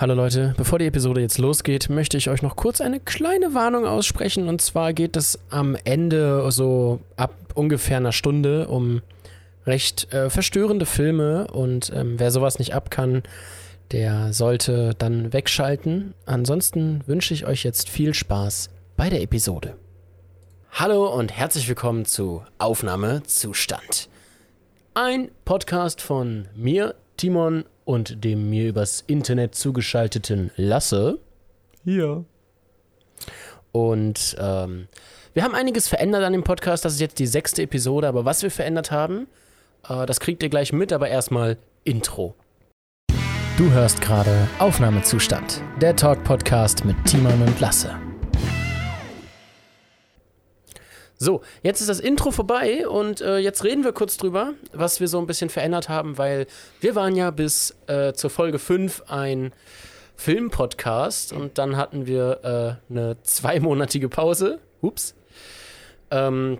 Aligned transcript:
Hallo 0.00 0.14
Leute, 0.14 0.54
bevor 0.56 0.78
die 0.78 0.86
Episode 0.86 1.20
jetzt 1.20 1.36
losgeht, 1.36 1.90
möchte 1.90 2.16
ich 2.16 2.30
euch 2.30 2.40
noch 2.40 2.56
kurz 2.56 2.80
eine 2.80 3.00
kleine 3.00 3.52
Warnung 3.52 3.84
aussprechen. 3.84 4.48
Und 4.48 4.62
zwar 4.62 4.94
geht 4.94 5.14
es 5.14 5.38
am 5.50 5.76
Ende 5.84 6.50
so 6.52 7.00
ab 7.18 7.34
ungefähr 7.52 7.98
einer 7.98 8.12
Stunde 8.12 8.68
um 8.68 9.02
recht 9.66 10.10
äh, 10.14 10.30
verstörende 10.30 10.86
Filme. 10.86 11.48
Und 11.48 11.92
ähm, 11.94 12.18
wer 12.18 12.30
sowas 12.30 12.58
nicht 12.58 12.74
ab 12.74 12.90
kann, 12.90 13.24
der 13.92 14.32
sollte 14.32 14.94
dann 14.96 15.34
wegschalten. 15.34 16.14
Ansonsten 16.24 17.02
wünsche 17.06 17.34
ich 17.34 17.44
euch 17.44 17.62
jetzt 17.62 17.90
viel 17.90 18.14
Spaß 18.14 18.70
bei 18.96 19.10
der 19.10 19.20
Episode. 19.20 19.76
Hallo 20.70 21.14
und 21.14 21.30
herzlich 21.30 21.68
willkommen 21.68 22.06
zu 22.06 22.42
Aufnahmezustand. 22.56 24.08
Ein 24.94 25.30
Podcast 25.44 26.00
von 26.00 26.48
mir, 26.54 26.94
Timon 27.18 27.66
und 27.90 28.22
dem 28.22 28.48
mir 28.48 28.68
übers 28.68 29.02
Internet 29.08 29.56
zugeschalteten 29.56 30.52
Lasse. 30.54 31.18
Hier. 31.82 32.24
Und 33.72 34.36
ähm, 34.38 34.86
wir 35.34 35.42
haben 35.42 35.56
einiges 35.56 35.88
verändert 35.88 36.22
an 36.22 36.32
dem 36.32 36.44
Podcast. 36.44 36.84
Das 36.84 36.94
ist 36.94 37.00
jetzt 37.00 37.18
die 37.18 37.26
sechste 37.26 37.62
Episode. 37.62 38.06
Aber 38.06 38.24
was 38.24 38.44
wir 38.44 38.52
verändert 38.52 38.92
haben, 38.92 39.26
äh, 39.88 40.06
das 40.06 40.20
kriegt 40.20 40.40
ihr 40.44 40.50
gleich 40.50 40.72
mit. 40.72 40.92
Aber 40.92 41.08
erstmal 41.08 41.56
Intro. 41.82 42.36
Du 43.56 43.72
hörst 43.72 44.00
gerade 44.00 44.48
Aufnahmezustand, 44.60 45.60
der 45.80 45.96
Talk-Podcast 45.96 46.84
mit 46.84 46.96
Timon 47.06 47.42
und 47.42 47.58
Lasse. 47.58 48.09
So, 51.22 51.42
jetzt 51.62 51.82
ist 51.82 51.90
das 51.90 52.00
Intro 52.00 52.30
vorbei 52.30 52.88
und 52.88 53.20
äh, 53.20 53.36
jetzt 53.36 53.62
reden 53.62 53.84
wir 53.84 53.92
kurz 53.92 54.16
drüber, 54.16 54.54
was 54.72 55.00
wir 55.00 55.08
so 55.08 55.18
ein 55.18 55.26
bisschen 55.26 55.50
verändert 55.50 55.90
haben, 55.90 56.16
weil 56.16 56.46
wir 56.80 56.94
waren 56.94 57.14
ja 57.14 57.30
bis 57.30 57.76
äh, 57.88 58.14
zur 58.14 58.30
Folge 58.30 58.58
5 58.58 59.02
ein 59.06 59.52
Filmpodcast 60.16 61.34
und 61.34 61.58
dann 61.58 61.76
hatten 61.76 62.06
wir 62.06 62.80
äh, 62.88 62.90
eine 62.90 63.18
zweimonatige 63.22 64.08
Pause. 64.08 64.60
Ups. 64.80 65.14
Ähm, 66.10 66.56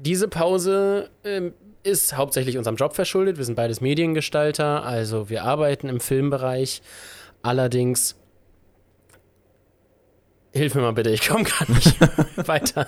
diese 0.00 0.28
Pause 0.28 1.08
ähm, 1.24 1.54
ist 1.82 2.14
hauptsächlich 2.14 2.58
unserem 2.58 2.76
Job 2.76 2.94
verschuldet. 2.94 3.38
Wir 3.38 3.46
sind 3.46 3.54
beides 3.54 3.80
Mediengestalter, 3.80 4.84
also 4.84 5.30
wir 5.30 5.44
arbeiten 5.44 5.88
im 5.88 6.00
Filmbereich. 6.00 6.82
Allerdings, 7.40 8.16
hilf 10.52 10.74
mir 10.74 10.82
mal 10.82 10.92
bitte, 10.92 11.08
ich 11.08 11.26
komme 11.26 11.44
gar 11.44 11.70
nicht 11.70 11.98
weiter. 12.46 12.86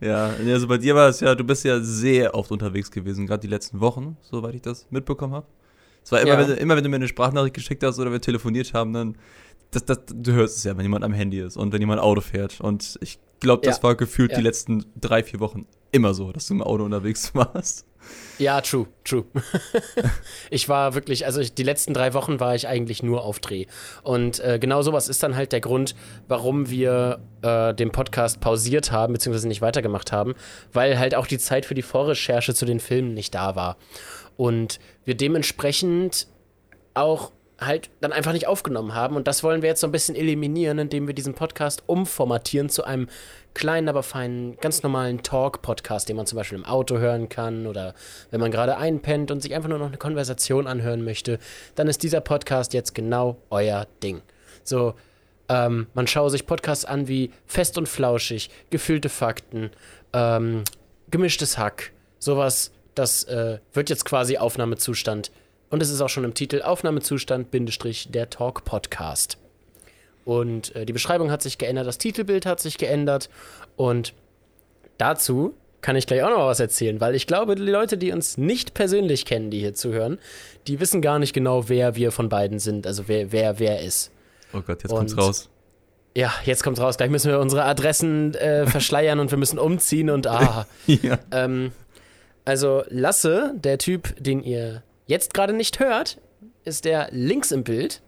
Ja, 0.00 0.30
also 0.46 0.68
bei 0.68 0.78
dir 0.78 0.94
war 0.94 1.08
es 1.08 1.20
ja, 1.20 1.34
du 1.34 1.44
bist 1.44 1.64
ja 1.64 1.80
sehr 1.80 2.34
oft 2.34 2.50
unterwegs 2.52 2.90
gewesen, 2.90 3.26
gerade 3.26 3.40
die 3.40 3.48
letzten 3.48 3.80
Wochen, 3.80 4.16
soweit 4.22 4.54
ich 4.54 4.62
das 4.62 4.86
mitbekommen 4.90 5.34
habe. 5.34 5.46
Es 6.04 6.12
war 6.12 6.20
immer, 6.20 6.30
Ja. 6.30 6.38
wenn, 6.38 6.46
du- 6.48 6.54
immer, 6.54 6.76
wenn 6.76 6.84
du 6.84 6.90
mir 6.90 6.96
eine 6.96 7.08
Sprachnachricht 7.08 7.54
geschickt 7.54 7.82
hast 7.82 7.98
oder 7.98 8.12
wir 8.12 8.20
telefoniert 8.20 8.72
haben, 8.74 8.92
dann, 8.92 9.16
das, 9.72 9.84
das, 9.84 9.98
du 10.06 10.32
hörst 10.32 10.56
es 10.58 10.64
ja, 10.64 10.76
wenn 10.76 10.84
jemand 10.84 11.04
am 11.04 11.12
Handy 11.12 11.40
ist 11.40 11.56
und 11.56 11.72
wenn 11.72 11.80
jemand 11.80 12.00
Auto 12.00 12.20
fährt. 12.20 12.60
Und 12.60 12.96
ich 13.02 13.18
glaube, 13.40 13.62
das 13.66 13.78
Ja. 13.78 13.82
war 13.82 13.94
gefühlt 13.96 14.30
Ja. 14.30 14.38
die 14.38 14.44
letzten 14.44 14.84
drei, 14.98 15.22
vier 15.22 15.40
Wochen 15.40 15.66
immer 15.90 16.14
so, 16.14 16.32
dass 16.32 16.46
du 16.46 16.54
im 16.54 16.62
Auto 16.62 16.84
unterwegs 16.84 17.34
warst. 17.34 17.84
Ja, 18.38 18.60
true, 18.60 18.86
true. 19.04 19.24
ich 20.50 20.68
war 20.68 20.94
wirklich, 20.94 21.26
also 21.26 21.40
ich, 21.40 21.54
die 21.54 21.64
letzten 21.64 21.92
drei 21.92 22.14
Wochen 22.14 22.38
war 22.38 22.54
ich 22.54 22.68
eigentlich 22.68 23.02
nur 23.02 23.24
auf 23.24 23.40
Dreh. 23.40 23.66
Und 24.02 24.38
äh, 24.40 24.58
genau 24.60 24.82
sowas 24.82 25.08
ist 25.08 25.22
dann 25.22 25.34
halt 25.34 25.52
der 25.52 25.60
Grund, 25.60 25.96
warum 26.28 26.70
wir 26.70 27.20
äh, 27.42 27.74
den 27.74 27.90
Podcast 27.90 28.40
pausiert 28.40 28.92
haben, 28.92 29.12
beziehungsweise 29.12 29.48
nicht 29.48 29.60
weitergemacht 29.60 30.12
haben, 30.12 30.34
weil 30.72 30.98
halt 30.98 31.16
auch 31.16 31.26
die 31.26 31.38
Zeit 31.38 31.66
für 31.66 31.74
die 31.74 31.82
Vorrecherche 31.82 32.54
zu 32.54 32.64
den 32.64 32.78
Filmen 32.78 33.12
nicht 33.12 33.34
da 33.34 33.56
war. 33.56 33.76
Und 34.36 34.78
wir 35.04 35.16
dementsprechend 35.16 36.28
auch 36.94 37.32
halt 37.60 37.90
dann 38.00 38.12
einfach 38.12 38.32
nicht 38.32 38.46
aufgenommen 38.46 38.94
haben. 38.94 39.16
Und 39.16 39.26
das 39.26 39.42
wollen 39.42 39.62
wir 39.62 39.68
jetzt 39.68 39.80
so 39.80 39.88
ein 39.88 39.92
bisschen 39.92 40.14
eliminieren, 40.14 40.78
indem 40.78 41.06
wir 41.06 41.14
diesen 41.14 41.34
Podcast 41.34 41.82
umformatieren 41.86 42.68
zu 42.68 42.84
einem 42.84 43.08
kleinen, 43.54 43.88
aber 43.88 44.02
feinen, 44.02 44.56
ganz 44.60 44.82
normalen 44.82 45.22
Talk-Podcast, 45.22 46.08
den 46.08 46.16
man 46.16 46.26
zum 46.26 46.36
Beispiel 46.36 46.58
im 46.58 46.64
Auto 46.64 46.98
hören 46.98 47.28
kann 47.28 47.66
oder 47.66 47.94
wenn 48.30 48.40
man 48.40 48.52
gerade 48.52 48.76
einpennt 48.76 49.30
und 49.30 49.40
sich 49.40 49.54
einfach 49.54 49.68
nur 49.68 49.78
noch 49.78 49.88
eine 49.88 49.96
Konversation 49.96 50.66
anhören 50.68 51.04
möchte, 51.04 51.38
dann 51.74 51.88
ist 51.88 52.02
dieser 52.02 52.20
Podcast 52.20 52.72
jetzt 52.74 52.94
genau 52.94 53.36
euer 53.50 53.86
Ding. 54.02 54.22
So, 54.62 54.94
ähm, 55.48 55.88
man 55.94 56.06
schaue 56.06 56.30
sich 56.30 56.46
Podcasts 56.46 56.84
an 56.84 57.08
wie 57.08 57.32
Fest 57.46 57.78
und 57.78 57.88
Flauschig, 57.88 58.50
Gefühlte 58.70 59.08
Fakten, 59.08 59.70
ähm, 60.12 60.62
Gemischtes 61.10 61.58
Hack, 61.58 61.92
sowas, 62.18 62.70
das 62.94 63.24
äh, 63.24 63.58
wird 63.72 63.90
jetzt 63.90 64.04
quasi 64.04 64.36
Aufnahmezustand. 64.36 65.32
Und 65.70 65.82
es 65.82 65.90
ist 65.90 66.00
auch 66.00 66.08
schon 66.08 66.24
im 66.24 66.34
Titel 66.34 66.62
Aufnahmezustand, 66.62 67.50
Bindestrich, 67.50 68.08
der 68.10 68.30
Talk-Podcast. 68.30 69.38
Und 70.24 70.74
äh, 70.76 70.86
die 70.86 70.92
Beschreibung 70.92 71.30
hat 71.30 71.42
sich 71.42 71.58
geändert, 71.58 71.86
das 71.86 71.98
Titelbild 71.98 72.46
hat 72.46 72.60
sich 72.60 72.78
geändert. 72.78 73.28
Und 73.76 74.14
dazu 74.98 75.54
kann 75.80 75.96
ich 75.96 76.06
gleich 76.06 76.22
auch 76.22 76.30
noch 76.30 76.46
was 76.46 76.60
erzählen, 76.60 77.00
weil 77.00 77.14
ich 77.14 77.26
glaube, 77.26 77.54
die 77.54 77.62
Leute, 77.62 77.96
die 77.98 78.12
uns 78.12 78.36
nicht 78.36 78.74
persönlich 78.74 79.24
kennen, 79.24 79.50
die 79.50 79.60
hier 79.60 79.74
zuhören, 79.74 80.18
die 80.66 80.80
wissen 80.80 81.00
gar 81.02 81.18
nicht 81.18 81.32
genau, 81.32 81.68
wer 81.68 81.94
wir 81.96 82.10
von 82.12 82.28
beiden 82.28 82.58
sind, 82.58 82.86
also 82.86 83.04
wer 83.06 83.30
wer, 83.32 83.58
wer 83.58 83.80
ist. 83.82 84.10
Oh 84.52 84.60
Gott, 84.60 84.82
jetzt 84.82 84.90
Und- 84.90 84.98
kommt's 84.98 85.16
raus. 85.16 85.48
Ja, 86.16 86.32
jetzt 86.44 86.64
kommt's 86.64 86.80
raus. 86.80 86.96
Gleich 86.96 87.10
müssen 87.10 87.30
wir 87.30 87.38
unsere 87.38 87.62
Adressen 87.64 88.34
äh, 88.34 88.66
verschleiern 88.66 89.20
und 89.20 89.30
wir 89.30 89.38
müssen 89.38 89.58
umziehen 89.58 90.10
und 90.10 90.26
ah. 90.26 90.66
Ja. 90.86 91.18
Ähm, 91.30 91.70
also 92.44 92.82
Lasse, 92.88 93.52
der 93.54 93.78
Typ, 93.78 94.14
den 94.18 94.42
ihr 94.42 94.82
jetzt 95.08 95.34
gerade 95.34 95.52
nicht 95.52 95.80
hört, 95.80 96.20
ist 96.64 96.84
der 96.84 97.08
links 97.10 97.50
im 97.50 97.64
Bild. 97.64 98.00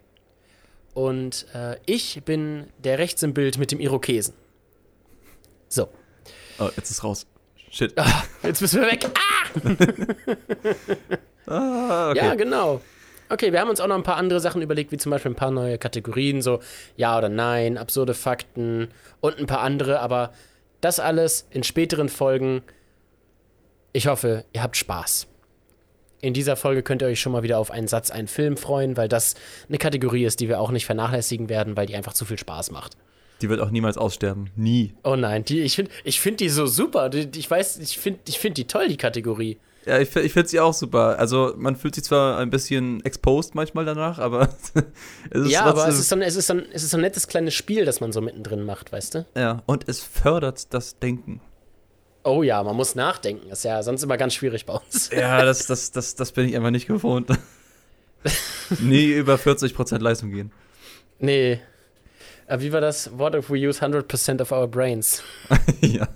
Und 0.95 1.47
äh, 1.55 1.77
ich 1.87 2.23
bin 2.25 2.69
der 2.79 2.99
rechts 2.99 3.23
im 3.25 3.35
Bild 3.35 3.59
mit 3.59 3.73
dem 3.73 3.81
Irokesen. 3.81 4.35
So, 5.69 5.89
Oh, 6.61 6.69
jetzt 6.77 6.91
ist 6.91 7.03
raus. 7.03 7.27
Shit. 7.71 7.95
ah, 7.97 8.23
jetzt 8.43 8.61
müssen 8.61 8.83
wir 8.83 8.91
weg. 8.93 9.07
Ah! 9.15 9.51
Ah, 11.47 12.11
okay. 12.11 12.19
Ja, 12.19 12.35
genau. 12.37 12.81
Okay, 13.29 13.51
wir 13.53 13.61
haben 13.61 13.71
uns 13.71 13.81
auch 13.81 13.89
noch 13.89 13.97
ein 13.97 14.05
paar 14.05 14.19
andere 14.19 14.39
Sachen 14.39 14.63
überlegt, 14.63 14.93
wie 14.93 14.99
zum 14.99 15.11
Beispiel 15.11 15.33
ein 15.33 15.37
paar 15.37 15.51
neue 15.51 15.79
Kategorien, 15.79 16.43
so 16.43 16.61
Ja 16.97 17.19
oder 17.19 17.29
Nein, 17.29 17.77
absurde 17.77 18.15
Fakten 18.15 18.89
und 19.21 19.37
ein 19.37 19.47
paar 19.47 19.61
andere, 19.63 19.99
aber 19.99 20.33
das 20.81 21.01
alles 21.01 21.49
in 21.51 21.65
späteren 21.65 22.09
Folgen. 22.09 22.63
Ich 23.93 24.07
hoffe, 24.07 24.45
ihr 24.53 24.63
habt 24.63 24.77
Spaß. 24.77 25.27
In 26.21 26.35
dieser 26.35 26.57
Folge 26.57 26.83
könnt 26.83 27.03
ihr 27.03 27.09
euch 27.09 27.21
schon 27.21 27.33
mal 27.33 27.43
wieder 27.43 27.59
auf 27.59 27.71
einen 27.71 27.89
Satz, 27.89 28.11
einen 28.11 28.29
Film 28.29 28.57
freuen, 28.57 28.97
weil 28.97 29.09
das 29.09 29.35
eine 29.69 29.79
Kategorie 29.79 30.25
ist, 30.25 30.41
die 30.41 30.49
wir 30.49 30.61
auch 30.61 30.71
nicht 30.71 30.87
vernachlässigen 30.87 31.49
werden, 31.49 31.77
weil 31.77 31.87
die 31.87 31.97
einfach 31.97 32.13
zu 32.13 32.25
viel 32.25 32.39
Spaß 32.39 32.71
macht. 32.71 32.97
Die 33.41 33.49
wird 33.49 33.61
auch 33.61 33.71
niemals 33.71 33.97
aussterben. 33.97 34.51
Nie. 34.55 34.95
Oh 35.03 35.17
nein, 35.17 35.45
die, 35.45 35.61
ich 35.61 35.77
finde 35.77 35.91
ich 36.05 36.21
find 36.21 36.41
die 36.41 36.51
so 36.51 36.67
super. 36.67 37.09
Die, 37.09 37.39
ich 37.39 37.51
weiß, 37.51 37.79
ich 37.79 37.99
finde 37.99 38.21
ich 38.29 38.39
find 38.39 38.59
die 38.59 38.67
toll, 38.67 38.89
die 38.89 38.99
Kategorie. 38.99 39.59
Ja, 39.87 39.99
ich, 39.99 40.15
ich 40.15 40.33
finde 40.33 40.49
sie 40.49 40.61
auch 40.61 40.75
super. 40.75 41.19
Also, 41.19 41.55
man 41.57 41.75
fühlt 41.75 41.95
sich 41.95 42.05
zwar 42.05 42.39
ein 42.39 42.51
bisschen 42.51 43.03
exposed 43.05 43.55
manchmal 43.55 43.87
danach, 43.87 44.19
aber 44.19 44.51
es 45.31 45.47
ist 45.47 45.51
ja, 45.51 45.65
aber 45.65 45.89
es 45.89 45.99
ist, 45.99 46.11
so 46.11 46.17
ein, 46.17 46.23
es, 46.23 46.37
ist 46.37 46.49
so 46.49 46.53
ein, 46.53 46.67
es 46.73 46.83
ist 46.83 46.91
so 46.91 46.99
ein 46.99 47.01
nettes 47.01 47.29
kleines 47.29 47.55
Spiel, 47.55 47.87
das 47.87 48.01
man 48.01 48.13
so 48.13 48.21
mittendrin 48.21 48.63
macht, 48.63 48.93
weißt 48.93 49.15
du? 49.15 49.27
Ja, 49.35 49.63
und 49.65 49.89
es 49.89 50.01
fördert 50.01 50.75
das 50.75 50.99
Denken. 50.99 51.41
Oh 52.23 52.43
ja, 52.43 52.63
man 52.63 52.77
muss 52.77 52.95
nachdenken. 52.95 53.51
Ist 53.51 53.65
ja 53.65 53.83
sonst 53.83 54.03
immer 54.03 54.17
ganz 54.17 54.35
schwierig 54.35 54.67
bei 54.67 54.75
uns. 54.75 55.11
Ja, 55.11 55.45
das, 55.45 55.67
das, 55.67 55.91
das, 55.91 56.15
das 56.15 56.33
bin 56.33 56.49
ich 56.49 56.57
einfach 56.57 56.71
nicht 56.71 56.87
gewohnt. 56.87 57.29
Nie 58.81 59.13
über 59.13 59.37
40% 59.37 59.99
Leistung 59.99 60.31
gehen. 60.31 60.53
Nee. 61.19 61.61
Äh, 62.47 62.61
Wie 62.61 62.73
war 62.73 62.81
das? 62.81 63.11
What 63.17 63.35
if 63.35 63.51
we 63.51 63.67
use 63.67 63.83
100% 63.83 64.43
of 64.43 64.53
our 64.53 64.69
brains? 64.69 65.23
ja. 65.81 66.09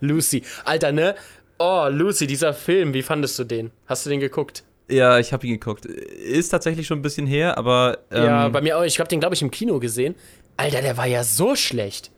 Lucy. 0.00 0.42
Alter, 0.64 0.92
ne? 0.92 1.14
Oh, 1.58 1.88
Lucy, 1.90 2.26
dieser 2.26 2.52
Film, 2.54 2.92
wie 2.92 3.02
fandest 3.02 3.38
du 3.38 3.44
den? 3.44 3.70
Hast 3.86 4.04
du 4.04 4.10
den 4.10 4.20
geguckt? 4.20 4.64
Ja, 4.88 5.18
ich 5.18 5.32
habe 5.32 5.46
ihn 5.46 5.54
geguckt. 5.54 5.86
Ist 5.86 6.48
tatsächlich 6.50 6.86
schon 6.86 6.98
ein 6.98 7.02
bisschen 7.02 7.26
her, 7.26 7.56
aber 7.56 7.98
ähm, 8.10 8.24
ja, 8.24 8.48
bei 8.48 8.60
mir 8.60 8.78
auch. 8.78 8.82
Ich 8.82 8.98
habe 8.98 9.08
den, 9.08 9.20
glaube 9.20 9.34
ich, 9.34 9.42
im 9.42 9.50
Kino 9.50 9.78
gesehen. 9.78 10.14
Alter, 10.56 10.82
der 10.82 10.96
war 10.96 11.06
ja 11.06 11.24
so 11.24 11.56
schlecht. 11.56 12.10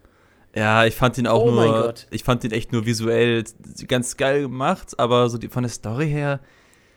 Ja, 0.54 0.84
ich 0.84 0.94
fand 0.94 1.18
ihn 1.18 1.26
auch 1.26 1.42
Oh 1.44 1.50
mein 1.50 1.68
nur, 1.70 1.82
Gott. 1.82 2.06
ich 2.10 2.24
fand 2.24 2.44
ihn 2.44 2.52
echt 2.52 2.72
nur 2.72 2.86
visuell 2.86 3.44
ganz 3.88 4.16
geil 4.16 4.42
gemacht, 4.42 4.98
aber 4.98 5.28
so 5.28 5.38
die, 5.38 5.48
von 5.48 5.62
der 5.62 5.70
Story 5.70 6.08
her, 6.08 6.40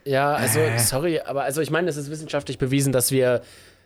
Ja, 0.06 0.34
also, 0.34 0.60
Äh. 0.60 0.78
sorry, 0.80 1.20
aber 1.20 1.44
also 1.44 1.62
ich 1.62 1.70
meine, 1.72 1.90
es 1.90 1.98
ist 1.98 2.10
wissenschaftlich 2.10 2.58
bewiesen, 2.58 2.92
dass 2.94 3.12
wir 3.12 3.42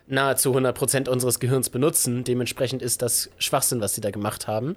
nahezu 0.07 0.53
100% 0.53 1.07
unseres 1.09 1.39
Gehirns 1.39 1.69
benutzen. 1.69 2.23
Dementsprechend 2.23 2.81
ist 2.81 3.01
das 3.01 3.29
Schwachsinn, 3.37 3.79
was 3.81 3.95
sie 3.95 4.01
da 4.01 4.11
gemacht 4.11 4.47
haben. 4.47 4.75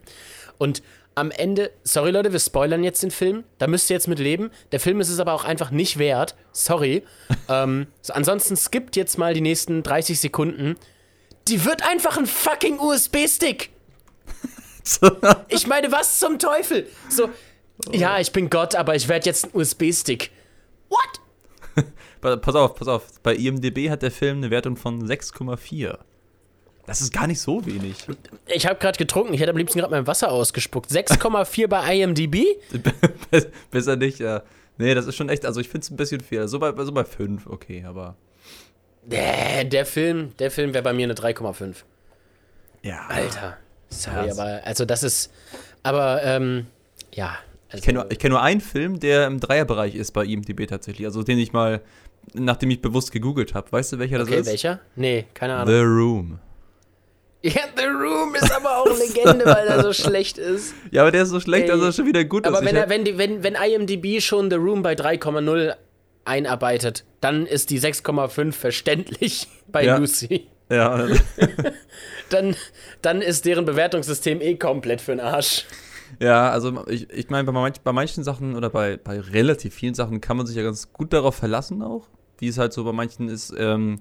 Und 0.58 0.82
am 1.16 1.30
Ende, 1.30 1.70
sorry 1.82 2.10
Leute, 2.12 2.32
wir 2.32 2.38
spoilern 2.40 2.82
jetzt 2.84 3.02
den 3.02 3.10
Film. 3.10 3.44
Da 3.58 3.66
müsst 3.66 3.90
ihr 3.90 3.94
jetzt 3.94 4.06
mit 4.08 4.18
leben. 4.18 4.50
Der 4.72 4.80
Film 4.80 5.00
ist 5.00 5.08
es 5.10 5.18
aber 5.20 5.32
auch 5.32 5.44
einfach 5.44 5.70
nicht 5.70 5.98
wert. 5.98 6.34
Sorry. 6.52 7.02
ähm, 7.48 7.86
so, 8.00 8.12
ansonsten 8.12 8.56
skippt 8.56 8.96
jetzt 8.96 9.18
mal 9.18 9.34
die 9.34 9.40
nächsten 9.40 9.82
30 9.82 10.20
Sekunden. 10.20 10.76
Die 11.48 11.64
wird 11.64 11.82
einfach 11.88 12.16
ein 12.16 12.26
fucking 12.26 12.78
USB-Stick. 12.78 13.70
Ich 15.48 15.66
meine, 15.66 15.90
was 15.92 16.18
zum 16.18 16.38
Teufel? 16.38 16.86
So, 17.08 17.30
ja, 17.90 18.18
ich 18.18 18.32
bin 18.32 18.50
Gott, 18.50 18.74
aber 18.74 18.94
ich 18.94 19.08
werde 19.08 19.26
jetzt 19.26 19.46
ein 19.46 19.50
USB-Stick. 19.52 20.30
What? 20.88 21.90
pass 22.42 22.54
auf, 22.54 22.74
pass 22.74 22.88
auf. 22.88 23.20
Bei 23.22 23.34
IMDb 23.34 23.90
hat 23.90 24.02
der 24.02 24.10
Film 24.10 24.38
eine 24.38 24.50
Wertung 24.50 24.76
von 24.76 25.06
6,4. 25.06 25.98
Das 26.86 27.00
ist 27.00 27.12
gar 27.12 27.26
nicht 27.26 27.40
so 27.40 27.64
wenig. 27.64 27.96
Ich 28.46 28.66
habe 28.66 28.78
gerade 28.78 28.98
getrunken, 28.98 29.32
ich 29.32 29.40
hätte 29.40 29.50
am 29.50 29.56
liebsten 29.56 29.78
gerade 29.78 29.90
mein 29.90 30.06
Wasser 30.06 30.30
ausgespuckt. 30.30 30.90
6,4 30.90 31.66
bei 31.66 31.96
IMDb? 31.96 32.44
Besser 33.70 33.96
nicht, 33.96 34.18
ja. 34.18 34.42
Nee, 34.76 34.94
das 34.94 35.06
ist 35.06 35.16
schon 35.16 35.28
echt, 35.28 35.46
also 35.46 35.60
ich 35.60 35.68
finde 35.68 35.84
es 35.84 35.90
ein 35.90 35.96
bisschen 35.96 36.20
viel. 36.20 36.46
So 36.46 36.58
bei, 36.58 36.72
so 36.84 36.92
bei 36.92 37.04
5, 37.04 37.46
okay, 37.46 37.84
aber. 37.86 38.16
Nee, 39.06 39.64
der 39.64 39.86
Film, 39.86 40.36
der 40.38 40.50
Film 40.50 40.74
wäre 40.74 40.82
bei 40.82 40.92
mir 40.92 41.04
eine 41.04 41.14
3,5. 41.14 41.84
Ja. 42.82 43.06
Alter. 43.08 43.56
Sorry, 43.94 44.30
aber 44.30 44.60
also 44.64 44.84
das 44.84 45.02
ist. 45.02 45.32
Aber 45.82 46.22
ähm, 46.22 46.66
ja. 47.12 47.36
Also, 47.68 47.78
ich 47.78 47.82
kenne 47.82 47.98
nur, 48.00 48.08
kenn 48.08 48.30
nur 48.30 48.42
einen 48.42 48.60
Film, 48.60 49.00
der 49.00 49.26
im 49.26 49.40
Dreierbereich 49.40 49.94
ist 49.94 50.12
bei 50.12 50.24
IMDb 50.24 50.66
tatsächlich. 50.68 51.06
Also 51.06 51.22
den 51.22 51.38
ich 51.38 51.52
mal, 51.52 51.80
nachdem 52.32 52.70
ich 52.70 52.80
bewusst 52.80 53.12
gegoogelt 53.12 53.54
habe. 53.54 53.70
Weißt 53.72 53.92
du, 53.92 53.98
welcher 53.98 54.20
okay, 54.20 54.30
das 54.30 54.40
ist? 54.40 54.46
welcher? 54.46 54.80
Nee, 54.96 55.26
keine 55.34 55.54
Ahnung. 55.54 55.74
The 55.74 55.80
Room. 55.80 56.38
Ja, 57.42 57.60
The 57.76 57.84
Room 57.84 58.34
ist 58.34 58.50
aber 58.50 58.78
auch 58.78 58.86
Legende, 58.86 59.44
weil 59.44 59.66
er 59.66 59.82
so 59.82 59.92
schlecht 59.92 60.38
ist. 60.38 60.74
Ja, 60.90 61.02
aber 61.02 61.10
der 61.10 61.24
ist 61.24 61.28
so 61.28 61.40
schlecht, 61.40 61.64
Ey. 61.64 61.70
dass 61.70 61.80
er 61.80 61.92
schon 61.92 62.06
wieder 62.06 62.24
gut 62.24 62.46
aber 62.46 62.62
ist. 62.62 62.74
Aber 62.74 62.88
wenn, 62.88 63.04
wenn, 63.04 63.18
wenn, 63.18 63.42
wenn 63.42 63.54
IMDb 63.54 64.22
schon 64.22 64.50
The 64.50 64.56
Room 64.56 64.82
bei 64.82 64.94
3,0 64.94 65.74
einarbeitet, 66.24 67.04
dann 67.20 67.44
ist 67.46 67.68
die 67.68 67.80
6,5 67.80 68.52
verständlich 68.52 69.48
bei 69.68 69.84
ja. 69.84 69.98
Lucy. 69.98 70.46
Ja. 70.70 71.06
dann, 72.30 72.56
dann 73.02 73.22
ist 73.22 73.44
deren 73.44 73.64
Bewertungssystem 73.64 74.40
eh 74.40 74.56
komplett 74.56 75.00
für 75.00 75.12
den 75.12 75.20
Arsch. 75.20 75.64
Ja, 76.20 76.50
also 76.50 76.86
ich, 76.86 77.10
ich 77.10 77.30
meine, 77.30 77.44
bei, 77.44 77.52
manch, 77.52 77.80
bei 77.80 77.92
manchen 77.92 78.24
Sachen 78.24 78.56
oder 78.56 78.70
bei, 78.70 78.96
bei 78.96 79.20
relativ 79.20 79.74
vielen 79.74 79.94
Sachen 79.94 80.20
kann 80.20 80.36
man 80.36 80.46
sich 80.46 80.56
ja 80.56 80.62
ganz 80.62 80.92
gut 80.92 81.12
darauf 81.12 81.34
verlassen 81.34 81.82
auch. 81.82 82.08
Wie 82.38 82.48
es 82.48 82.58
halt 82.58 82.72
so 82.72 82.84
bei 82.84 82.92
manchen 82.92 83.28
ist, 83.28 83.52
ähm, 83.56 84.00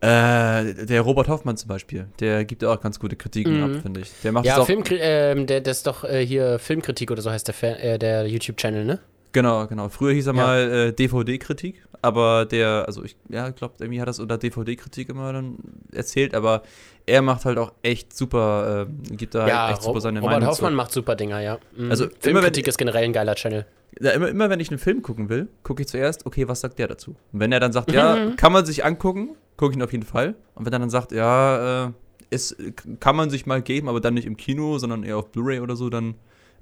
äh, 0.00 0.74
der 0.84 1.00
Robert 1.00 1.28
Hoffmann 1.28 1.56
zum 1.56 1.68
Beispiel, 1.68 2.06
der 2.20 2.44
gibt 2.44 2.64
auch 2.64 2.80
ganz 2.80 2.98
gute 2.98 3.16
Kritiken 3.16 3.58
mhm. 3.58 3.76
ab, 3.76 3.82
finde 3.82 4.00
ich. 4.00 4.10
Der 4.22 4.32
macht 4.32 4.44
ja, 4.44 4.58
auch 4.58 4.66
Filmkri 4.66 4.96
äh, 4.96 5.44
der, 5.44 5.60
der 5.60 5.70
ist 5.70 5.86
doch 5.86 6.04
äh, 6.04 6.24
hier 6.26 6.58
Filmkritik 6.58 7.10
oder 7.10 7.22
so 7.22 7.30
heißt 7.30 7.46
der, 7.46 7.54
Fan, 7.54 7.74
äh, 7.76 7.98
der 7.98 8.26
YouTube-Channel, 8.26 8.84
ne? 8.84 9.00
Genau, 9.34 9.66
genau. 9.66 9.88
Früher 9.88 10.12
hieß 10.12 10.28
er 10.28 10.34
ja. 10.34 10.42
mal 10.42 10.58
äh, 10.70 10.92
DVD-Kritik, 10.92 11.84
aber 12.00 12.46
der, 12.46 12.84
also 12.86 13.02
ich, 13.02 13.16
ja, 13.28 13.48
ich 13.48 13.56
glaube, 13.56 13.74
irgendwie 13.80 14.00
hat 14.00 14.06
das 14.06 14.20
unter 14.20 14.38
DVD-Kritik 14.38 15.08
immer 15.08 15.32
dann 15.32 15.56
erzählt, 15.92 16.34
aber 16.34 16.62
er 17.04 17.20
macht 17.20 17.44
halt 17.44 17.58
auch 17.58 17.72
echt 17.82 18.16
super, 18.16 18.86
äh, 18.88 19.14
gibt 19.16 19.34
da 19.34 19.48
ja, 19.48 19.62
halt 19.64 19.72
echt 19.74 19.82
super 19.82 20.00
seine 20.00 20.20
Robert 20.20 20.36
Meinung 20.36 20.48
Hoffmann 20.48 20.72
zu. 20.72 20.76
macht 20.76 20.92
super 20.92 21.16
Dinger, 21.16 21.40
ja. 21.40 21.58
Mhm. 21.76 21.90
Also 21.90 22.06
Filmkritik 22.20 22.68
ist 22.68 22.78
generell 22.78 23.02
ein 23.02 23.12
geiler 23.12 23.34
Channel. 23.34 23.66
Ja, 24.00 24.12
immer, 24.12 24.28
immer 24.28 24.50
wenn 24.50 24.60
ich 24.60 24.70
einen 24.70 24.78
Film 24.78 25.02
gucken 25.02 25.28
will, 25.28 25.48
gucke 25.64 25.82
ich 25.82 25.88
zuerst, 25.88 26.26
okay, 26.26 26.46
was 26.46 26.60
sagt 26.60 26.78
der 26.78 26.86
dazu? 26.86 27.16
Und 27.32 27.40
wenn 27.40 27.50
er 27.50 27.58
dann 27.58 27.72
sagt, 27.72 27.90
ja, 27.92 28.30
kann 28.36 28.52
man 28.52 28.64
sich 28.64 28.84
angucken, 28.84 29.34
gucke 29.56 29.72
ich 29.72 29.76
ihn 29.76 29.82
auf 29.82 29.92
jeden 29.92 30.06
Fall. 30.06 30.36
Und 30.54 30.64
wenn 30.64 30.72
er 30.72 30.78
dann 30.78 30.90
sagt, 30.90 31.10
ja, 31.10 31.86
äh, 31.86 31.90
es 32.30 32.56
kann 33.00 33.16
man 33.16 33.30
sich 33.30 33.46
mal 33.46 33.62
geben, 33.62 33.88
aber 33.88 34.00
dann 34.00 34.14
nicht 34.14 34.26
im 34.26 34.36
Kino, 34.36 34.78
sondern 34.78 35.02
eher 35.02 35.16
auf 35.16 35.32
Blu-ray 35.32 35.58
oder 35.58 35.74
so, 35.74 35.90
dann 35.90 36.14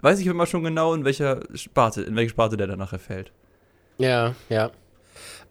weiß 0.02 0.20
ich 0.20 0.26
immer 0.26 0.46
schon 0.46 0.62
genau, 0.62 0.94
in 0.94 1.04
welcher 1.04 1.40
Sparte, 1.54 2.02
in 2.02 2.14
welche 2.14 2.30
Sparte 2.30 2.56
der 2.56 2.66
dann 2.66 2.78
nachher 2.78 2.98
fällt. 2.98 3.32
Ja, 3.98 4.34
ja. 4.48 4.70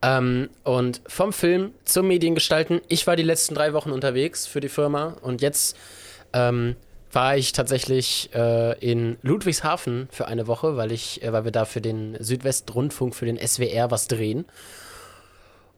Ähm, 0.03 0.49
und 0.63 1.01
vom 1.07 1.33
Film 1.33 1.71
zum 1.85 2.07
Mediengestalten, 2.07 2.81
ich 2.87 3.05
war 3.07 3.15
die 3.15 3.23
letzten 3.23 3.55
drei 3.55 3.73
Wochen 3.73 3.91
unterwegs 3.91 4.47
für 4.47 4.59
die 4.59 4.69
Firma 4.69 5.15
und 5.21 5.41
jetzt 5.41 5.77
ähm, 6.33 6.75
war 7.11 7.37
ich 7.37 7.51
tatsächlich 7.51 8.29
äh, 8.33 8.77
in 8.79 9.17
Ludwigshafen 9.21 10.07
für 10.11 10.27
eine 10.27 10.47
Woche, 10.47 10.77
weil 10.77 10.91
ich, 10.91 11.23
äh, 11.23 11.31
weil 11.33 11.43
wir 11.43 11.51
da 11.51 11.65
für 11.65 11.81
den 11.81 12.17
Südwestrundfunk, 12.19 13.15
für 13.15 13.25
den 13.25 13.37
SWR 13.37 13.91
was 13.91 14.07
drehen. 14.07 14.45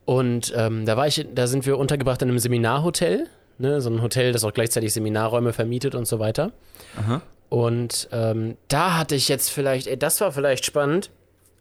Und 0.05 0.53
ähm, 0.55 0.85
da 0.85 0.97
war 0.97 1.07
ich, 1.07 1.25
da 1.33 1.47
sind 1.47 1.65
wir 1.65 1.77
untergebracht 1.77 2.21
in 2.21 2.29
einem 2.29 2.39
Seminarhotel, 2.39 3.27
ne, 3.57 3.81
so 3.81 3.89
ein 3.89 4.01
Hotel, 4.01 4.31
das 4.31 4.43
auch 4.43 4.53
gleichzeitig 4.53 4.93
Seminarräume 4.93 5.53
vermietet 5.53 5.95
und 5.95 6.07
so 6.07 6.19
weiter. 6.19 6.51
Aha. 6.97 7.21
Und 7.53 8.09
ähm, 8.11 8.57
da 8.67 8.97
hatte 8.97 9.13
ich 9.13 9.27
jetzt 9.27 9.51
vielleicht, 9.51 9.85
ey, 9.85 9.95
das 9.95 10.19
war 10.21 10.31
vielleicht 10.31 10.65
spannend. 10.65 11.11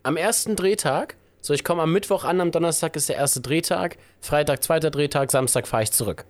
Am 0.03 0.17
ersten 0.17 0.57
Drehtag, 0.57 1.17
so 1.43 1.53
ich 1.53 1.65
komme 1.65 1.83
am 1.83 1.93
Mittwoch 1.93 2.25
an, 2.25 2.41
am 2.41 2.51
Donnerstag 2.51 2.97
ist 2.97 3.11
der 3.11 3.17
erste 3.17 3.43
Drehtag, 3.43 3.99
Freitag 4.19 4.63
zweiter 4.63 4.91
Drehtag, 4.91 5.31
Samstag 5.31 5.69
fahre 5.69 5.83
ich 5.83 5.93
zurück. 5.93 6.25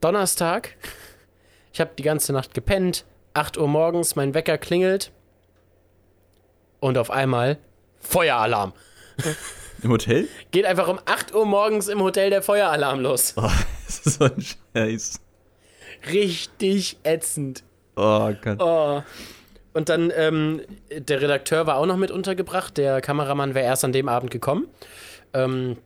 Donnerstag, 0.00 0.74
ich 1.74 1.80
habe 1.80 1.90
die 1.98 2.02
ganze 2.02 2.32
Nacht 2.32 2.54
gepennt, 2.54 3.04
8 3.34 3.58
Uhr 3.58 3.68
morgens, 3.68 4.16
mein 4.16 4.32
Wecker 4.32 4.56
klingelt 4.56 5.12
und 6.80 6.96
auf 6.96 7.10
einmal 7.10 7.58
Feueralarm. 8.00 8.72
Im 9.82 9.90
Hotel? 9.90 10.28
Geht 10.50 10.64
einfach 10.64 10.88
um 10.88 10.98
8 11.04 11.34
Uhr 11.34 11.44
morgens 11.44 11.88
im 11.88 12.00
Hotel 12.00 12.30
der 12.30 12.40
Feueralarm 12.40 13.00
los. 13.00 13.34
Oh, 13.36 13.42
das 13.86 13.98
ist 13.98 14.18
so 14.18 14.24
ein 14.24 14.42
Scheiß. 14.74 15.20
Richtig 16.10 16.96
ätzend. 17.04 17.64
Oh 17.98 18.32
Gott. 18.42 18.62
Oh. 18.62 19.02
Und 19.74 19.88
dann, 19.88 20.12
ähm, 20.16 20.62
der 20.90 21.20
Redakteur 21.20 21.66
war 21.66 21.76
auch 21.76 21.86
noch 21.86 21.96
mit 21.96 22.10
untergebracht. 22.10 22.76
Der 22.76 23.00
Kameramann 23.00 23.54
wäre 23.54 23.66
erst 23.66 23.84
an 23.84 23.92
dem 23.92 24.08
Abend 24.08 24.30
gekommen. 24.30 24.68
Ähm, 25.34 25.76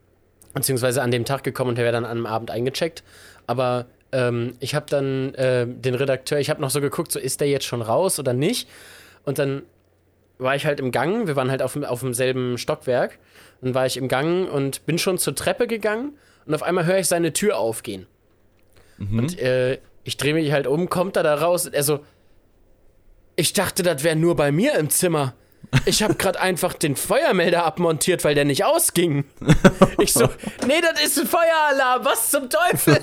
beziehungsweise 0.53 1.03
an 1.03 1.11
dem 1.11 1.25
Tag 1.25 1.43
gekommen 1.43 1.71
und 1.71 1.79
der 1.79 1.85
wäre 1.85 1.95
dann 1.95 2.05
an 2.05 2.19
dem 2.19 2.27
Abend 2.27 2.51
eingecheckt. 2.51 3.03
Aber 3.47 3.87
ähm, 4.13 4.55
ich 4.61 4.75
habe 4.75 4.87
dann 4.89 5.35
äh, 5.35 5.67
den 5.67 5.95
Redakteur, 5.95 6.39
ich 6.39 6.51
habe 6.51 6.61
noch 6.61 6.71
so 6.71 6.81
geguckt, 6.81 7.11
so 7.11 7.19
ist 7.19 7.41
der 7.41 7.49
jetzt 7.49 7.65
schon 7.65 7.81
raus 7.81 8.19
oder 8.19 8.35
nicht? 8.35 8.69
Und 9.25 9.39
dann 9.39 9.63
war 10.39 10.55
ich 10.55 10.67
halt 10.67 10.81
im 10.81 10.93
Gang, 10.93 11.27
wir 11.27 11.37
waren 11.37 11.51
halt 11.51 11.63
auf, 11.63 11.77
auf 11.77 12.01
demselben 12.01 12.59
Stockwerk. 12.59 13.19
Dann 13.63 13.75
war 13.75 13.87
ich 13.87 13.97
im 13.97 14.09
Gang 14.09 14.51
und 14.51 14.85
bin 14.85 14.99
schon 14.99 15.17
zur 15.19 15.35
Treppe 15.35 15.67
gegangen 15.67 16.13
und 16.45 16.55
auf 16.55 16.63
einmal 16.63 16.85
höre 16.85 16.99
ich 16.99 17.09
seine 17.09 17.33
Tür 17.33 17.57
aufgehen. 17.57 18.07
Mhm. 18.99 19.19
Und 19.19 19.39
äh, 19.39 19.79
ich 20.05 20.17
drehe 20.17 20.35
mich 20.35 20.53
halt 20.53 20.67
um, 20.67 20.89
kommt 20.89 21.17
er 21.17 21.23
da 21.23 21.35
raus 21.35 21.67
und 21.67 21.75
er 21.75 21.83
so, 21.83 22.01
ich 23.37 23.53
dachte, 23.53 23.83
das 23.83 24.03
wäre 24.03 24.17
nur 24.17 24.37
bei 24.37 24.53
mir 24.53 24.75
im 24.75 24.91
Zimmer. 24.91 25.35
Ich 25.87 26.03
habe 26.03 26.15
gerade 26.15 26.41
einfach 26.41 26.75
den 26.75 26.97
Feuermelder 26.97 27.65
abmontiert, 27.65 28.25
weil 28.25 28.35
der 28.35 28.45
nicht 28.45 28.65
ausging. 28.65 29.25
Ich 29.99 30.13
so, 30.13 30.29
nee, 30.67 30.81
das 30.81 31.03
ist 31.03 31.19
ein 31.19 31.27
Feueralarm, 31.27 32.05
was 32.05 32.31
zum 32.31 32.51
Teufel? 32.51 32.99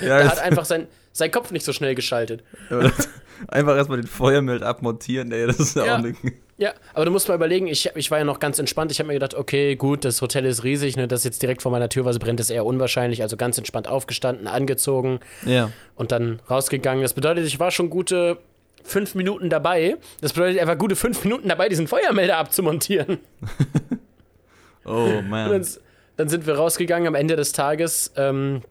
Ja, 0.00 0.18
er 0.18 0.28
hat 0.30 0.40
einfach 0.40 0.64
sein, 0.64 0.88
sein 1.12 1.30
Kopf 1.30 1.50
nicht 1.50 1.64
so 1.64 1.72
schnell 1.72 1.94
geschaltet. 1.94 2.42
einfach 3.48 3.76
erstmal 3.76 3.98
den 4.00 4.06
Feuermelder 4.06 4.66
abmontieren, 4.66 5.30
ey, 5.32 5.46
das 5.46 5.58
ist 5.60 5.76
ja, 5.76 5.84
Ja. 5.86 5.96
auch 5.96 6.02
nicht. 6.02 6.18
Ja, 6.60 6.72
aber 6.92 7.04
du 7.04 7.12
musst 7.12 7.28
mal 7.28 7.36
überlegen, 7.36 7.68
ich, 7.68 7.88
ich 7.94 8.10
war 8.10 8.18
ja 8.18 8.24
noch 8.24 8.40
ganz 8.40 8.58
entspannt. 8.58 8.90
Ich 8.90 8.98
habe 8.98 9.06
mir 9.06 9.12
gedacht, 9.14 9.34
okay, 9.34 9.76
gut, 9.76 10.04
das 10.04 10.20
Hotel 10.22 10.44
ist 10.44 10.64
riesig, 10.64 10.96
ne, 10.96 11.06
dass 11.06 11.22
jetzt 11.22 11.40
direkt 11.40 11.62
vor 11.62 11.70
meiner 11.70 11.88
Tür 11.88 12.04
was 12.04 12.18
brennt, 12.18 12.40
ist 12.40 12.50
eher 12.50 12.66
unwahrscheinlich. 12.66 13.22
Also 13.22 13.36
ganz 13.36 13.56
entspannt 13.58 13.86
aufgestanden, 13.86 14.48
angezogen 14.48 15.20
Ja. 15.46 15.70
und 15.94 16.10
dann 16.10 16.40
rausgegangen. 16.50 17.02
Das 17.02 17.14
bedeutet, 17.14 17.46
ich 17.46 17.60
war 17.60 17.70
schon 17.70 17.90
gute 17.90 18.38
fünf 18.82 19.14
Minuten 19.14 19.50
dabei. 19.50 19.98
Das 20.20 20.32
bedeutet, 20.32 20.58
er 20.58 20.66
war 20.66 20.74
gute 20.74 20.96
fünf 20.96 21.22
Minuten 21.22 21.48
dabei, 21.48 21.68
diesen 21.68 21.86
Feuermelder 21.86 22.36
abzumontieren. 22.38 23.18
Oh 24.84 25.20
man. 25.28 25.50
dann, 25.50 25.66
dann 26.16 26.28
sind 26.28 26.46
wir 26.46 26.54
rausgegangen 26.56 27.06
am 27.08 27.14
Ende 27.14 27.36
des 27.36 27.52
Tages. 27.52 28.12
Ähm, 28.16 28.62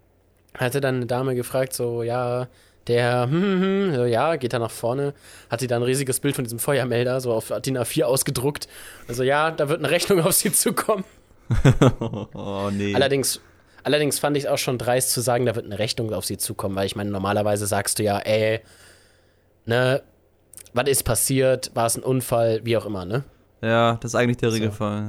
hatte 0.65 0.81
dann 0.81 0.95
eine 0.95 1.05
Dame 1.05 1.35
gefragt, 1.35 1.73
so, 1.73 2.03
ja, 2.03 2.47
der, 2.87 3.27
hm, 3.29 3.41
hm, 3.41 3.61
hm, 3.61 3.95
so, 3.95 4.05
ja, 4.05 4.35
geht 4.37 4.53
da 4.53 4.59
nach 4.59 4.71
vorne, 4.71 5.13
hat 5.49 5.59
sie 5.59 5.67
da 5.67 5.75
ein 5.75 5.83
riesiges 5.83 6.19
Bild 6.19 6.35
von 6.35 6.45
diesem 6.45 6.59
Feuermelder, 6.59 7.21
so 7.21 7.33
auf 7.33 7.51
DIN 7.61 7.77
A4 7.77 8.03
ausgedruckt. 8.03 8.67
Also, 9.07 9.23
ja, 9.23 9.51
da 9.51 9.69
wird 9.69 9.79
eine 9.79 9.89
Rechnung 9.89 10.21
auf 10.25 10.33
sie 10.33 10.51
zukommen. 10.51 11.03
oh 12.33 12.69
nee. 12.71 12.93
Allerdings, 12.93 13.41
allerdings 13.83 14.19
fand 14.19 14.35
ich 14.37 14.43
es 14.43 14.49
auch 14.49 14.57
schon 14.57 14.77
dreist 14.77 15.11
zu 15.11 15.21
sagen, 15.21 15.45
da 15.45 15.55
wird 15.55 15.65
eine 15.65 15.79
Rechnung 15.79 16.13
auf 16.13 16.25
sie 16.25 16.37
zukommen, 16.37 16.75
weil 16.75 16.85
ich 16.85 16.95
meine, 16.95 17.09
normalerweise 17.09 17.67
sagst 17.67 17.99
du 17.99 18.03
ja, 18.03 18.19
ey, 18.19 18.61
ne, 19.65 20.01
was 20.73 20.89
ist 20.89 21.03
passiert, 21.03 21.71
war 21.73 21.85
es 21.85 21.97
ein 21.97 22.03
Unfall, 22.03 22.61
wie 22.63 22.77
auch 22.77 22.85
immer, 22.85 23.05
ne? 23.05 23.23
Ja, 23.61 23.97
das 24.01 24.11
ist 24.11 24.15
eigentlich 24.15 24.37
der 24.37 24.49
So. 24.49 24.55
Regelfall, 24.55 25.01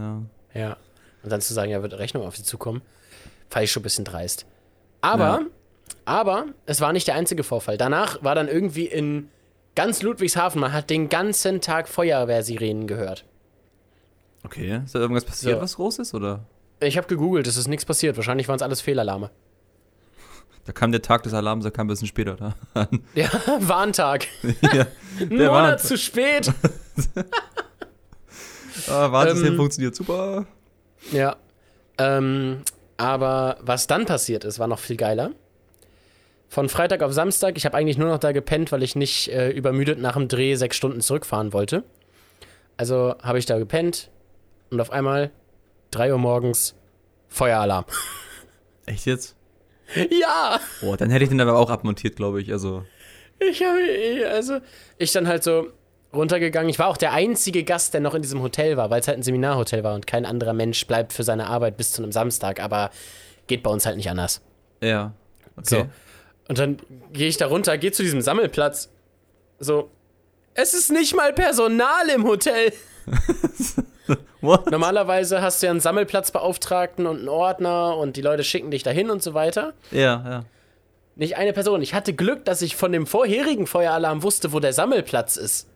ja. 0.55 0.61
Ja. 0.61 0.77
Und 1.23 1.31
dann 1.31 1.41
zu 1.41 1.53
sagen, 1.53 1.71
ja, 1.71 1.83
wird 1.83 1.93
eine 1.93 2.01
Rechnung 2.01 2.27
auf 2.27 2.37
sie 2.37 2.45
zukommen, 2.45 2.83
fand 3.51 3.65
ich 3.65 3.73
schon 3.73 3.81
ein 3.81 3.85
bisschen 3.85 4.05
dreist. 4.05 4.47
Aber, 5.01 5.25
Ja. 5.25 5.41
aber, 6.05 6.47
es 6.67 6.81
war 6.81 6.93
nicht 6.93 7.07
der 7.07 7.15
einzige 7.15 7.45
Vorfall. 7.45 7.77
Danach 7.79 8.23
war 8.23 8.35
dann 8.35 8.49
irgendwie 8.49 8.87
in 8.87 9.29
ganz 9.75 10.03
Ludwigshafen, 10.03 10.61
man 10.61 10.73
hat 10.73 10.91
den 10.91 11.09
ganzen 11.09 11.61
Tag 11.61 11.89
Feuerwehrsirenen 11.89 12.87
gehört. 12.87 13.25
Okay. 14.45 14.81
Ist 14.85 14.95
da 14.95 14.99
irgendwas 15.01 15.25
passiert, 15.25 15.57
So. 15.57 15.63
was 15.63 15.77
groß 15.77 15.99
ist, 16.01 16.15
oder? 16.15 16.45
Ich 16.81 16.97
habe 16.97 17.07
gegoogelt, 17.09 17.47
es 17.47 17.57
ist 17.57 17.67
nichts 17.69 17.85
passiert. 17.85 18.17
Wahrscheinlich 18.17 18.49
waren 18.49 18.57
es 18.57 18.63
alles 18.63 18.81
Fehlalarme. 18.81 19.31
Da 20.65 20.73
kam 20.73 20.93
der 20.93 21.01
Tag 21.01 21.23
des 21.23 21.33
Alarms, 21.33 21.63
der 21.63 21.73
kam 21.73 21.87
ein 21.87 21.89
bisschen 21.89 22.09
später 22.09 22.37
da 22.37 22.55
an. 22.75 23.03
Ja, 23.15 23.31
Warntag. 23.61 24.27
ja. 24.61 24.87
Ein 25.19 25.31
Der 25.31 25.49
Monat 25.49 25.51
Warnt- 25.51 25.81
zu 25.81 25.97
spät. 25.97 26.53
Ah, 28.89 29.11
Warnsystem 29.11 29.53
Ähm, 29.53 29.57
funktioniert 29.57 29.95
super. 29.95 30.47
Ja. 31.11 31.37
Ähm, 31.99 32.61
aber 32.99 33.57
was 33.61 33.87
dann 33.87 34.05
passiert 34.05 34.45
ist, 34.45 34.59
war 34.59 34.67
noch 34.67 34.81
viel 34.81 34.97
geiler. 34.97 35.31
Von 36.49 36.69
Freitag 36.69 37.03
auf 37.03 37.13
Samstag, 37.13 37.57
ich 37.57 37.65
habe 37.65 37.77
eigentlich 37.77 37.99
nur 37.99 38.09
noch 38.09 38.19
da 38.19 38.33
gepennt, 38.33 38.73
weil 38.73 38.83
ich 38.83 38.97
nicht 38.97 39.29
äh, 39.29 39.51
übermüdet 39.51 39.99
nach 39.99 40.15
dem 40.15 40.29
Dreh 40.29 40.55
sechs 40.57 40.77
Stunden 40.77 41.01
zurückfahren 41.01 41.53
wollte. 41.53 41.85
Also 42.77 43.15
habe 43.23 43.39
ich 43.39 43.47
da 43.47 43.59
gepennt 43.59 44.11
und 44.71 44.81
auf 44.81 44.91
einmal 44.91 45.31
3 45.91 46.13
Uhr 46.13 46.19
morgens, 46.19 46.75
Feueralarm. 47.29 47.85
Echt 48.87 49.07
jetzt? 49.07 49.37
ja! 50.11 50.61
Boah, 50.81 50.97
dann 50.97 51.11
hätte 51.11 51.25
ich 51.25 51.31
den 51.31 51.41
aber 51.41 51.57
auch 51.57 51.71
abmontiert, 51.71 52.17
glaube 52.17 52.41
ich. 52.41 52.53
Also. 52.53 52.85
Ich 53.39 53.63
habe, 53.63 54.29
also, 54.29 54.59
ich 54.97 55.13
dann 55.13 55.29
halt 55.29 55.45
so 55.45 55.69
runtergegangen. 56.13 56.69
Ich 56.69 56.79
war 56.79 56.89
auch 56.89 56.97
der 56.97 57.13
einzige 57.13 57.65
Gast, 57.65 57.95
der 57.95 58.01
noch 58.01 58.15
in 58.15 58.23
diesem 58.23 58.43
Hotel 58.43 58.77
war, 58.77 58.91
weil 58.91 59.01
es 59.01 59.09
halt 59.09 59.19
ein 59.19 59.23
Seminarhotel 59.23 59.85
war 59.85 59.95
und 59.95 60.07
kein 60.07 60.25
anderer 60.25 60.53
Mensch 60.53 60.87
bleibt 60.87 61.13
für 61.13 61.23
seine 61.23 61.47
Arbeit 61.47 61.77
bis 61.77 61.93
zu 61.93 62.03
einem 62.03 62.13
Samstag, 62.13 62.61
aber 62.61 62.91
geht 63.47 63.63
bei 63.63 63.71
uns 63.71 63.87
halt 63.87 63.97
nicht 63.97 64.11
anders. 64.11 64.41
Ja. 64.83 65.13
Okay. 65.57 65.65
So. 65.67 65.87
Und 66.49 66.59
dann 66.59 66.79
gehe 67.13 67.29
ich 67.29 67.37
da 67.37 67.47
runter, 67.47 67.77
gehe 67.77 67.93
zu 67.93 68.03
diesem 68.03 68.23
Sammelplatz. 68.23 68.91
So, 69.59 69.91
es 70.55 70.73
ist 70.73 70.91
nicht 70.91 71.15
mal 71.15 71.33
Personal 71.33 72.09
im 72.15 72.25
Hotel. 72.25 72.73
What? 74.41 74.71
Normalerweise 74.71 75.43
hast 75.43 75.63
du 75.63 75.67
ja 75.67 75.73
einen 75.73 75.81
Sammelplatzbeauftragten 75.81 77.07
und 77.07 77.19
einen 77.19 77.29
Ordner 77.29 77.97
und 77.97 78.17
die 78.17 78.23
Leute 78.23 78.45
schicken 78.45 78.71
dich 78.71 78.83
dahin 78.83 79.11
und 79.11 79.23
so 79.23 79.35
weiter. 79.35 79.75
Ja, 79.91 80.25
ja. 80.25 80.45
Nicht 81.17 81.37
eine 81.37 81.53
Person. 81.53 81.83
Ich 81.83 81.95
hatte 81.95 82.15
Glück, 82.15 82.45
dass 82.45 82.63
ich 82.63 82.77
von 82.77 82.93
dem 82.93 83.07
vorherigen 83.07 83.67
Feueralarm 83.67 84.23
wusste, 84.23 84.53
wo 84.53 84.61
der 84.61 84.73
Sammelplatz 84.73 85.37
ist. 85.37 85.67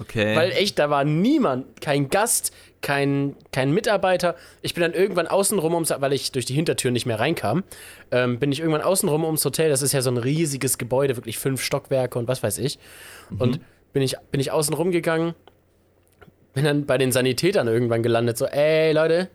Okay. 0.00 0.36
Weil 0.36 0.50
echt, 0.52 0.78
da 0.78 0.90
war 0.90 1.04
niemand, 1.04 1.80
kein 1.80 2.08
Gast, 2.08 2.52
kein, 2.80 3.36
kein 3.52 3.72
Mitarbeiter. 3.72 4.36
Ich 4.60 4.74
bin 4.74 4.82
dann 4.82 4.92
irgendwann 4.92 5.26
außenrum 5.26 5.74
ums, 5.74 5.92
weil 5.96 6.12
ich 6.12 6.32
durch 6.32 6.44
die 6.44 6.54
Hintertür 6.54 6.90
nicht 6.90 7.06
mehr 7.06 7.18
reinkam, 7.18 7.64
ähm, 8.10 8.38
bin 8.38 8.52
ich 8.52 8.60
irgendwann 8.60 8.82
außenrum 8.82 9.24
ums 9.24 9.44
Hotel. 9.44 9.70
Das 9.70 9.82
ist 9.82 9.92
ja 9.92 10.02
so 10.02 10.10
ein 10.10 10.16
riesiges 10.16 10.78
Gebäude, 10.78 11.16
wirklich 11.16 11.38
fünf 11.38 11.62
Stockwerke 11.62 12.18
und 12.18 12.28
was 12.28 12.42
weiß 12.42 12.58
ich. 12.58 12.78
Und 13.38 13.60
bin 13.92 14.02
ich, 14.02 14.16
bin 14.30 14.40
ich 14.40 14.50
außenrum 14.50 14.90
gegangen, 14.90 15.34
bin 16.52 16.64
dann 16.64 16.84
bei 16.86 16.98
den 16.98 17.10
Sanitätern 17.12 17.68
irgendwann 17.68 18.02
gelandet, 18.02 18.36
so, 18.36 18.46
ey 18.46 18.92
Leute, 18.92 19.28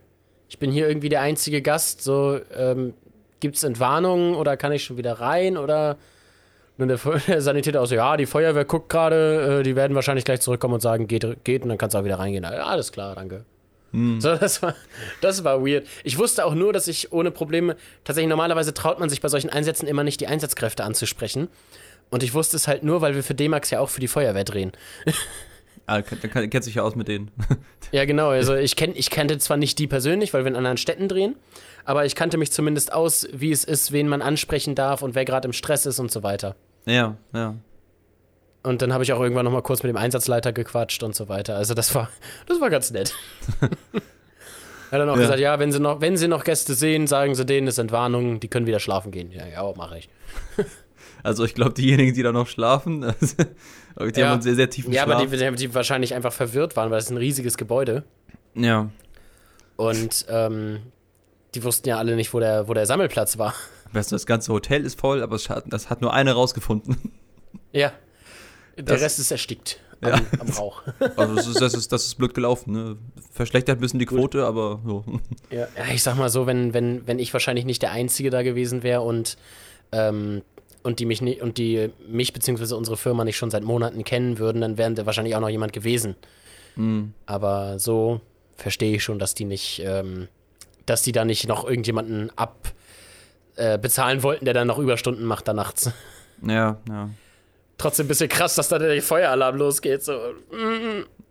ich 0.48 0.60
bin 0.60 0.72
hier 0.72 0.88
irgendwie 0.88 1.10
der 1.10 1.22
einzige 1.22 1.62
Gast, 1.62 2.04
so, 2.04 2.40
ähm, 2.56 2.94
gibt's 3.40 3.64
Entwarnungen 3.64 4.36
oder 4.36 4.58
kann 4.58 4.72
ich 4.72 4.84
schon 4.84 4.98
wieder 4.98 5.14
rein 5.14 5.58
oder 5.58 5.98
und 6.82 6.88
der, 6.88 6.98
der 7.28 7.42
Sanitäter 7.42 7.82
auch 7.82 7.86
so, 7.86 7.96
ja, 7.96 8.18
die 8.18 8.26
Feuerwehr 8.26 8.66
guckt 8.66 8.90
gerade, 8.90 9.60
äh, 9.60 9.64
die 9.64 9.76
werden 9.76 9.96
wahrscheinlich 9.96 10.26
gleich 10.26 10.42
zurückkommen 10.42 10.76
und 10.76 10.82
sagen, 10.82 11.08
geht, 11.08 11.44
geht 11.44 11.64
und 11.64 11.70
dann 11.70 11.78
kannst 11.78 11.94
du 11.94 12.00
auch 12.00 12.06
wieder 12.06 12.20
reingehen. 12.20 12.44
Ja, 12.44 12.66
alles 12.66 12.92
klar, 12.92 13.16
danke. 13.16 13.46
So, 13.92 14.36
das 14.36 14.62
war, 14.62 14.76
das 15.20 15.44
war 15.44 15.66
weird. 15.66 15.88
Ich 16.04 16.18
wusste 16.20 16.46
auch 16.46 16.54
nur, 16.54 16.74
dass 16.74 16.88
ich 16.88 17.12
ohne 17.12 17.32
Probleme, 17.32 17.76
tatsächlich 18.04 18.30
normalerweise 18.30 18.74
traut 18.74 19.00
man 19.00 19.10
sich 19.10 19.20
bei 19.20 19.30
solchen 19.30 19.50
Einsätzen 19.50 19.88
immer 19.88 20.04
nicht, 20.04 20.22
die 20.22 20.28
Einsatzkräfte 20.28 20.84
anzusprechen. 20.84 21.48
Und 22.12 22.22
ich 22.22 22.34
wusste 22.34 22.56
es 22.56 22.68
halt 22.68 22.84
nur, 22.84 23.02
weil 23.02 23.16
wir 23.16 23.24
für 23.24 23.34
D-Max 23.34 23.72
ja 23.72 23.80
auch 23.80 23.90
für 23.90 24.00
die 24.00 24.08
Feuerwehr 24.08 24.44
drehen. 24.44 24.72
Ah, 25.92 26.02
du 26.02 26.48
dich 26.48 26.76
ja 26.76 26.84
aus 26.84 26.96
mit 26.96 27.08
denen. 27.08 27.32
Ja, 27.92 28.06
genau. 28.06 28.30
Also 28.30 28.54
ich, 28.54 28.76
kenn, 28.76 28.92
ich 28.96 29.10
kannte 29.10 29.40
zwar 29.40 29.58
nicht 29.58 29.80
die 29.80 29.88
persönlich, 29.88 30.36
weil 30.36 30.44
wir 30.44 30.50
in 30.50 30.56
anderen 30.56 30.78
Städten 30.78 31.08
drehen, 31.08 31.36
aber 31.84 32.06
ich 32.06 32.14
kannte 32.14 32.38
mich 32.38 32.52
zumindest 32.52 32.94
aus, 32.94 33.28
wie 33.34 33.52
es 33.52 33.64
ist, 33.64 33.92
wen 33.92 34.08
man 34.08 34.22
ansprechen 34.22 34.76
darf 34.76 35.02
und 35.02 35.16
wer 35.16 35.26
gerade 35.26 35.48
im 35.48 35.54
Stress 35.54 35.88
ist 35.88 35.98
und 35.98 36.12
so 36.12 36.22
weiter. 36.22 36.56
Ja, 36.86 37.18
ja. 37.34 37.56
Und 38.62 38.82
dann 38.82 38.92
habe 38.92 39.04
ich 39.04 39.14
auch 39.14 39.22
irgendwann 39.22 39.46
noch 39.46 39.52
mal 39.54 39.62
kurz 39.62 39.84
mit 39.84 39.90
dem 39.90 39.96
Einsatzleiter 39.98 40.52
gequatscht 40.52 41.02
und 41.04 41.16
so 41.16 41.30
weiter. 41.30 41.56
Also 41.56 41.74
das 41.74 41.96
war, 41.96 42.10
das 42.48 42.60
war 42.60 42.70
ganz 42.70 42.92
nett. 42.92 43.14
er 43.62 43.70
hat 44.92 45.00
dann 45.00 45.10
auch 45.10 45.16
Ja. 45.16 45.22
gesagt, 45.22 45.40
ja, 45.40 45.60
wenn 45.60 45.72
sie, 45.72 45.80
noch, 45.80 46.02
wenn 46.02 46.18
sie 46.18 46.28
noch 46.28 46.44
Gäste 46.44 46.74
sehen, 46.74 47.08
sagen 47.08 47.36
sie 47.36 47.46
denen, 47.46 47.68
es 47.68 47.76
sind 47.76 47.92
Warnungen, 47.92 48.40
die 48.40 48.48
können 48.50 48.68
wieder 48.68 48.80
schlafen 48.80 49.12
gehen. 49.12 49.32
Ja, 49.32 49.46
ja, 49.48 49.74
mache 49.76 50.00
ich. 50.00 50.10
Also 51.22 51.44
ich 51.44 51.54
glaube, 51.54 51.74
diejenigen, 51.74 52.14
die 52.14 52.24
da 52.24 52.32
noch 52.32 52.48
schlafen, 52.48 53.02
die 53.02 53.06
Ja. 54.18 54.28
haben 54.28 54.34
einen 54.34 54.42
sehr, 54.42 54.56
sehr 54.56 54.70
tiefen 54.70 54.94
Ja, 54.94 55.04
Schlaf. 55.04 55.18
aber 55.18 55.26
die, 55.28 55.38
die, 55.38 55.56
die 55.58 55.76
wahrscheinlich 55.76 56.14
einfach 56.14 56.32
verwirrt 56.32 56.78
waren, 56.78 56.92
weil 56.92 57.00
es 57.00 57.06
ist 57.06 57.12
ein 57.12 57.18
riesiges 57.18 57.58
Gebäude. 57.58 58.04
ja. 58.56 58.90
Und 59.76 60.26
ähm, 60.30 60.80
die 61.56 61.64
wussten 61.66 61.90
ja 61.90 61.98
alle 61.98 62.16
nicht, 62.16 62.34
wo 62.34 62.40
der, 62.40 62.70
wo 62.70 62.74
der 62.74 62.86
Sammelplatz 62.86 63.38
war. 63.38 63.54
Weißt 63.94 64.12
du, 64.12 64.16
das 64.16 64.26
ganze 64.26 64.54
Hotel 64.54 64.84
ist 64.86 65.00
voll, 65.00 65.22
aber 65.24 65.38
hat, 65.38 65.64
das 65.68 65.90
hat 65.90 66.02
nur 66.02 66.14
eine 66.14 66.34
rausgefunden. 66.34 66.98
Ja. 67.72 67.92
Der 68.78 68.84
Das- 68.86 69.02
Rest 69.02 69.20
ist 69.20 69.32
erstickt 69.32 69.80
am, 70.02 70.10
Ja. 70.12 70.22
am 70.40 70.50
Rauch. 70.50 70.84
Also 71.18 71.36
das 71.36 71.48
ist, 71.48 71.62
das 71.62 71.74
ist, 71.74 71.92
das 71.92 72.06
ist 72.06 72.16
blöd 72.16 72.34
gelaufen. 72.34 72.72
Ne? 72.74 72.98
Verschlechtert 73.32 73.78
ein 73.78 73.82
bisschen 73.82 74.00
die 74.00 74.06
Quote, 74.06 74.46
aber 74.46 74.80
so. 74.86 75.04
Ja, 75.52 75.68
ja, 75.76 75.94
ich 75.94 76.02
sag 76.04 76.16
mal 76.18 76.30
so, 76.30 76.46
wenn, 76.48 76.74
wenn, 76.74 77.06
wenn 77.08 77.20
ich 77.20 77.34
wahrscheinlich 77.34 77.66
nicht 77.66 77.82
der 77.82 77.92
Einzige 77.92 78.30
da 78.30 78.42
gewesen 78.44 78.84
wäre 78.84 79.02
und, 79.02 79.38
ähm, 79.92 80.42
und 80.84 81.00
die 81.00 81.06
mich 81.06 81.22
nicht, 81.22 81.42
und 81.42 81.58
die 81.58 81.90
mich 82.08 82.32
bzw. 82.32 82.74
unsere 82.76 82.96
Firma 82.96 83.26
nicht 83.26 83.38
schon 83.38 83.52
seit 83.52 83.64
Monaten 83.64 84.04
kennen 84.04 84.38
würden, 84.40 84.62
dann 84.62 84.78
wäre 84.78 84.94
da 84.94 85.06
wahrscheinlich 85.06 85.36
auch 85.36 85.42
noch 85.42 85.50
jemand 85.50 85.74
gewesen. 85.74 86.16
Hm. 86.76 87.14
Aber 87.26 87.80
so 87.80 88.22
verstehe 88.56 88.96
ich 88.96 89.04
schon, 89.04 89.20
dass 89.20 89.34
die 89.36 89.46
nicht, 89.46 89.82
ähm, 89.84 90.28
dass 90.86 91.02
die 91.02 91.12
da 91.12 91.26
nicht 91.26 91.48
noch 91.48 91.66
irgendjemanden 91.68 92.32
ab 92.38 92.72
äh, 93.60 93.78
bezahlen 93.78 94.24
wollten, 94.24 94.46
der 94.46 94.54
dann 94.54 94.68
noch 94.68 94.78
Überstunden 94.80 95.26
macht 95.26 95.48
da 95.48 95.54
nachts. 95.54 95.92
Ja, 96.42 96.78
ja. 96.90 97.10
Trotzdem 97.78 98.06
ein 98.06 98.10
bisschen 98.10 98.30
krass, 98.30 98.56
dass 98.56 98.70
da 98.70 98.80
der 98.80 99.02
Feueralarm 99.02 99.56
losgeht. 99.58 100.04
So. 100.04 100.18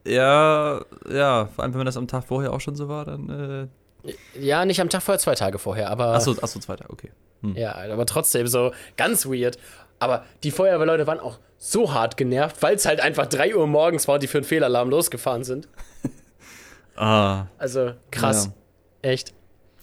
Ja, 0.07 0.81
ja, 1.11 1.47
vor 1.55 1.65
allem 1.65 1.75
wenn 1.75 1.85
das 1.87 1.97
am 1.97 2.09
Tag 2.09 2.25
vorher 2.25 2.53
auch 2.53 2.61
schon 2.61 2.77
so 2.77 2.89
war, 2.89 3.05
dann. 3.05 3.69
Äh, 4.05 4.13
Ja, 4.41 4.65
nicht 4.65 4.81
am 4.81 4.89
Tag 4.89 5.03
vorher, 5.03 5.19
zwei 5.19 5.35
Tage 5.35 5.59
vorher, 5.59 5.91
aber. 5.91 6.15
achso, 6.15 6.33
achso, 6.41 6.59
zweiter, 6.61 6.87
okay. 6.89 7.11
Ja, 7.55 7.75
aber 7.77 8.05
trotzdem 8.07 8.47
so 8.49 8.73
ganz 8.97 9.27
weird. 9.27 9.59
Aber 10.01 10.25
die 10.43 10.51
Feuerwehrleute 10.51 11.07
waren 11.07 11.21
auch 11.21 11.39
so 11.57 11.93
hart 11.93 12.17
genervt, 12.17 12.63
weil 12.63 12.75
es 12.77 12.87
halt 12.87 13.01
einfach 13.01 13.27
3 13.27 13.55
Uhr 13.57 13.67
morgens 13.67 14.09
war 14.09 14.19
die 14.19 14.27
für 14.27 14.39
einen 14.39 14.45
Fehlalarm 14.45 14.91
losgefahren 14.91 15.45
sind. 15.45 15.69
Ah. 17.01 17.47
Also 17.59 17.93
krass. 18.11 18.47
Ja. 19.05 19.11
Echt. 19.11 19.33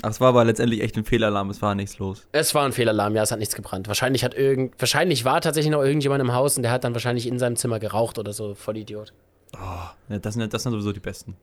Aber 0.01 0.11
es 0.11 0.19
war 0.19 0.29
aber 0.29 0.43
letztendlich 0.43 0.81
echt 0.81 0.97
ein 0.97 1.05
Fehlalarm, 1.05 1.49
es 1.49 1.61
war 1.61 1.73
nichts 1.73 1.97
los. 1.99 2.27
Es 2.31 2.53
war 2.53 2.65
ein 2.65 2.73
Fehlalarm, 2.73 3.15
ja, 3.15 3.23
es 3.23 3.31
hat 3.31 3.39
nichts 3.39 3.55
gebrannt. 3.55 3.87
Wahrscheinlich 3.87 4.23
hat 4.23 4.33
irgend, 4.35 4.79
wahrscheinlich 4.79 5.25
war 5.25 5.41
tatsächlich 5.41 5.71
noch 5.71 5.81
irgendjemand 5.83 6.21
im 6.21 6.33
Haus 6.33 6.57
und 6.57 6.63
der 6.63 6.71
hat 6.71 6.83
dann 6.83 6.93
wahrscheinlich 6.93 7.27
in 7.27 7.39
seinem 7.39 7.55
Zimmer 7.55 7.79
geraucht 7.79 8.19
oder 8.19 8.33
so, 8.33 8.55
voll 8.55 8.77
Idiot. 8.77 9.13
Ja, 9.53 9.95
das, 10.19 10.33
sind, 10.33 10.53
das 10.53 10.63
sind 10.63 10.71
sowieso 10.73 10.91
die 10.91 10.99
besten. 10.99 11.35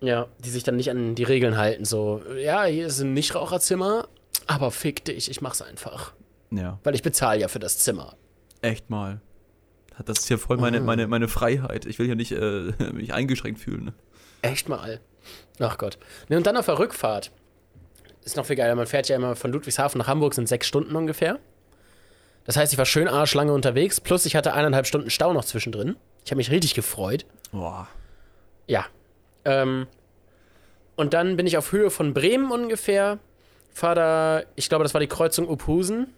Ja, 0.00 0.28
die 0.44 0.50
sich 0.50 0.62
dann 0.62 0.76
nicht 0.76 0.90
an 0.90 1.14
die 1.14 1.24
Regeln 1.24 1.56
halten, 1.56 1.84
so, 1.84 2.22
ja, 2.40 2.64
hier 2.64 2.86
ist 2.86 3.00
ein 3.00 3.14
Nichtraucherzimmer, 3.14 4.06
aber 4.46 4.70
fick 4.70 5.04
dich, 5.04 5.30
ich 5.30 5.40
mach's 5.40 5.62
einfach. 5.62 6.12
Ja, 6.50 6.78
Weil 6.84 6.94
ich 6.94 7.02
bezahle 7.02 7.40
ja 7.40 7.48
für 7.48 7.58
das 7.58 7.78
Zimmer. 7.78 8.14
echt 8.62 8.90
mal. 8.90 9.20
Das 10.04 10.20
ist 10.20 10.28
hier 10.28 10.38
voll 10.38 10.58
meine, 10.58 10.80
meine, 10.80 11.08
meine 11.08 11.26
Freiheit. 11.26 11.84
Ich 11.84 11.98
will 11.98 12.06
hier 12.06 12.14
nicht 12.14 12.30
äh, 12.30 12.72
mich 12.92 13.12
eingeschränkt 13.12 13.60
fühlen. 13.60 13.86
Ne? 13.86 13.94
Echt 14.42 14.68
mal. 14.68 15.00
Ach 15.58 15.76
Gott. 15.76 15.98
Ne, 16.28 16.36
und 16.36 16.46
dann 16.46 16.56
auf 16.56 16.66
der 16.66 16.78
Rückfahrt. 16.78 17.32
Ist 18.24 18.36
noch 18.36 18.46
viel 18.46 18.56
geiler. 18.56 18.74
Man 18.74 18.86
fährt 18.86 19.08
ja 19.08 19.16
immer 19.16 19.36
von 19.36 19.52
Ludwigshafen 19.52 19.98
nach 19.98 20.06
Hamburg, 20.06 20.34
sind 20.34 20.48
sechs 20.48 20.66
Stunden 20.66 20.94
ungefähr. 20.96 21.38
Das 22.44 22.56
heißt, 22.56 22.72
ich 22.72 22.78
war 22.78 22.86
schön 22.86 23.08
arschlange 23.08 23.52
unterwegs, 23.52 24.00
plus 24.00 24.24
ich 24.24 24.34
hatte 24.34 24.54
eineinhalb 24.54 24.86
Stunden 24.86 25.10
Stau 25.10 25.32
noch 25.32 25.44
zwischendrin. 25.44 25.96
Ich 26.24 26.30
habe 26.30 26.38
mich 26.38 26.50
richtig 26.50 26.74
gefreut. 26.74 27.26
Boah. 27.52 27.88
Ja. 28.66 28.86
Ähm, 29.44 29.86
und 30.96 31.14
dann 31.14 31.36
bin 31.36 31.46
ich 31.46 31.56
auf 31.56 31.72
Höhe 31.72 31.90
von 31.90 32.14
Bremen 32.14 32.50
ungefähr. 32.50 33.18
Fahr 33.72 33.94
da, 33.94 34.42
ich 34.56 34.68
glaube, 34.68 34.82
das 34.82 34.94
war 34.94 35.00
die 35.00 35.06
Kreuzung 35.08 35.48
Uphusen. 35.48 36.12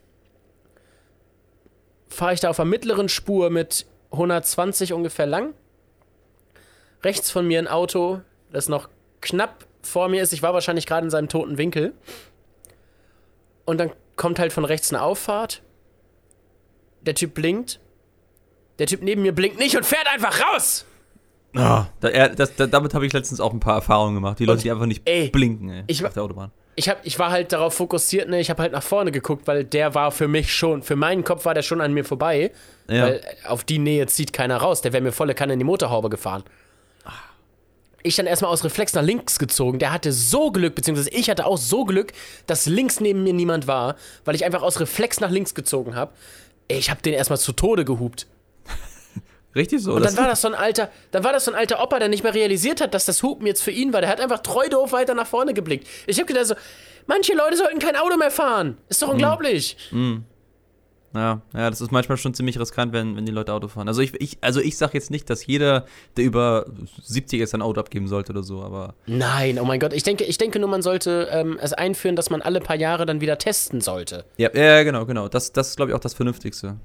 Fahre 2.09 2.33
ich 2.33 2.40
da 2.40 2.50
auf 2.50 2.57
der 2.57 2.64
mittleren 2.64 3.09
Spur 3.09 3.50
mit 3.50 3.87
120 4.12 4.92
ungefähr 4.92 5.26
lang. 5.26 5.54
Rechts 7.02 7.30
von 7.30 7.47
mir 7.47 7.59
ein 7.59 7.69
Auto, 7.69 8.21
das 8.52 8.69
noch 8.69 8.88
knapp 9.21 9.66
vor 9.83 10.09
mir 10.09 10.23
ist. 10.23 10.33
Ich 10.33 10.43
war 10.43 10.55
wahrscheinlich 10.55 10.87
gerade 10.87 11.05
in 11.05 11.11
seinem 11.11 11.29
toten 11.29 11.59
Winkel. 11.59 11.93
Und 13.65 13.79
dann 13.79 13.91
kommt 14.17 14.39
halt 14.39 14.53
von 14.53 14.65
rechts 14.65 14.93
eine 14.93 15.03
Auffahrt. 15.03 15.63
Der 17.03 17.15
Typ 17.15 17.35
blinkt. 17.35 17.81
Der 18.79 18.87
Typ 18.87 19.03
neben 19.03 19.23
mir 19.23 19.35
blinkt 19.35 19.59
nicht 19.59 19.77
und 19.77 19.85
fährt 19.87 20.07
einfach 20.13 20.41
raus. 20.41 20.85
Ah, 21.55 21.87
da, 22.01 22.29
das, 22.29 22.55
da, 22.55 22.67
damit 22.67 22.95
habe 22.95 23.07
ich 23.07 23.13
letztens 23.13 23.41
auch 23.41 23.53
ein 23.53 23.61
paar 23.61 23.75
Erfahrungen 23.75 24.15
gemacht. 24.15 24.39
Die 24.39 24.45
Leute, 24.45 24.59
Und, 24.59 24.65
die 24.65 24.71
einfach 24.71 24.87
nicht 24.87 25.03
ey, 25.09 25.29
blinken 25.31 25.69
ey, 25.71 25.85
ich 25.89 26.05
auf 26.05 26.13
der 26.15 26.23
Autobahn. 26.23 26.53
ich, 26.77 26.89
hab, 26.89 27.05
ich 27.05 27.19
war 27.19 27.31
halt 27.33 27.53
darauf 27.53 27.75
fokussiert, 27.75 28.29
ne, 28.29 28.39
ich 28.39 28.51
habe 28.51 28.63
halt 28.63 28.71
nach 28.73 28.83
vorne 28.85 29.11
geguckt, 29.11 29.49
weil 29.49 29.65
der 29.65 29.95
war 29.97 30.13
für 30.13 30.29
mich 30.29 30.55
schon, 30.55 30.83
für 30.83 30.95
meinen 30.95 31.25
Kopf 31.25 31.45
war 31.47 31.55
der 31.55 31.63
schon 31.63 31.81
an 31.81 31.93
mir 31.93 32.05
vorbei, 32.05 32.53
Ja. 32.89 33.03
weil 33.03 33.21
auf 33.49 33.65
die 33.65 33.79
Nähe 33.81 34.07
zieht 34.07 34.33
keiner 34.33 34.59
raus, 34.59 34.81
der 34.81 34.93
wäre 34.93 35.03
mir 35.03 35.11
volle 35.11 35.35
Kanne 35.35 35.55
in 35.55 35.59
die 35.59 35.65
Motorhaube 35.65 36.09
gefahren. 36.09 36.45
Ich 38.02 38.16
dann 38.16 38.26
erstmal 38.26 38.50
aus 38.50 38.64
Reflex 38.64 38.95
nach 38.95 39.02
links 39.02 39.38
gezogen. 39.38 39.78
Der 39.78 39.92
hatte 39.92 40.12
so 40.12 40.50
Glück, 40.50 40.75
beziehungsweise 40.75 41.11
ich 41.11 41.28
hatte 41.28 41.47
auch 41.47 41.59
so 41.59 41.85
Glück, 41.85 42.12
dass 42.47 42.66
links 42.66 43.00
neben 43.00 43.23
mir 43.23 43.35
niemand 43.35 43.66
war, 43.66 43.97
weil 44.25 44.35
ich 44.35 44.45
einfach 44.45 44.62
aus 44.62 44.80
Reflex 44.80 45.21
nach 45.21 45.30
links 45.30 45.54
gezogen 45.54 45.95
habe. 45.95 46.12
Ich 46.69 46.88
habe 46.90 47.02
den 47.02 47.12
erstmal 47.12 47.38
zu 47.38 47.52
Tode 47.52 47.85
gehupt. 47.85 48.26
Richtig 49.54 49.83
so. 49.83 49.92
Und 49.92 50.04
dann 50.04 50.16
war 50.16 50.28
das 50.28 50.40
so 50.40 50.49
ein 50.49 50.54
alter, 50.54 50.90
dann 51.11 51.25
war 51.25 51.33
das 51.33 51.45
so 51.45 51.50
ein 51.50 51.57
alter 51.59 51.83
Opa, 51.83 51.99
der 51.99 52.09
nicht 52.09 52.23
mehr 52.23 52.35
realisiert 52.35 52.80
hat, 52.80 52.95
dass 52.95 53.04
das 53.04 53.23
Hupen 53.23 53.47
jetzt 53.47 53.62
für 53.62 53.73
ihn 53.73 53.92
war. 53.92 54.00
Der 54.00 54.09
hat 54.09 54.21
einfach 54.21 54.38
treu 54.38 54.69
doof 54.69 54.92
weiter 54.92 55.14
nach 55.14 55.26
vorne 55.26 55.52
geblickt. 55.52 55.87
Ich 56.07 56.16
habe 56.19 56.26
gedacht 56.26 56.47
so, 56.47 56.54
manche 57.07 57.35
Leute 57.35 57.57
sollten 57.57 57.80
kein 57.80 57.97
Auto 57.97 58.16
mehr 58.16 58.30
fahren. 58.30 58.78
Ist 58.88 59.02
doch 59.02 59.09
unglaublich. 59.09 59.76
Ja, 61.14 61.40
ja, 61.55 61.71
das 61.71 61.81
ist 61.81 61.90
manchmal 61.90 62.19
schon 62.19 62.35
ziemlich 62.35 62.59
riskant, 62.61 62.93
wenn, 62.93 63.17
wenn 63.17 63.26
die 63.26 63.33
Leute 63.33 63.52
Auto 63.52 63.67
fahren. 63.67 63.88
Also 63.88 64.00
ich, 64.00 64.14
ich, 64.21 64.38
also 64.43 64.61
ich 64.61 64.79
sag 64.79 64.95
jetzt 64.95 65.11
nicht, 65.11 65.29
dass 65.29 65.45
jeder, 65.45 65.85
der 66.17 66.25
über 66.25 66.67
70 67.02 67.40
ist, 67.40 67.55
ein 67.55 67.62
Auto 67.62 67.81
abgeben 67.81 68.07
sollte 68.07 68.33
oder 68.33 68.45
so, 68.45 68.62
aber. 68.62 68.95
Nein, 69.07 69.59
oh 69.59 69.64
mein 69.64 69.81
Gott. 69.81 69.93
Ich 69.93 70.05
denke, 70.05 70.25
ich 70.25 70.38
denke 70.38 70.61
nur, 70.61 70.69
man 70.69 70.83
sollte 70.83 71.29
ähm, 71.33 71.59
es 71.61 71.73
einführen, 71.73 72.14
dass 72.14 72.31
man 72.31 72.43
alle 72.43 72.61
paar 72.61 72.76
Jahre 72.76 73.07
dann 73.07 73.21
wieder 73.21 73.38
testen 73.38 73.81
sollte. 73.81 74.25
Ja, 74.37 74.55
ja 74.55 74.85
genau, 74.85 75.05
genau. 75.05 75.29
Das, 75.29 75.52
das 75.52 75.71
ist, 75.71 75.76
glaube 75.76 75.90
ich, 75.90 75.97
auch 75.97 76.00
das 76.00 76.14
Vernünftigste. 76.14 76.76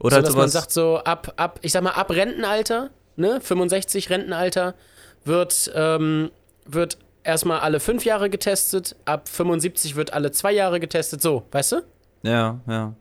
Oder 0.00 0.10
so, 0.10 0.16
halt 0.16 0.26
dass 0.26 0.36
man 0.36 0.48
sagt 0.48 0.72
so, 0.72 0.98
ab, 0.98 1.32
ab, 1.36 1.60
ich 1.62 1.70
sag 1.70 1.84
mal, 1.84 1.90
ab 1.90 2.10
Rentenalter, 2.10 2.90
ne, 3.14 3.40
65 3.40 4.10
Rentenalter, 4.10 4.74
wird, 5.24 5.70
ähm, 5.76 6.32
wird 6.66 6.98
erstmal 7.22 7.60
alle 7.60 7.78
fünf 7.78 8.04
Jahre 8.04 8.28
getestet, 8.28 8.96
ab 9.04 9.28
75 9.28 9.94
wird 9.94 10.12
alle 10.12 10.32
zwei 10.32 10.52
Jahre 10.52 10.80
getestet, 10.80 11.22
so, 11.22 11.44
weißt 11.52 11.72
du? 11.72 11.76
Ja, 12.24 12.60
ja. 12.66 12.94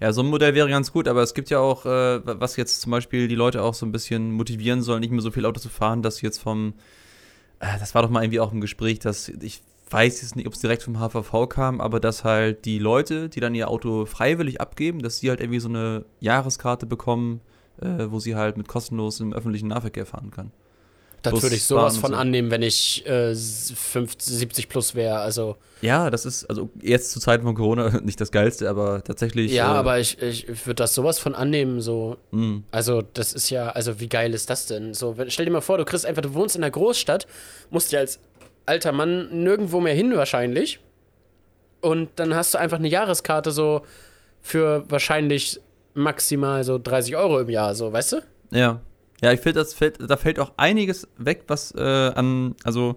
Ja, 0.00 0.12
so 0.14 0.22
ein 0.22 0.28
Modell 0.28 0.54
wäre 0.54 0.68
ganz 0.68 0.92
gut, 0.92 1.06
aber 1.08 1.22
es 1.22 1.34
gibt 1.34 1.50
ja 1.50 1.58
auch, 1.60 1.84
äh, 1.84 2.20
was 2.24 2.56
jetzt 2.56 2.80
zum 2.80 2.90
Beispiel 2.90 3.28
die 3.28 3.34
Leute 3.34 3.62
auch 3.62 3.74
so 3.74 3.84
ein 3.84 3.92
bisschen 3.92 4.32
motivieren 4.32 4.80
soll, 4.80 4.98
nicht 4.98 5.10
mehr 5.10 5.20
so 5.20 5.30
viel 5.30 5.44
Auto 5.44 5.60
zu 5.60 5.68
fahren, 5.68 6.02
dass 6.02 6.22
jetzt 6.22 6.38
vom, 6.38 6.72
äh, 7.58 7.78
das 7.78 7.94
war 7.94 8.02
doch 8.02 8.08
mal 8.08 8.22
irgendwie 8.22 8.40
auch 8.40 8.52
im 8.52 8.62
Gespräch, 8.62 8.98
dass 8.98 9.28
ich 9.28 9.62
weiß 9.90 10.22
jetzt 10.22 10.36
nicht, 10.36 10.46
ob 10.46 10.54
es 10.54 10.60
direkt 10.60 10.84
vom 10.84 10.98
HVV 10.98 11.48
kam, 11.48 11.80
aber 11.80 12.00
dass 12.00 12.24
halt 12.24 12.64
die 12.64 12.78
Leute, 12.78 13.28
die 13.28 13.40
dann 13.40 13.54
ihr 13.54 13.68
Auto 13.68 14.06
freiwillig 14.06 14.60
abgeben, 14.60 15.00
dass 15.02 15.18
sie 15.18 15.28
halt 15.28 15.40
irgendwie 15.40 15.60
so 15.60 15.68
eine 15.68 16.04
Jahreskarte 16.20 16.86
bekommen, 16.86 17.40
äh, 17.80 18.06
wo 18.08 18.20
sie 18.20 18.36
halt 18.36 18.56
mit 18.56 18.68
kostenlos 18.68 19.20
im 19.20 19.34
öffentlichen 19.34 19.68
Nahverkehr 19.68 20.06
fahren 20.06 20.30
kann. 20.30 20.52
Das 21.22 21.42
würde 21.42 21.56
ich 21.56 21.64
sowas 21.64 21.98
von 21.98 22.12
so. 22.12 22.16
annehmen, 22.16 22.50
wenn 22.50 22.62
ich 22.62 23.06
äh, 23.06 23.34
50, 23.34 24.34
70 24.34 24.68
plus 24.68 24.94
wäre. 24.94 25.18
Also. 25.18 25.56
Ja, 25.82 26.10
das 26.10 26.24
ist, 26.24 26.46
also 26.46 26.70
jetzt 26.80 27.12
zu 27.12 27.20
Zeiten 27.20 27.44
von 27.44 27.54
Corona 27.54 28.00
nicht 28.04 28.20
das 28.20 28.30
Geilste, 28.30 28.68
aber 28.68 29.04
tatsächlich. 29.04 29.52
Ja, 29.52 29.74
äh, 29.74 29.78
aber 29.78 29.98
ich, 29.98 30.20
ich 30.22 30.46
würde 30.66 30.76
das 30.76 30.94
sowas 30.94 31.18
von 31.18 31.34
annehmen, 31.34 31.80
so. 31.80 32.16
Mm. 32.30 32.58
Also, 32.70 33.02
das 33.02 33.32
ist 33.32 33.50
ja, 33.50 33.70
also 33.70 34.00
wie 34.00 34.08
geil 34.08 34.32
ist 34.34 34.50
das 34.50 34.66
denn? 34.66 34.94
So, 34.94 35.14
stell 35.28 35.46
dir 35.46 35.52
mal 35.52 35.60
vor, 35.60 35.78
du 35.78 35.84
kriegst 35.84 36.06
einfach, 36.06 36.22
du 36.22 36.34
wohnst 36.34 36.56
in 36.56 36.62
einer 36.62 36.70
Großstadt, 36.70 37.26
musst 37.70 37.92
ja 37.92 38.00
als 38.00 38.18
alter 38.66 38.92
Mann 38.92 39.42
nirgendwo 39.42 39.80
mehr 39.80 39.94
hin 39.94 40.16
wahrscheinlich. 40.16 40.80
Und 41.80 42.10
dann 42.16 42.34
hast 42.34 42.54
du 42.54 42.58
einfach 42.58 42.78
eine 42.78 42.88
Jahreskarte 42.88 43.50
so 43.50 43.82
für 44.40 44.84
wahrscheinlich 44.88 45.60
maximal 45.94 46.64
so 46.64 46.78
30 46.78 47.16
Euro 47.16 47.40
im 47.40 47.48
Jahr, 47.48 47.74
so, 47.74 47.92
weißt 47.92 48.12
du? 48.12 48.22
Ja. 48.52 48.80
Ja, 49.22 49.32
ich 49.32 49.40
finde, 49.40 49.60
das 49.60 49.74
fällt, 49.74 49.98
da 50.00 50.16
fällt 50.16 50.38
auch 50.38 50.52
einiges 50.56 51.06
weg, 51.18 51.44
was 51.48 51.74
äh, 51.74 51.80
an, 51.80 52.54
also 52.64 52.96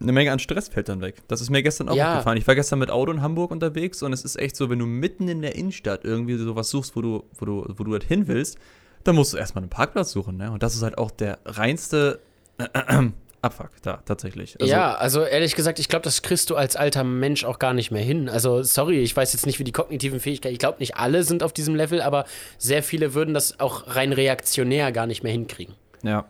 eine 0.00 0.12
Menge 0.12 0.32
an 0.32 0.38
Stress 0.38 0.68
fällt 0.68 0.88
dann 0.88 1.00
weg. 1.00 1.22
Das 1.28 1.40
ist 1.40 1.50
mir 1.50 1.62
gestern 1.62 1.88
auch 1.88 1.96
ja. 1.96 2.12
aufgefallen. 2.12 2.38
Ich 2.38 2.46
war 2.46 2.54
gestern 2.54 2.78
mit 2.78 2.90
Auto 2.90 3.10
in 3.10 3.22
Hamburg 3.22 3.50
unterwegs 3.50 4.02
und 4.02 4.12
es 4.12 4.24
ist 4.24 4.38
echt 4.38 4.56
so, 4.56 4.70
wenn 4.70 4.78
du 4.78 4.86
mitten 4.86 5.28
in 5.28 5.42
der 5.42 5.56
Innenstadt 5.56 6.04
irgendwie 6.04 6.36
sowas 6.36 6.70
suchst, 6.70 6.94
wo 6.96 7.02
du, 7.02 7.24
wo 7.38 7.44
du, 7.44 7.74
wo 7.76 7.84
du 7.84 7.92
halt 7.92 8.04
hin 8.04 8.28
willst, 8.28 8.58
dann 9.04 9.16
musst 9.16 9.32
du 9.32 9.36
erstmal 9.36 9.62
einen 9.62 9.70
Parkplatz 9.70 10.12
suchen, 10.12 10.36
ne? 10.36 10.50
Und 10.52 10.62
das 10.62 10.74
ist 10.74 10.82
halt 10.82 10.98
auch 10.98 11.10
der 11.10 11.38
reinste 11.44 12.20
äh, 12.58 13.08
Abfuck, 13.42 13.70
da, 13.82 13.98
tatsächlich. 14.04 14.56
Also, 14.60 14.72
ja, 14.72 14.94
also 14.94 15.24
ehrlich 15.24 15.56
gesagt, 15.56 15.80
ich 15.80 15.88
glaube, 15.88 16.04
das 16.04 16.22
kriegst 16.22 16.48
du 16.48 16.56
als 16.56 16.76
alter 16.76 17.02
Mensch 17.02 17.44
auch 17.44 17.58
gar 17.58 17.74
nicht 17.74 17.90
mehr 17.90 18.02
hin. 18.02 18.28
Also, 18.28 18.62
sorry, 18.62 19.00
ich 19.00 19.16
weiß 19.16 19.32
jetzt 19.32 19.46
nicht, 19.46 19.58
wie 19.58 19.64
die 19.64 19.72
kognitiven 19.72 20.20
Fähigkeiten, 20.20 20.52
ich 20.52 20.60
glaube, 20.60 20.78
nicht 20.78 20.96
alle 20.96 21.24
sind 21.24 21.42
auf 21.42 21.52
diesem 21.52 21.74
Level, 21.74 22.00
aber 22.00 22.24
sehr 22.56 22.84
viele 22.84 23.14
würden 23.14 23.34
das 23.34 23.58
auch 23.58 23.96
rein 23.96 24.12
reaktionär 24.12 24.92
gar 24.92 25.08
nicht 25.08 25.24
mehr 25.24 25.32
hinkriegen. 25.32 25.74
Ja, 26.04 26.26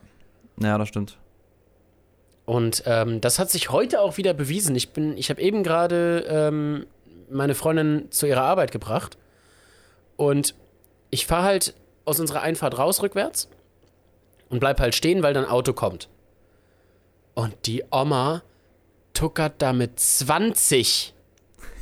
ja, 0.59 0.77
das 0.79 0.87
stimmt. 0.87 1.17
Und 2.45 2.83
ähm, 2.87 3.21
das 3.21 3.37
hat 3.37 3.51
sich 3.51 3.69
heute 3.69 4.01
auch 4.01 4.17
wieder 4.17 4.33
bewiesen. 4.33 4.75
Ich 4.75 4.89
bin, 4.89 5.15
ich 5.15 5.29
habe 5.29 5.39
eben 5.39 5.61
gerade 5.61 6.25
ähm, 6.27 6.87
meine 7.29 7.53
Freundin 7.53 8.11
zu 8.11 8.25
ihrer 8.25 8.41
Arbeit 8.41 8.71
gebracht 8.71 9.17
und 10.17 10.55
ich 11.11 11.27
fahre 11.27 11.43
halt 11.43 11.75
aus 12.05 12.19
unserer 12.19 12.41
Einfahrt 12.41 12.77
raus 12.77 13.01
rückwärts 13.01 13.49
und 14.49 14.59
bleib 14.59 14.79
halt 14.79 14.95
stehen, 14.95 15.23
weil 15.23 15.33
dann 15.33 15.45
Auto 15.45 15.73
kommt. 15.73 16.09
Und 17.33 17.55
die 17.65 17.83
Oma 17.91 18.43
tuckert 19.13 19.61
da 19.61 19.73
mit 19.73 19.99
20 19.99 21.13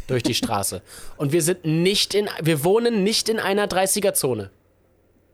durch 0.08 0.24
die 0.24 0.34
Straße. 0.34 0.82
Und 1.18 1.32
wir 1.32 1.42
sind 1.42 1.66
nicht 1.66 2.14
in, 2.14 2.30
wir 2.42 2.64
wohnen 2.64 3.04
nicht 3.04 3.30
in 3.30 3.40
einer 3.40 3.68
30er-Zone. 3.68 4.52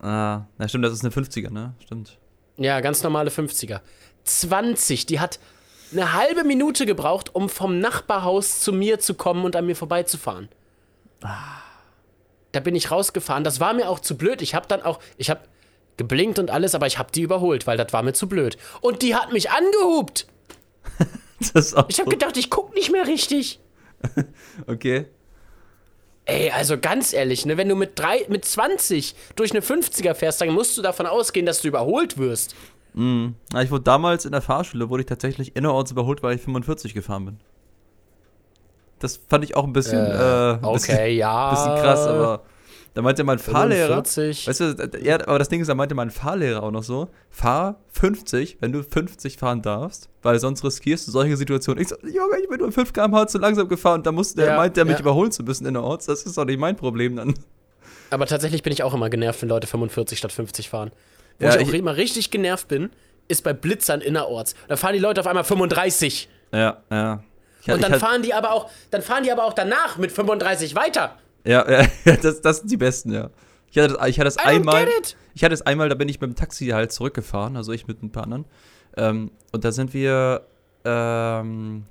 Ah, 0.00 0.42
na 0.56 0.68
stimmt, 0.68 0.84
das 0.84 0.92
ist 0.92 1.04
eine 1.04 1.12
50er, 1.12 1.50
ne? 1.50 1.74
Stimmt. 1.84 2.18
Ja, 2.56 2.80
ganz 2.80 3.02
normale 3.02 3.30
50er. 3.30 3.80
20, 4.24 5.06
die 5.06 5.20
hat 5.20 5.38
eine 5.92 6.12
halbe 6.12 6.44
Minute 6.44 6.86
gebraucht, 6.86 7.34
um 7.34 7.48
vom 7.48 7.80
Nachbarhaus 7.80 8.60
zu 8.60 8.72
mir 8.72 9.00
zu 9.00 9.14
kommen 9.14 9.44
und 9.44 9.56
an 9.56 9.66
mir 9.66 9.76
vorbeizufahren. 9.76 10.48
Ah. 11.22 11.62
Da 12.52 12.60
bin 12.60 12.74
ich 12.74 12.90
rausgefahren. 12.90 13.44
Das 13.44 13.60
war 13.60 13.74
mir 13.74 13.88
auch 13.88 14.00
zu 14.00 14.16
blöd. 14.16 14.40
Ich 14.42 14.54
habe 14.54 14.66
dann 14.68 14.82
auch, 14.82 15.00
ich 15.16 15.30
habe 15.30 15.40
geblinkt 15.98 16.38
und 16.38 16.50
alles, 16.50 16.74
aber 16.74 16.86
ich 16.86 16.98
habe 16.98 17.12
die 17.12 17.22
überholt, 17.22 17.66
weil 17.66 17.76
das 17.76 17.92
war 17.92 18.02
mir 18.02 18.14
zu 18.14 18.28
blöd. 18.28 18.56
Und 18.80 19.02
die 19.02 19.14
hat 19.14 19.32
mich 19.32 19.50
angehupt. 19.50 20.26
ich 21.88 22.00
habe 22.00 22.10
gedacht, 22.10 22.36
ich 22.38 22.48
guck 22.48 22.74
nicht 22.74 22.90
mehr 22.90 23.06
richtig. 23.06 23.60
okay. 24.66 25.06
Ey, 26.24 26.50
also 26.50 26.78
ganz 26.78 27.12
ehrlich, 27.12 27.46
ne, 27.46 27.56
wenn 27.56 27.68
du 27.68 27.74
mit, 27.74 27.98
drei, 27.98 28.26
mit 28.28 28.44
20 28.44 29.14
durch 29.34 29.50
eine 29.50 29.60
50er 29.60 30.14
fährst, 30.14 30.40
dann 30.40 30.50
musst 30.50 30.76
du 30.76 30.82
davon 30.82 31.06
ausgehen, 31.06 31.46
dass 31.46 31.62
du 31.62 31.68
überholt 31.68 32.18
wirst. 32.18 32.54
Mhm. 32.94 33.34
Ich 33.60 33.70
wurde 33.70 33.84
damals 33.84 34.24
in 34.24 34.32
der 34.32 34.42
Fahrschule, 34.42 34.90
wurde 34.90 35.02
ich 35.02 35.08
tatsächlich 35.08 35.56
innerorts 35.56 35.90
überholt, 35.90 36.22
weil 36.22 36.36
ich 36.36 36.42
45 36.42 36.94
gefahren 36.94 37.24
bin. 37.24 37.40
Das 38.98 39.20
fand 39.28 39.44
ich 39.44 39.56
auch 39.56 39.64
ein 39.64 39.72
bisschen, 39.72 40.04
äh, 40.04 40.52
äh, 40.52 40.58
okay, 40.62 41.16
ja. 41.16 41.50
bisschen 41.50 41.76
krass, 41.76 42.06
aber 42.06 42.42
da 42.98 43.02
meinte 43.02 43.22
mein 43.22 43.38
Fahrlehrer, 43.38 44.02
45. 44.02 44.48
weißt 44.48 44.60
du, 44.60 44.98
ja, 45.00 45.20
aber 45.24 45.38
das 45.38 45.48
Ding 45.48 45.60
ist, 45.60 45.68
da 45.68 45.76
meinte 45.76 45.94
mein 45.94 46.10
Fahrlehrer 46.10 46.64
auch 46.64 46.72
noch 46.72 46.82
so, 46.82 47.08
fahr 47.30 47.78
50, 47.92 48.56
wenn 48.58 48.72
du 48.72 48.82
50 48.82 49.36
fahren 49.36 49.62
darfst, 49.62 50.08
weil 50.22 50.40
sonst 50.40 50.64
riskierst 50.64 51.06
du 51.06 51.12
solche 51.12 51.36
Situationen. 51.36 51.80
Ich 51.80 51.90
so, 51.90 51.96
Junge, 52.02 52.40
ich 52.42 52.48
bin 52.48 52.58
nur 52.58 52.72
5 52.72 52.92
km/h 52.92 53.28
zu 53.28 53.38
langsam 53.38 53.68
gefahren, 53.68 54.02
da 54.02 54.10
muss, 54.10 54.34
der 54.34 54.46
ja, 54.46 54.56
meint 54.56 54.76
der 54.76 54.84
mich 54.84 54.94
ja. 54.94 55.00
überholen 55.00 55.30
zu 55.30 55.44
müssen 55.44 55.64
innerorts, 55.64 56.06
das 56.06 56.24
ist 56.24 56.36
doch 56.36 56.44
nicht 56.44 56.58
mein 56.58 56.74
Problem 56.74 57.14
dann. 57.14 57.34
Aber 58.10 58.26
tatsächlich 58.26 58.64
bin 58.64 58.72
ich 58.72 58.82
auch 58.82 58.94
immer 58.94 59.10
genervt, 59.10 59.42
wenn 59.42 59.48
Leute 59.48 59.68
45 59.68 60.18
statt 60.18 60.32
50 60.32 60.68
fahren. 60.68 60.90
Wo 61.38 61.46
ja, 61.46 61.54
ich 61.54 61.68
auch 61.68 61.72
ich, 61.72 61.78
immer 61.78 61.96
richtig 61.96 62.32
genervt 62.32 62.66
bin, 62.66 62.90
ist 63.28 63.44
bei 63.44 63.52
Blitzern 63.52 64.00
innerorts. 64.00 64.56
Da 64.66 64.76
fahren 64.76 64.94
die 64.94 64.98
Leute 64.98 65.20
auf 65.20 65.28
einmal 65.28 65.44
35. 65.44 66.28
Ja, 66.50 66.82
ja. 66.90 67.22
Ich, 67.64 67.72
und 67.72 67.80
dann 67.80 68.00
fahren 68.00 68.22
die 68.22 68.34
aber 68.34 68.50
auch, 68.50 68.68
dann 68.90 69.02
fahren 69.02 69.22
die 69.22 69.30
aber 69.30 69.44
auch 69.44 69.52
danach 69.52 69.98
mit 69.98 70.10
35 70.10 70.74
weiter. 70.74 71.16
Ja, 71.48 71.66
ja 72.04 72.16
das, 72.16 72.40
das 72.42 72.58
sind 72.58 72.70
die 72.70 72.76
besten, 72.76 73.12
ja. 73.12 73.30
Ich 73.70 73.78
hatte 73.78 73.94
das, 73.94 74.08
ich 74.08 74.18
hatte 74.18 74.24
das 74.24 74.36
einmal. 74.36 74.86
Ich 75.34 75.44
hatte 75.44 75.54
es 75.54 75.62
einmal, 75.62 75.88
da 75.88 75.94
bin 75.94 76.08
ich 76.08 76.20
mit 76.20 76.30
dem 76.30 76.36
Taxi 76.36 76.66
halt 76.66 76.92
zurückgefahren, 76.92 77.56
also 77.56 77.72
ich 77.72 77.86
mit 77.86 78.02
ein 78.02 78.10
paar 78.10 78.24
anderen. 78.24 78.44
Ähm, 78.96 79.30
und 79.52 79.64
da 79.64 79.72
sind 79.72 79.94
wir, 79.94 80.42
ähm, 80.84 81.84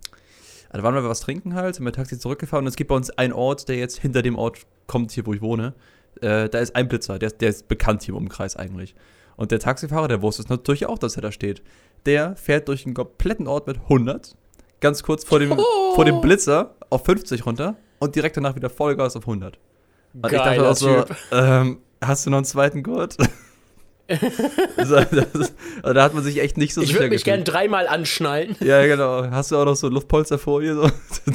da 0.71 0.83
waren 0.83 0.95
wir 0.95 1.03
was 1.03 1.21
trinken 1.21 1.55
halt, 1.55 1.75
sind 1.75 1.85
mit 1.85 1.95
dem 1.95 1.97
Taxi 1.97 2.19
zurückgefahren 2.19 2.65
und 2.65 2.69
es 2.69 2.75
gibt 2.75 2.89
bei 2.89 2.95
uns 2.95 3.09
einen 3.11 3.33
Ort, 3.33 3.67
der 3.69 3.77
jetzt 3.77 3.99
hinter 3.99 4.21
dem 4.21 4.35
Ort 4.35 4.59
kommt, 4.85 5.11
hier 5.11 5.25
wo 5.25 5.33
ich 5.33 5.41
wohne. 5.41 5.73
Äh, 6.21 6.49
da 6.49 6.59
ist 6.59 6.75
ein 6.75 6.87
Blitzer, 6.87 7.19
der, 7.19 7.31
der 7.31 7.49
ist 7.49 7.67
bekannt 7.67 8.03
hier 8.03 8.13
im 8.13 8.17
Umkreis 8.17 8.55
eigentlich. 8.55 8.95
Und 9.37 9.51
der 9.51 9.59
Taxifahrer, 9.59 10.07
der 10.07 10.21
wusste 10.21 10.41
es 10.43 10.49
natürlich 10.49 10.87
auch, 10.87 10.99
dass 10.99 11.15
er 11.15 11.21
da 11.21 11.31
steht. 11.31 11.61
Der 12.05 12.35
fährt 12.35 12.67
durch 12.67 12.83
den 12.83 12.93
kompletten 12.93 13.47
Ort 13.47 13.67
mit 13.67 13.77
100, 13.77 14.35
ganz 14.81 15.03
kurz 15.03 15.23
vor 15.23 15.39
dem, 15.39 15.53
oh. 15.53 15.63
vor 15.95 16.05
dem 16.05 16.21
Blitzer 16.21 16.75
auf 16.89 17.05
50 17.05 17.45
runter 17.45 17.75
und 17.99 18.15
direkt 18.15 18.37
danach 18.37 18.55
wieder 18.55 18.69
Vollgas 18.69 19.15
auf 19.15 19.23
100. 19.23 19.57
Und 20.13 20.21
Geiler 20.23 20.51
ich 20.51 20.57
dachte 20.57 20.69
auch 20.69 20.75
so, 20.75 21.05
ähm, 21.31 21.79
hast 22.01 22.25
du 22.25 22.29
noch 22.29 22.37
einen 22.37 22.45
zweiten 22.45 22.83
Gurt? 22.83 23.17
also, 24.77 24.95
das, 24.95 25.53
also 25.83 25.93
da 25.93 26.03
hat 26.03 26.13
man 26.13 26.23
sich 26.23 26.39
echt 26.39 26.57
nicht 26.57 26.73
so 26.73 26.81
ich 26.81 26.87
sicher 26.87 26.99
Ich 26.99 27.03
würde 27.03 27.15
mich 27.15 27.23
gern 27.25 27.43
dreimal 27.43 27.87
anschnallen. 27.87 28.55
Ja, 28.61 28.85
genau. 28.85 29.29
Hast 29.29 29.51
du 29.51 29.57
auch 29.57 29.65
noch 29.65 29.75
so 29.75 29.89
Luftpolsterfolie 29.89 30.75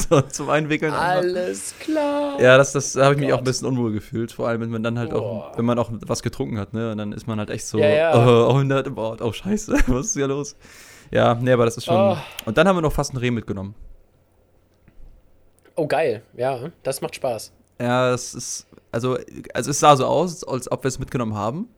so, 0.08 0.20
zum 0.22 0.48
Einwickeln? 0.48 0.92
Alles 0.92 1.74
klar. 1.80 2.40
Ja, 2.40 2.56
das, 2.56 2.72
das 2.72 2.96
habe 2.96 3.14
ich 3.14 3.20
mich 3.20 3.32
auch 3.32 3.38
ein 3.38 3.44
bisschen 3.44 3.68
unwohl 3.68 3.92
gefühlt. 3.92 4.32
Vor 4.32 4.48
allem, 4.48 4.62
wenn 4.62 4.70
man 4.70 4.82
dann 4.82 4.98
halt 4.98 5.10
Boah. 5.10 5.20
auch, 5.20 5.58
wenn 5.58 5.66
man 5.66 5.78
auch 5.78 5.90
was 6.06 6.22
getrunken 6.22 6.58
hat, 6.58 6.72
ne? 6.72 6.92
Und 6.92 6.98
dann 6.98 7.12
ist 7.12 7.26
man 7.26 7.38
halt 7.38 7.50
echt 7.50 7.66
so, 7.66 7.78
ja, 7.78 7.88
ja. 7.88 8.26
Oh, 8.26 8.48
100 8.48 8.86
im 8.86 8.96
Ort. 8.96 9.20
Oh, 9.20 9.32
scheiße, 9.32 9.72
was 9.88 10.06
ist 10.06 10.14
hier 10.14 10.28
los? 10.28 10.56
Ja, 11.10 11.34
nee, 11.34 11.52
aber 11.52 11.66
das 11.66 11.76
ist 11.76 11.84
schon. 11.84 11.94
Oh. 11.94 12.16
Und 12.46 12.56
dann 12.56 12.66
haben 12.66 12.76
wir 12.76 12.82
noch 12.82 12.92
fast 12.92 13.12
ein 13.12 13.18
Reh 13.18 13.30
mitgenommen. 13.30 13.74
Oh, 15.76 15.86
geil. 15.86 16.22
Ja, 16.36 16.70
das 16.82 17.00
macht 17.00 17.14
Spaß. 17.16 17.52
Ja, 17.80 18.12
es 18.12 18.34
ist, 18.34 18.66
also, 18.90 19.18
also 19.54 19.70
es 19.70 19.80
sah 19.80 19.96
so 19.96 20.06
aus, 20.06 20.44
als 20.44 20.70
ob 20.70 20.84
wir 20.84 20.88
es 20.88 20.98
mitgenommen 20.98 21.34
haben, 21.34 21.68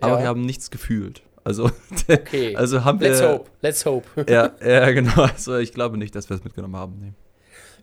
aber 0.00 0.14
ja. 0.14 0.20
wir 0.20 0.28
haben 0.28 0.42
nichts 0.42 0.70
gefühlt. 0.70 1.22
Also, 1.44 1.70
okay. 2.08 2.56
also 2.56 2.84
haben 2.84 3.00
wir. 3.00 3.10
Let's 3.10 3.22
hope. 3.22 3.50
Let's 3.60 3.86
hope. 3.86 4.08
ja, 4.32 4.52
ja, 4.64 4.90
genau. 4.92 5.22
Also 5.22 5.58
ich 5.58 5.72
glaube 5.72 5.98
nicht, 5.98 6.14
dass 6.14 6.28
wir 6.28 6.36
es 6.36 6.44
mitgenommen 6.44 6.76
haben. 6.76 6.98
Nee. 7.00 7.12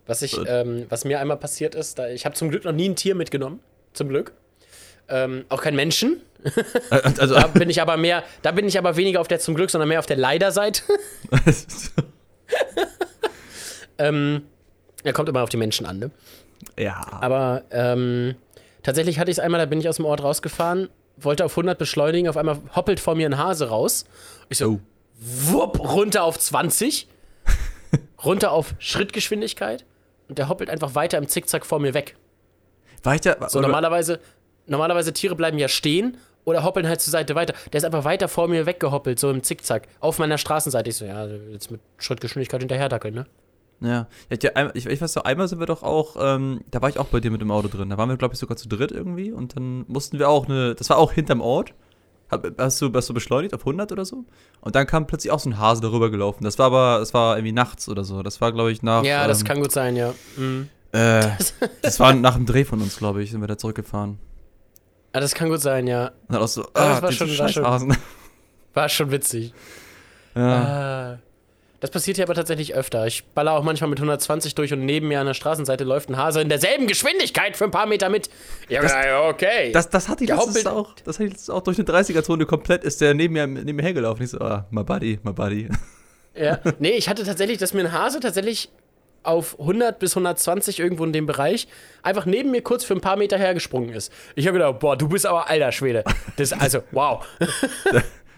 Was 0.06 0.20
ich, 0.20 0.38
ähm, 0.46 0.84
was 0.90 1.04
mir 1.04 1.18
einmal 1.18 1.38
passiert 1.38 1.74
ist, 1.74 1.98
da, 1.98 2.08
ich 2.08 2.26
habe 2.26 2.34
zum 2.34 2.50
Glück 2.50 2.64
noch 2.64 2.72
nie 2.72 2.88
ein 2.88 2.96
Tier 2.96 3.14
mitgenommen. 3.14 3.60
Zum 3.94 4.08
Glück. 4.08 4.32
Ähm, 5.08 5.44
auch 5.48 5.62
kein 5.62 5.76
Menschen. 5.76 6.20
Äh, 6.90 7.00
also, 7.18 7.34
da 7.36 7.46
bin 7.46 7.70
ich 7.70 7.80
aber 7.80 7.96
mehr, 7.96 8.22
da 8.42 8.52
bin 8.52 8.68
ich 8.68 8.76
aber 8.76 8.98
weniger 8.98 9.22
auf 9.22 9.28
der 9.28 9.38
zum 9.38 9.54
Glück, 9.54 9.70
sondern 9.70 9.88
mehr 9.88 9.98
auf 9.98 10.04
der 10.04 10.18
Leider-Seite. 10.18 10.82
ähm, 13.96 14.42
er 15.04 15.12
kommt 15.12 15.28
immer 15.28 15.42
auf 15.42 15.48
die 15.50 15.56
Menschen 15.56 15.86
an, 15.86 15.98
ne? 15.98 16.10
Ja. 16.78 17.06
Aber 17.20 17.62
ähm, 17.70 18.34
Tatsächlich 18.84 19.18
hatte 19.18 19.30
ich 19.30 19.38
es 19.38 19.42
einmal, 19.42 19.60
da 19.60 19.66
bin 19.66 19.80
ich 19.80 19.88
aus 19.88 19.96
dem 19.96 20.04
Ort 20.04 20.22
rausgefahren, 20.22 20.90
wollte 21.16 21.44
auf 21.46 21.52
100 21.52 21.78
beschleunigen, 21.78 22.28
auf 22.28 22.36
einmal 22.36 22.58
hoppelt 22.76 23.00
vor 23.00 23.14
mir 23.14 23.26
ein 23.26 23.38
Hase 23.38 23.68
raus. 23.70 24.04
Ich 24.50 24.58
so, 24.58 24.72
Oh. 24.72 24.80
wupp, 25.18 25.80
runter 25.80 26.22
auf 26.22 26.38
20, 26.38 27.08
runter 28.24 28.52
auf 28.52 28.74
Schrittgeschwindigkeit 28.78 29.86
und 30.28 30.36
der 30.38 30.50
hoppelt 30.50 30.68
einfach 30.68 30.94
weiter 30.94 31.16
im 31.16 31.28
Zickzack 31.28 31.64
vor 31.64 31.80
mir 31.80 31.94
weg. 31.94 32.16
Weiter. 33.02 33.38
So, 33.48 33.60
normalerweise, 33.62 34.20
normalerweise 34.66 35.14
Tiere 35.14 35.34
bleiben 35.34 35.58
ja 35.58 35.68
stehen 35.68 36.18
oder 36.44 36.62
hoppeln 36.62 36.86
halt 36.86 37.00
zur 37.00 37.10
Seite 37.10 37.34
weiter. 37.34 37.54
Der 37.72 37.78
ist 37.78 37.84
einfach 37.84 38.04
weiter 38.04 38.28
vor 38.28 38.48
mir 38.48 38.66
weggehoppelt, 38.66 39.18
so 39.18 39.30
im 39.30 39.42
Zickzack, 39.42 39.88
auf 40.00 40.18
meiner 40.18 40.36
Straßenseite. 40.36 40.90
Ich 40.90 40.96
so, 40.96 41.06
ja, 41.06 41.26
jetzt 41.26 41.70
mit 41.70 41.80
Schrittgeschwindigkeit 41.96 42.60
hinterher 42.60 42.90
dackeln, 42.90 43.14
ne? 43.14 43.26
Ja, 43.80 44.06
ich, 44.30 44.86
ich, 44.86 45.00
weiß 45.00 45.12
so, 45.12 45.22
einmal 45.24 45.48
sind 45.48 45.58
wir 45.58 45.66
doch 45.66 45.82
auch, 45.82 46.16
ähm, 46.18 46.60
da 46.70 46.80
war 46.80 46.88
ich 46.88 46.98
auch 46.98 47.06
bei 47.06 47.20
dir 47.20 47.30
mit 47.30 47.40
dem 47.40 47.50
Auto 47.50 47.68
drin. 47.68 47.90
Da 47.90 47.98
waren 47.98 48.08
wir, 48.08 48.16
glaube 48.16 48.34
ich, 48.34 48.40
sogar 48.40 48.56
zu 48.56 48.68
dritt 48.68 48.92
irgendwie 48.92 49.30
und 49.32 49.56
dann 49.56 49.84
mussten 49.88 50.18
wir 50.18 50.28
auch 50.28 50.46
eine, 50.46 50.74
das 50.74 50.90
war 50.90 50.96
auch 50.96 51.12
hinterm 51.12 51.40
Ort. 51.40 51.74
Hast, 52.58 52.80
du, 52.80 52.90
hast 52.92 53.08
du 53.08 53.14
beschleunigt 53.14 53.54
auf 53.54 53.60
100 53.60 53.92
oder 53.92 54.04
so? 54.04 54.24
Und 54.60 54.74
dann 54.74 54.86
kam 54.86 55.06
plötzlich 55.06 55.30
auch 55.30 55.38
so 55.38 55.50
ein 55.50 55.58
Hase 55.58 55.82
darüber 55.82 56.10
gelaufen. 56.10 56.42
Das 56.42 56.58
war 56.58 56.66
aber, 56.66 56.98
das 56.98 57.12
war 57.14 57.36
irgendwie 57.36 57.52
nachts 57.52 57.88
oder 57.88 58.02
so. 58.02 58.22
Das 58.22 58.40
war, 58.40 58.50
glaube 58.52 58.72
ich, 58.72 58.82
nach. 58.82 59.04
Ja, 59.04 59.28
das 59.28 59.40
ähm, 59.40 59.46
kann 59.46 59.60
gut 59.60 59.70
sein, 59.70 59.94
ja. 59.94 60.14
Mhm. 60.36 60.68
Äh, 60.92 61.28
das 61.82 62.00
war 62.00 62.14
nach 62.14 62.36
dem 62.36 62.46
Dreh 62.46 62.64
von 62.64 62.80
uns, 62.80 62.96
glaube 62.96 63.22
ich, 63.22 63.30
sind 63.30 63.40
wir 63.40 63.46
da 63.46 63.58
zurückgefahren. 63.58 64.18
Ah, 65.12 65.20
das 65.20 65.34
kann 65.34 65.48
gut 65.48 65.60
sein, 65.60 65.86
ja. 65.86 66.08
Und 66.08 66.34
dann 66.34 66.42
auch 66.42 66.48
so, 66.48 66.62
das 66.62 66.98
ah, 66.98 67.02
war 67.02 67.10
diese 67.10 67.28
schon- 67.28 67.62
war 67.62 67.78
schon-. 67.78 67.96
War 68.74 68.88
schon 68.88 69.12
witzig. 69.12 69.54
Ja. 70.34 70.64
Ah. 70.64 71.18
Das 71.84 71.90
passiert 71.90 72.16
hier 72.16 72.24
aber 72.24 72.32
tatsächlich 72.32 72.74
öfter. 72.74 73.06
Ich 73.06 73.24
baller 73.34 73.52
auch 73.52 73.62
manchmal 73.62 73.90
mit 73.90 73.98
120 73.98 74.54
durch 74.54 74.72
und 74.72 74.86
neben 74.86 75.06
mir 75.08 75.20
an 75.20 75.26
der 75.26 75.34
Straßenseite 75.34 75.84
läuft 75.84 76.08
ein 76.08 76.16
Hase 76.16 76.40
in 76.40 76.48
derselben 76.48 76.86
Geschwindigkeit 76.86 77.58
für 77.58 77.64
ein 77.64 77.70
paar 77.70 77.84
Meter 77.84 78.08
mit. 78.08 78.30
Ja, 78.70 78.80
Das- 78.80 78.94
okay. 79.28 79.70
Das, 79.70 79.90
das 79.90 80.08
hatte 80.08 80.24
ich 80.24 80.30
letztens 80.30 80.64
auch. 80.64 80.94
Das 81.04 81.16
hatte 81.16 81.24
ich 81.26 81.32
letztens 81.32 81.50
auch 81.50 81.60
durch 81.60 81.76
eine 81.78 81.86
30er-Zone 81.86 82.46
komplett, 82.46 82.84
ist 82.84 83.02
der 83.02 83.12
neben 83.12 83.34
mir, 83.34 83.46
neben 83.46 83.76
mir 83.76 83.82
hergelaufen. 83.82 84.24
Ich 84.24 84.30
so, 84.30 84.38
ah, 84.38 84.64
my 84.70 84.82
buddy, 84.82 85.18
my 85.24 85.34
buddy. 85.34 85.68
Ja. 86.34 86.58
Nee, 86.78 86.92
ich 86.92 87.10
hatte 87.10 87.22
tatsächlich, 87.22 87.58
dass 87.58 87.74
mir 87.74 87.82
ein 87.84 87.92
Hase 87.92 88.18
tatsächlich 88.18 88.70
auf 89.22 89.60
100 89.60 89.98
bis 89.98 90.12
120 90.16 90.80
irgendwo 90.80 91.04
in 91.04 91.12
dem 91.12 91.26
Bereich 91.26 91.68
einfach 92.02 92.24
neben 92.24 92.50
mir 92.50 92.62
kurz 92.62 92.84
für 92.84 92.94
ein 92.94 93.02
paar 93.02 93.16
Meter 93.16 93.36
hergesprungen 93.36 93.90
ist. 93.90 94.10
Ich 94.36 94.46
habe 94.46 94.56
gedacht, 94.56 94.78
boah, 94.78 94.96
du 94.96 95.06
bist 95.06 95.26
aber 95.26 95.50
alter 95.50 95.70
Schwede. 95.70 96.02
Das 96.38 96.54
also, 96.54 96.78
wow. 96.92 97.22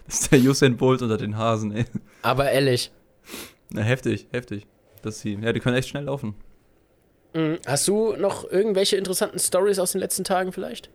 Das 0.09 0.19
ist 0.21 0.31
der 0.33 0.39
Usain 0.39 0.75
Bolt 0.75 1.01
unter 1.01 1.17
den 1.17 1.37
Hasen, 1.37 1.73
ey. 1.75 1.85
Aber 2.21 2.49
ehrlich, 2.51 2.91
Na, 3.69 3.81
heftig, 3.81 4.27
heftig. 4.31 4.65
Das 5.01 5.19
Team. 5.19 5.43
Ja, 5.43 5.53
die 5.53 5.59
können 5.59 5.75
echt 5.75 5.89
schnell 5.89 6.05
laufen. 6.05 6.35
mh, 7.33 7.57
hast 7.65 7.87
du 7.87 8.15
noch 8.17 8.49
irgendwelche 8.49 8.95
interessanten 8.97 9.39
Stories 9.39 9.79
aus 9.79 9.91
den 9.91 10.01
letzten 10.01 10.23
Tagen 10.23 10.51
vielleicht? 10.51 10.89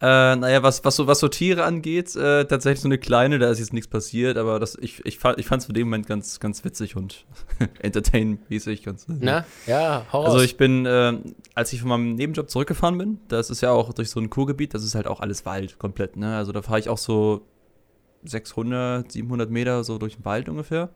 Äh, 0.00 0.36
naja, 0.36 0.62
was, 0.62 0.84
was, 0.84 0.96
so, 0.96 1.06
was 1.06 1.20
so 1.20 1.28
Tiere 1.28 1.64
angeht, 1.64 2.14
äh, 2.16 2.44
tatsächlich 2.44 2.80
so 2.80 2.88
eine 2.88 2.98
kleine, 2.98 3.38
da 3.38 3.48
ist 3.50 3.60
jetzt 3.60 3.72
nichts 3.72 3.88
passiert, 3.88 4.36
aber 4.36 4.58
das, 4.58 4.76
ich, 4.80 5.04
ich, 5.06 5.18
fand, 5.18 5.38
ich 5.38 5.46
fand 5.46 5.60
es 5.60 5.66
für 5.66 5.72
den 5.72 5.84
Moment 5.84 6.06
ganz, 6.06 6.40
ganz 6.40 6.64
witzig 6.64 6.96
und 6.96 7.24
entertain-mäßig. 7.80 8.82
Ganz, 8.82 9.06
Na? 9.08 9.46
Ja, 9.66 10.04
hau 10.12 10.24
Also 10.24 10.40
ich 10.40 10.56
bin, 10.56 10.84
äh, 10.84 11.18
als 11.54 11.72
ich 11.72 11.80
von 11.80 11.88
meinem 11.88 12.16
Nebenjob 12.16 12.50
zurückgefahren 12.50 12.98
bin, 12.98 13.18
das 13.28 13.50
ist 13.50 13.60
ja 13.60 13.70
auch 13.70 13.92
durch 13.92 14.10
so 14.10 14.20
ein 14.20 14.28
Kurgebiet, 14.30 14.74
das 14.74 14.82
ist 14.84 14.94
halt 14.94 15.06
auch 15.06 15.20
alles 15.20 15.46
Wald 15.46 15.78
komplett, 15.78 16.16
ne? 16.16 16.36
Also 16.36 16.52
da 16.52 16.60
fahre 16.60 16.80
ich 16.80 16.88
auch 16.88 16.98
so 16.98 17.42
600, 18.24 19.10
700 19.10 19.48
Meter 19.50 19.84
so 19.84 19.96
durch 19.98 20.16
den 20.16 20.24
Wald 20.24 20.48
ungefähr. 20.48 20.90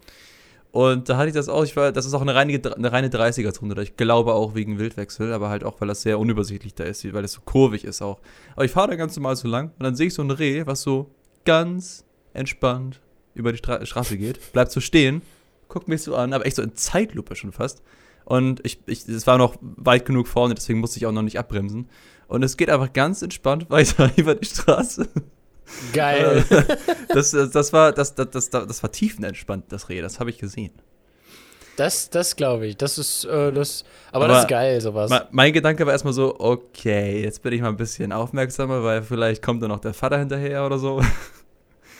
Und 0.71 1.09
da 1.09 1.17
hatte 1.17 1.29
ich 1.29 1.35
das 1.35 1.49
auch, 1.49 1.65
ich 1.65 1.77
war, 1.77 1.93
das 1.93 2.05
ist 2.05 2.13
auch 2.15 2.21
eine 2.21 2.35
reine, 2.35 2.61
eine 2.77 2.93
reine 2.93 3.09
30er-Zone, 3.09 3.75
da 3.75 3.83
ich 3.83 3.97
glaube 3.97 4.35
auch 4.35 4.55
wegen 4.55 4.79
Wildwechsel, 4.79 5.33
aber 5.33 5.49
halt 5.49 5.65
auch, 5.65 5.81
weil 5.81 5.89
das 5.89 6.03
sehr 6.03 6.19
unübersichtlich 6.19 6.75
da 6.75 6.85
ist, 6.85 7.11
weil 7.13 7.25
es 7.25 7.33
so 7.33 7.41
kurvig 7.45 7.85
ist 7.85 8.03
auch. 8.03 8.21
Aber 8.55 8.65
ich 8.65 8.71
fahre 8.71 8.89
da 8.89 8.97
ganz 8.97 9.17
normal 9.17 9.37
so 9.37 9.49
lang 9.49 9.73
und 9.79 9.83
dann 9.83 9.97
sehe 9.97 10.09
ich 10.09 10.15
so 10.15 10.23
ein 10.23 10.31
Reh, 10.31 10.67
was 10.67 10.83
so 10.83 11.11
ganz 11.45 12.05
entspannt 12.35 13.01
über 13.35 13.53
die 13.53 13.59
Stra 13.59 13.85
Straße 13.85 14.19
geht, 14.19 14.53
bleibt 14.53 14.71
so 14.71 14.81
stehen, 14.81 15.23
guckt 15.69 15.89
mich 15.89 16.03
so 16.03 16.15
an, 16.15 16.33
aber 16.33 16.45
echt 16.45 16.57
so 16.57 16.63
in 16.63 16.75
Zeitlupe 16.75 17.35
schon 17.35 17.53
fast. 17.53 17.83
Und 18.25 18.61
ich, 18.65 18.81
ich, 18.85 19.09
es 19.09 19.27
war 19.27 19.39
noch 19.39 19.57
weit 19.61 20.05
genug 20.05 20.29
vorne, 20.29 20.55
deswegen 20.55 20.81
musste 20.81 20.99
ich 20.99 21.07
auch 21.07 21.13
noch 21.13 21.23
nicht 21.23 21.39
abbremsen. 21.39 21.89
Und 22.27 22.43
es 22.43 22.59
geht 22.59 22.69
einfach 22.69 22.93
ganz 22.93 23.23
entspannt 23.23 23.71
weiter 23.71 24.11
über 24.17 24.35
die 24.35 24.47
Straße. 24.47 25.09
Geil. 25.93 26.45
Das, 27.09 27.31
das, 27.33 27.51
das, 27.51 27.73
war, 27.73 27.93
das, 27.93 28.15
das, 28.15 28.31
das, 28.31 28.51
das 28.51 28.83
war 28.83 28.91
tiefenentspannt, 28.93 29.67
das 29.71 29.89
Reh, 29.89 30.01
das 30.01 30.19
habe 30.21 30.31
ich 30.31 30.39
gesehen. 30.39 30.73
Das, 31.77 32.11
das 32.11 32.35
glaube 32.35 32.67
ich. 32.67 32.77
Das 32.77 32.99
ist, 32.99 33.25
äh, 33.25 33.53
das. 33.53 33.85
Aber, 34.11 34.25
Aber 34.25 34.35
das 34.35 34.43
ist 34.43 34.49
geil, 34.49 34.81
sowas. 34.81 35.11
Me- 35.11 35.29
Mein 35.31 35.53
Gedanke 35.53 35.87
war 35.87 35.93
erstmal 35.93 36.13
so, 36.13 36.35
okay, 36.41 37.23
jetzt 37.23 37.43
bin 37.43 37.53
ich 37.53 37.61
mal 37.61 37.69
ein 37.69 37.77
bisschen 37.77 38.13
aufmerksamer, 38.13 38.83
weil 38.83 39.03
vielleicht 39.03 39.43
kommt 39.43 39.63
da 39.63 39.69
noch 39.69 39.79
der 39.81 39.95
Vater 39.95 40.19
hinterher 40.19 40.67
oder 40.67 40.79
so. 40.79 41.01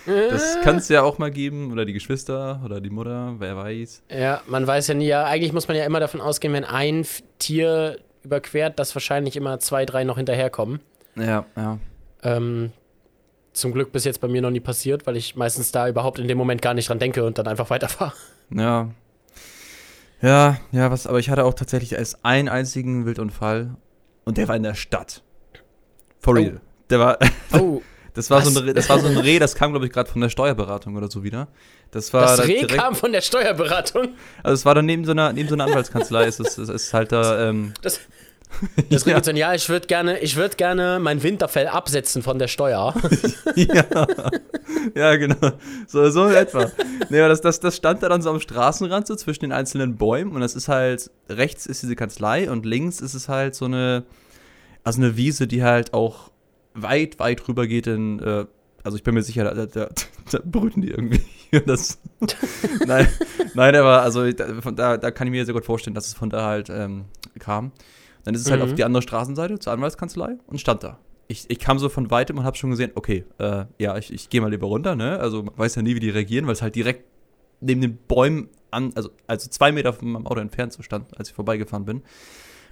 Das 0.07 0.59
kann 0.63 0.77
es 0.77 0.89
ja 0.89 1.03
auch 1.03 1.19
mal 1.19 1.31
geben, 1.31 1.71
oder 1.71 1.85
die 1.85 1.93
Geschwister 1.93 2.63
oder 2.65 2.81
die 2.81 2.89
Mutter, 2.89 3.35
wer 3.41 3.57
weiß. 3.59 4.05
Ja, 4.11 4.41
man 4.47 4.67
weiß 4.67 4.87
ja 4.87 4.95
nie. 4.95 5.07
Ja, 5.07 5.25
eigentlich 5.27 5.53
muss 5.53 5.69
man 5.69 5.77
ja 5.77 5.85
immer 5.85 6.01
davon 6.01 6.23
ausgehen, 6.23 6.55
wenn 6.55 6.65
ein 6.65 7.07
Tier 7.39 7.99
überquert, 8.23 8.79
dass 8.79 8.95
wahrscheinlich 8.95 9.37
immer 9.37 9.59
zwei, 9.59 9.85
drei 9.85 10.05
noch 10.05 10.17
hinterherkommen. 10.17 10.81
Ja, 11.15 11.45
ja. 11.57 11.79
Ähm, 12.23 12.73
zum 13.53 13.73
Glück 13.73 13.93
bis 13.93 14.05
jetzt 14.05 14.21
bei 14.21 14.29
mir 14.29 14.41
noch 14.43 14.51
nie 14.51 14.61
passiert, 14.61 15.07
weil 15.07 15.17
ich 15.17 15.37
meistens 15.37 15.73
da 15.73 15.89
überhaupt 15.89 16.19
in 16.19 16.29
dem 16.29 16.39
Moment 16.39 16.63
gar 16.63 16.75
nicht 16.75 16.89
dran 16.89 16.99
denke 16.99 17.25
und 17.25 17.39
dann 17.39 17.47
einfach 17.47 17.71
weiterfahre. 17.71 18.13
Ja. 18.55 18.89
Ja, 20.21 20.59
ja, 20.73 20.91
was, 20.91 21.07
aber 21.07 21.19
ich 21.19 21.31
hatte 21.31 21.45
auch 21.45 21.55
tatsächlich 21.55 21.93
erst 21.93 22.25
einen 22.25 22.49
einzigen 22.49 23.07
Wildunfall 23.07 23.77
und 24.25 24.37
der 24.37 24.49
war 24.49 24.57
in 24.57 24.65
der 24.65 24.75
Stadt. 24.75 25.23
For 26.21 26.33
Oh. 26.35 26.37
real. 26.37 26.61
Der 26.91 26.99
war, 26.99 27.19
Oh, 27.53 27.83
das 28.15 28.29
war, 28.31 28.43
so 28.43 28.59
ein, 28.59 28.67
Reh- 28.69 28.73
das 28.73 28.89
war 28.89 28.99
so 28.99 29.07
ein 29.07 29.17
Reh, 29.17 29.39
das 29.39 29.55
kam, 29.55 29.71
glaube 29.71 29.87
ich, 29.87 29.93
gerade 29.93 30.11
von 30.11 30.21
der 30.21 30.29
Steuerberatung 30.29 30.97
oder 30.97 31.09
so 31.09 31.23
wieder. 31.23 31.47
Das 31.93 32.13
war 32.13 32.23
das 32.23 32.37
da 32.39 32.43
Reh 32.43 32.61
direkt- 32.61 32.75
kam 32.81 32.95
von 32.97 33.13
der 33.13 33.21
Steuerberatung. 33.21 34.09
Also 34.43 34.55
es 34.55 34.65
war 34.65 34.75
dann 34.75 34.87
neben 34.87 35.05
so 35.05 35.13
einer, 35.13 35.33
neben 35.33 35.49
so 35.49 35.55
einer 35.55 35.65
Anwaltskanzlei, 35.67 36.25
es 36.25 36.41
ist, 36.41 36.59
es 36.59 36.69
ist 36.69 36.93
halt 36.95 37.13
da, 37.13 37.49
ähm, 37.49 37.75
Das, 37.83 38.01
das 38.91 39.05
Ja. 39.07 39.23
so, 39.23 39.31
ja, 39.33 39.55
ich 39.55 39.69
würde 39.69 39.87
gerne, 39.87 40.19
ich 40.21 40.37
würd 40.37 40.59
gerne 40.59 40.99
mein 41.01 41.23
Winterfell 41.23 41.69
absetzen 41.69 42.23
von 42.23 42.39
der 42.39 42.49
Steuer. 42.49 42.95
ja, 43.55 44.07
ja, 44.95 45.17
genau. 45.17 45.53
So, 45.87 46.11
so 46.11 46.27
in 46.27 46.35
etwa. 46.35 46.71
Nee, 47.11 47.21
aber 47.21 47.29
das, 47.29 47.41
das, 47.41 47.61
das 47.61 47.77
stand 47.77 48.03
da 48.03 48.09
dann 48.09 48.23
so 48.23 48.31
am 48.31 48.41
Straßenrand, 48.41 49.07
so 49.07 49.17
zwischen 49.17 49.41
den 49.41 49.53
einzelnen 49.53 49.97
Bäumen. 49.97 50.33
Und 50.35 50.41
das 50.41 50.55
ist 50.55 50.69
halt, 50.69 51.11
rechts 51.29 51.67
ist 51.67 51.83
diese 51.83 51.97
Kanzlei 51.97 52.51
und 52.51 52.67
links 52.67 53.01
ist 53.01 53.15
es 53.15 53.29
halt 53.29 53.55
so 53.55 53.67
eine, 53.67 54.05
also 54.85 55.01
eine 55.01 55.17
Wiese, 55.17 55.47
die 55.47 55.63
halt 55.63 55.95
auch 55.95 56.31
weit, 56.75 57.19
weit 57.19 57.47
rüber 57.49 57.67
geht 57.67 57.87
in, 57.87 58.21
äh, 58.21 58.47
also 58.83 58.97
ich 58.97 59.03
bin 59.03 59.15
mir 59.15 59.23
sicher, 59.23 59.45
da, 59.45 59.67
da, 59.67 59.89
da 60.31 60.39
brüten 60.45 60.83
die 60.83 60.91
irgendwie. 60.91 61.23
Das, 61.65 61.99
nein, 62.87 63.09
nein, 63.55 63.75
aber 63.75 64.03
also 64.03 64.31
da, 64.31 64.99
da 64.99 65.11
kann 65.11 65.27
ich 65.27 65.31
mir 65.31 65.47
sehr 65.47 65.55
gut 65.55 65.65
vorstellen, 65.65 65.95
dass 65.95 66.07
es 66.07 66.15
von 66.15 66.29
da 66.29 66.45
halt 66.45 66.69
ähm, 66.69 67.07
kam. 67.39 67.73
Dann 68.29 68.35
ist 68.35 68.43
es 68.43 68.51
halt 68.51 68.61
Mhm. 68.63 68.69
auf 68.69 68.75
die 68.75 68.85
andere 68.85 69.01
Straßenseite 69.03 69.59
zur 69.59 69.73
Anwaltskanzlei 69.73 70.37
und 70.49 70.61
stand 70.61 70.83
da. 70.83 70.99
Ich, 71.29 71.47
ich 71.49 71.59
kam 71.59 71.79
so 71.79 71.89
von 71.89 72.11
weitem 72.11 72.37
und 72.37 72.45
habe 72.45 72.59
schon 72.59 72.69
gesehen, 72.69 72.91
okay, 72.95 73.25
äh, 73.39 73.65
ja, 73.79 73.97
ich, 73.97 74.13
ich 74.13 74.29
gehe 74.29 74.43
mal 74.43 74.51
lieber 74.51 74.67
runter, 74.67 74.95
ne? 74.97 75.19
Also 75.19 75.45
man 75.45 75.57
weiß 75.57 75.77
ja 75.77 75.81
nie, 75.83 75.95
wie 75.95 76.01
die 76.01 76.11
reagieren, 76.11 76.47
weil 76.47 76.53
es 76.53 76.61
halt 76.61 76.75
direkt 76.75 77.05
neben 77.63 77.81
den 77.81 77.97
Bäumen 77.97 78.51
an, 78.71 78.93
also, 78.97 79.09
also 79.27 79.49
zwei 79.49 79.73
Meter 79.73 79.95
von 79.95 80.11
meinem 80.11 80.27
Auto 80.27 80.41
entfernt 80.41 80.75
so 80.75 80.83
stand, 80.83 81.19
als 81.19 81.31
ich 81.31 81.35
vorbeigefahren 81.35 81.87
bin. 81.87 82.03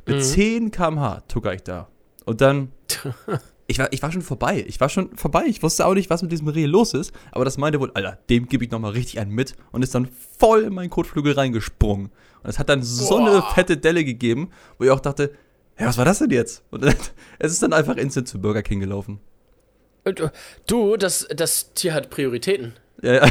Mit 0.04 0.16
Mhm. 0.16 0.20
10 0.20 0.70
km/h 0.72 1.22
tucker 1.26 1.54
ich 1.54 1.62
da. 1.62 1.88
Und 2.26 2.42
dann, 2.42 2.70
ich 3.66 3.78
war, 3.78 3.90
ich 3.94 4.02
war 4.02 4.12
schon 4.12 4.20
vorbei. 4.20 4.62
Ich 4.68 4.78
war 4.78 4.90
schon 4.90 5.16
vorbei. 5.16 5.44
Ich 5.46 5.62
wusste 5.62 5.86
auch 5.86 5.94
nicht, 5.94 6.10
was 6.10 6.20
mit 6.20 6.32
diesem 6.32 6.48
Reh 6.48 6.66
los 6.66 6.92
ist. 6.92 7.12
Aber 7.32 7.46
das 7.46 7.56
meinte 7.56 7.80
wohl, 7.80 7.92
Alter, 7.94 8.18
dem 8.28 8.46
gebe 8.46 8.62
ich 8.62 8.70
nochmal 8.70 8.90
richtig 8.92 9.20
einen 9.20 9.30
mit 9.32 9.54
und 9.72 9.80
ist 9.82 9.94
dann 9.94 10.08
voll 10.38 10.64
in 10.64 10.74
meinen 10.74 10.90
Kotflügel 10.90 11.32
reingesprungen. 11.32 12.10
Und 12.42 12.50
es 12.50 12.58
hat 12.58 12.68
dann 12.68 12.82
so 12.82 13.16
eine 13.16 13.30
Boah. 13.30 13.50
fette 13.54 13.76
Delle 13.76 14.04
gegeben, 14.04 14.50
wo 14.78 14.84
ich 14.84 14.90
auch 14.90 15.00
dachte, 15.00 15.32
ja, 15.78 15.86
was 15.86 15.98
war 15.98 16.04
das 16.04 16.18
denn 16.18 16.30
jetzt? 16.30 16.62
Und 16.70 16.84
es 17.38 17.52
ist 17.52 17.62
dann 17.62 17.72
einfach 17.72 17.96
instant 17.96 18.28
zu 18.28 18.40
Burger 18.40 18.62
King 18.62 18.80
gelaufen. 18.80 19.20
Du, 20.66 20.96
das, 20.96 21.26
das 21.34 21.72
Tier 21.74 21.92
hat 21.92 22.10
Prioritäten. 22.10 22.74
Ja, 23.02 23.14
ja. 23.14 23.26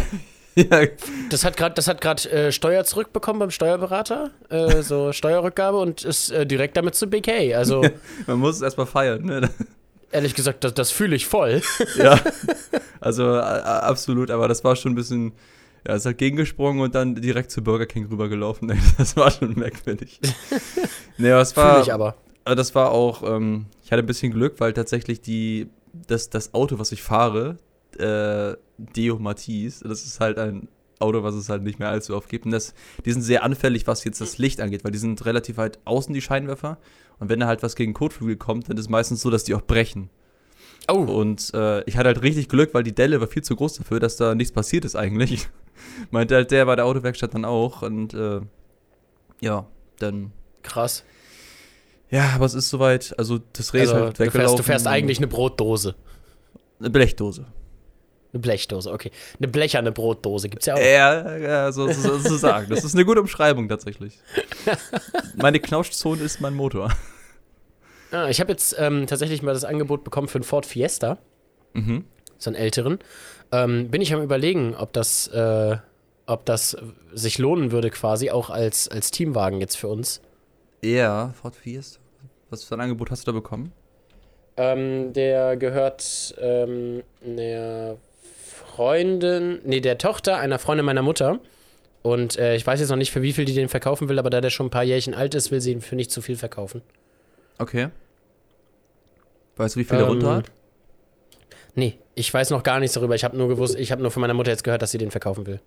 ja. 0.56 0.88
Das 1.30 1.46
hat 1.46 1.58
gerade, 1.58 1.74
das 1.74 1.88
hat 1.88 2.02
gerade 2.02 2.30
äh, 2.30 2.52
Steuer 2.52 2.84
zurückbekommen 2.84 3.40
beim 3.40 3.52
Steuerberater, 3.52 4.32
äh, 4.50 4.82
so 4.82 5.12
Steuerrückgabe 5.14 5.78
und 5.78 6.04
ist 6.04 6.32
äh, 6.32 6.46
direkt 6.46 6.78
damit 6.78 6.96
zu 6.96 7.08
BK. 7.08 7.56
Also 7.56 7.84
Man 8.28 8.40
muss 8.40 8.58
es 8.58 8.62
erstmal 8.62 8.88
feiern, 8.88 9.24
ne? 9.24 9.50
ehrlich 10.12 10.36
gesagt, 10.36 10.64
das, 10.64 10.74
das 10.74 10.92
fühle 10.92 11.16
ich 11.16 11.26
voll. 11.26 11.62
Ja. 11.98 12.20
Also 13.02 13.36
absolut, 13.36 14.32
aber 14.32 14.48
das 14.48 14.64
war 14.64 14.76
schon 14.76 14.94
ein 14.94 14.96
bisschen. 14.96 15.34
Ja, 15.88 15.94
es 15.94 16.06
hat 16.06 16.18
gegengesprungen 16.18 16.82
und 16.82 16.96
dann 16.96 17.14
direkt 17.14 17.52
zu 17.52 17.62
Burger 17.64 17.86
King 17.86 18.08
rübergelaufen. 18.08 18.74
Das 18.98 19.16
war 19.16 19.30
schon 19.30 19.54
merkwürdig. 19.54 20.20
nee, 21.18 21.30
aber 21.30 21.42
es 21.42 21.56
war. 21.56 21.74
Fühle 21.74 21.84
ich 21.84 21.94
aber. 21.94 22.16
Aber 22.46 22.56
das 22.56 22.76
war 22.76 22.92
auch, 22.92 23.24
ähm, 23.24 23.66
ich 23.84 23.92
hatte 23.92 24.04
ein 24.04 24.06
bisschen 24.06 24.32
Glück, 24.32 24.60
weil 24.60 24.74
tatsächlich 24.74 25.20
die, 25.20 25.68
das, 26.08 26.30
das 26.30 26.54
Auto, 26.54 26.78
was 26.80 26.92
ich 26.92 27.02
fahre, 27.02 27.58
äh, 27.98 28.56
Deo 28.78 29.18
Matisse, 29.20 29.88
das 29.88 30.06
ist 30.06 30.20
halt 30.20 30.38
ein 30.38 30.68
Auto, 31.00 31.24
was 31.24 31.36
es 31.36 31.50
halt 31.50 31.64
nicht 31.64 31.80
mehr 31.80 31.90
allzu 31.90 32.16
oft 32.16 32.30
gibt. 32.30 32.46
Und 32.46 32.52
das, 32.52 32.74
die 33.04 33.12
sind 33.12 33.24
sehr 33.24 33.44
anfällig, 33.44 33.88
was 33.88 34.04
jetzt 34.04 34.22
das 34.22 34.38
Licht 34.38 34.62
angeht, 34.62 34.84
weil 34.84 34.92
die 34.92 34.98
sind 34.98 35.26
relativ 35.26 35.58
weit 35.58 35.80
außen, 35.86 36.14
die 36.14 36.22
Scheinwerfer. 36.22 36.78
Und 37.20 37.30
wenn 37.30 37.40
da 37.40 37.48
halt 37.48 37.64
was 37.64 37.76
gegen 37.76 37.94
Kotflügel 37.94 38.38
kommt, 38.38 38.70
dann 38.70 38.78
ist 38.78 38.86
es 38.86 38.90
meistens 38.90 39.22
so, 39.22 39.30
dass 39.30 39.44
die 39.44 39.56
auch 39.56 39.62
brechen. 39.62 40.10
Oh. 40.88 41.00
Und 41.00 41.54
äh, 41.54 41.84
ich 41.86 41.98
hatte 41.98 42.08
halt 42.08 42.22
richtig 42.22 42.48
Glück, 42.48 42.74
weil 42.74 42.84
die 42.84 42.94
Delle 42.94 43.20
war 43.20 43.28
viel 43.28 43.44
zu 43.44 43.56
groß 43.56 43.76
dafür, 43.76 44.00
dass 44.00 44.18
da 44.18 44.36
nichts 44.36 44.54
passiert 44.54 44.86
ist 44.86 44.96
eigentlich. 44.96 45.48
Meinte 46.12 46.36
halt 46.36 46.52
der 46.52 46.66
bei 46.66 46.76
der 46.76 46.86
Autowerkstatt 46.86 47.34
dann 47.34 47.46
auch. 47.46 47.82
Und 47.82 48.14
äh, 48.14 48.42
ja, 49.42 49.68
dann. 50.00 50.32
Krass. 50.62 51.04
Ja, 52.16 52.32
aber 52.34 52.46
es 52.46 52.54
ist 52.54 52.70
soweit. 52.70 53.14
Also 53.18 53.40
das 53.52 53.74
Reh 53.74 53.82
also, 53.82 53.96
ist 53.96 54.02
halt 54.02 54.20
weggelaufen. 54.20 54.32
Du 54.32 54.40
fährst, 54.40 54.60
du 54.60 54.64
fährst 54.64 54.88
eigentlich 54.88 55.18
eine 55.18 55.28
Brotdose. 55.28 55.96
Eine 56.80 56.90
Blechdose. 56.90 57.46
Eine 58.32 58.40
Blechdose, 58.40 58.92
okay. 58.92 59.12
Eine 59.38 59.50
blecherne 59.50 59.92
Brotdose 59.92 60.48
gibt's 60.48 60.66
ja 60.66 60.76
auch. 60.76 60.80
Ja, 60.80 61.36
ja 61.36 61.72
so, 61.74 61.92
so, 61.92 62.18
so 62.18 62.38
sagen. 62.38 62.68
Das 62.70 62.86
ist 62.86 62.96
eine 62.96 63.04
gute 63.04 63.20
Umschreibung 63.20 63.68
tatsächlich. 63.68 64.18
Meine 65.36 65.60
Knautschzone 65.60 66.24
ist 66.24 66.40
mein 66.40 66.54
Motor. 66.54 66.90
Ah, 68.12 68.30
ich 68.30 68.40
habe 68.40 68.52
jetzt 68.52 68.76
ähm, 68.80 69.08
tatsächlich 69.08 69.42
mal 69.42 69.54
das 69.54 69.66
Angebot 69.66 70.06
bekommen 70.06 70.30
für 70.30 70.38
einen 70.38 70.46
Ford 70.46 70.66
Fiesta. 70.66 71.18
Mhm. 71.74 72.06
So 72.38 72.50
einen 72.50 72.56
älteren. 72.56 73.00
Ähm, 73.52 73.90
bin 73.90 74.02
ich 74.02 74.14
am 74.14 74.22
überlegen, 74.22 74.74
ob 74.74 74.94
das, 74.94 75.28
äh, 75.28 75.78
ob 76.28 76.46
das 76.46 76.78
sich 77.14 77.40
lohnen 77.40 77.72
würde, 77.72 77.90
quasi 77.90 78.30
auch 78.30 78.50
als, 78.50 78.88
als 78.88 79.12
Teamwagen 79.12 79.60
jetzt 79.60 79.76
für 79.76 79.90
uns. 79.90 80.22
Ja, 80.82 81.34
Ford 81.42 81.56
Fiesta. 81.56 82.05
Was 82.56 82.64
für 82.64 82.76
ein 82.76 82.80
Angebot 82.80 83.12
hast 83.12 83.28
du 83.28 83.34
da 83.34 83.38
bekommen? 83.38 83.74
Ähm, 84.56 85.12
der 85.12 85.58
gehört 85.58 86.34
ähm, 86.40 87.04
der 87.22 87.98
Freundin, 88.66 89.60
nee, 89.66 89.82
der 89.82 89.98
Tochter 89.98 90.38
einer 90.38 90.58
Freundin 90.58 90.86
meiner 90.86 91.02
Mutter. 91.02 91.42
Und 92.02 92.40
äh, 92.40 92.56
ich 92.56 92.66
weiß 92.66 92.80
jetzt 92.80 92.88
noch 92.88 92.96
nicht, 92.96 93.12
für 93.12 93.22
wie 93.22 93.34
viel 93.34 93.44
die 93.44 93.54
den 93.54 93.68
verkaufen 93.68 94.08
will, 94.08 94.20
aber 94.20 94.30
da 94.30 94.40
der 94.40 94.52
schon 94.52 94.68
ein 94.68 94.70
paar 94.70 94.86
Jährchen 94.86 95.14
alt 95.14 95.36
ist, 95.36 95.52
will 95.52 95.60
sie 95.60 95.74
ihn 95.74 95.82
für 95.82 95.98
nicht 95.98 96.12
zu 96.12 96.22
viel 96.22 96.38
verkaufen. 96.38 96.82
Okay. 97.58 97.90
Weißt 99.58 99.76
du, 99.76 99.82
wie 99.82 99.84
viel 99.84 99.98
er 99.98 100.04
ähm, 100.04 100.10
runter 100.12 100.36
hat? 100.36 100.46
Nee, 101.74 102.00
ich 102.14 102.34
weiß 102.34 102.52
noch 102.52 102.64
gar 102.64 102.80
nichts 102.80 102.94
darüber. 102.94 103.16
Ich 103.16 103.26
habe 103.26 103.36
nur 103.36 103.50
gewusst, 103.50 103.78
ich 103.78 103.92
habe 103.92 104.02
nur 104.02 104.12
von 104.12 104.22
meiner 104.22 104.34
Mutter 104.34 104.52
jetzt 104.52 104.64
gehört, 104.64 104.82
dass 104.82 104.92
sie 104.92 104.98
den 104.98 105.12
verkaufen 105.12 105.46
will. 105.46 105.60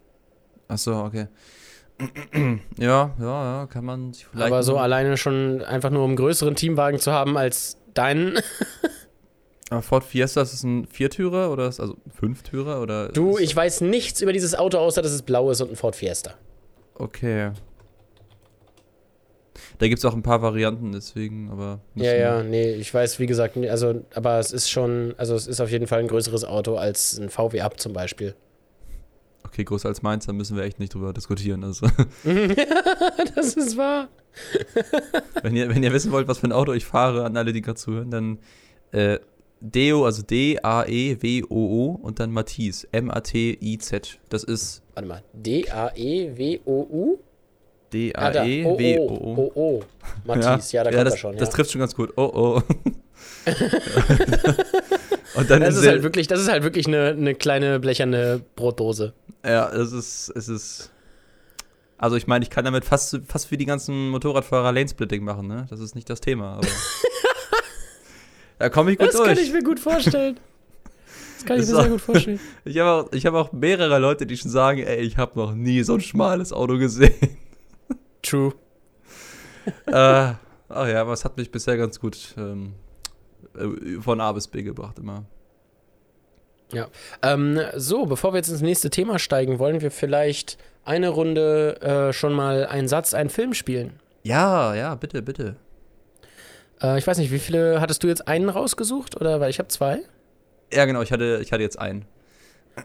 Ach 0.69 0.79
so, 0.79 0.95
okay. 0.95 1.27
ja, 2.79 3.15
ja, 3.19 3.61
ja, 3.61 3.67
kann 3.67 3.85
man 3.85 4.13
sich 4.13 4.27
vielleicht. 4.27 4.47
Aber 4.47 4.63
so 4.63 4.77
alleine 4.79 5.17
schon 5.17 5.63
einfach 5.63 5.91
nur 5.91 6.05
um 6.05 6.11
einen 6.11 6.17
größeren 6.17 6.55
Teamwagen 6.55 6.99
zu 6.99 7.13
haben 7.13 7.37
als 7.37 7.77
deinen. 7.95 8.39
Aber 9.71 9.83
Ford 9.83 10.05
Fiesta, 10.05 10.43
ist 10.43 10.53
es 10.53 10.63
ein 10.63 10.87
Viertürer 10.87 11.51
oder 11.51 11.69
ist 11.69 11.81
also 11.81 11.97
Fünftürer 12.15 12.81
oder? 12.81 13.09
Du, 13.09 13.39
ich 13.39 13.55
weiß 13.55 13.81
nichts 13.81 14.21
über 14.21 14.33
dieses 14.33 14.55
Auto, 14.55 14.79
außer 14.79 15.03
dass 15.03 15.13
es 15.13 15.23
blau 15.23 15.51
ist 15.51 15.61
und 15.61 15.71
ein 15.71 15.77
Ford 15.77 15.97
Fiesta. 15.97 16.35
Okay. 16.95 17.51
Da 19.79 19.87
gibt 19.87 19.99
es 19.99 20.05
auch 20.05 20.15
ein 20.15 20.23
paar 20.23 20.43
Varianten, 20.43 20.93
deswegen, 20.93 21.51
aber. 21.51 21.81
Ja, 21.95 22.15
ja, 22.15 22.43
nee, 22.43 22.73
ich 22.73 22.93
weiß, 22.93 23.19
wie 23.21 23.27
gesagt, 23.27 23.57
also, 23.57 24.05
aber 24.15 24.39
es 24.39 24.53
ist 24.53 24.71
schon, 24.71 25.15
also 25.19 25.35
es 25.35 25.47
ist 25.47 25.61
auf 25.61 25.71
jeden 25.71 25.87
Fall 25.87 26.01
ein 26.01 26.09
größeres 26.09 26.45
Auto 26.45 26.77
als 26.77 27.19
ein 27.19 27.29
VW 27.29 27.61
Up 27.61 27.79
zum 27.79 27.93
Beispiel. 27.93 28.35
Okay, 29.45 29.65
größer 29.65 29.89
als 29.89 30.03
meins, 30.03 30.27
da 30.27 30.33
müssen 30.33 30.57
wir 30.57 30.65
echt 30.65 30.79
nicht 30.79 30.95
drüber 30.95 31.13
diskutieren. 31.13 31.65
Also. 31.65 31.87
das 33.35 33.55
ist 33.55 33.77
wahr. 33.77 34.09
wenn, 35.43 35.57
ihr, 35.57 35.69
wenn 35.69 35.83
ihr 35.83 35.93
wissen 35.93 36.13
wollt, 36.13 36.29
was 36.29 36.39
für 36.39 36.49
ein 36.49 36.53
Auto 36.53 36.73
ich 36.73 36.85
fahre, 36.85 37.25
an 37.25 37.37
alle, 37.37 37.53
die 37.53 37.63
gerade 37.63 37.79
zuhören, 37.79 38.11
dann 38.11 38.39
äh, 38.93 39.19
Deo, 39.61 40.05
also 40.05 40.23
D-A-E-W-O-O 40.23 41.99
und 42.03 42.21
dann 42.21 42.31
Matisse, 42.31 42.87
M-A-T-I-Z. 42.93 44.19
Das 44.29 44.45
ist. 44.45 44.83
Warte 44.95 45.09
mal, 45.09 45.23
D-A-E-W-O-U? 45.33 47.19
D-A-E-W-O-O. 47.93 49.35
Ah, 49.35 49.39
oh, 49.39 49.53
oh. 49.55 49.83
Matisse, 50.25 50.77
ja, 50.77 50.85
ja 50.85 50.91
da 50.91 50.97
kommt 50.97 51.07
das, 51.07 51.15
er 51.15 51.19
schon. 51.19 51.35
Ja. 51.35 51.41
Das 51.41 51.51
trifft 51.51 51.71
schon 51.73 51.81
ganz 51.81 51.95
gut. 51.95 52.13
Oh, 52.17 52.31
oh. 52.35 52.63
und 55.39 55.49
dann 55.49 55.61
das, 55.61 55.77
ist 55.77 55.87
halt 55.87 56.03
wirklich, 56.03 56.27
das 56.27 56.41
ist 56.41 56.49
halt 56.49 56.65
wirklich 56.65 56.89
eine, 56.89 57.11
eine 57.11 57.33
kleine 57.35 57.79
blecherne 57.79 58.41
Brotdose. 58.57 59.13
Ja, 59.45 59.69
es 59.71 59.93
ist, 59.93 60.33
es 60.35 60.49
ist. 60.49 60.91
Also 61.97 62.17
ich 62.17 62.27
meine, 62.27 62.43
ich 62.43 62.51
kann 62.51 62.65
damit 62.65 62.85
fast, 62.85 63.21
fast 63.29 63.51
wie 63.53 63.57
die 63.57 63.65
ganzen 63.65 64.11
Motorradfahrer 64.11 64.73
Lanesplitting 64.73 65.23
machen, 65.23 65.47
ne? 65.47 65.67
Das 65.71 65.79
ist 65.79 65.95
nicht 65.95 66.11
das 66.11 66.21
Thema, 66.21 66.55
aber. 66.55 66.67
Da 68.59 68.69
komme 68.71 68.91
ich 68.91 68.99
gut 68.99 69.07
das 69.07 69.15
durch. 69.15 69.29
Das 69.29 69.39
kann 69.39 69.47
ich 69.47 69.53
mir 69.53 69.63
gut 69.63 69.79
vorstellen. 69.79 70.41
Das 71.37 71.45
kann 71.47 71.61
ich 71.61 71.69
mir 71.69 71.77
sehr 71.77 71.89
gut 71.91 72.01
vorstellen. 72.01 72.41
Ich 72.65 72.79
habe 72.79 73.09
auch, 73.09 73.13
hab 73.13 73.35
auch 73.35 73.53
mehrere 73.53 74.01
Leute, 74.01 74.27
die 74.27 74.37
schon 74.37 74.51
sagen, 74.51 74.81
ey, 74.81 74.99
ich 75.03 75.17
habe 75.17 75.39
noch 75.39 75.55
nie 75.55 75.85
so 75.85 75.95
ein 75.95 76.01
schmales 76.01 76.53
Auto 76.53 76.77
gesehen. 76.77 77.37
True. 78.21 78.53
äh, 79.87 79.93
ach 79.93 80.89
ja, 80.89 81.03
aber 81.03 81.13
es 81.13 81.25
hat 81.25 81.37
mich 81.37 81.53
bisher 81.53 81.77
ganz 81.77 82.01
gut 82.01 82.35
ähm, 82.37 82.73
äh, 82.73 82.88
von 84.01 84.21
A 84.21 84.33
bis 84.33 84.49
B 84.49 84.63
gebracht 84.63 84.99
immer. 84.99 85.25
Ja. 86.73 86.89
Ähm, 87.23 87.59
so, 87.77 88.07
bevor 88.07 88.33
wir 88.33 88.39
jetzt 88.39 88.49
ins 88.49 88.61
nächste 88.61 88.91
Thema 88.91 89.19
steigen, 89.19 89.59
wollen 89.59 89.81
wir 89.81 89.91
vielleicht 89.91 90.59
eine 90.85 91.09
Runde 91.09 91.81
äh, 91.81 92.13
schon 92.13 92.33
mal 92.33 92.67
einen 92.67 92.89
Satz, 92.89 93.15
einen 93.15 93.31
Film 93.31 93.55
spielen. 93.55 94.01
Ja, 94.23 94.75
ja, 94.75 94.95
bitte, 94.95 95.23
bitte. 95.23 95.57
Äh, 96.83 96.99
ich 96.99 97.07
weiß 97.07 97.19
nicht, 97.19 97.31
wie 97.31 97.39
viele 97.39 97.81
hattest 97.81 98.03
du 98.03 98.09
jetzt 98.09 98.29
einen 98.29 98.49
rausgesucht 98.49 99.17
oder 99.21 99.41
weil 99.41 99.51
ich 99.51 99.59
habe 99.59 99.69
zwei? 99.69 100.01
Ja, 100.73 100.85
genau, 100.85 101.03
ich 101.03 101.13
hatte, 101.13 101.41
ich 101.43 101.53
hatte 101.53 101.63
jetzt 101.63 101.79
einen. 101.79 102.05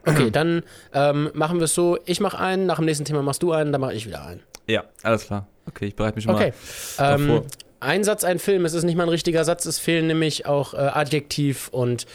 Okay, 0.06 0.32
dann 0.32 0.64
ähm, 0.94 1.30
machen 1.34 1.60
wir 1.60 1.66
es 1.66 1.76
so: 1.76 1.98
Ich 2.06 2.20
mache 2.20 2.40
einen, 2.40 2.66
nach 2.66 2.78
dem 2.78 2.86
nächsten 2.86 3.06
Thema 3.06 3.22
machst 3.22 3.44
du 3.44 3.52
einen, 3.52 3.72
dann 3.72 3.82
mache 3.82 3.94
ich 3.94 4.08
wieder 4.08 4.26
einen. 4.26 4.42
Ja, 4.68 4.86
alles 5.04 5.26
klar. 5.26 5.48
Okay, 5.68 5.86
ich 5.86 5.96
bereite 5.96 6.16
mich 6.16 6.24
schon 6.24 6.34
okay. 6.34 6.54
mal 6.98 7.16
ähm, 7.16 7.28
davor. 7.28 7.46
Ein 7.84 8.04
Satz, 8.04 8.24
ein 8.24 8.40
Film. 8.40 8.66
Es 8.66 8.74
ist 8.74 8.84
nicht 8.84 8.96
mal 8.96 9.04
ein 9.04 9.10
richtiger 9.10 9.44
Satz, 9.44 9.66
es 9.66 9.78
fehlen 9.78 10.08
nämlich 10.08 10.46
auch 10.46 10.74
äh, 10.74 10.78
Adjektiv 10.78 11.68
und 11.70 12.06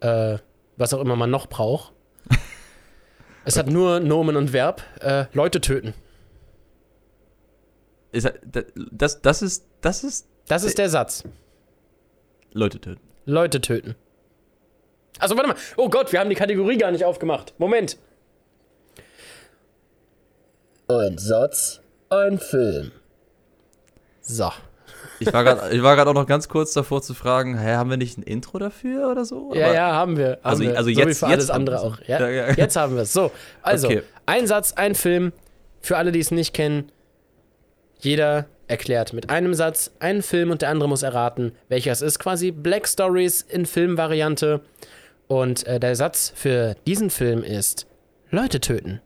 äh, 0.00 0.38
was 0.76 0.94
auch 0.94 1.00
immer 1.00 1.16
man 1.16 1.30
noch 1.30 1.48
braucht. 1.48 1.92
es 3.44 3.56
hat 3.56 3.66
nur 3.66 4.00
Nomen 4.00 4.36
und 4.36 4.52
Verb. 4.52 4.82
Äh, 5.00 5.24
Leute 5.32 5.60
töten. 5.60 5.94
Ist, 8.12 8.30
das, 8.92 9.20
das 9.20 9.42
ist, 9.42 9.66
das 9.80 10.04
ist 10.04 10.28
das 10.48 10.64
ist 10.64 10.78
der 10.78 10.88
Satz. 10.88 11.24
Leute 12.52 12.80
töten. 12.80 13.00
Leute 13.26 13.60
töten. 13.60 13.94
Also 15.18 15.36
warte 15.36 15.48
mal. 15.48 15.56
Oh 15.76 15.90
Gott, 15.90 16.10
wir 16.12 16.20
haben 16.20 16.30
die 16.30 16.36
Kategorie 16.36 16.78
gar 16.78 16.90
nicht 16.90 17.04
aufgemacht. 17.04 17.54
Moment. 17.58 17.98
Ein 20.88 21.18
Satz, 21.18 21.80
ein 22.08 22.38
Film. 22.38 22.92
So. 24.22 24.50
Ich 25.20 25.32
war 25.32 25.44
gerade 25.44 26.10
auch 26.10 26.14
noch 26.14 26.26
ganz 26.26 26.48
kurz 26.48 26.72
davor 26.72 27.02
zu 27.02 27.14
fragen, 27.14 27.58
hä, 27.58 27.74
haben 27.74 27.90
wir 27.90 27.96
nicht 27.96 28.18
ein 28.18 28.22
Intro 28.22 28.58
dafür 28.58 29.10
oder 29.10 29.24
so? 29.24 29.52
Ja, 29.54 29.66
Aber 29.66 29.74
ja, 29.74 29.92
haben 29.92 30.16
wir. 30.16 30.30
Haben 30.30 30.38
also, 30.42 30.62
wir. 30.62 30.76
also 30.76 30.90
so 30.90 31.00
jetzt, 31.00 31.08
wie 31.08 31.14
für 31.14 31.26
alles 31.26 31.50
andere 31.50 31.80
auch. 31.80 31.98
Ja? 32.06 32.20
Ja, 32.20 32.28
ja. 32.28 32.52
Jetzt 32.52 32.76
haben 32.76 32.94
wir 32.94 33.02
es. 33.02 33.12
So, 33.12 33.30
also, 33.62 33.88
okay. 33.88 34.02
ein 34.26 34.46
Satz, 34.46 34.72
ein 34.74 34.94
Film. 34.94 35.32
Für 35.80 35.96
alle, 35.96 36.10
die 36.10 36.18
es 36.18 36.30
nicht 36.30 36.54
kennen, 36.54 36.90
jeder 38.00 38.46
erklärt 38.66 39.12
mit 39.12 39.30
einem 39.30 39.54
Satz 39.54 39.92
einen 40.00 40.22
Film 40.22 40.50
und 40.50 40.62
der 40.62 40.68
andere 40.70 40.88
muss 40.88 41.02
erraten, 41.02 41.52
welcher 41.68 41.92
es 41.92 42.02
ist. 42.02 42.18
Quasi 42.18 42.50
Black 42.50 42.86
Stories 42.86 43.42
in 43.42 43.66
Filmvariante. 43.66 44.60
Und 45.26 45.66
äh, 45.66 45.78
der 45.78 45.94
Satz 45.94 46.32
für 46.34 46.74
diesen 46.86 47.10
Film 47.10 47.42
ist 47.42 47.86
Leute 48.30 48.60
töten. 48.60 49.00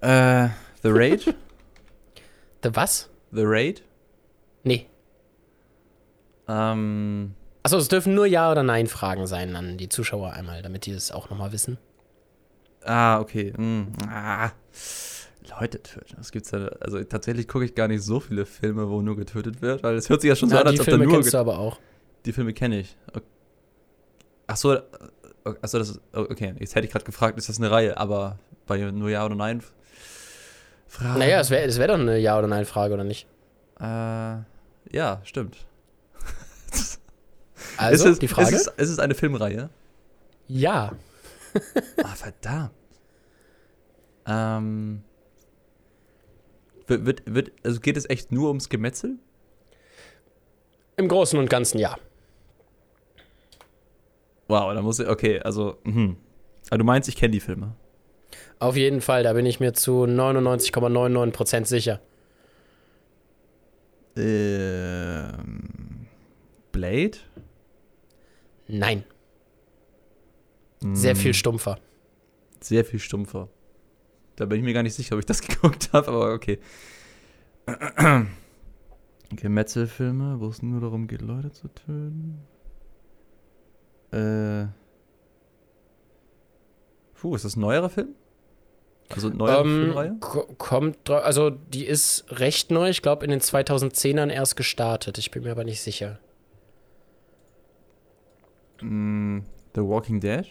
Äh, 0.00 0.48
The 0.82 0.88
Raid? 0.90 1.34
The 2.62 2.74
was? 2.74 3.08
The 3.32 3.42
Raid? 3.44 3.82
Nee. 4.64 4.86
Ähm. 6.48 7.34
Achso, 7.62 7.76
es 7.76 7.88
dürfen 7.88 8.14
nur 8.14 8.26
Ja- 8.26 8.50
oder 8.50 8.62
Nein-Fragen 8.62 9.26
sein 9.26 9.54
an 9.56 9.76
die 9.76 9.88
Zuschauer 9.88 10.32
einmal, 10.32 10.62
damit 10.62 10.86
die 10.86 10.92
das 10.92 11.12
auch 11.12 11.30
nochmal 11.30 11.52
wissen. 11.52 11.78
Ah, 12.84 13.20
okay. 13.20 13.52
Hm. 13.54 13.92
Ah. 14.08 14.50
Leute 15.60 15.82
töten. 15.82 16.14
Das 16.16 16.32
gibt's 16.32 16.50
ja. 16.50 16.66
Also 16.80 17.02
tatsächlich 17.04 17.48
gucke 17.48 17.64
ich 17.64 17.74
gar 17.74 17.88
nicht 17.88 18.02
so 18.02 18.20
viele 18.20 18.46
Filme, 18.46 18.88
wo 18.88 19.02
nur 19.02 19.16
getötet 19.16 19.62
wird, 19.62 19.82
weil 19.82 19.96
es 19.96 20.08
hört 20.08 20.20
sich 20.20 20.28
ja 20.28 20.36
schon 20.36 20.48
so 20.48 20.54
ja, 20.54 20.62
an, 20.62 20.68
als 20.68 20.80
ob 20.80 20.86
da 20.86 20.92
nur. 20.92 20.98
Die 20.98 21.04
Filme 21.04 21.20
kennst 21.22 21.34
du 21.34 21.38
aber 21.38 21.58
auch. 21.58 21.78
Die 22.24 22.32
Filme 22.32 22.52
kenne 22.52 22.80
ich. 22.80 22.96
Okay. 23.12 23.26
Ach 24.46 24.56
so, 24.56 24.78
ach 25.44 25.68
so, 25.68 25.78
das 25.78 25.90
ist, 25.90 26.00
okay. 26.12 26.54
Jetzt 26.58 26.74
hätte 26.74 26.86
ich 26.86 26.92
gerade 26.92 27.04
gefragt, 27.04 27.38
ist 27.38 27.48
das 27.48 27.58
eine 27.58 27.70
Reihe, 27.70 27.96
aber 27.96 28.38
bei 28.66 28.78
nur 28.90 29.10
Ja 29.10 29.24
oder 29.24 29.34
Nein 29.34 29.62
Fragen. 30.90 31.20
Naja, 31.20 31.38
es 31.38 31.50
wäre 31.50 31.64
es 31.66 31.78
wär 31.78 31.86
doch 31.86 31.94
eine 31.94 32.18
Ja 32.18 32.36
oder 32.36 32.48
Nein 32.48 32.66
Frage, 32.66 32.94
oder 32.94 33.04
nicht? 33.04 33.28
Äh, 33.78 33.84
ja, 34.92 35.20
stimmt. 35.22 35.56
also, 37.76 38.06
ist 38.06 38.10
es, 38.10 38.18
die 38.18 38.26
Frage? 38.26 38.56
Ist 38.56 38.66
es, 38.66 38.74
ist 38.76 38.90
es 38.90 38.98
eine 38.98 39.14
Filmreihe? 39.14 39.70
Ja. 40.48 40.92
ah, 42.02 42.14
verdammt. 42.16 42.72
Ähm, 44.26 45.02
wird, 46.88 47.22
wird, 47.32 47.52
also 47.62 47.78
geht 47.78 47.96
es 47.96 48.10
echt 48.10 48.32
nur 48.32 48.48
ums 48.48 48.68
Gemetzel? 48.68 49.16
Im 50.96 51.06
Großen 51.06 51.38
und 51.38 51.48
Ganzen 51.48 51.78
ja. 51.78 51.96
Wow, 54.48 54.74
da 54.74 54.82
muss 54.82 54.98
ich, 54.98 55.08
okay, 55.08 55.38
also, 55.40 55.78
mh. 55.84 56.16
Aber 56.68 56.78
du 56.78 56.84
meinst, 56.84 57.08
ich 57.08 57.14
kenne 57.14 57.30
die 57.30 57.40
Filme? 57.40 57.76
Auf 58.60 58.76
jeden 58.76 59.00
Fall, 59.00 59.22
da 59.24 59.32
bin 59.32 59.46
ich 59.46 59.58
mir 59.58 59.72
zu 59.72 60.04
99,99% 60.04 61.64
sicher. 61.64 62.00
Ähm, 64.16 66.06
Blade? 66.72 67.18
Nein. 68.68 69.04
Sehr 70.92 71.14
Hm, 71.14 71.20
viel 71.20 71.34
stumpfer. 71.34 71.78
Sehr 72.60 72.84
viel 72.84 72.98
stumpfer. 73.00 73.48
Da 74.36 74.44
bin 74.46 74.58
ich 74.58 74.64
mir 74.64 74.72
gar 74.74 74.82
nicht 74.82 74.94
sicher, 74.94 75.14
ob 75.14 75.20
ich 75.20 75.26
das 75.26 75.40
geguckt 75.46 75.90
habe, 75.92 76.08
aber 76.08 76.32
okay. 76.34 76.58
Okay, 79.32 79.48
Metzelfilme, 79.48 80.40
wo 80.40 80.48
es 80.48 80.60
nur 80.60 80.80
darum 80.80 81.06
geht, 81.06 81.22
Leute 81.22 81.52
zu 81.52 81.68
töten. 81.68 82.40
Äh. 84.10 84.66
Puh, 87.14 87.36
ist 87.36 87.44
das 87.44 87.54
ein 87.54 87.60
neuerer 87.60 87.90
Film? 87.90 88.16
Also 89.12 89.28
eine 89.28 89.36
neue 89.36 89.60
Ähm, 89.60 89.80
Filmreihe? 89.80 90.16
ko- 90.20 90.46
kommt, 90.56 91.10
also 91.10 91.50
die 91.50 91.84
ist 91.86 92.24
recht 92.30 92.70
neu, 92.70 92.88
ich 92.90 93.02
glaube 93.02 93.24
in 93.24 93.30
den 93.30 93.40
2010ern 93.40 94.30
erst 94.30 94.56
gestartet. 94.56 95.18
Ich 95.18 95.30
bin 95.30 95.42
mir 95.42 95.50
aber 95.50 95.64
nicht 95.64 95.80
sicher. 95.80 96.18
Mm, 98.80 99.40
The 99.74 99.80
Walking 99.82 100.20
Dead? 100.20 100.46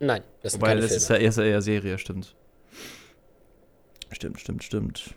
Nein, 0.00 0.22
das 0.42 0.54
Wobei, 0.54 0.68
keine 0.68 0.80
das 0.82 0.90
Filme. 0.90 1.02
ist 1.02 1.36
ja 1.36 1.42
eher, 1.42 1.50
eher 1.52 1.62
Serie, 1.62 1.98
stimmt. 1.98 2.34
Stimmt, 4.10 4.40
stimmt, 4.40 4.62
stimmt. 4.64 5.14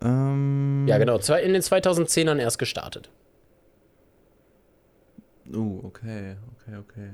Ähm, 0.00 0.86
ja, 0.88 0.98
genau, 0.98 1.16
in 1.16 1.52
den 1.52 1.62
2010ern 1.62 2.38
erst 2.38 2.58
gestartet. 2.58 3.10
Uh, 5.52 5.80
okay, 5.84 6.36
okay, 6.56 6.76
okay. 6.76 7.10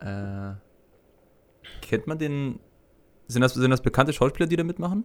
Äh, 0.00 0.54
kennt 1.80 2.06
man 2.06 2.18
den. 2.18 2.60
Sind 3.28 3.42
das, 3.42 3.54
sind 3.54 3.70
das 3.70 3.82
bekannte 3.82 4.12
Schauspieler, 4.12 4.46
die 4.46 4.56
da 4.56 4.64
mitmachen? 4.64 5.04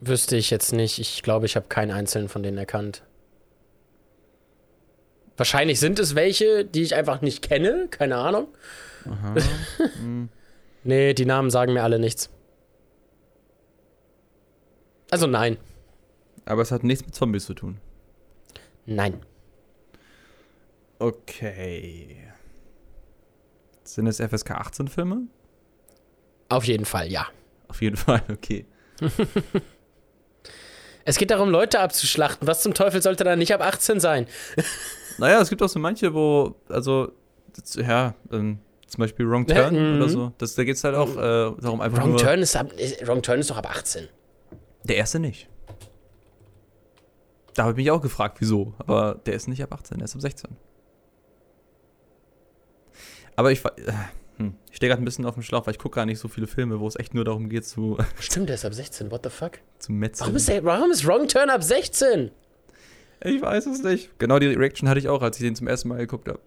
Wüsste 0.00 0.36
ich 0.36 0.50
jetzt 0.50 0.72
nicht. 0.72 0.98
Ich 0.98 1.22
glaube, 1.22 1.46
ich 1.46 1.56
habe 1.56 1.66
keinen 1.68 1.90
einzelnen 1.90 2.28
von 2.28 2.42
denen 2.42 2.58
erkannt. 2.58 3.02
Wahrscheinlich 5.36 5.80
sind 5.80 5.98
es 5.98 6.14
welche, 6.14 6.64
die 6.64 6.82
ich 6.82 6.94
einfach 6.94 7.22
nicht 7.22 7.42
kenne. 7.42 7.88
Keine 7.90 8.16
Ahnung. 8.16 8.48
Aha. 9.06 9.34
hm. 9.96 10.28
Nee, 10.84 11.14
die 11.14 11.26
Namen 11.26 11.50
sagen 11.50 11.72
mir 11.72 11.82
alle 11.82 11.98
nichts. 11.98 12.30
Also 15.10 15.26
nein. 15.26 15.58
Aber 16.44 16.62
es 16.62 16.70
hat 16.70 16.84
nichts 16.84 17.04
mit 17.04 17.14
Zombies 17.14 17.44
zu 17.44 17.54
tun. 17.54 17.78
Nein. 18.86 19.20
Okay. 20.98 22.29
Sind 23.94 24.06
es 24.06 24.18
FSK 24.18 24.52
18 24.52 24.88
Filme? 24.88 25.22
Auf 26.48 26.64
jeden 26.64 26.84
Fall, 26.84 27.10
ja. 27.10 27.26
Auf 27.68 27.82
jeden 27.82 27.96
Fall, 27.96 28.22
okay. 28.32 28.66
Es 31.06 31.16
geht 31.16 31.30
darum, 31.30 31.50
Leute 31.50 31.80
abzuschlachten. 31.80 32.46
Was 32.46 32.60
zum 32.60 32.74
Teufel 32.74 33.02
sollte 33.02 33.24
da 33.24 33.34
nicht 33.34 33.52
ab 33.52 33.62
18 33.62 34.00
sein? 34.00 34.26
Naja, 35.18 35.40
es 35.40 35.50
gibt 35.50 35.60
auch 35.60 35.68
so 35.68 35.78
manche, 35.78 36.14
wo, 36.14 36.54
also, 36.70 37.12
ja, 37.76 38.14
ähm, 38.32 38.58
zum 38.86 39.00
Beispiel 39.00 39.28
Wrong 39.28 39.46
Ja, 39.48 39.68
Turn 39.68 39.74
mhm. 39.74 39.96
oder 39.96 40.08
so. 40.08 40.32
Das, 40.38 40.54
da 40.54 40.64
geht 40.64 40.76
es 40.76 40.84
halt 40.84 40.94
auch 40.94 41.10
äh, 41.10 41.60
darum, 41.60 41.82
einfach 41.82 41.98
Wrong 41.98 42.10
nur. 42.10 42.18
Turn, 42.18 42.40
ist 42.40 42.56
ab, 42.56 42.70
Wrong 43.04 43.20
Turn 43.20 43.38
ist 43.40 43.50
doch 43.50 43.58
ab 43.58 43.68
18. 43.68 44.08
Der 44.84 44.96
erste 44.96 45.18
nicht. 45.18 45.48
Da 47.54 47.64
habe 47.64 47.72
ich 47.72 47.76
mich 47.76 47.90
auch 47.90 48.00
gefragt, 48.00 48.36
wieso. 48.40 48.72
Aber 48.78 49.20
der 49.26 49.34
ist 49.34 49.46
nicht 49.46 49.62
ab 49.62 49.74
18, 49.74 49.98
der 49.98 50.06
ist 50.06 50.14
ab 50.14 50.22
16. 50.22 50.56
Aber 53.40 53.50
ich, 53.50 53.64
äh, 53.64 53.70
hm, 54.36 54.54
ich 54.68 54.76
stehe 54.76 54.90
gerade 54.90 55.00
ein 55.00 55.06
bisschen 55.06 55.24
auf 55.24 55.32
dem 55.32 55.42
Schlauch, 55.42 55.66
weil 55.66 55.72
ich 55.72 55.78
gucke 55.78 55.94
gar 55.94 56.04
nicht 56.04 56.18
so 56.18 56.28
viele 56.28 56.46
Filme, 56.46 56.78
wo 56.78 56.86
es 56.86 56.96
echt 56.96 57.14
nur 57.14 57.24
darum 57.24 57.48
geht, 57.48 57.64
zu, 57.64 57.96
Stimmt, 58.20 58.50
der 58.50 58.56
ist 58.56 58.66
ab 58.66 58.74
16. 58.74 59.10
What 59.10 59.22
the 59.24 59.30
fuck? 59.30 59.52
zu 59.78 59.92
metzeln. 59.92 60.26
Warum 60.26 60.36
ist, 60.36 60.46
der, 60.50 60.62
warum 60.62 60.90
ist 60.90 61.06
Wrong 61.06 61.26
Turn 61.26 61.48
ab 61.48 61.62
16? 61.62 62.30
Ich 63.24 63.40
weiß 63.40 63.64
es 63.64 63.82
nicht. 63.82 64.10
Genau 64.18 64.38
die 64.38 64.48
Reaction 64.48 64.90
hatte 64.90 65.00
ich 65.00 65.08
auch, 65.08 65.22
als 65.22 65.38
ich 65.38 65.42
den 65.42 65.56
zum 65.56 65.68
ersten 65.68 65.88
Mal 65.88 65.96
geguckt 65.96 66.28
habe. 66.28 66.38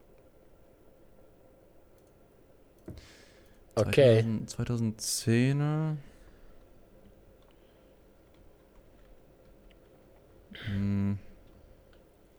Okay. 3.74 4.24
2000, 4.46 5.02
2010er. 5.02 5.96
Hm, 10.68 11.18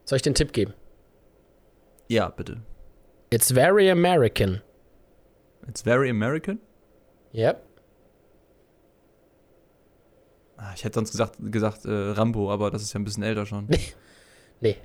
Soll 0.05 0.15
ich 0.17 0.23
den 0.23 0.37
Tipp 0.37 0.53
geben? 0.53 0.75
ja, 2.07 2.29
bitte. 2.29 2.61
It's 3.35 3.51
very 3.51 3.91
American. 3.91 4.63
It's 5.67 5.83
very 5.83 6.09
American. 6.09 6.61
Yep. 7.33 7.67
Ah, 10.57 10.71
ich 10.77 10.85
hätte 10.85 10.95
sonst 10.95 11.11
gesagt, 11.11 11.39
gesagt 11.41 11.85
äh, 11.85 11.91
Rambo, 11.91 12.53
aber 12.53 12.71
das 12.71 12.83
ist 12.83 12.93
ja 12.93 13.01
ein 13.01 13.05
bisschen 13.05 13.25
älter 13.25 13.45
schon. 13.45 13.69
Nee. 14.61 14.77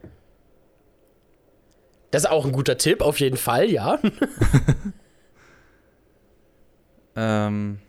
Das 2.09 2.23
ist 2.23 2.29
auch 2.29 2.43
ein 2.43 2.51
guter 2.51 2.77
Tipp, 2.77 3.01
auf 3.01 3.19
jeden 3.19 3.37
Fall, 3.37 3.69
ja. 3.69 3.99
ähm. 7.15 7.79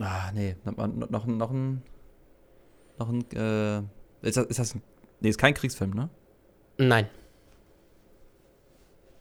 Ah, 0.00 0.32
nee. 0.34 0.56
Noch, 0.64 0.76
noch, 0.76 1.08
noch, 1.08 1.26
noch 1.26 1.50
ein. 1.52 1.82
Noch 2.98 3.08
ein. 3.08 3.24
Äh, 3.30 3.78
ist, 4.26 4.36
das, 4.36 4.46
ist 4.46 4.58
das 4.58 4.74
ein. 4.74 4.82
Nee, 5.20 5.28
ist 5.28 5.38
kein 5.38 5.54
Kriegsfilm, 5.54 5.92
ne? 5.92 6.10
Nein. 6.88 7.08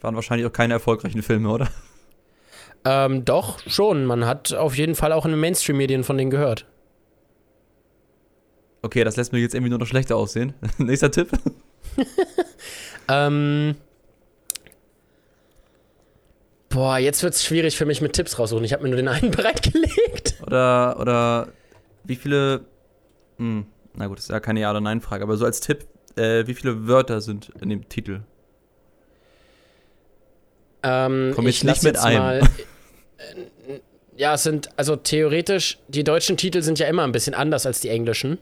Waren 0.02 0.15
wahrscheinlich 0.15 0.47
auch 0.47 0.54
keine 0.54 0.74
erfolgreichen 0.74 1.21
Filme, 1.21 1.50
oder? 1.50 1.69
Ähm, 2.84 3.24
doch, 3.26 3.60
schon. 3.67 4.06
Man 4.06 4.26
hat 4.26 4.54
auf 4.54 4.76
jeden 4.76 4.95
Fall 4.95 5.12
auch 5.12 5.26
in 5.26 5.32
den 5.32 5.39
Mainstream-Medien 5.39 6.04
von 6.04 6.17
denen 6.17 6.32
gehört. 6.32 6.65
Okay, 8.82 9.04
das 9.04 9.15
lässt 9.15 9.32
mir 9.32 9.39
jetzt 9.39 9.54
irgendwie 9.54 9.69
nur 9.69 9.78
noch 9.80 9.86
schlechter 9.86 10.15
aussehen. 10.15 10.54
Nächster 10.78 11.12
Tipp. 11.12 11.30
Ähm. 13.08 13.76
Boah, 16.69 16.97
jetzt 16.97 17.21
wird's 17.24 17.43
schwierig 17.43 17.76
für 17.76 17.86
mich 17.86 18.02
mit 18.02 18.13
Tipps 18.13 18.39
raussuchen. 18.39 18.63
Ich 18.63 18.71
habe 18.71 18.84
mir 18.84 18.89
nur 18.89 18.97
den 18.97 19.10
einen 19.10 19.32
bereitgelegt. 19.36 20.36
Oder, 20.45 20.97
oder 21.00 21.50
wie 22.06 22.15
viele. 22.15 22.62
Hm, 23.38 23.65
na 23.95 24.08
gut, 24.08 24.17
das 24.17 24.26
ist 24.26 24.32
ja 24.32 24.39
keine 24.39 24.62
Ja- 24.62 24.71
oder 24.71 24.80
Nein-Frage, 24.80 25.24
aber 25.24 25.36
so 25.36 25.43
als 25.45 25.60
Tipp, 25.60 25.86
äh, 26.15 26.45
wie 26.47 26.54
viele 26.54 26.88
Wörter 26.88 27.21
sind 27.21 27.52
in 27.62 27.69
dem 27.69 27.88
Titel? 27.89 28.21
Ähm, 30.84 31.32
Komm 31.36 31.45
jetzt 31.45 31.58
ich 31.58 31.63
nicht 31.63 31.84
mit 31.84 31.95
jetzt 31.95 32.04
einem. 32.06 32.19
mal. 32.19 32.41
Äh, 33.67 33.80
ja, 34.17 34.34
es 34.34 34.41
sind, 34.41 34.69
also 34.78 34.95
theoretisch, 34.95 35.78
die 35.88 36.04
deutschen 36.04 36.38
Titel 36.38 36.63
sind 36.63 36.80
ja 36.80 36.88
immer 36.88 37.04
ein 37.04 37.12
bisschen 37.12 37.36
anders 37.36 37.67
als 37.67 37.82
die 37.82 37.89
englischen. 37.89 38.39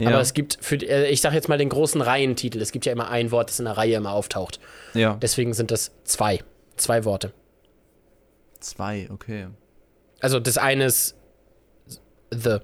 Aber 0.00 0.20
es 0.20 0.34
gibt 0.34 0.58
für, 0.60 0.76
äh, 0.76 1.10
ich 1.10 1.20
sag 1.20 1.34
jetzt 1.34 1.48
mal 1.48 1.58
den 1.58 1.68
großen 1.68 2.00
Reihentitel. 2.00 2.60
Es 2.60 2.72
gibt 2.72 2.86
ja 2.86 2.92
immer 2.92 3.10
ein 3.10 3.30
Wort, 3.30 3.50
das 3.50 3.58
in 3.58 3.66
der 3.66 3.76
Reihe 3.76 3.96
immer 3.96 4.12
auftaucht. 4.12 4.58
ja. 4.94 5.16
Deswegen 5.20 5.52
sind 5.52 5.70
das 5.70 5.92
zwei. 6.04 6.40
Zwei 6.76 7.04
Worte. 7.04 7.32
Zwei, 8.60 9.08
okay. 9.10 9.48
Also 10.20 10.40
das 10.40 10.58
eine 10.58 10.86
ist 10.86 11.14
The. 12.30 12.58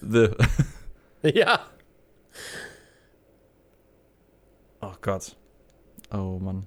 The. 0.00 0.28
Ja. 1.34 1.60
Oh 4.82 4.92
Gott. 5.00 5.36
Oh 6.12 6.38
Mann. 6.40 6.66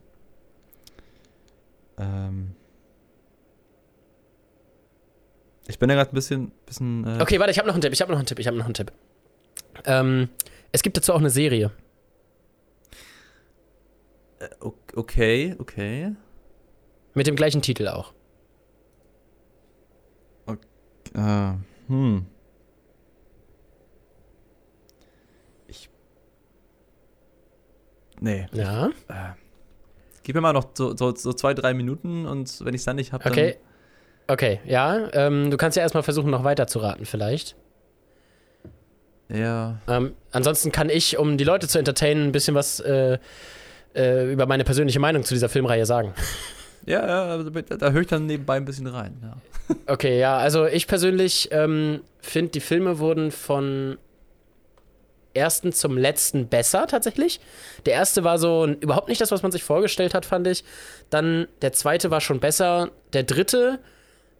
Ähm. 1.97 2.55
Ich 5.67 5.79
bin 5.79 5.89
ja 5.89 5.95
gerade 5.95 6.11
ein 6.11 6.15
bisschen, 6.15 6.51
bisschen 6.65 7.05
äh, 7.05 7.21
Okay, 7.21 7.39
warte, 7.39 7.51
ich 7.51 7.57
habe 7.57 7.67
noch 7.67 7.73
einen 7.75 7.81
Tipp. 7.81 7.91
Ich 7.93 8.01
habe 8.01 8.11
noch 8.11 8.19
einen 8.19 8.27
Tipp. 8.27 8.39
Ich 8.39 8.47
habe 8.47 8.57
noch 8.57 8.65
einen 8.65 8.73
Tipp. 8.73 8.91
Ähm, 9.85 10.29
es 10.71 10.81
gibt 10.83 10.95
dazu 10.97 11.13
auch 11.13 11.19
eine 11.19 11.29
Serie. 11.29 11.71
o- 14.61 14.73
okay, 14.95 15.55
okay. 15.59 16.15
Mit 17.13 17.27
dem 17.27 17.35
gleichen 17.35 17.61
Titel 17.61 17.87
auch. 17.87 18.13
Äh, 21.13 21.53
hm. 21.87 22.25
Nee. 28.19 28.47
Ja. 28.53 28.87
Äh, 29.07 29.33
gib 30.23 30.35
mir 30.35 30.41
mal 30.41 30.53
noch 30.53 30.69
so, 30.73 30.95
so, 30.95 31.15
so 31.15 31.33
zwei, 31.33 31.53
drei 31.53 31.73
Minuten 31.73 32.25
und 32.25 32.63
wenn 32.65 32.73
ich 32.73 32.81
es 32.81 32.85
dann 32.85 32.95
nicht 32.95 33.13
habe, 33.13 33.29
Okay. 33.29 33.57
Okay, 34.27 34.59
ja. 34.65 35.07
Ähm, 35.13 35.51
du 35.51 35.57
kannst 35.57 35.77
ja 35.77 35.83
erstmal 35.83 36.01
versuchen, 36.01 36.31
noch 36.31 36.43
weiter 36.43 36.65
zu 36.65 36.79
raten, 36.79 37.05
vielleicht. 37.05 37.55
Ja. 39.29 39.77
Ähm, 39.87 40.13
ansonsten 40.31 40.71
kann 40.71 40.89
ich, 40.89 41.17
um 41.17 41.37
die 41.37 41.43
Leute 41.43 41.67
zu 41.67 41.77
entertainen, 41.77 42.25
ein 42.25 42.31
bisschen 42.31 42.55
was 42.55 42.79
äh, 42.79 43.19
äh, 43.95 44.31
über 44.31 44.45
meine 44.45 44.63
persönliche 44.63 44.99
Meinung 44.99 45.23
zu 45.23 45.33
dieser 45.33 45.49
Filmreihe 45.49 45.85
sagen. 45.85 46.13
Ja, 46.87 47.03
ja, 47.07 47.23
also 47.23 47.49
da, 47.49 47.61
da 47.61 47.91
höre 47.91 48.01
ich 48.01 48.07
dann 48.07 48.27
nebenbei 48.27 48.57
ein 48.57 48.65
bisschen 48.65 48.85
rein. 48.85 49.17
Ja. 49.19 49.75
Okay, 49.87 50.19
ja, 50.19 50.37
also 50.37 50.67
ich 50.67 50.85
persönlich 50.85 51.49
ähm, 51.51 52.01
finde, 52.21 52.51
die 52.51 52.59
Filme 52.59 52.99
wurden 52.99 53.31
von 53.31 53.97
ersten 55.35 55.73
zum 55.73 55.97
letzten 55.97 56.47
besser 56.47 56.87
tatsächlich. 56.87 57.39
Der 57.85 57.93
erste 57.93 58.23
war 58.23 58.37
so 58.37 58.65
überhaupt 58.65 59.09
nicht 59.09 59.21
das, 59.21 59.31
was 59.31 59.43
man 59.43 59.51
sich 59.51 59.63
vorgestellt 59.63 60.13
hat, 60.13 60.25
fand 60.25 60.47
ich. 60.47 60.63
Dann 61.09 61.47
der 61.61 61.73
zweite 61.73 62.11
war 62.11 62.21
schon 62.21 62.39
besser. 62.39 62.91
Der 63.13 63.23
dritte 63.23 63.79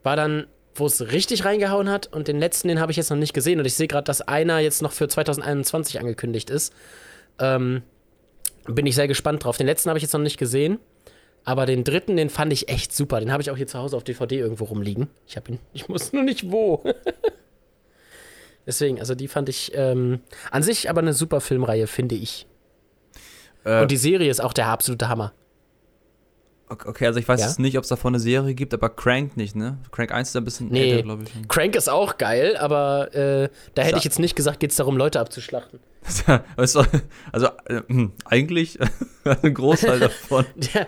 war 0.04 0.16
dann, 0.16 0.48
wo 0.74 0.86
es 0.86 1.12
richtig 1.12 1.46
reingehauen 1.46 1.90
hat. 1.90 2.08
Und 2.08 2.28
den 2.28 2.40
letzten, 2.40 2.68
den 2.68 2.80
habe 2.80 2.92
ich 2.92 2.98
jetzt 2.98 3.10
noch 3.10 3.18
nicht 3.18 3.34
gesehen. 3.34 3.60
Und 3.60 3.66
ich 3.66 3.76
sehe 3.76 3.88
gerade, 3.88 4.06
dass 4.06 4.22
einer 4.22 4.60
jetzt 4.60 4.82
noch 4.82 4.92
für 4.92 5.08
2021 5.08 6.00
angekündigt 6.00 6.50
ist. 6.50 6.74
Ähm, 7.40 7.82
bin 8.66 8.86
ich 8.86 8.96
sehr 8.96 9.08
gespannt 9.08 9.44
drauf. 9.44 9.58
Den 9.58 9.68
letzten 9.68 9.90
habe 9.90 9.98
ich 9.98 10.04
jetzt 10.04 10.14
noch 10.14 10.20
nicht 10.20 10.38
gesehen. 10.38 10.80
Aber 11.44 11.68
den 11.68 11.84
dritten, 11.84 12.18
den 12.18 12.30
fand 12.30 12.52
ich 12.52 12.70
echt 12.70 12.94
super. 12.94 13.20
Den 13.20 13.32
habe 13.32 13.42
ich 13.42 13.52
auch 13.52 13.58
hier 13.58 13.68
zu 13.68 13.78
Hause 13.78 13.96
auf 13.96 14.04
DVD 14.04 14.40
irgendwo 14.40 14.64
rumliegen. 14.66 15.10
Ich 15.28 15.38
habe 15.38 15.52
ihn, 15.52 15.60
ich 15.74 15.88
muss 15.88 16.12
nur 16.12 16.24
nicht 16.24 16.52
wo. 16.52 16.84
Deswegen, 18.66 19.00
also 19.00 19.16
die 19.16 19.28
fand 19.28 19.50
ich 19.50 19.72
ähm, 19.76 20.20
an 20.52 20.64
sich 20.64 20.90
aber 20.90 21.02
eine 21.02 21.14
super 21.14 21.42
Filmreihe, 21.42 21.88
finde 21.88 22.16
ich. 22.16 22.48
Äh, 23.64 23.82
Und 23.82 23.92
die 23.92 23.98
Serie 23.98 24.30
ist 24.30 24.42
auch 24.42 24.54
der 24.54 24.68
absolute 24.68 25.08
Hammer. 25.08 25.34
Okay, 26.68 27.06
also 27.06 27.20
ich 27.20 27.28
weiß 27.28 27.42
ja? 27.42 27.48
jetzt 27.48 27.60
nicht, 27.60 27.78
ob 27.78 27.84
es 27.84 27.90
davon 27.90 28.16
eine 28.16 28.20
Serie 28.20 28.56
gibt, 28.56 28.74
aber 28.74 28.90
Crank 28.90 29.38
nicht, 29.38 29.56
ne? 29.56 29.78
Crank 29.92 30.12
1 30.12 30.30
ist 30.30 30.36
ein 30.36 30.46
bisschen 30.46 30.70
nee, 30.70 30.92
älter, 30.92 31.04
glaube 31.04 31.24
ich. 31.24 31.48
Crank 31.48 31.76
ist 31.76 31.90
auch 31.90 32.18
geil, 32.18 32.58
aber 32.58 33.14
äh, 33.14 33.50
da 33.76 33.84
hätte 33.84 34.00
ich 34.00 34.04
jetzt 34.04 34.18
nicht 34.18 34.36
gesagt, 34.36 34.60
geht 34.60 34.72
es 34.72 34.78
darum, 34.78 34.98
Leute 34.98 35.20
abzuschlachten. 35.20 35.80
also 36.56 36.82
äh, 37.66 37.82
hm, 37.88 38.14
eigentlich 38.26 38.80
ein 39.44 39.54
Großteil 39.54 40.00
davon. 40.00 40.46
ja, 40.74 40.88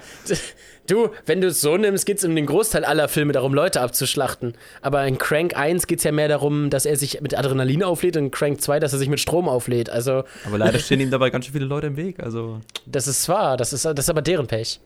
du, 0.88 1.10
wenn 1.28 1.42
du 1.42 1.48
es 1.48 1.62
so 1.62 1.78
nimmst, 1.78 2.08
geht 2.08 2.18
es 2.18 2.24
um 2.24 2.36
den 2.36 2.48
Großteil 2.48 2.84
aller 2.84 3.08
Filme 3.08 3.34
darum, 3.34 3.54
Leute 3.54 3.82
abzuschlachten. 3.82 4.54
Aber 4.82 5.06
in 5.06 5.20
Crank 5.20 5.56
1 5.56 5.86
geht 5.86 6.00
es 6.00 6.04
ja 6.04 6.12
mehr 6.12 6.28
darum, 6.28 6.72
dass 6.72 6.88
er 6.88 6.96
sich 6.96 7.22
mit 7.22 7.38
Adrenalin 7.38 7.84
auflädt 7.84 8.18
und 8.18 8.26
in 8.26 8.32
Crank 8.32 8.62
2, 8.62 8.80
dass 8.80 8.94
er 8.94 9.00
sich 9.00 9.10
mit 9.10 9.20
Strom 9.20 9.48
auflädt. 9.48 9.92
Also, 9.92 10.24
aber 10.46 10.58
leider 10.58 10.80
stehen 10.80 11.00
ihm 11.00 11.12
dabei 11.12 11.30
ganz 11.30 11.46
schön 11.46 11.54
viele 11.54 11.66
Leute 11.66 11.88
im 11.88 11.98
Weg. 11.98 12.20
Also. 12.22 12.62
Das 12.86 13.08
ist 13.08 13.30
wahr, 13.30 13.58
das 13.58 13.74
ist, 13.74 13.86
das 13.86 13.94
ist 13.98 14.10
aber 14.10 14.24
deren 14.24 14.48
Pech. 14.48 14.80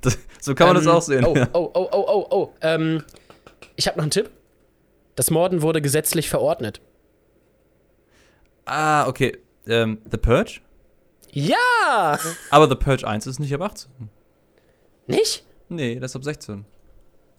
Das, 0.00 0.18
so 0.40 0.54
kann 0.54 0.68
man 0.68 0.76
ähm, 0.76 0.84
das 0.84 0.94
auch 0.94 1.02
sehen. 1.02 1.24
Oh, 1.24 1.34
oh, 1.52 1.70
oh, 1.74 1.88
oh, 1.92 2.04
oh, 2.08 2.26
oh. 2.30 2.54
Ähm, 2.60 3.02
ich 3.76 3.86
habe 3.86 3.98
noch 3.98 4.04
einen 4.04 4.10
Tipp. 4.10 4.30
Das 5.14 5.30
Morden 5.30 5.62
wurde 5.62 5.80
gesetzlich 5.80 6.28
verordnet. 6.28 6.80
Ah, 8.66 9.06
okay. 9.08 9.38
Ähm, 9.66 9.98
The 10.10 10.18
Purge? 10.18 10.60
Ja! 11.32 12.18
Aber 12.50 12.68
The 12.68 12.74
Purge 12.76 13.06
1 13.06 13.26
ist 13.26 13.38
nicht 13.38 13.54
ab 13.54 13.62
18. 13.62 13.90
Nicht? 15.06 15.44
Nee, 15.68 15.98
das 15.98 16.12
ist 16.12 16.16
ab 16.16 16.24
16. 16.24 16.64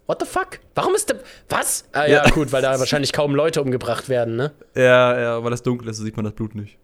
What 0.08 0.22
the 0.22 0.26
fuck? 0.26 0.60
Warum 0.74 0.96
ist 0.96 1.10
der. 1.10 1.20
Was? 1.50 1.86
Ah 1.92 2.06
ja, 2.06 2.24
ja, 2.24 2.30
gut, 2.30 2.52
weil 2.54 2.62
da 2.62 2.80
wahrscheinlich 2.80 3.12
kaum 3.12 3.36
Leute 3.36 3.62
umgebracht 3.62 4.08
werden, 4.08 4.38
ne? 4.38 4.54
Ja, 4.74 5.20
ja, 5.20 5.44
weil 5.44 5.52
das 5.52 5.64
dunkel 5.64 5.90
ist, 5.90 5.98
sieht 5.98 6.16
man 6.16 6.24
das 6.24 6.34
Blut 6.34 6.56
nicht. 6.56 6.78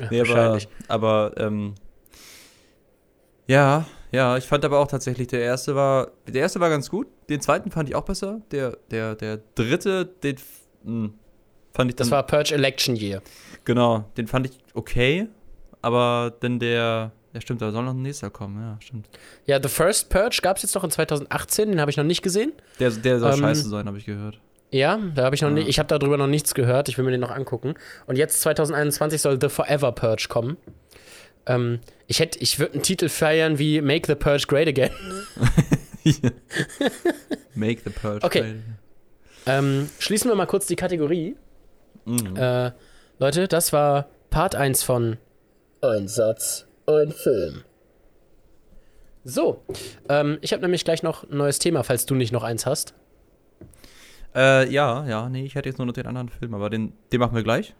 Ja, 0.00 0.08
nee, 0.10 0.18
wahrscheinlich. 0.18 0.68
Aber, 0.88 1.32
aber 1.36 1.40
ähm, 1.40 1.74
ja, 3.46 3.86
ja, 4.12 4.36
ich 4.36 4.44
fand 4.44 4.64
aber 4.64 4.78
auch 4.78 4.88
tatsächlich, 4.88 5.28
der 5.28 5.40
erste 5.40 5.74
war, 5.74 6.12
der 6.26 6.42
erste 6.42 6.60
war 6.60 6.70
ganz 6.70 6.90
gut. 6.90 7.06
Den 7.28 7.40
zweiten 7.40 7.70
fand 7.70 7.88
ich 7.88 7.94
auch 7.94 8.04
besser. 8.04 8.40
Der, 8.50 8.76
der, 8.90 9.14
der 9.14 9.40
dritte, 9.54 10.06
den 10.06 10.36
mh, 10.84 10.90
hm, 10.90 11.14
fand 11.72 11.90
ich 11.90 11.96
dann. 11.96 12.06
Das 12.06 12.10
war 12.10 12.22
Purge 12.24 12.54
Election 12.54 12.96
Year. 12.96 13.22
Genau, 13.64 14.04
den 14.16 14.26
fand 14.26 14.46
ich 14.46 14.58
okay. 14.74 15.28
Aber 15.82 16.34
dann 16.40 16.58
der, 16.58 17.12
ja 17.32 17.40
stimmt, 17.40 17.62
da 17.62 17.70
soll 17.70 17.84
noch 17.84 17.94
ein 17.94 18.02
nächster 18.02 18.30
kommen, 18.30 18.60
ja, 18.60 18.76
stimmt. 18.80 19.08
Ja, 19.44 19.62
The 19.62 19.68
First 19.68 20.08
Purge 20.10 20.40
gab 20.42 20.56
es 20.56 20.62
jetzt 20.62 20.74
noch 20.74 20.84
in 20.84 20.90
2018, 20.90 21.70
den 21.70 21.80
habe 21.80 21.90
ich 21.90 21.96
noch 21.96 22.04
nicht 22.04 22.22
gesehen. 22.22 22.52
Der, 22.80 22.90
der 22.90 23.20
soll 23.20 23.34
ähm, 23.34 23.38
scheiße 23.38 23.68
sein, 23.68 23.86
habe 23.86 23.98
ich 23.98 24.06
gehört. 24.06 24.40
Ja, 24.70 24.98
da 25.14 25.24
habe 25.24 25.34
ich 25.34 25.42
noch 25.42 25.48
ja. 25.50 25.54
nicht, 25.54 25.68
ich 25.68 25.78
habe 25.78 25.86
darüber 25.86 26.16
noch 26.16 26.26
nichts 26.26 26.54
gehört, 26.54 26.88
ich 26.88 26.98
will 26.98 27.04
mir 27.04 27.12
den 27.12 27.20
noch 27.20 27.30
angucken. 27.30 27.74
Und 28.06 28.16
jetzt 28.16 28.40
2021 28.40 29.20
soll 29.20 29.38
The 29.40 29.48
Forever 29.48 29.92
Purge 29.92 30.26
kommen. 30.28 30.56
Ähm, 31.46 31.80
ich 32.06 32.20
hätte, 32.20 32.38
ich 32.38 32.58
würde 32.58 32.74
einen 32.74 32.82
Titel 32.82 33.08
feiern 33.08 33.58
wie 33.58 33.80
Make 33.80 34.06
the 34.06 34.14
Purge 34.14 34.44
Great 34.46 34.68
Again. 34.68 34.90
Make 37.54 37.80
the 37.84 37.90
Purge 37.90 38.24
okay. 38.24 38.40
Great 38.40 38.50
Again. 38.50 38.78
Ähm, 39.46 39.88
schließen 39.98 40.30
wir 40.30 40.34
mal 40.34 40.46
kurz 40.46 40.66
die 40.66 40.76
Kategorie. 40.76 41.36
Mhm. 42.04 42.36
Äh, 42.36 42.72
Leute, 43.18 43.48
das 43.48 43.72
war 43.72 44.08
Part 44.30 44.54
1 44.54 44.82
von 44.82 45.18
Ein 45.80 46.08
Satz, 46.08 46.66
ein 46.86 47.12
Film. 47.12 47.62
So, 49.24 49.62
ähm, 50.08 50.38
ich 50.40 50.52
habe 50.52 50.62
nämlich 50.62 50.84
gleich 50.84 51.02
noch 51.02 51.24
ein 51.24 51.36
neues 51.36 51.58
Thema, 51.58 51.82
falls 51.82 52.06
du 52.06 52.14
nicht 52.14 52.32
noch 52.32 52.44
eins 52.44 52.66
hast. 52.66 52.94
Äh, 54.34 54.70
ja, 54.70 55.06
ja, 55.06 55.28
nee, 55.28 55.44
ich 55.44 55.54
hätte 55.54 55.68
jetzt 55.68 55.78
nur 55.78 55.86
noch 55.86 55.94
den 55.94 56.06
anderen 56.06 56.28
Film, 56.28 56.54
aber 56.54 56.70
den, 56.70 56.92
den 57.12 57.20
machen 57.20 57.34
wir 57.34 57.42
gleich. 57.42 57.74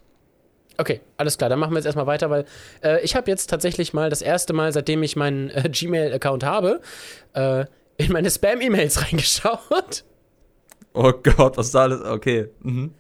Okay, 0.79 1.01
alles 1.17 1.39
klar, 1.39 1.49
dann 1.49 1.59
machen 1.59 1.73
wir 1.73 1.79
jetzt 1.79 1.87
erstmal 1.87 2.07
weiter, 2.07 2.29
weil 2.29 2.45
äh, 2.83 3.03
ich 3.03 3.17
habe 3.17 3.31
jetzt 3.31 3.49
tatsächlich 3.49 3.95
mal 3.95 4.11
das 4.11 4.21
erste 4.21 4.53
Mal, 4.53 4.73
seitdem 4.73 5.03
ich 5.03 5.17
meinen 5.17 5.51
äh, 5.51 5.69
Gmail-Account 5.71 6.45
habe, 6.45 6.81
äh, 7.35 7.65
in 7.97 8.13
meine 8.13 8.31
Spam-E-Mails 8.31 9.03
reingeschaut. 9.07 10.05
Oh 10.93 11.13
Gott, 11.13 11.57
was 11.57 11.67
ist 11.67 11.75
da 11.75 11.83
alles? 11.83 12.03
Okay. 12.03 12.49
Mhm. 12.61 12.93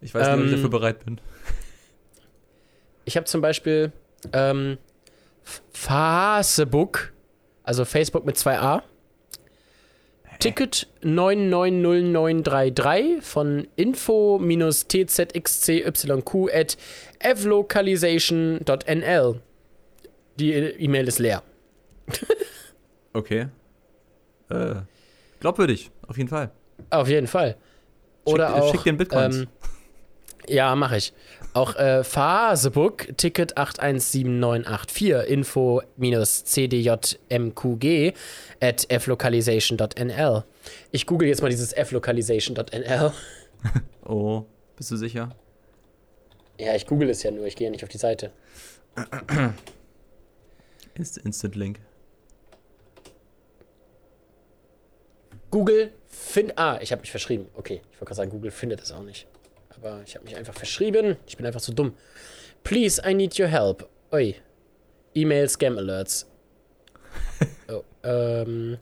Ich 0.00 0.14
weiß 0.14 0.28
nicht, 0.28 0.38
ob 0.38 0.44
ich 0.44 0.50
dafür 0.50 0.64
ähm, 0.64 0.70
bereit 0.70 1.04
bin. 1.04 1.20
Ich 3.04 3.16
habe 3.16 3.24
zum 3.24 3.40
Beispiel 3.40 3.92
ähm, 4.32 4.78
Facebook, 5.72 7.12
also 7.62 7.84
Facebook 7.84 8.24
mit 8.24 8.36
zwei 8.36 8.58
A, 8.58 8.82
Ticket 10.42 10.88
990933 11.02 13.22
von 13.22 13.68
info-tzxcyq 13.76 16.50
at 16.52 16.76
evlocalization.nl. 17.20 19.40
Die 20.40 20.52
E-Mail 20.52 21.06
ist 21.06 21.20
leer. 21.20 21.44
okay. 23.12 23.46
Äh, 24.50 24.74
glaubwürdig, 25.38 25.92
auf 26.08 26.18
jeden 26.18 26.28
Fall. 26.28 26.50
Auf 26.90 27.06
jeden 27.06 27.28
Fall. 27.28 27.54
Oder 28.24 28.48
schick, 28.48 28.56
auch. 28.56 28.72
Schick 28.72 28.82
den 28.82 28.96
Bitcoins. 28.96 29.36
Ähm, 29.36 29.46
ja, 30.48 30.74
mache 30.74 30.96
ich. 30.96 31.12
Auch 31.54 31.76
äh, 31.76 32.02
Facebook, 32.02 33.08
Ticket 33.18 33.58
817984, 33.58 35.28
info-cdjmqg 35.28 38.14
at 38.60 38.86
flocalization.nl. 39.02 40.44
Ich 40.92 41.06
google 41.06 41.28
jetzt 41.28 41.42
mal 41.42 41.50
dieses 41.50 41.74
flocalization.nl. 41.74 43.12
oh, 44.06 44.44
bist 44.76 44.92
du 44.92 44.96
sicher? 44.96 45.36
Ja, 46.58 46.74
ich 46.74 46.86
google 46.86 47.10
es 47.10 47.22
ja 47.22 47.30
nur, 47.30 47.44
ich 47.44 47.56
gehe 47.56 47.66
ja 47.66 47.70
nicht 47.70 47.84
auf 47.84 47.90
die 47.90 47.98
Seite. 47.98 48.32
Inst 50.94 51.18
Instant 51.18 51.56
Link. 51.56 51.80
Google 55.50 55.92
findet. 56.06 56.58
Ah, 56.58 56.78
ich 56.80 56.92
habe 56.92 57.02
mich 57.02 57.10
verschrieben. 57.10 57.48
Okay, 57.54 57.82
ich 57.90 57.96
wollte 57.96 58.06
gerade 58.06 58.16
sagen, 58.16 58.30
Google 58.30 58.50
findet 58.50 58.80
es 58.80 58.90
auch 58.90 59.02
nicht 59.02 59.26
aber 59.76 60.02
ich 60.04 60.14
habe 60.14 60.24
mich 60.24 60.36
einfach 60.36 60.54
verschrieben. 60.54 61.16
Ich 61.26 61.36
bin 61.36 61.46
einfach 61.46 61.60
zu 61.60 61.72
dumm. 61.72 61.94
Please, 62.64 63.00
I 63.04 63.14
need 63.14 63.38
your 63.38 63.48
help. 63.48 63.88
Oi. 64.12 64.34
E-Mail 65.14 65.48
Scam 65.48 65.78
Alerts. 65.78 66.26
oh, 67.68 67.84
ähm. 68.02 68.78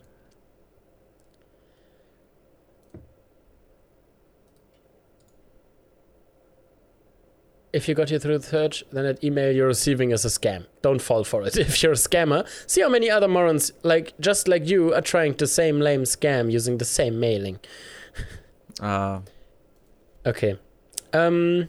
If 7.72 7.86
you 7.86 7.95
got 7.95 8.11
you 8.11 8.18
through 8.18 8.38
the 8.38 8.47
search, 8.47 8.84
then 8.91 9.05
that 9.05 9.22
email 9.22 9.53
you're 9.53 9.68
receiving 9.68 10.11
is 10.11 10.24
a 10.24 10.28
scam. 10.28 10.66
Don't 10.82 11.01
fall 11.01 11.22
for 11.22 11.45
it. 11.45 11.57
If 11.57 11.82
you're 11.82 11.93
a 11.93 11.95
scammer, 11.95 12.45
see 12.66 12.80
how 12.80 12.88
many 12.88 13.09
other 13.09 13.28
morons, 13.28 13.72
like 13.84 14.12
just 14.18 14.49
like 14.49 14.66
you, 14.68 14.93
are 14.93 15.01
trying 15.01 15.34
the 15.34 15.47
same 15.47 15.78
lame 15.78 16.03
scam 16.03 16.51
using 16.51 16.78
the 16.78 16.84
same 16.84 17.20
mailing. 17.20 17.61
Ah. 18.80 19.16
Uh. 19.16 19.20
Okay. 20.30 20.59
Ähm, 21.12 21.68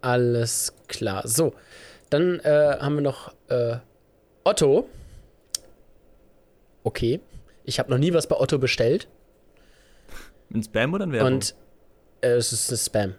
alles 0.00 0.74
klar. 0.88 1.26
So, 1.26 1.54
dann 2.10 2.40
äh, 2.40 2.76
haben 2.80 2.96
wir 2.96 3.02
noch 3.02 3.34
äh, 3.48 3.76
Otto. 4.44 4.88
Okay. 6.84 7.20
Ich 7.64 7.78
habe 7.78 7.90
noch 7.90 7.98
nie 7.98 8.14
was 8.14 8.26
bei 8.28 8.38
Otto 8.38 8.58
bestellt. 8.58 9.08
Ein 10.54 10.62
Spam 10.62 10.94
oder 10.94 11.06
ein 11.06 11.12
Werbung? 11.12 11.34
Und 11.34 11.54
äh, 12.20 12.28
es 12.28 12.52
ist 12.52 12.70
ein 12.70 12.76
Spam. 12.78 13.14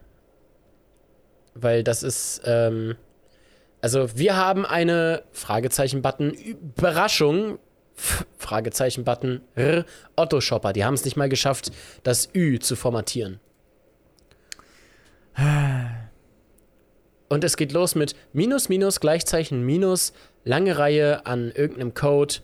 Weil 1.54 1.84
das 1.84 2.04
ist, 2.04 2.42
ähm, 2.46 2.96
also 3.82 4.18
wir 4.18 4.38
haben 4.38 4.66
eine 4.66 5.24
Fragezeichen-Button 5.32 6.32
Überraschung 6.32 7.60
Fragezeichen-Button 8.38 9.42
Otto 10.16 10.40
Shopper. 10.40 10.72
Die 10.72 10.86
haben 10.86 10.94
es 10.94 11.04
nicht 11.04 11.18
mal 11.18 11.30
geschafft, 11.30 11.72
das 12.04 12.30
Ü 12.34 12.60
zu 12.60 12.76
formatieren. 12.76 13.40
Und 17.30 17.44
es 17.44 17.58
geht 17.58 17.72
los 17.74 17.96
mit 17.96 18.16
Minus, 18.34 18.70
Minus, 18.70 19.00
Gleichzeichen, 19.00 19.66
Minus, 19.66 20.14
lange 20.44 20.78
Reihe 20.78 21.26
an 21.26 21.52
irgendeinem 21.54 21.94
Code. 21.94 22.36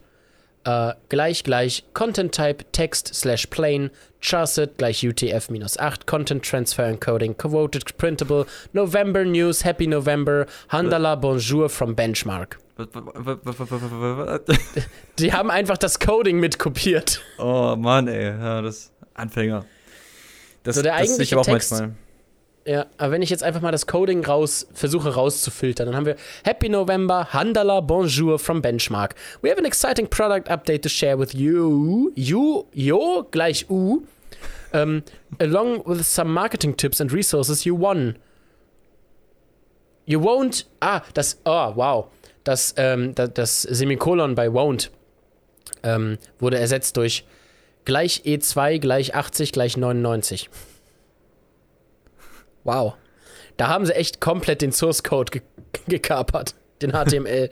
äh, 0.66 0.94
gleich 1.10 1.44
gleich 1.44 1.84
Content 1.94 2.34
Type 2.34 2.64
Text 2.72 3.14
slash 3.14 3.48
plain 3.48 3.90
Charset 4.22 4.78
gleich 4.78 5.06
UTF 5.06 5.50
minus 5.50 5.78
8 5.78 6.08
Content 6.08 6.46
Transfer 6.46 6.86
Encoding 6.86 7.36
Quoted 7.38 7.98
Printable 7.98 8.46
November 8.72 9.26
News 9.26 9.66
Happy 9.66 9.88
November 9.88 10.46
Handala 10.70 11.16
Bonjour 11.16 11.68
from 11.70 11.96
Benchmark. 11.98 12.60
Die 15.20 15.34
haben 15.34 15.52
einfach 15.52 15.78
das 15.78 16.00
Coding 16.00 16.40
mitkopiert. 16.40 17.22
Oh 17.40 17.76
Mann, 17.78 18.08
ey, 18.08 18.30
ja, 18.30 18.62
das 18.62 18.90
Anfänger. 19.16 19.66
Das, 20.64 20.76
So, 20.78 20.82
der 20.82 20.94
das 20.94 21.02
eigentliche 21.02 21.36
Text- 21.42 21.72
manchmal. 21.72 21.96
Ja, 22.66 22.86
aber 22.98 23.12
wenn 23.12 23.22
ich 23.22 23.30
jetzt 23.30 23.44
einfach 23.44 23.62
mal 23.62 23.72
das 23.72 23.88
Coding 23.88 24.24
raus 24.24 24.68
versuche 24.74 25.14
rauszufiltern, 25.14 25.88
dann 25.88 25.96
haben 25.96 26.06
wir 26.06 26.16
Happy 26.46 26.70
November, 26.70 27.34
Handala 27.34 27.82
Bonjour 27.82 28.40
from 28.40 28.62
Benchmark. 28.62 29.16
We 29.42 29.50
have 29.50 29.60
an 29.60 29.66
exciting 29.66 30.08
product 30.08 30.50
update 30.50 30.82
to 30.84 30.90
share 30.90 31.20
with 31.20 31.34
you. 31.34 32.12
You, 32.16 32.66
yo, 32.74 33.28
gleich 33.32 33.70
U. 33.70 34.04
Um, 34.72 35.04
along 35.40 35.84
with 35.86 36.04
some 36.04 36.34
marketing 36.34 36.78
tips 36.78 37.02
and 37.02 37.12
resources 37.12 37.66
you 37.66 37.78
won. 37.78 38.18
You 40.06 40.22
won't. 40.22 40.66
Ah, 40.82 41.04
das. 41.14 41.40
Oh, 41.46 41.76
wow. 41.76 42.08
Das, 42.44 42.74
ähm, 42.78 43.14
das, 43.14 43.34
das 43.34 43.62
Semikolon 43.62 44.36
bei 44.36 44.48
won't 44.48 44.90
ähm, 45.84 46.18
wurde 46.40 46.58
ersetzt 46.58 46.98
durch 46.98 47.26
gleich 47.86 48.24
E2 48.26 48.80
gleich 48.80 49.16
80 49.16 49.52
gleich 49.52 49.78
99. 49.78 50.50
Wow. 52.64 52.96
Da 53.58 53.68
haben 53.68 53.86
sie 53.86 53.94
echt 53.96 54.20
komplett 54.22 54.62
den 54.62 54.72
Source 54.72 55.04
Code 55.04 55.32
ge 55.32 55.42
gekapert, 55.88 56.56
den 56.82 56.92
HTML. 56.94 57.50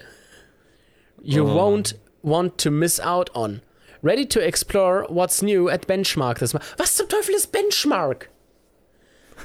You 1.22 1.44
Oh. 1.44 1.56
won't 1.56 1.96
want 2.24 2.58
to 2.60 2.72
miss 2.72 3.00
out 3.00 3.30
on. 3.36 3.62
Ready 4.04 4.26
to 4.28 4.40
explore 4.40 5.06
what's 5.10 5.42
new 5.42 5.70
at 5.70 5.86
Benchmark 5.88 6.40
this 6.40 6.54
month. 6.54 6.66
Was 6.80 6.96
zum 6.96 7.08
Teufel 7.08 7.36
ist 7.36 7.52
Benchmark? 7.52 8.30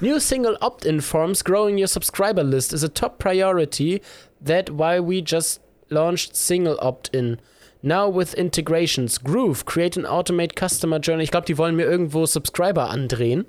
New 0.01 0.19
single 0.21 0.57
opt-in 0.61 1.01
forms 1.01 1.43
growing 1.43 1.79
your 1.79 1.89
subscriber 1.89 2.43
list 2.45 2.73
is 2.73 2.83
a 2.83 2.89
top 2.89 3.19
priority. 3.19 4.01
That 4.45 4.71
why 4.71 5.01
we 5.01 5.23
just 5.23 5.61
launched 5.91 6.37
single 6.37 6.79
opt-in. 6.81 7.39
Now 7.83 8.09
with 8.09 8.35
integrations, 8.35 9.19
Groove, 9.23 9.64
create 9.64 9.97
and 9.97 10.07
automate 10.07 10.55
customer 10.55 10.99
journey. 10.99 11.25
Ich 11.25 11.31
glaube, 11.31 11.47
die 11.47 11.57
wollen 11.59 11.77
mir 11.77 11.85
irgendwo 11.87 12.27
Subscriber 12.27 12.91
andrehen. 12.91 13.47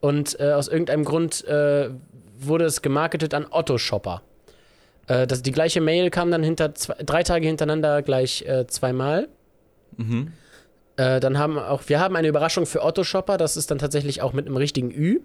Und 0.00 0.38
äh, 0.40 0.52
aus 0.52 0.68
irgendeinem 0.68 1.04
Grund 1.04 1.44
äh, 1.46 1.90
wurde 2.38 2.64
es 2.64 2.82
gemarketet 2.82 3.34
an 3.34 3.46
Otto 3.50 3.78
Shopper. 3.78 4.22
Äh, 5.08 5.26
das, 5.26 5.42
die 5.42 5.52
gleiche 5.52 5.80
Mail 5.80 6.10
kam 6.10 6.30
dann 6.30 6.42
hinter 6.42 6.74
zwei, 6.74 6.94
drei 7.04 7.22
Tage 7.22 7.46
hintereinander 7.46 8.02
gleich 8.02 8.42
äh, 8.42 8.66
zweimal. 8.66 9.28
Mhm. 9.96 10.32
Äh, 10.96 11.20
dann 11.20 11.38
haben 11.38 11.58
auch, 11.58 11.82
wir 11.86 12.00
haben 12.00 12.16
eine 12.16 12.28
Überraschung 12.28 12.66
für 12.66 12.84
Otto 12.84 13.04
Shopper, 13.04 13.36
das 13.36 13.56
ist 13.56 13.70
dann 13.70 13.78
tatsächlich 13.78 14.22
auch 14.22 14.32
mit 14.32 14.46
einem 14.46 14.56
richtigen 14.56 14.90
Ü. 14.90 15.20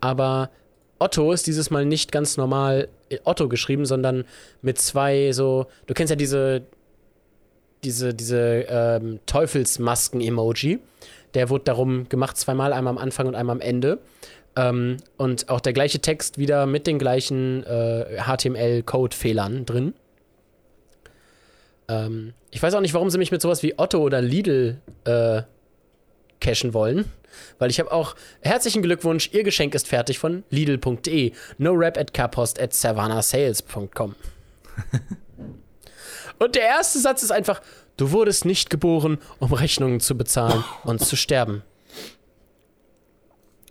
Aber 0.00 0.50
Otto 0.98 1.32
ist 1.32 1.46
dieses 1.46 1.70
Mal 1.70 1.84
nicht 1.84 2.12
ganz 2.12 2.36
normal 2.36 2.88
äh, 3.08 3.18
Otto 3.24 3.48
geschrieben, 3.48 3.86
sondern 3.86 4.24
mit 4.62 4.78
zwei 4.78 5.32
so, 5.32 5.66
du 5.86 5.94
kennst 5.94 6.10
ja 6.10 6.16
diese, 6.16 6.62
diese, 7.82 8.14
diese 8.14 8.66
ähm, 8.68 9.20
Teufelsmasken-Emoji. 9.26 10.78
Der 11.34 11.50
wurde 11.50 11.64
darum 11.64 12.08
gemacht, 12.08 12.36
zweimal, 12.36 12.72
einmal 12.72 12.92
am 12.92 12.98
Anfang 12.98 13.26
und 13.26 13.34
einmal 13.34 13.56
am 13.56 13.60
Ende. 13.60 13.98
Ähm, 14.56 14.98
und 15.16 15.48
auch 15.48 15.60
der 15.60 15.72
gleiche 15.72 16.00
Text 16.00 16.38
wieder 16.38 16.66
mit 16.66 16.86
den 16.86 16.98
gleichen 16.98 17.64
äh, 17.64 18.22
HTML-Code-Fehlern 18.22 19.66
drin. 19.66 19.94
Ähm, 21.88 22.34
ich 22.50 22.62
weiß 22.62 22.74
auch 22.74 22.80
nicht, 22.80 22.94
warum 22.94 23.10
sie 23.10 23.18
mich 23.18 23.32
mit 23.32 23.42
sowas 23.42 23.62
wie 23.62 23.78
Otto 23.78 23.98
oder 23.98 24.20
Lidl 24.20 24.80
äh, 25.04 25.42
cashen 26.40 26.72
wollen. 26.72 27.10
Weil 27.58 27.70
ich 27.70 27.80
habe 27.80 27.90
auch 27.90 28.14
herzlichen 28.42 28.82
Glückwunsch, 28.82 29.30
Ihr 29.32 29.42
Geschenk 29.42 29.74
ist 29.74 29.88
fertig 29.88 30.20
von 30.20 30.44
Lidl.de. 30.50 31.32
No 31.58 31.72
rap 31.72 31.98
at 31.98 32.14
carpost 32.14 32.60
at 32.60 32.72
savannahsales.com. 32.72 34.14
Und 36.38 36.54
der 36.54 36.62
erste 36.62 37.00
Satz 37.00 37.22
ist 37.22 37.32
einfach: 37.32 37.60
Du 37.96 38.10
wurdest 38.10 38.44
nicht 38.44 38.70
geboren, 38.70 39.18
um 39.38 39.52
Rechnungen 39.52 40.00
zu 40.00 40.16
bezahlen 40.16 40.64
und 40.84 41.00
zu 41.04 41.16
sterben. 41.16 41.62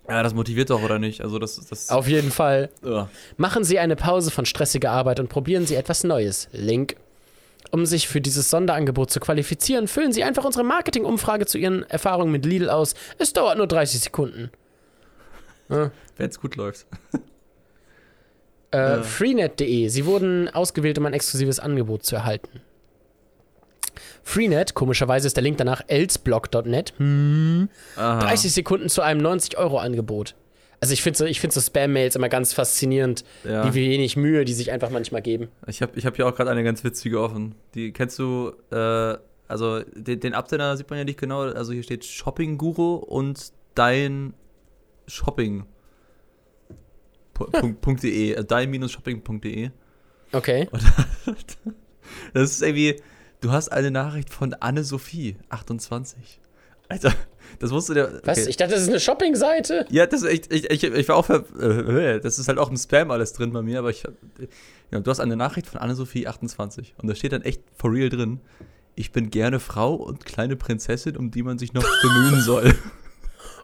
Ja, 0.08 0.22
das 0.22 0.34
motiviert 0.34 0.70
doch, 0.70 0.82
oder 0.82 0.98
nicht? 0.98 1.22
Also, 1.22 1.38
das. 1.38 1.56
das 1.66 1.88
Auf 1.90 2.06
jeden 2.08 2.30
Fall. 2.30 2.68
Ugh. 2.82 3.08
Machen 3.38 3.64
Sie 3.64 3.78
eine 3.78 3.96
Pause 3.96 4.30
von 4.30 4.44
stressiger 4.44 4.90
Arbeit 4.90 5.18
und 5.18 5.28
probieren 5.28 5.66
Sie 5.66 5.74
etwas 5.76 6.04
Neues. 6.04 6.48
Link. 6.52 6.96
Um 7.70 7.86
sich 7.86 8.06
für 8.06 8.20
dieses 8.20 8.50
Sonderangebot 8.50 9.10
zu 9.10 9.18
qualifizieren, 9.18 9.88
füllen 9.88 10.12
Sie 10.12 10.22
einfach 10.22 10.44
unsere 10.44 10.64
Marketing-Umfrage 10.64 11.46
zu 11.46 11.58
Ihren 11.58 11.82
Erfahrungen 11.84 12.30
mit 12.30 12.44
Lidl 12.44 12.68
aus. 12.70 12.94
Es 13.18 13.32
dauert 13.32 13.56
nur 13.56 13.66
30 13.66 14.00
Sekunden. 14.00 14.50
Wenn 15.68 15.90
es 16.18 16.38
gut 16.38 16.56
läuft. 16.56 16.86
Äh, 18.70 18.76
Ja. 18.76 19.02
Freenet.de. 19.02 19.88
Sie 19.88 20.04
wurden 20.06 20.48
ausgewählt, 20.50 20.98
um 20.98 21.06
ein 21.06 21.14
exklusives 21.14 21.58
Angebot 21.58 22.04
zu 22.04 22.14
erhalten. 22.16 22.60
Freenet, 24.24 24.74
komischerweise 24.74 25.26
ist 25.26 25.36
der 25.36 25.42
Link 25.44 25.58
danach 25.58 25.82
elsblog.net. 25.86 26.94
Hm. 26.96 27.68
Aha. 27.96 28.20
30 28.20 28.52
Sekunden 28.52 28.88
zu 28.88 29.02
einem 29.02 29.20
90-Euro-Angebot. 29.24 30.34
Also 30.80 30.92
ich 30.92 31.02
finde 31.02 31.18
so, 31.18 31.24
ich 31.24 31.40
find 31.40 31.52
so 31.52 31.60
Spam-Mails 31.60 32.16
immer 32.16 32.28
ganz 32.28 32.52
faszinierend, 32.52 33.24
Ja. 33.44 33.72
wie 33.74 33.90
wenig 33.90 34.16
Mühe 34.16 34.44
die 34.44 34.52
sich 34.52 34.70
einfach 34.72 34.90
manchmal 34.90 35.22
geben. 35.22 35.48
Ich 35.66 35.80
habe 35.82 35.92
ich 35.96 36.04
hab 36.04 36.16
hier 36.16 36.26
auch 36.26 36.34
gerade 36.34 36.50
eine 36.50 36.64
ganz 36.64 36.84
witzige 36.84 37.20
offen. 37.20 37.54
Die 37.74 37.92
kennst 37.92 38.18
du, 38.18 38.52
äh, 38.70 39.16
also 39.46 39.80
den, 39.94 40.20
den 40.20 40.34
Absender 40.34 40.76
sieht 40.76 40.90
man 40.90 40.98
ja 40.98 41.04
nicht 41.04 41.18
genau. 41.18 41.40
Also 41.42 41.72
hier 41.72 41.82
steht 41.82 42.04
Shopping 42.04 42.58
Guru 42.58 42.96
und 42.96 43.52
dein 43.74 44.34
Shopping. 45.06 45.64
.de, 48.02 48.32
äh, 48.32 48.44
dein-shopping.de. 48.44 49.70
Okay. 50.32 50.68
Das 52.34 52.50
ist 52.50 52.62
irgendwie, 52.62 52.96
du 53.44 53.52
hast 53.52 53.68
eine 53.70 53.90
Nachricht 53.90 54.30
von 54.30 54.54
Anne-Sophie, 54.54 55.36
28. 55.50 56.40
Alter, 56.88 57.12
das 57.60 57.70
musst 57.70 57.88
du 57.88 57.94
dir. 57.94 58.20
Was? 58.24 58.38
okay. 58.38 58.50
Ich 58.50 58.56
dachte, 58.56 58.72
das 58.74 58.82
ist 58.82 58.88
eine 58.88 59.00
Shopping-Seite. 59.00 59.86
Ja, 59.90 60.06
das 60.06 60.22
ist 60.22 60.28
echt, 60.28 60.52
ich, 60.52 60.70
ich, 60.70 60.84
ich 60.84 61.08
war 61.08 61.16
auch, 61.16 61.26
ver- 61.26 61.44
äh, 61.60 62.20
das 62.20 62.38
ist 62.38 62.48
halt 62.48 62.58
auch 62.58 62.70
im 62.70 62.76
Spam 62.76 63.10
alles 63.10 63.32
drin 63.32 63.52
bei 63.52 63.62
mir, 63.62 63.78
aber 63.78 63.90
ich, 63.90 64.04
ja, 64.90 65.00
du 65.00 65.10
hast 65.10 65.20
eine 65.20 65.36
Nachricht 65.36 65.66
von 65.66 65.80
Anne-Sophie 65.80 66.26
28 66.26 66.94
und 66.98 67.08
da 67.08 67.14
steht 67.14 67.32
dann 67.32 67.42
echt 67.42 67.62
for 67.76 67.92
real 67.92 68.10
drin, 68.10 68.40
ich 68.96 69.12
bin 69.12 69.30
gerne 69.30 69.60
Frau 69.60 69.94
und 69.94 70.24
kleine 70.24 70.56
Prinzessin, 70.56 71.16
um 71.16 71.30
die 71.30 71.42
man 71.42 71.58
sich 71.58 71.72
noch 71.72 71.84
bemühen 72.02 72.40
soll. 72.44 72.74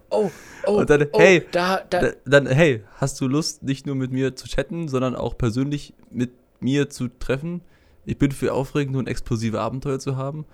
Oh, 0.08 0.30
oh, 0.66 0.78
Und 0.80 0.90
dann, 0.90 1.06
oh, 1.12 1.20
hey, 1.20 1.46
da, 1.52 1.82
Da- 1.88 2.12
Dann, 2.24 2.46
hey, 2.46 2.82
hast 2.96 3.20
du 3.20 3.28
Lust, 3.28 3.62
nicht 3.62 3.86
nur 3.86 3.94
mit 3.94 4.10
mir 4.10 4.34
zu 4.34 4.48
chatten, 4.48 4.88
sondern 4.88 5.14
auch 5.14 5.38
persönlich 5.38 5.94
mit 6.10 6.32
mir 6.58 6.90
zu 6.90 7.08
treffen? 7.08 7.60
Ich 8.04 8.18
bin 8.18 8.32
für 8.32 8.52
aufregende 8.54 8.98
und 8.98 9.06
explosive 9.08 9.60
Abenteuer 9.60 9.98
zu 9.98 10.16
haben. 10.16 10.44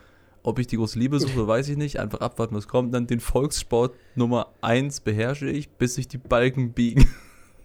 Ob 0.42 0.58
ich 0.58 0.66
die 0.66 0.76
große 0.76 0.98
Liebe 0.98 1.18
suche, 1.20 1.46
weiß 1.48 1.68
ich 1.68 1.76
nicht. 1.76 1.98
Einfach 2.00 2.20
abwarten, 2.20 2.54
was 2.54 2.68
kommt. 2.68 2.94
Dann 2.94 3.06
den 3.06 3.20
Volkssport 3.20 3.94
Nummer 4.14 4.48
1 4.60 5.00
beherrsche 5.00 5.48
ich, 5.48 5.68
bis 5.70 5.94
sich 5.96 6.08
die 6.08 6.18
Balken 6.18 6.72
biegen. 6.72 7.08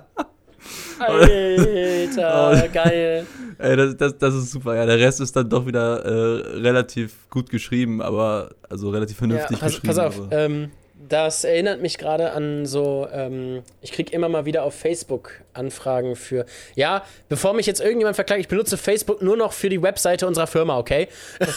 Alter, 0.98 2.68
geil. 2.72 3.26
Ey, 3.58 3.76
das, 3.76 3.96
das, 3.96 4.18
das 4.18 4.34
ist 4.34 4.50
super. 4.50 4.74
Ja, 4.76 4.86
der 4.86 4.98
Rest 4.98 5.20
ist 5.20 5.34
dann 5.36 5.48
doch 5.48 5.66
wieder 5.66 6.04
äh, 6.04 6.58
relativ 6.58 7.28
gut 7.30 7.50
geschrieben, 7.50 8.00
aber 8.02 8.50
also 8.68 8.90
relativ 8.90 9.16
Ja, 9.16 9.18
vernünftig 9.18 9.60
pass, 9.60 9.72
geschrieben. 9.74 9.94
pass 9.94 9.98
auf, 9.98 10.20
ähm, 10.30 10.70
das 11.08 11.44
erinnert 11.44 11.80
mich 11.80 11.98
gerade 11.98 12.32
an 12.32 12.66
so, 12.66 13.08
ähm, 13.12 13.62
ich 13.80 13.92
kriege 13.92 14.12
immer 14.12 14.28
mal 14.28 14.44
wieder 14.44 14.62
auf 14.62 14.74
Facebook 14.74 15.42
Anfragen 15.52 16.16
für, 16.16 16.46
ja, 16.74 17.04
bevor 17.28 17.52
mich 17.52 17.66
jetzt 17.66 17.80
irgendjemand 17.80 18.16
verklagt, 18.16 18.40
ich 18.40 18.48
benutze 18.48 18.76
Facebook 18.76 19.22
nur 19.22 19.36
noch 19.36 19.52
für 19.52 19.68
die 19.68 19.82
Webseite 19.82 20.26
unserer 20.26 20.46
Firma, 20.46 20.78
okay? 20.78 21.08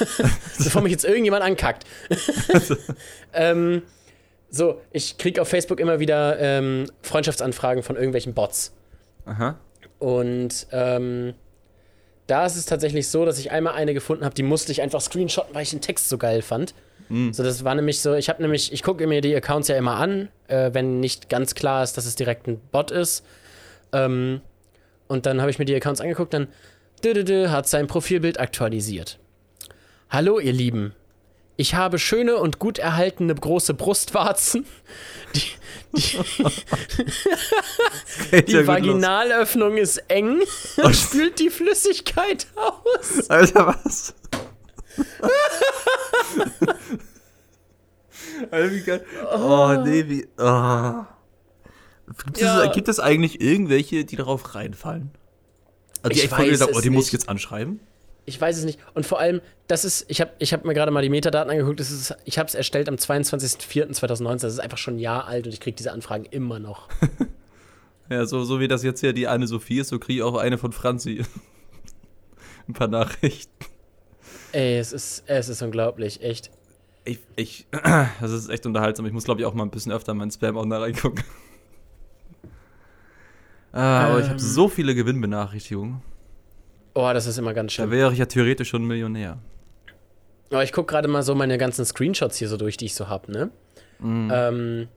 bevor 0.57 0.81
mich 0.81 0.91
jetzt 0.91 1.05
irgendjemand 1.05 1.43
ankackt. 1.43 1.85
ähm, 3.33 3.83
so, 4.49 4.81
ich 4.91 5.17
kriege 5.17 5.41
auf 5.41 5.47
Facebook 5.47 5.79
immer 5.79 5.99
wieder 5.99 6.39
ähm, 6.39 6.85
Freundschaftsanfragen 7.01 7.83
von 7.83 7.95
irgendwelchen 7.95 8.33
Bots. 8.33 8.73
Aha. 9.25 9.59
Und 9.99 10.67
ähm, 10.71 11.33
da 12.27 12.45
ist 12.45 12.55
es 12.55 12.65
tatsächlich 12.65 13.07
so, 13.07 13.25
dass 13.25 13.39
ich 13.39 13.51
einmal 13.51 13.73
eine 13.73 13.93
gefunden 13.93 14.25
habe, 14.25 14.35
die 14.35 14.43
musste 14.43 14.71
ich 14.71 14.81
einfach 14.81 15.01
screenshotten, 15.01 15.55
weil 15.55 15.63
ich 15.63 15.69
den 15.69 15.81
Text 15.81 16.09
so 16.09 16.17
geil 16.17 16.41
fand. 16.41 16.73
Mhm. 17.09 17.33
So, 17.33 17.43
das 17.43 17.63
war 17.63 17.75
nämlich 17.75 18.01
so, 18.01 18.13
ich 18.13 18.29
habe 18.29 18.41
nämlich, 18.41 18.71
ich 18.73 18.83
gucke 18.83 19.05
mir 19.07 19.21
die 19.21 19.35
Accounts 19.35 19.67
ja 19.67 19.77
immer 19.77 19.95
an, 19.95 20.29
äh, 20.47 20.71
wenn 20.73 20.99
nicht 20.99 21.29
ganz 21.29 21.55
klar 21.55 21.83
ist, 21.83 21.97
dass 21.97 22.05
es 22.05 22.15
direkt 22.15 22.47
ein 22.47 22.59
Bot 22.71 22.91
ist. 22.91 23.23
Ähm, 23.93 24.41
und 25.07 25.25
dann 25.25 25.39
habe 25.41 25.49
ich 25.49 25.59
mir 25.59 25.65
die 25.65 25.75
Accounts 25.75 26.01
angeguckt, 26.01 26.33
dann 26.33 26.47
dü, 27.03 27.47
hat 27.47 27.67
sein 27.67 27.87
Profilbild 27.87 28.39
aktualisiert. 28.39 29.19
Hallo, 30.09 30.39
ihr 30.39 30.53
Lieben. 30.53 30.93
Ich 31.59 31.73
habe 31.73 31.97
schöne 31.97 32.37
und 32.37 32.59
gut 32.59 32.77
erhaltene 32.77 33.33
große 33.33 33.73
Brustwarzen. 33.73 34.65
Die, 35.35 35.41
die, 38.31 38.45
die 38.45 38.51
ja 38.53 38.61
gut 38.61 38.67
los. 38.67 38.67
Vaginalöffnung 38.67 39.77
ist 39.77 39.97
eng 40.07 40.41
und 40.77 40.95
spült 40.95 41.39
die 41.39 41.49
Flüssigkeit 41.49 42.47
aus. 42.55 43.29
Alter, 43.29 43.67
was? 43.67 44.13
Alter, 48.51 48.71
wie 48.71 48.81
geil. 48.81 49.05
Oh, 49.33 49.75
nee, 49.83 50.07
wie. 50.07 50.27
Oh. 50.37 51.03
Gibt, 52.25 52.39
Ja. 52.39 52.63
es, 52.65 52.73
gibt 52.73 52.87
es 52.87 52.99
eigentlich 52.99 53.41
irgendwelche, 53.41 54.05
die 54.05 54.15
darauf 54.15 54.55
reinfallen? 54.55 55.11
Also 56.03 56.09
die 56.09 56.17
Ich 56.17 56.23
echt 56.25 56.33
von 56.33 56.45
mir 56.45 56.57
sagen, 56.57 56.71
oh, 56.75 56.81
die 56.81 56.89
muss 56.89 57.07
ich 57.07 57.13
jetzt 57.13 57.27
anschreiben? 57.29 57.79
Ich 58.25 58.39
weiß 58.39 58.57
es 58.57 58.65
nicht. 58.65 58.79
Und 58.93 59.05
vor 59.05 59.19
allem, 59.19 59.41
das 59.67 59.85
ist, 59.85 60.05
ich 60.09 60.19
habe 60.21 60.31
ich 60.39 60.53
hab 60.53 60.65
mir 60.65 60.73
gerade 60.73 60.91
mal 60.91 61.01
die 61.01 61.09
Metadaten 61.09 61.49
angeguckt, 61.49 61.79
das 61.79 61.91
ist, 61.91 62.15
ich 62.25 62.37
habe 62.37 62.47
es 62.47 62.55
erstellt 62.55 62.89
am 62.89 62.95
22.04.2019, 62.95 64.41
das 64.41 64.53
ist 64.53 64.59
einfach 64.59 64.77
schon 64.77 64.95
ein 64.95 64.99
Jahr 64.99 65.27
alt 65.27 65.45
und 65.47 65.53
ich 65.53 65.59
kriege 65.59 65.75
diese 65.75 65.91
Anfragen 65.91 66.25
immer 66.25 66.59
noch. 66.59 66.89
Ja, 68.09 68.25
so, 68.25 68.45
so 68.45 68.61
wie 68.61 68.69
das 68.69 68.83
jetzt 68.83 69.01
hier 69.01 69.11
die 69.11 69.27
eine 69.27 69.47
Sophie 69.47 69.79
ist, 69.79 69.89
so 69.89 69.99
kriege 69.99 70.19
ich 70.19 70.23
auch 70.23 70.37
eine 70.37 70.57
von 70.57 70.71
Franzi. 70.71 71.25
Ein 72.69 72.73
paar 72.73 72.87
Nachrichten. 72.87 73.51
Ey, 74.51 74.77
es 74.77 74.93
ist, 74.93 75.23
es 75.27 75.49
ist 75.49 75.61
unglaublich, 75.61 76.21
echt. 76.23 76.51
Ich, 77.05 77.19
ich, 77.35 77.67
das 78.21 78.31
ist 78.31 78.49
echt 78.49 78.65
unterhaltsam. 78.65 79.05
Ich 79.05 79.13
muss, 79.13 79.23
glaube 79.25 79.39
ich, 79.41 79.45
auch 79.45 79.53
mal 79.53 79.63
ein 79.63 79.69
bisschen 79.71 79.91
öfter 79.91 80.11
in 80.13 80.17
meinen 80.17 80.31
Spam-Ordner 80.31 80.81
reingucken. 80.81 81.23
Ah, 83.73 84.07
aber 84.07 84.19
ich 84.19 84.25
habe 84.25 84.35
Ähm. 84.35 84.39
so 84.39 84.69
viele 84.69 84.95
Gewinnbenachrichtigungen. 84.95 86.01
Oh, 86.95 87.11
das 87.13 87.27
ist 87.27 87.37
immer 87.37 87.53
ganz 87.53 87.73
Da 87.73 87.83
schlimm. 87.83 87.91
wäre 87.91 88.11
ich 88.11 88.17
ja 88.17 88.25
theoretisch 88.25 88.69
schon 88.69 88.85
Millionär. 88.85 89.37
Aber 90.49 90.63
ich 90.63 90.71
gucke 90.71 90.89
gerade 90.91 91.07
mal 91.07 91.21
so 91.21 91.35
meine 91.35 91.57
ganzen 91.57 91.85
Screenshots 91.85 92.37
hier 92.37 92.47
so 92.47 92.57
durch, 92.57 92.77
die 92.77 92.85
ich 92.85 92.95
so 92.95 93.07
habe, 93.07 93.31
ne? 93.31 93.51
Mhm. 93.99 94.31
Ähm, 94.33 94.87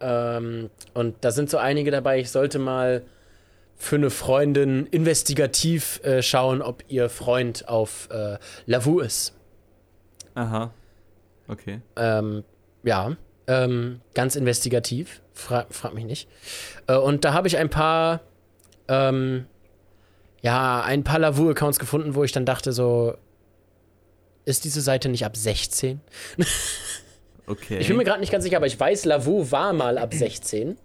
ähm, 0.00 0.70
und 0.94 1.16
da 1.22 1.32
sind 1.32 1.50
so 1.50 1.58
einige 1.58 1.90
dabei, 1.90 2.18
ich 2.20 2.30
sollte 2.30 2.58
mal 2.58 3.02
für 3.76 3.96
eine 3.96 4.10
Freundin 4.10 4.86
investigativ 4.86 6.00
äh, 6.04 6.22
schauen, 6.22 6.62
ob 6.62 6.84
ihr 6.88 7.08
Freund 7.08 7.68
auf 7.68 8.08
äh, 8.10 8.38
Lavu 8.66 9.00
ist. 9.00 9.34
Aha. 10.34 10.72
Okay. 11.48 11.80
Ähm, 11.96 12.44
ja, 12.84 13.16
ähm, 13.46 14.00
ganz 14.14 14.36
investigativ. 14.36 15.20
Fra 15.34 15.66
frag 15.70 15.94
mich 15.94 16.04
nicht. 16.04 16.28
Äh, 16.86 16.96
und 16.96 17.24
da 17.24 17.32
habe 17.32 17.48
ich 17.48 17.56
ein 17.56 17.70
paar, 17.70 18.20
ähm, 18.88 19.46
ja, 20.42 20.82
ein 20.82 21.04
paar 21.04 21.18
Lavu-Accounts 21.18 21.78
gefunden, 21.78 22.14
wo 22.14 22.24
ich 22.24 22.32
dann 22.32 22.46
dachte, 22.46 22.72
so, 22.72 23.14
ist 24.44 24.64
diese 24.64 24.80
Seite 24.80 25.08
nicht 25.08 25.24
ab 25.24 25.36
16? 25.36 26.00
Okay. 27.46 27.78
Ich 27.78 27.88
bin 27.88 27.96
mir 27.96 28.04
gerade 28.04 28.20
nicht 28.20 28.30
ganz 28.30 28.44
sicher, 28.44 28.56
aber 28.56 28.66
ich 28.66 28.78
weiß, 28.78 29.04
Lavu 29.04 29.50
war 29.50 29.72
mal 29.72 29.98
ab 29.98 30.14
16. 30.14 30.78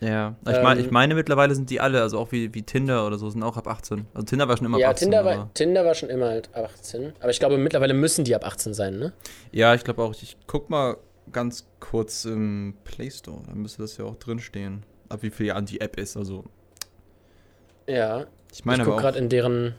ja. 0.00 0.34
Ich, 0.48 0.62
mein, 0.62 0.78
ähm, 0.78 0.84
ich 0.84 0.90
meine, 0.90 1.14
mittlerweile 1.14 1.54
sind 1.54 1.70
die 1.70 1.80
alle, 1.80 2.00
also 2.02 2.18
auch 2.18 2.32
wie, 2.32 2.52
wie 2.54 2.62
Tinder 2.62 3.06
oder 3.06 3.18
so, 3.18 3.28
sind 3.30 3.42
auch 3.42 3.56
ab 3.56 3.66
18. 3.68 4.06
Also 4.14 4.24
Tinder 4.26 4.48
war 4.48 4.56
schon 4.56 4.66
immer 4.66 4.78
ja, 4.78 4.88
ab 4.88 4.94
18. 4.94 5.06
Tinder 5.06 5.20
aber- 5.20 5.36
war, 5.36 5.54
Tinder 5.54 5.84
war 5.84 5.94
schon 5.94 6.08
immer 6.10 6.28
halt 6.28 6.48
ab 6.54 6.70
18. 6.74 7.12
Aber 7.20 7.30
ich 7.30 7.38
glaube, 7.38 7.58
mittlerweile 7.58 7.94
müssen 7.94 8.24
die 8.24 8.34
ab 8.34 8.44
18 8.46 8.74
sein, 8.74 8.98
ne? 8.98 9.12
Ja, 9.52 9.74
ich 9.74 9.84
glaube 9.84 10.02
auch. 10.02 10.12
Ich 10.12 10.36
guck 10.46 10.70
mal 10.70 10.96
ganz 11.32 11.66
kurz 11.80 12.24
im 12.24 12.74
Play 12.84 13.10
Store. 13.10 13.42
Da 13.46 13.54
müsste 13.54 13.82
das 13.82 13.96
ja 13.96 14.04
auch 14.04 14.16
drinstehen. 14.16 14.84
Ab 15.08 15.22
wie 15.22 15.30
viel 15.30 15.46
Jahren 15.46 15.66
die 15.66 15.80
App 15.80 15.98
ist. 15.98 16.16
Also, 16.16 16.44
Ja. 17.86 18.26
ich 18.52 18.64
meine 18.64 18.82
ich 18.82 18.88
auch, 18.88 18.96
gerade 18.96 19.18
in 19.18 19.28
deren 19.28 19.74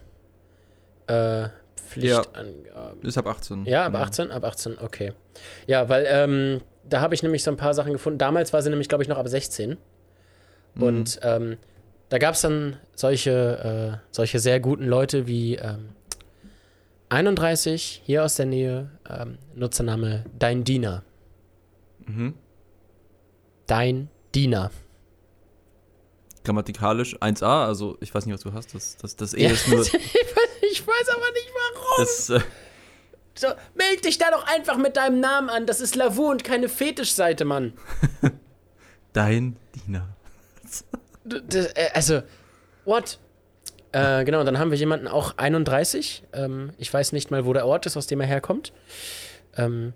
äh, 1.08 1.48
Pflichtangaben. 1.76 3.02
ist 3.02 3.18
ab 3.18 3.28
18. 3.28 3.66
Ja, 3.66 3.86
ab 3.86 3.92
Genau. 3.94 4.04
18? 4.06 4.32
Ab 4.32 4.44
18, 4.46 4.78
okay. 4.80 5.14
Ja, 5.68 5.90
weil 5.90 6.06
ähm, 6.08 6.62
da 6.88 7.02
habe 7.02 7.14
ich 7.16 7.24
nämlich 7.24 7.44
so 7.44 7.52
ein 7.52 7.58
paar 7.58 7.74
Sachen 7.74 7.92
gefunden. 7.94 8.18
Damals 8.18 8.54
war 8.54 8.62
sie 8.62 8.70
nämlich, 8.70 8.88
glaube 8.90 9.04
ich, 9.04 9.10
noch 9.10 9.18
ab 9.18 9.28
16. 9.28 9.78
Mhm. 10.76 10.84
Und 10.84 11.20
ähm, 11.24 11.58
da 12.10 12.18
gab 12.18 12.36
es 12.36 12.42
dann 12.42 12.78
solche, 12.96 14.00
äh, 14.02 14.06
solche 14.12 14.40
sehr 14.40 14.60
guten 14.60 14.86
Leute 14.86 15.28
wie 15.28 15.56
ähm, 15.56 15.90
31 17.10 18.02
hier 18.06 18.24
aus 18.24 18.36
der 18.36 18.46
Nähe, 18.46 18.90
ähm, 19.10 19.38
Nutzername 19.56 20.26
Dein 20.38 20.64
Diener. 20.64 21.04
Mhm. 22.06 22.36
Dein 23.68 24.10
Diener. 24.34 24.72
Grammatikalisch 26.44 27.18
1a, 27.18 27.66
also 27.68 27.98
ich 28.02 28.14
weiß 28.14 28.26
nicht, 28.26 28.34
was 28.34 28.42
du 28.42 28.54
hast. 28.54 28.74
Das, 28.74 28.98
das, 28.98 29.16
das 29.16 29.34
E 29.34 29.44
Ja, 29.44 29.52
ist 29.52 29.68
nur. 29.68 29.82
ich, 30.72 30.88
weiß, 30.88 31.10
aber 31.10 31.32
nicht 31.34 31.52
warum. 31.54 31.98
Das, 31.98 32.30
äh, 32.30 32.40
So, 33.36 33.48
meld 33.76 34.06
dich 34.06 34.18
da 34.18 34.32
doch 34.32 34.46
einfach 34.48 34.78
mit 34.78 34.98
deinem 34.98 35.20
Namen 35.20 35.50
an. 35.50 35.66
Das 35.66 35.82
ist 35.82 35.96
Lavu 35.96 36.30
und 36.32 36.44
keine 36.44 36.68
Fetischseite, 36.68 37.46
Mann. 37.46 37.74
dein 39.14 39.58
Diener. 39.76 40.08
Äh, 41.30 41.90
also, 41.94 42.22
what? 42.86 43.20
Äh, 43.92 44.24
genau, 44.24 44.44
dann 44.44 44.58
haben 44.58 44.72
wir 44.72 44.78
jemanden 44.78 45.08
auch 45.08 45.38
31. 45.38 46.24
Ähm, 46.34 46.72
ich 46.78 46.94
weiß 46.94 47.12
nicht 47.12 47.32
mal, 47.32 47.46
wo 47.46 47.54
der 47.54 47.66
Ort 47.66 47.86
ist, 47.86 47.98
aus 47.98 48.08
dem 48.08 48.22
er 48.22 48.28
herkommt. 48.28 48.72
Ähm, 49.58 49.94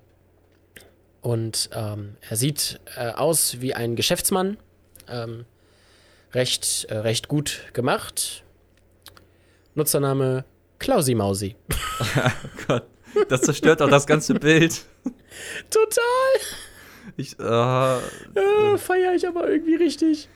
und 1.21 1.69
ähm, 1.73 2.17
er 2.21 2.35
sieht 2.35 2.79
äh, 2.97 3.09
aus 3.11 3.61
wie 3.61 3.73
ein 3.73 3.95
Geschäftsmann. 3.95 4.57
Ähm, 5.07 5.45
recht, 6.33 6.85
äh, 6.89 6.97
recht 6.97 7.27
gut 7.27 7.61
gemacht. 7.73 8.43
Nutzername 9.73 10.45
Klausi 10.79 11.15
Mausi. 11.15 11.55
Oh 11.71 12.29
Gott. 12.67 12.83
Das 13.29 13.41
zerstört 13.41 13.81
auch 13.81 13.89
das 13.89 14.05
ganze 14.05 14.33
Bild. 14.33 14.83
Total! 15.69 16.41
Ich, 17.17 17.39
äh, 17.39 17.97
Äh, 18.39 18.77
Feier 18.77 19.13
ich 19.13 19.25
aber 19.27 19.49
irgendwie 19.49 19.75
richtig. 19.75 20.27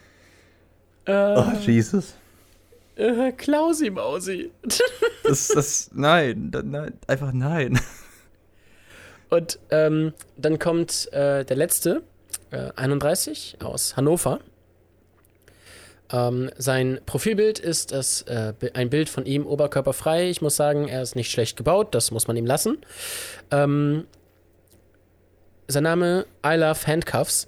Äh, 1.10 1.39
oh, 1.39 1.53
Jesus. 1.66 2.14
äh, 2.95 3.32
Klausi 3.32 3.89
Mausi. 3.89 4.51
Das, 5.24 5.47
das, 5.49 5.91
nein, 5.93 6.51
nein, 6.64 6.93
einfach 7.05 7.32
nein. 7.34 7.80
Und 9.30 9.60
ähm, 9.70 10.14
dann 10.38 10.57
kommt 10.57 11.12
äh, 11.14 11.45
der 11.45 11.55
letzte, 11.55 12.01
äh, 12.49 12.72
31, 12.76 13.57
aus 13.64 13.95
Hannover. 13.95 14.39
Ähm, 16.12 16.49
sein 16.57 16.99
Profilbild 17.05 17.60
ist 17.60 17.91
das, 17.91 18.24
äh, 18.24 18.53
ein 18.74 18.89
Bild 18.89 19.07
von 19.10 19.28
ihm 19.28 19.45
oberkörperfrei. 19.45 20.30
Ich 20.30 20.41
muss 20.41 20.55
sagen, 20.55 20.88
er 20.88 21.03
ist 21.03 21.16
nicht 21.16 21.30
schlecht 21.30 21.57
gebaut, 21.57 21.93
das 21.93 22.10
muss 22.10 22.28
man 22.28 22.38
ihm 22.38 22.47
lassen. 22.47 22.80
Ähm, 23.51 24.07
sein 25.68 25.84
Name 25.84 26.26
I 26.43 26.55
Love 26.55 26.88
Handcuffs. 26.88 27.47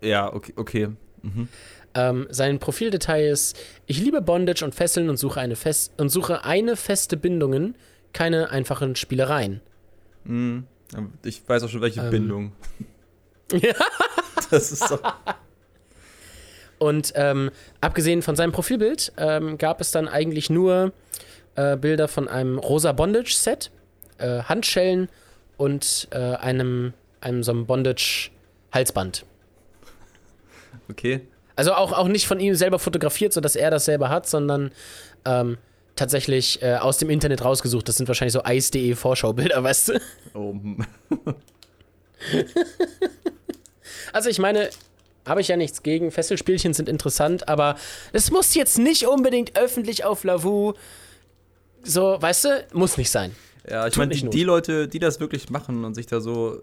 Ja, 0.00 0.32
okay, 0.32 0.52
okay. 0.54 0.88
Mhm. 1.24 1.48
Ähm, 1.94 2.26
sein 2.30 2.58
Profildetail 2.58 3.28
ist: 3.28 3.56
Ich 3.86 3.98
liebe 3.98 4.20
Bondage 4.20 4.64
und 4.64 4.74
Fesseln 4.74 5.08
und 5.08 5.16
suche 5.16 5.40
eine 5.40 5.56
fest 5.56 5.92
und 5.96 6.08
suche 6.08 6.44
eine 6.44 6.76
feste 6.76 7.16
Bindungen, 7.16 7.76
keine 8.12 8.50
einfachen 8.50 8.96
Spielereien. 8.96 9.60
Mhm. 10.24 10.64
Ich 11.24 11.42
weiß 11.46 11.62
auch 11.64 11.68
schon, 11.68 11.80
welche 11.80 12.00
Ähm. 12.00 12.10
Bindung. 12.10 12.52
Ja. 13.52 13.74
Das 14.50 14.70
ist 14.70 14.88
doch. 14.90 15.00
Und 16.78 17.12
ähm, 17.16 17.50
abgesehen 17.80 18.20
von 18.20 18.36
seinem 18.36 18.52
Profilbild 18.52 19.12
ähm, 19.16 19.58
gab 19.58 19.80
es 19.80 19.90
dann 19.90 20.06
eigentlich 20.06 20.50
nur 20.50 20.92
äh, 21.54 21.76
Bilder 21.76 22.08
von 22.08 22.28
einem 22.28 22.58
rosa 22.58 22.92
Bondage-Set, 22.92 23.70
äh, 24.18 24.42
Handschellen 24.42 25.08
und 25.56 26.08
äh, 26.10 26.18
einem, 26.18 26.92
einem 27.20 27.42
so 27.42 27.52
einem 27.52 27.66
Bondage-Halsband. 27.66 29.24
Okay. 30.90 31.22
Also 31.56 31.72
auch, 31.74 31.92
auch 31.92 32.08
nicht 32.08 32.26
von 32.26 32.40
ihm 32.40 32.54
selber 32.54 32.78
fotografiert, 32.78 33.32
sodass 33.32 33.56
er 33.56 33.70
das 33.70 33.84
selber 33.84 34.08
hat, 34.08 34.28
sondern 34.28 34.72
ähm, 35.24 35.58
tatsächlich 35.96 36.60
äh, 36.62 36.76
aus 36.76 36.98
dem 36.98 37.10
Internet 37.10 37.44
rausgesucht. 37.44 37.88
Das 37.88 37.96
sind 37.96 38.08
wahrscheinlich 38.08 38.32
so 38.32 38.42
Eis.de 38.44 38.94
Vorschaubilder, 38.94 39.62
weißt 39.62 39.88
du? 39.88 40.00
Oh. 40.34 40.54
Also 44.12 44.30
ich 44.30 44.38
meine, 44.38 44.70
habe 45.26 45.40
ich 45.40 45.48
ja 45.48 45.56
nichts 45.56 45.82
gegen. 45.82 46.10
Fesselspielchen 46.10 46.72
sind 46.72 46.88
interessant, 46.88 47.48
aber 47.48 47.76
es 48.12 48.30
muss 48.30 48.54
jetzt 48.54 48.78
nicht 48.78 49.06
unbedingt 49.06 49.58
öffentlich 49.58 50.04
auf 50.04 50.24
Lavu. 50.24 50.74
So, 51.82 52.16
weißt 52.20 52.44
du, 52.44 52.66
muss 52.72 52.96
nicht 52.96 53.10
sein. 53.10 53.34
Ja, 53.68 53.86
ich 53.86 53.96
meine, 53.96 54.14
die, 54.14 54.28
die 54.28 54.44
Leute, 54.44 54.88
die 54.88 54.98
das 54.98 55.20
wirklich 55.20 55.50
machen 55.50 55.84
und 55.84 55.94
sich 55.94 56.06
da 56.06 56.20
so 56.20 56.60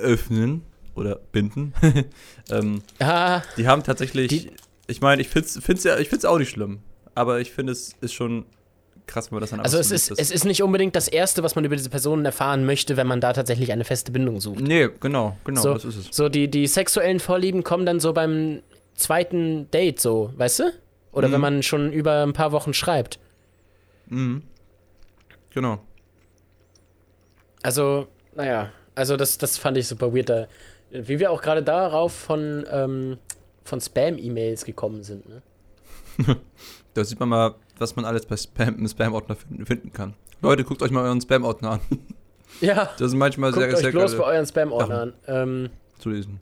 öffnen 0.00 0.62
oder 0.96 1.20
binden, 1.32 1.72
ähm, 2.50 2.82
Ja, 3.00 3.42
die 3.56 3.68
haben 3.68 3.82
tatsächlich. 3.84 4.28
Die- 4.28 4.50
ich 4.88 5.00
meine, 5.00 5.20
ich 5.22 5.28
finde 5.28 5.46
es 5.48 5.58
find's 5.62 5.84
ja, 5.84 5.98
ich 5.98 6.08
find's 6.08 6.24
auch 6.24 6.38
nicht 6.38 6.50
schlimm. 6.50 6.80
Aber 7.14 7.40
ich 7.40 7.50
finde, 7.52 7.72
es 7.72 7.94
ist 8.00 8.12
schon 8.12 8.44
krass, 9.06 9.30
wenn 9.30 9.36
man 9.36 9.40
das 9.40 9.50
dann 9.50 9.60
also 9.60 9.78
es 9.78 9.90
ist, 9.90 10.10
liest, 10.10 10.20
es 10.20 10.30
ist 10.30 10.44
nicht 10.44 10.62
unbedingt 10.62 10.94
das 10.96 11.08
Erste, 11.08 11.42
was 11.42 11.54
man 11.54 11.64
über 11.64 11.76
diese 11.76 11.90
Personen 11.90 12.24
erfahren 12.24 12.66
möchte, 12.66 12.96
wenn 12.96 13.06
man 13.06 13.20
da 13.20 13.32
tatsächlich 13.32 13.72
eine 13.72 13.84
feste 13.84 14.12
Bindung 14.12 14.40
sucht. 14.40 14.60
Nee, 14.60 14.88
genau, 15.00 15.36
genau, 15.44 15.60
so, 15.60 15.74
das 15.74 15.84
ist 15.84 15.96
es. 15.96 16.08
so 16.16 16.28
die, 16.28 16.48
die 16.48 16.66
sexuellen 16.66 17.20
Vorlieben 17.20 17.62
kommen 17.64 17.86
dann 17.86 18.00
so 18.00 18.12
beim 18.12 18.62
zweiten 18.94 19.70
Date 19.70 20.00
so, 20.00 20.32
weißt 20.36 20.58
du? 20.60 20.72
Oder 21.12 21.28
Mhm. 21.28 21.32
wenn 21.32 21.40
man 21.40 21.62
schon 21.62 21.92
über 21.92 22.22
ein 22.22 22.32
paar 22.32 22.52
Wochen 22.52 22.74
schreibt. 22.74 23.18
Mhm. 24.08 24.42
Genau. 25.54 25.78
Also, 27.62 28.06
naja, 28.34 28.70
also 28.94 29.16
das, 29.16 29.38
das 29.38 29.58
fand 29.58 29.76
ich 29.78 29.86
super 29.88 30.14
weird. 30.14 30.28
Da, 30.28 30.46
wie 31.02 31.18
wir 31.18 31.30
auch 31.30 31.42
gerade 31.42 31.62
darauf 31.62 32.12
von, 32.12 32.66
ähm, 32.70 33.18
von 33.64 33.80
Spam-E-Mails 33.80 34.64
gekommen 34.64 35.02
sind. 35.02 35.28
Ne? 35.28 35.42
da 36.94 37.04
sieht 37.04 37.20
man 37.20 37.28
mal, 37.28 37.54
was 37.78 37.96
man 37.96 38.04
alles 38.04 38.26
bei 38.26 38.36
Spam, 38.36 38.76
im 38.78 38.88
Spam-Ordner 38.88 39.36
finden, 39.36 39.66
finden 39.66 39.92
kann. 39.92 40.14
Leute, 40.42 40.64
guckt 40.64 40.82
euch 40.82 40.90
mal 40.90 41.04
euren 41.04 41.20
Spam-Ordner 41.20 41.72
an. 41.72 41.80
Ja. 42.60 42.90
Das 42.98 43.10
sind 43.10 43.18
manchmal 43.18 43.50
Guckt 43.50 43.64
sehr, 43.64 43.74
euch 43.74 43.80
sehr 43.80 43.90
bloß 43.90 44.16
bei 44.16 44.24
euren 44.24 44.46
Spam-Ordnern. 44.46 45.12
Ähm, 45.26 45.70
zu 45.98 46.10
lesen. 46.10 46.40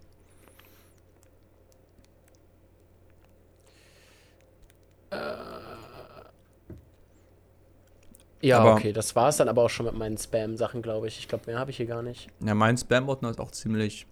ja, 8.44 8.58
Aber- 8.58 8.74
okay, 8.74 8.92
das 8.92 9.16
war's 9.16 9.38
dann 9.38 9.48
aber 9.48 9.62
auch 9.62 9.70
schon 9.70 9.86
mit 9.86 9.94
meinen 9.94 10.18
Spam-Sachen, 10.18 10.82
glaube 10.82 11.08
ich. 11.08 11.18
Ich 11.18 11.28
glaube, 11.28 11.44
mehr 11.46 11.58
habe 11.58 11.70
ich 11.70 11.78
hier 11.78 11.86
gar 11.86 12.02
nicht. 12.02 12.28
Ja, 12.44 12.54
mein 12.54 12.76
Spam-Ordner 12.76 13.30
ist 13.30 13.40
auch 13.40 13.50
ziemlich, 13.50 14.06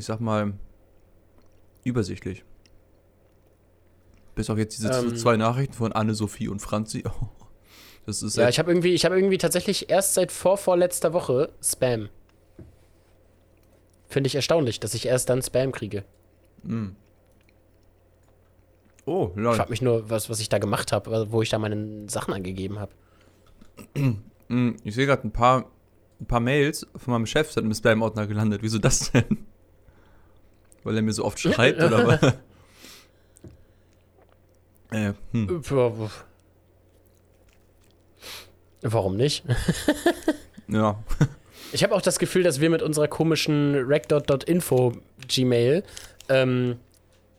ich 0.00 0.06
sag 0.06 0.18
mal, 0.20 0.54
übersichtlich. 1.84 2.44
Bis 4.34 4.48
auf 4.50 4.58
jetzt 4.58 4.76
diese 4.78 4.88
Ähm. 4.92 5.14
zwei 5.16 5.36
Nachrichten 5.36 5.74
von 5.74 5.92
Anne-Sophie 5.92 6.48
und 6.48 6.60
Franzi. 6.60 7.04
Oh, 8.02 8.06
das 8.06 8.22
ist 8.22 8.36
Ja, 8.38 8.48
ich 8.48 8.58
habe 8.58 8.70
irgendwie, 8.70 8.94
ich 8.94 9.04
habe 9.04 9.14
irgendwie 9.14 9.36
tatsächlich 9.36 9.90
erst 9.90 10.14
seit 10.14 10.32
vorvorletzter 10.32 11.12
Woche 11.12 11.52
Spam. 11.62 12.08
Finde 14.08 14.26
ich 14.28 14.34
erstaunlich, 14.34 14.80
dass 14.80 14.94
ich 14.94 15.06
erst 15.06 15.28
dann 15.28 15.42
Spam 15.42 15.70
kriege. 15.70 16.04
Mm. 16.62 16.88
Oh, 19.04 19.32
lol. 19.36 19.52
Ich 19.52 19.56
frage 19.58 19.70
mich 19.70 19.82
nur, 19.82 20.08
was, 20.08 20.30
was 20.30 20.40
ich 20.40 20.48
da 20.48 20.58
gemacht 20.58 20.92
habe, 20.92 21.30
wo 21.30 21.42
ich 21.42 21.50
da 21.50 21.58
meine 21.58 22.08
Sachen 22.08 22.32
angegeben 22.32 22.78
habe. 22.78 22.92
Mm, 24.48 24.76
Ich 24.82 24.94
sehe 24.94 25.06
gerade 25.06 25.28
ein 25.28 25.32
paar, 25.32 25.70
ein 26.20 26.26
paar 26.26 26.40
Mails 26.40 26.86
von 26.96 27.12
meinem 27.12 27.26
Chef 27.26 27.52
sind 27.52 27.66
im 27.66 27.74
Spam-Ordner 27.74 28.26
gelandet. 28.26 28.62
Wieso 28.62 28.78
das 28.78 29.12
denn? 29.12 29.46
Weil 30.84 30.96
er 30.96 31.02
mir 31.02 31.12
so 31.12 31.24
oft 31.24 31.38
schreibt 31.38 31.82
oder 31.82 32.06
was? 32.22 32.34
Äh, 34.90 35.12
hm. 35.32 35.62
Warum 38.82 39.16
nicht? 39.16 39.44
Ja. 40.72 41.02
Ich 41.72 41.84
habe 41.84 41.94
auch 41.94 42.02
das 42.02 42.18
Gefühl, 42.18 42.42
dass 42.42 42.60
wir 42.60 42.68
mit 42.68 42.82
unserer 42.82 43.06
komischen 43.06 43.76
rec.info 43.76 44.92
Gmail 45.28 45.84
ähm, 46.28 46.80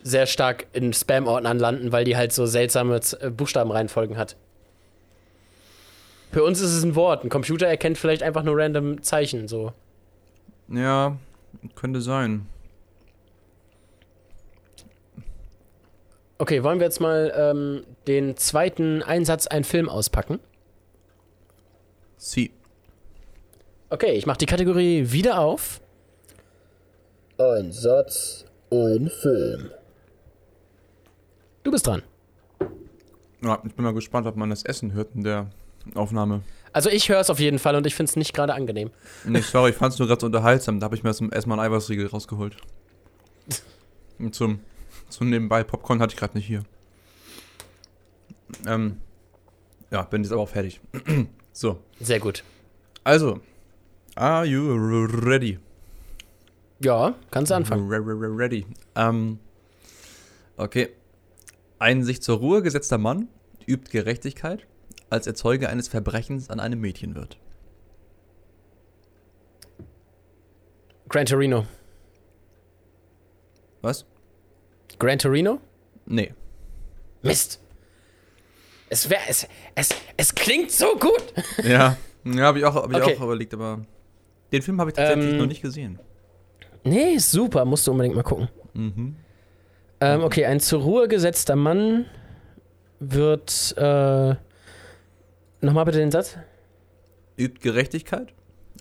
sehr 0.03 0.25
stark 0.25 0.67
in 0.71 0.93
Spam-Ordnern 0.93 1.59
landen, 1.59 1.91
weil 1.91 2.05
die 2.05 2.15
halt 2.15 2.31
so 2.31 2.45
seltsame 2.45 3.01
äh, 3.19 3.29
Buchstabenreihenfolgen 3.29 4.15
hat. 4.15 4.37
Für 6.31 6.45
uns 6.45 6.61
ist 6.61 6.71
es 6.71 6.83
ein 6.83 6.95
Wort. 6.95 7.25
Ein 7.25 7.29
Computer 7.29 7.67
erkennt 7.67 7.97
vielleicht 7.97 8.23
einfach 8.23 8.43
nur 8.43 8.57
random 8.57 9.03
Zeichen. 9.03 9.49
So. 9.49 9.73
Ja, 10.69 11.17
könnte 11.75 11.99
sein. 11.99 12.47
Okay, 16.41 16.63
wollen 16.63 16.79
wir 16.79 16.87
jetzt 16.87 16.99
mal 16.99 17.31
ähm, 17.37 17.83
den 18.07 18.35
zweiten 18.35 19.03
Einsatz, 19.03 19.45
ein 19.45 19.63
Film 19.63 19.87
auspacken? 19.87 20.39
Sie. 22.17 22.49
Okay, 23.91 24.13
ich 24.13 24.25
mache 24.25 24.39
die 24.39 24.47
Kategorie 24.47 25.11
wieder 25.11 25.37
auf. 25.37 25.81
Ein 27.37 27.71
Satz, 27.71 28.45
ein 28.71 29.11
Film. 29.21 29.69
Du 31.61 31.69
bist 31.69 31.85
dran. 31.85 32.01
Ja, 33.43 33.61
ich 33.63 33.75
bin 33.75 33.85
mal 33.85 33.93
gespannt, 33.93 34.25
ob 34.25 34.35
man 34.35 34.49
das 34.49 34.63
Essen 34.63 34.93
hört 34.93 35.13
in 35.13 35.23
der 35.23 35.51
Aufnahme. 35.93 36.41
Also 36.73 36.89
ich 36.89 37.07
höre 37.07 37.19
es 37.19 37.29
auf 37.29 37.39
jeden 37.39 37.59
Fall 37.59 37.75
und 37.75 37.85
ich 37.85 37.93
finde 37.93 38.09
es 38.09 38.15
nicht 38.15 38.33
gerade 38.33 38.55
angenehm. 38.55 38.89
Nee, 39.25 39.41
sorry, 39.41 39.69
ich 39.69 39.75
fand 39.75 39.93
es 39.93 39.99
nur 39.99 40.07
gerade 40.07 40.21
so 40.21 40.25
unterhaltsam. 40.25 40.79
Da 40.79 40.85
habe 40.85 40.95
ich 40.95 41.03
mir 41.03 41.13
zum 41.13 41.31
erstmal 41.31 41.59
einen 41.59 41.71
Eiweißriegel 41.71 42.07
rausgeholt. 42.07 42.57
Und 44.17 44.33
zum, 44.33 44.61
zum 45.11 45.29
Nebenbei, 45.29 45.63
Popcorn 45.63 46.01
hatte 46.01 46.13
ich 46.13 46.19
gerade 46.19 46.37
nicht 46.37 46.47
hier. 46.47 46.63
Ähm, 48.65 48.99
ja, 49.91 50.01
bin 50.03 50.23
jetzt 50.23 50.31
aber 50.31 50.41
auch 50.41 50.49
fertig. 50.49 50.81
so, 51.53 51.79
Sehr 51.99 52.19
gut. 52.19 52.43
also, 53.03 53.39
are 54.15 54.45
you 54.45 54.73
ready? 55.23 55.59
Ja, 56.79 57.15
kannst 57.29 57.51
du 57.51 57.55
anfangen. 57.55 57.87
Re- 57.89 57.99
re- 57.99 58.19
re- 58.19 58.37
Ready. 58.37 58.65
Ähm, 58.95 59.39
okay. 60.57 60.89
Ein 61.77 62.03
sich 62.03 62.21
zur 62.21 62.37
Ruhe 62.39 62.61
gesetzter 62.63 62.97
Mann 62.97 63.27
übt 63.67 63.91
Gerechtigkeit, 63.91 64.65
als 65.09 65.27
er 65.27 65.35
Zeuge 65.35 65.69
eines 65.69 65.87
Verbrechens 65.87 66.49
an 66.49 66.59
einem 66.59 66.79
Mädchen 66.81 67.15
wird. 67.15 67.37
Gran 71.09 71.25
Torino. 71.25 71.65
Was? 73.81 74.05
Gran 75.01 75.17
Torino? 75.17 75.59
Nee. 76.05 76.31
Mist. 77.23 77.59
Es 78.87 79.09
wäre 79.09 79.21
es, 79.27 79.47
es 79.73 79.89
es 80.15 80.35
klingt 80.35 80.69
so 80.69 80.95
gut. 80.95 81.23
Ja, 81.63 81.97
ja 82.23 82.43
habe 82.43 82.59
ich, 82.59 82.65
auch, 82.65 82.75
hab 82.75 82.91
ich 82.91 82.97
Okay. 82.97 83.17
auch 83.17 83.23
überlegt, 83.23 83.53
aber 83.55 83.79
den 84.51 84.61
Film 84.61 84.79
habe 84.79 84.91
ich 84.91 84.95
tatsächlich 84.95 85.31
Ähm, 85.31 85.37
noch 85.39 85.47
nicht 85.47 85.63
gesehen. 85.63 85.97
Nee, 86.83 87.17
super, 87.17 87.65
musst 87.65 87.87
du 87.87 87.91
unbedingt 87.91 88.15
mal 88.15 88.21
gucken. 88.21 88.49
Mhm. 88.73 89.15
Ähm, 90.01 90.21
okay, 90.21 90.45
ein 90.45 90.59
zur 90.59 90.81
Ruhe 90.81 91.07
gesetzter 91.07 91.55
Mann 91.55 92.05
wird 92.99 93.73
äh, 93.77 94.35
nochmal 95.61 95.85
bitte 95.85 95.97
den 95.97 96.11
Satz. 96.11 96.37
Übt 97.37 97.59
Gerechtigkeit, 97.61 98.33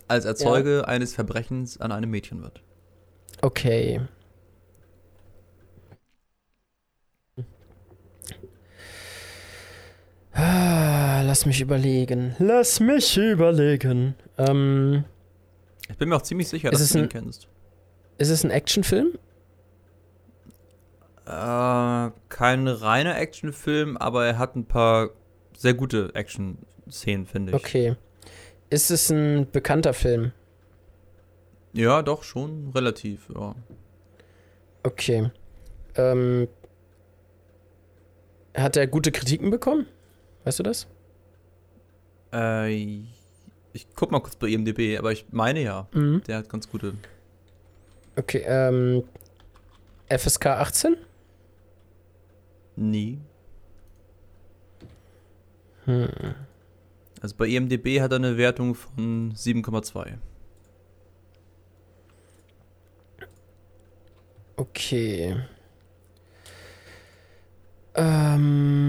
als 0.07 0.25
er 0.25 0.35
Zeuge 0.35 0.87
eines 0.87 1.15
Verbrechens 1.15 1.81
an 1.81 1.91
einem 1.91 2.11
Mädchen 2.11 2.43
wird. 2.43 2.61
Okay. 3.41 4.01
Lass 10.33 11.45
mich 11.45 11.61
überlegen. 11.61 12.35
Lass 12.39 12.79
mich 12.79 13.17
überlegen. 13.17 14.15
Ähm, 14.37 15.03
Ich 15.89 15.97
bin 15.97 16.09
mir 16.09 16.15
auch 16.15 16.21
ziemlich 16.21 16.47
sicher, 16.49 16.71
dass 16.71 16.89
du 16.89 16.97
ihn 16.99 17.03
ein- 17.05 17.09
kennst. 17.09 17.47
ist 18.17 18.29
es 18.29 18.43
ein 18.43 18.51
Actionfilm? 18.51 19.17
Äh, 21.25 22.11
kein 22.29 22.67
reiner 22.67 23.17
Actionfilm, 23.17 23.97
aber 23.97 24.25
er 24.25 24.37
hat 24.37 24.55
ein 24.55 24.65
paar 24.65 25.09
sehr 25.55 25.73
gute 25.73 26.13
Action-Szenen, 26.15 27.25
finde 27.25 27.51
ich. 27.51 27.55
Okay. 27.55 27.95
Ist 28.69 28.89
es 28.89 29.09
ein 29.11 29.47
bekannter 29.51 29.93
Film? 29.93 30.31
Ja, 31.73 32.01
doch, 32.01 32.23
schon 32.23 32.71
relativ, 32.73 33.27
ja. 33.33 33.55
Okay. 34.83 35.29
Ähm, 35.95 36.47
hat 38.55 38.75
er 38.77 38.87
gute 38.87 39.11
Kritiken 39.11 39.51
bekommen? 39.51 39.85
Weißt 40.43 40.59
du 40.59 40.63
das? 40.63 40.87
Äh, 42.33 42.73
ich 43.73 43.87
guck 43.95 44.11
mal 44.11 44.19
kurz 44.19 44.35
bei 44.35 44.47
IMDb, 44.47 44.97
aber 44.97 45.11
ich 45.11 45.25
meine 45.31 45.61
ja, 45.61 45.87
Mhm. 45.93 46.23
der 46.27 46.37
hat 46.39 46.49
ganz 46.49 46.69
gute. 46.69 46.93
Okay, 48.15 48.43
ähm, 48.45 49.03
FSK 50.09 50.45
18? 50.47 50.97
Nie. 52.75 53.19
Hm. 55.85 56.09
Also 57.21 57.35
bei 57.35 57.47
IMDb 57.47 58.01
hat 58.01 58.11
er 58.11 58.15
eine 58.17 58.37
Wertung 58.37 58.75
von 58.75 59.33
7,2. 59.35 60.17
Okay. 64.57 65.35
Ähm. 67.95 68.80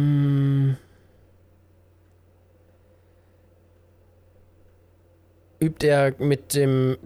Übt 5.62 5.86
er 5.86 6.14
mit 6.18 6.54
dem. 6.54 6.96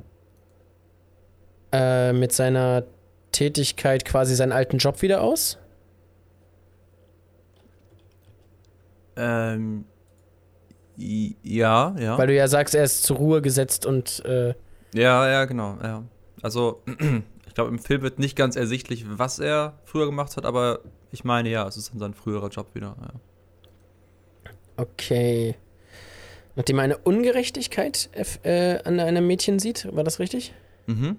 Äh, 1.73 2.13
mit 2.13 2.33
seiner 2.33 2.85
Tätigkeit 3.33 4.05
quasi 4.05 4.35
seinen 4.35 4.53
alten 4.53 4.79
Job 4.79 5.03
wieder 5.03 5.21
aus? 5.21 5.59
Ähm, 9.17 9.85
ja, 10.97 11.95
ja. 11.99 12.17
Weil 12.17 12.29
du 12.29 12.35
ja 12.35 12.49
sagst, 12.49 12.75
er 12.75 12.85
ist 12.85 13.03
zur 13.03 13.17
Ruhe 13.17 13.43
gesetzt 13.43 13.85
und. 13.85 14.25
Äh, 14.25 14.55
Ja, 14.95 15.29
ja, 15.29 15.45
genau, 15.45 15.77
ja. 15.83 16.05
Also, 16.43 16.83
ich 17.47 17.55
glaube, 17.55 17.71
im 17.71 17.79
Film 17.79 18.03
wird 18.03 18.19
nicht 18.19 18.37
ganz 18.37 18.57
ersichtlich, 18.57 19.05
was 19.07 19.39
er 19.39 19.75
früher 19.85 20.07
gemacht 20.07 20.37
hat, 20.37 20.47
aber 20.47 20.81
ich 21.13 21.25
meine, 21.25 21.51
ja, 21.51 21.67
es 21.67 21.77
ist 21.77 21.91
dann 21.93 21.99
sein 21.99 22.15
früherer 22.15 22.49
Job 22.49 22.69
wieder. 22.75 22.97
Ja. 23.01 24.53
okay. 24.79 25.57
Nachdem 26.57 26.79
er 26.79 26.85
eine 26.85 26.99
Ungerechtigkeit 26.99 28.11
äh, 28.43 28.79
an 28.83 28.99
einem 28.99 29.27
Mädchen 29.27 29.59
sieht, 29.59 29.89
war 29.95 30.05
das 30.05 30.19
richtig? 30.19 30.55
Mhm. 30.87 31.19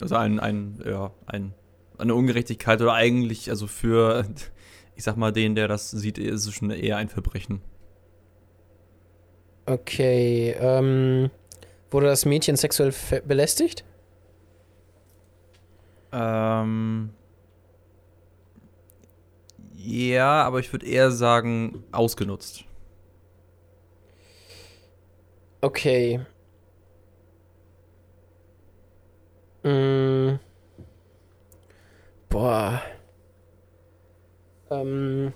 Also 0.00 0.16
ein, 0.16 0.40
ein, 0.40 0.82
ja, 0.84 1.12
ein, 1.26 1.54
eine 1.98 2.14
Ungerechtigkeit 2.14 2.80
oder 2.80 2.94
eigentlich, 2.94 3.50
also 3.50 3.66
für, 3.66 4.26
ich 4.96 5.04
sag 5.04 5.16
mal, 5.16 5.32
den, 5.32 5.54
der 5.54 5.68
das 5.68 5.90
sieht, 5.90 6.18
ist 6.18 6.46
es 6.46 6.54
schon 6.54 6.70
eher 6.70 6.96
ein 6.96 7.08
Verbrechen. 7.08 7.60
Okay, 9.66 10.56
ähm, 10.58 11.30
wurde 11.90 12.06
das 12.06 12.24
Mädchen 12.24 12.56
sexuell 12.56 12.92
belästigt? 13.26 13.84
Ähm, 16.12 17.10
Ja, 19.82 20.42
aber 20.42 20.60
ich 20.60 20.72
würde 20.72 20.86
eher 20.86 21.10
sagen, 21.10 21.84
ausgenutzt. 21.90 22.64
Okay. 25.62 26.20
Mm. 29.62 30.38
Boah. 32.28 32.80
Ähm. 34.70 35.32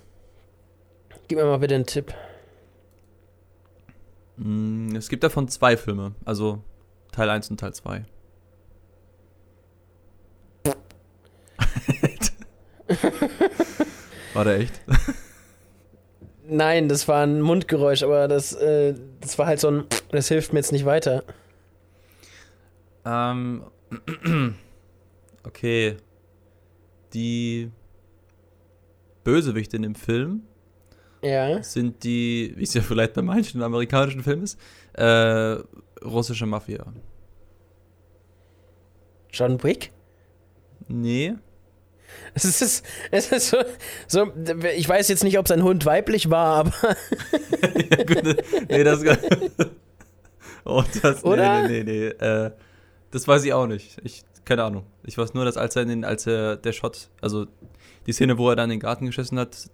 Gib 1.29 1.39
mir 1.39 1.45
mal 1.45 1.59
bitte 1.59 1.75
einen 1.75 1.87
Tipp. 1.87 2.15
Mm, 4.37 4.95
Es 4.97 5.09
gibt 5.09 5.25
davon 5.25 5.49
zwei 5.49 5.77
Filme, 5.77 6.15
also 6.25 6.63
Teil 7.13 7.31
1 7.31 7.51
und 7.51 7.61
Teil 7.61 7.75
2. 7.75 8.05
War 14.35 14.45
der 14.45 14.59
echt? 14.61 14.81
Nein, 16.47 16.89
das 16.89 17.09
war 17.09 17.23
ein 17.23 17.41
Mundgeräusch, 17.41 18.03
aber 18.03 18.29
das, 18.29 18.53
äh, 18.55 18.95
das 19.21 19.39
war 19.39 19.47
halt 19.47 19.61
so 19.61 19.69
ein. 19.71 19.85
Das 20.11 20.29
hilft 20.29 20.53
mir 20.53 20.59
jetzt 20.59 20.73
nicht 20.73 20.85
weiter. 20.85 21.25
Ähm, 23.05 23.65
okay. 25.45 25.97
Die 27.15 27.71
Bösewichte 29.23 29.77
in 29.77 29.83
dem 29.83 29.95
Film 29.95 30.43
Ja. 31.23 31.63
sind 31.63 32.03
die, 32.05 32.53
wie 32.57 32.65
es 32.65 32.75
ja 32.75 32.83
vielleicht 32.83 33.15
bei 33.15 33.23
manchen 33.23 33.63
amerikanischen 33.63 34.23
Filmen 34.23 34.43
ist, 34.43 34.59
äh, 34.95 35.57
russische 36.05 36.45
Mafia. 36.47 36.85
John 39.31 39.63
Wick? 39.63 39.91
Nee. 40.89 41.35
Es 42.35 42.45
ist, 42.45 42.85
es 43.13 43.31
ist 43.31 43.49
so, 43.51 43.59
so. 44.09 44.33
Ich 44.77 44.89
weiß 44.89 45.09
jetzt 45.09 45.23
nicht, 45.23 45.39
ob 45.39 45.47
sein 45.47 45.63
Hund 45.63 45.87
weiblich 45.87 46.31
war, 46.31 46.57
aber. 46.57 46.73
ja, 47.91 48.05
gut, 48.05 48.45
nee, 48.69 48.83
das. 48.83 49.05
oh, 50.65 50.83
das. 51.01 51.25
Oder? 51.25 51.63
Nee, 51.63 51.85
nee, 51.85 51.85
nee. 51.85 52.15
nee. 52.21 52.27
Äh, 52.27 52.51
das 53.13 53.29
weiß 53.29 53.45
ich 53.45 53.53
auch 53.53 53.69
nicht. 53.69 53.99
Ich, 54.03 54.25
keine 54.45 54.65
Ahnung. 54.65 54.85
Ich 55.05 55.17
weiß 55.17 55.35
nur, 55.35 55.45
dass 55.45 55.57
als 55.57 55.77
er, 55.77 55.85
den, 55.85 56.05
als 56.05 56.27
er 56.27 56.57
der 56.57 56.73
Shot, 56.73 57.09
also 57.21 57.47
die 58.07 58.13
Szene, 58.13 58.37
wo 58.39 58.51
er 58.51 58.57
dann 58.57 58.65
in 58.65 58.79
den 58.79 58.81
Garten 58.81 59.07
geschissen 59.07 59.39
hat, 59.39 59.71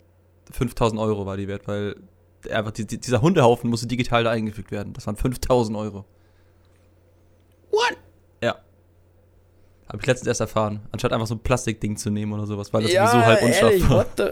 5000 0.53 1.01
Euro 1.01 1.25
war 1.27 1.37
die 1.37 1.49
wert, 1.49 1.67
weil 1.67 1.97
einfach 2.51 2.73
die, 2.73 2.87
dieser 2.87 3.23
Hundehaufen 3.23 3.71
musste 3.71 3.87
digital 3.87 4.25
da 4.25 4.31
eingefügt 4.31 4.71
werden. 4.71 4.93
Das 4.93 5.07
waren 5.07 5.17
5000 5.17 5.77
Euro. 5.77 6.05
What? 7.71 7.97
Ja. 8.43 8.57
Habe 9.91 9.99
ich 10.03 10.07
letztens 10.07 10.29
erst 10.29 10.41
erfahren. 10.41 10.83
Anstatt 10.93 11.13
einfach 11.13 11.27
so 11.27 11.35
ein 11.35 11.41
Plastikding 11.41 11.97
zu 11.97 12.11
nehmen 12.11 12.33
oder 12.33 12.47
sowas, 12.47 12.73
weil 12.73 12.85
das 12.85 12.93
ja, 12.93 13.09
sowieso 13.09 13.27
halb 13.27 13.43
unscharf 13.43 13.73
ehrlich, 13.73 13.91
war. 13.91 13.99
what 13.99 14.09
the, 14.17 14.25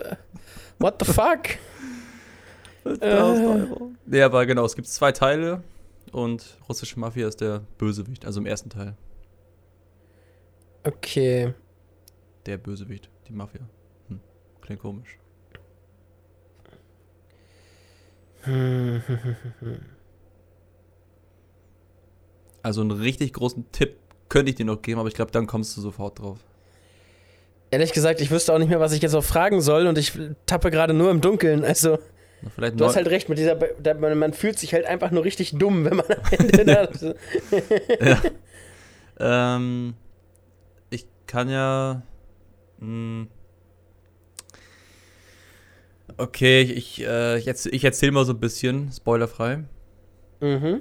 what 0.78 1.04
the 1.04 1.12
fuck? 1.12 1.58
5000 2.84 3.46
Euro. 3.46 3.90
Nee, 4.06 4.22
aber 4.22 4.46
genau, 4.46 4.64
es 4.64 4.76
gibt 4.76 4.86
zwei 4.86 5.10
Teile 5.10 5.64
und 6.12 6.58
russische 6.68 6.98
Mafia 7.00 7.26
ist 7.26 7.40
der 7.40 7.62
Bösewicht, 7.76 8.24
also 8.24 8.38
im 8.38 8.46
ersten 8.46 8.70
Teil. 8.70 8.96
Okay. 10.84 11.54
Der 12.46 12.56
Bösewicht, 12.56 13.10
die 13.26 13.32
Mafia. 13.32 13.62
Hm. 14.06 14.20
Klingt 14.60 14.80
komisch. 14.80 15.18
Hm. 18.42 19.02
Also 22.60 22.80
einen 22.80 22.90
richtig 22.90 23.32
großen 23.32 23.70
Tipp 23.72 23.96
könnte 24.28 24.50
ich 24.50 24.56
dir 24.56 24.64
noch 24.66 24.82
geben, 24.82 25.00
aber 25.00 25.08
ich 25.08 25.14
glaube, 25.14 25.30
dann 25.30 25.46
kommst 25.46 25.76
du 25.76 25.80
sofort 25.80 26.18
drauf. 26.18 26.38
Ehrlich 27.70 27.92
gesagt, 27.92 28.20
ich 28.20 28.30
wüsste 28.30 28.54
auch 28.54 28.58
nicht 28.58 28.68
mehr, 28.70 28.80
was 28.80 28.92
ich 28.92 29.02
jetzt 29.02 29.12
noch 29.12 29.24
fragen 29.24 29.60
soll 29.60 29.86
und 29.86 29.98
ich 29.98 30.12
tappe 30.46 30.70
gerade 30.70 30.94
nur 30.94 31.10
im 31.10 31.20
Dunkeln. 31.20 31.64
Also, 31.64 31.98
Na, 32.56 32.70
du 32.70 32.84
hast 32.86 32.96
halt 32.96 33.08
recht 33.08 33.28
mit 33.28 33.36
dieser. 33.38 33.56
Da- 33.56 33.94
Man, 33.94 34.16
man 34.18 34.32
fühlt 34.32 34.58
sich 34.58 34.72
halt 34.72 34.86
einfach 34.86 35.10
nur 35.10 35.24
richtig 35.24 35.52
dumm, 35.58 35.84
wenn 35.84 35.96
man 35.96 36.06
am 36.10 36.22
Ende. 36.30 36.64
da, 36.64 36.88
ja. 38.06 38.22
ähm, 39.56 39.94
ich 40.90 41.06
kann 41.26 41.50
ja. 41.50 42.02
Mh, 42.78 43.26
okay, 46.16 46.62
ich, 46.62 47.02
äh, 47.04 47.38
ich, 47.38 47.46
erzähl, 47.48 47.74
ich 47.74 47.84
erzähle 47.84 48.12
mal 48.12 48.24
so 48.24 48.32
ein 48.32 48.40
bisschen, 48.40 48.90
spoilerfrei. 48.92 49.64
mhm. 50.40 50.80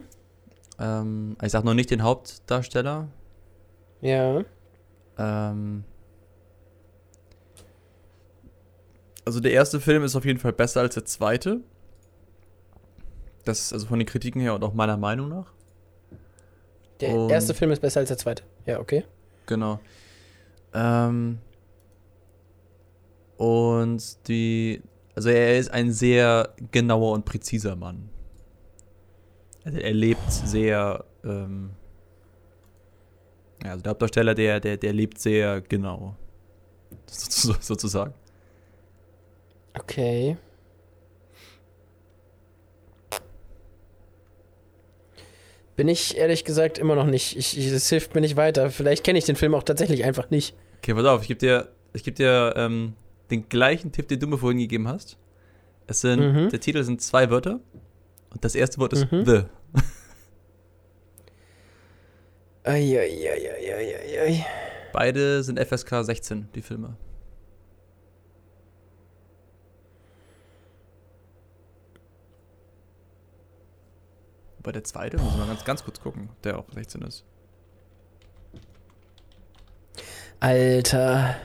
Ähm, 0.80 1.36
ich 1.44 1.52
sag 1.52 1.64
noch 1.64 1.74
nicht 1.74 1.90
den 1.90 2.04
Hauptdarsteller. 2.04 3.08
Ja. 4.02 4.44
Ähm, 5.18 5.84
also 9.26 9.40
der 9.40 9.52
erste 9.52 9.80
Film 9.80 10.04
ist 10.04 10.16
auf 10.16 10.26
jeden 10.26 10.40
Fall 10.40 10.54
besser 10.54 10.82
als 10.82 10.94
der 10.96 11.06
zweite. 11.06 11.62
Das 13.44 13.60
ist 13.60 13.74
also 13.74 13.88
von 13.88 14.00
den 14.00 14.06
Kritiken 14.08 14.42
her 14.42 14.54
und 14.56 14.64
auch 14.64 14.74
meiner 14.74 14.98
Meinung 14.98 15.30
nach. 15.30 15.52
Der 17.00 17.16
Und- 17.16 17.30
erste 17.30 17.54
Film 17.54 17.72
ist 17.72 17.80
besser 17.82 18.00
als 18.02 18.10
der 18.10 18.18
zweite. 18.18 18.44
Ja, 18.66 18.80
okay. 18.80 19.04
Genau. 19.46 19.80
Ähm, 20.74 21.40
und 23.38 24.28
die, 24.28 24.82
also 25.16 25.30
er 25.30 25.58
ist 25.58 25.72
ein 25.72 25.92
sehr 25.92 26.54
genauer 26.72 27.14
und 27.14 27.24
präziser 27.26 27.76
Mann. 27.76 28.10
Also 29.64 29.80
er 29.80 29.94
lebt 29.94 30.32
sehr, 30.32 31.04
ähm, 31.24 31.72
ja, 33.64 33.72
also 33.72 33.82
der 33.84 33.90
Hauptdarsteller, 33.92 34.36
der, 34.36 34.60
der, 34.60 34.78
der 34.78 34.94
lebt 34.94 35.20
sehr 35.20 35.62
genau. 35.62 36.16
So- 37.08 37.56
Sozusagen. 37.60 38.14
Okay. 39.78 40.38
Bin 45.76 45.88
ich 45.88 46.18
ehrlich 46.18 46.44
gesagt 46.44 46.80
immer 46.80 46.96
noch 46.96 47.06
nicht. 47.06 47.38
Ich, 47.38 47.58
ich, 47.58 47.72
das 47.72 47.88
hilft 47.90 48.16
mir 48.16 48.22
nicht 48.22 48.36
weiter. 48.36 48.72
Vielleicht 48.72 49.04
kenne 49.04 49.20
ich 49.20 49.26
den 49.26 49.36
Film 49.36 49.54
auch 49.54 49.64
tatsächlich 49.64 50.04
einfach 50.06 50.30
nicht. 50.32 50.56
Okay, 50.82 50.94
pass 50.96 51.06
auf, 51.06 51.22
ich 51.22 51.28
gebe 51.28 51.40
dir, 51.40 51.70
ich 51.94 52.04
geb 52.04 52.16
dir 52.16 52.54
ähm, 52.56 52.94
den 53.30 53.48
gleichen 53.48 53.92
Tipp, 53.92 54.08
den 54.08 54.20
du 54.20 54.28
mir 54.28 54.38
vorhin 54.38 54.58
gegeben 54.60 54.88
hast. 54.88 55.18
Es 55.86 56.02
sind, 56.02 56.20
Mhm. 56.20 56.50
der 56.50 56.60
Titel 56.60 56.84
sind 56.84 57.02
zwei 57.02 57.30
Wörter 57.30 57.60
und 58.32 58.44
das 58.44 58.56
erste 58.56 58.80
Wort 58.80 58.94
ist 58.94 59.12
Mhm. 59.12 59.26
The. 59.26 59.42
Eieieiei. 62.68 64.46
Beide 64.92 65.42
sind 65.42 65.58
FSK 65.58 66.04
16, 66.04 66.50
die 66.54 66.62
Filme. 66.62 66.98
Bei 74.62 74.74
der 74.74 74.84
zweite 74.84 75.18
muss 75.18 75.38
man 75.38 75.48
ganz, 75.48 75.64
ganz 75.64 75.84
kurz 75.86 76.02
gucken, 76.02 76.30
der 76.44 76.60
auch 76.60 76.66
16 76.74 77.02
ist. 77.04 77.24
Alter. 80.42 81.38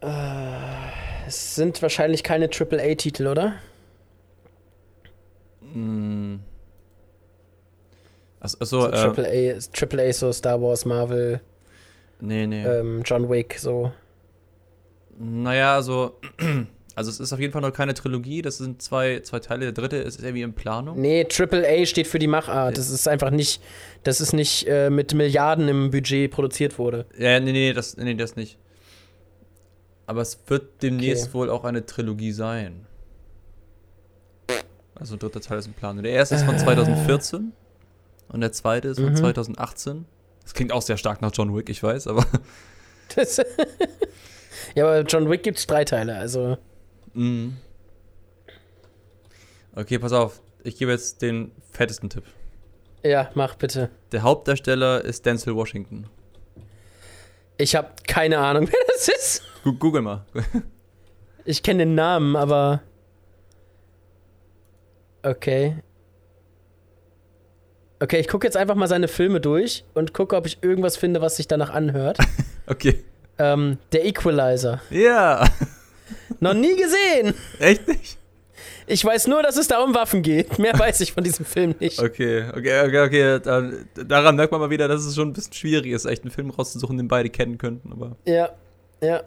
Äh, 0.00 1.26
es 1.26 1.56
sind 1.56 1.82
wahrscheinlich 1.82 2.22
keine 2.22 2.48
AAA-Titel, 2.48 3.26
oder? 3.26 3.54
Mm. 5.62 6.36
Achso, 8.44 8.64
So, 8.64 8.86
achso 8.88 9.12
äh, 9.22 9.50
AAA, 9.52 9.56
ist- 9.56 9.72
AAA, 9.82 10.12
so 10.12 10.30
Star 10.32 10.60
Wars, 10.60 10.84
Marvel, 10.84 11.40
nee, 12.20 12.46
nee. 12.46 12.64
ähm, 12.64 13.02
John 13.04 13.28
Wick, 13.30 13.58
so. 13.58 13.90
Naja, 15.18 15.74
also, 15.76 16.20
also 16.94 17.10
es 17.10 17.20
ist 17.20 17.32
auf 17.32 17.40
jeden 17.40 17.52
Fall 17.52 17.62
noch 17.62 17.72
keine 17.72 17.94
Trilogie, 17.94 18.42
das 18.42 18.58
sind 18.58 18.82
zwei, 18.82 19.20
zwei 19.20 19.38
Teile. 19.40 19.60
Der 19.64 19.72
dritte 19.72 19.96
ist 19.96 20.20
irgendwie 20.20 20.42
in 20.42 20.52
Planung. 20.52 21.00
Nee, 21.00 21.24
AAA 21.26 21.86
steht 21.86 22.06
für 22.06 22.18
die 22.18 22.26
Machart. 22.26 22.76
Das 22.76 22.90
ist 22.90 23.08
einfach 23.08 23.30
nicht, 23.30 23.62
das 24.02 24.20
ist 24.20 24.32
nicht 24.34 24.66
äh, 24.68 24.90
mit 24.90 25.14
Milliarden 25.14 25.68
im 25.68 25.90
Budget 25.90 26.30
produziert 26.30 26.78
wurde. 26.78 27.06
Ja, 27.16 27.40
nee, 27.40 27.52
nee, 27.52 27.72
das, 27.72 27.96
nee, 27.96 28.14
das 28.14 28.36
nicht. 28.36 28.58
Aber 30.06 30.20
es 30.20 30.38
wird 30.48 30.82
demnächst 30.82 31.28
Okay. 31.28 31.34
wohl 31.34 31.48
auch 31.50 31.64
eine 31.64 31.86
Trilogie 31.86 32.32
sein. 32.32 32.84
Also 34.96 35.14
ein 35.16 35.18
dritter 35.18 35.40
Teil 35.40 35.58
ist 35.58 35.66
in 35.66 35.72
Planung. 35.72 36.02
Der 36.02 36.12
erste 36.12 36.34
ist 36.34 36.42
von 36.44 36.58
2014 36.58 37.52
und 38.28 38.40
der 38.40 38.52
zweite 38.52 38.88
ist 38.88 38.98
von 39.00 39.10
Mhm. 39.10 39.16
2018. 39.16 40.04
Das 40.42 40.54
klingt 40.54 40.72
auch 40.72 40.82
sehr 40.82 40.96
stark 40.96 41.22
nach 41.22 41.30
John 41.32 41.54
Wick, 41.56 41.68
ich 41.68 41.82
weiß, 41.82 42.06
aber 42.06 42.26
Das 43.16 43.36
ja, 44.74 44.84
aber 44.84 45.00
John 45.02 45.30
Wick 45.30 45.42
gibt's 45.42 45.66
drei 45.66 45.84
Teile, 45.84 46.16
also. 46.16 46.56
Mhm. 47.12 47.56
Okay, 49.76 49.98
pass 49.98 50.12
auf. 50.12 50.40
Ich 50.62 50.76
gebe 50.78 50.92
jetzt 50.92 51.20
den 51.22 51.52
fettesten 51.72 52.08
Tipp. 52.10 52.24
Ja, 53.02 53.30
mach 53.34 53.54
bitte. 53.56 53.90
Der 54.12 54.22
Hauptdarsteller 54.22 55.04
ist 55.04 55.26
Denzel 55.26 55.54
Washington. 55.54 56.06
Ich 57.58 57.74
habe 57.76 57.90
keine 58.06 58.38
Ahnung, 58.38 58.66
wer 58.72 58.78
das 58.94 59.08
ist. 59.08 59.42
Google 59.78 60.02
mal. 60.02 60.24
Ich 61.44 61.62
kenne 61.62 61.80
den 61.84 61.94
Namen, 61.94 62.36
aber. 62.36 62.82
Okay. 65.22 65.82
Okay, 68.00 68.18
ich 68.18 68.28
gucke 68.28 68.46
jetzt 68.46 68.56
einfach 68.56 68.74
mal 68.74 68.88
seine 68.88 69.08
Filme 69.08 69.40
durch 69.40 69.84
und 69.94 70.12
gucke, 70.12 70.36
ob 70.36 70.46
ich 70.46 70.58
irgendwas 70.62 70.96
finde, 70.96 71.20
was 71.20 71.36
sich 71.36 71.48
danach 71.48 71.70
anhört. 71.70 72.18
Okay. 72.66 73.04
ähm, 73.36 73.76
der 73.92 74.06
Equalizer. 74.06 74.80
Ja. 74.88 75.46
Noch 76.40 76.54
nie 76.54 76.74
gesehen. 76.76 77.34
Echt 77.58 77.86
nicht? 77.86 78.16
Ich 78.86 79.04
weiß 79.04 79.26
nur, 79.26 79.42
dass 79.42 79.58
es 79.58 79.68
da 79.68 79.82
um 79.82 79.94
Waffen 79.94 80.22
geht. 80.22 80.58
Mehr 80.58 80.72
weiß 80.78 81.00
ich 81.02 81.12
von 81.12 81.22
diesem 81.24 81.44
Film 81.44 81.74
nicht. 81.78 81.98
Okay, 82.00 82.46
okay, 82.56 82.86
okay, 82.86 83.00
okay. 83.00 83.40
Da, 83.42 83.70
daran 84.02 84.36
merkt 84.36 84.50
man 84.50 84.62
mal 84.62 84.70
wieder, 84.70 84.88
dass 84.88 85.04
es 85.04 85.14
schon 85.14 85.28
ein 85.28 85.32
bisschen 85.34 85.52
schwierig 85.52 85.92
ist, 85.92 86.06
echt 86.06 86.22
einen 86.22 86.30
Film 86.30 86.48
rauszusuchen, 86.48 86.96
den 86.96 87.06
beide 87.06 87.28
kennen 87.28 87.58
könnten. 87.58 87.92
Aber 87.92 88.16
Ja, 88.24 88.48
ja. 89.02 89.22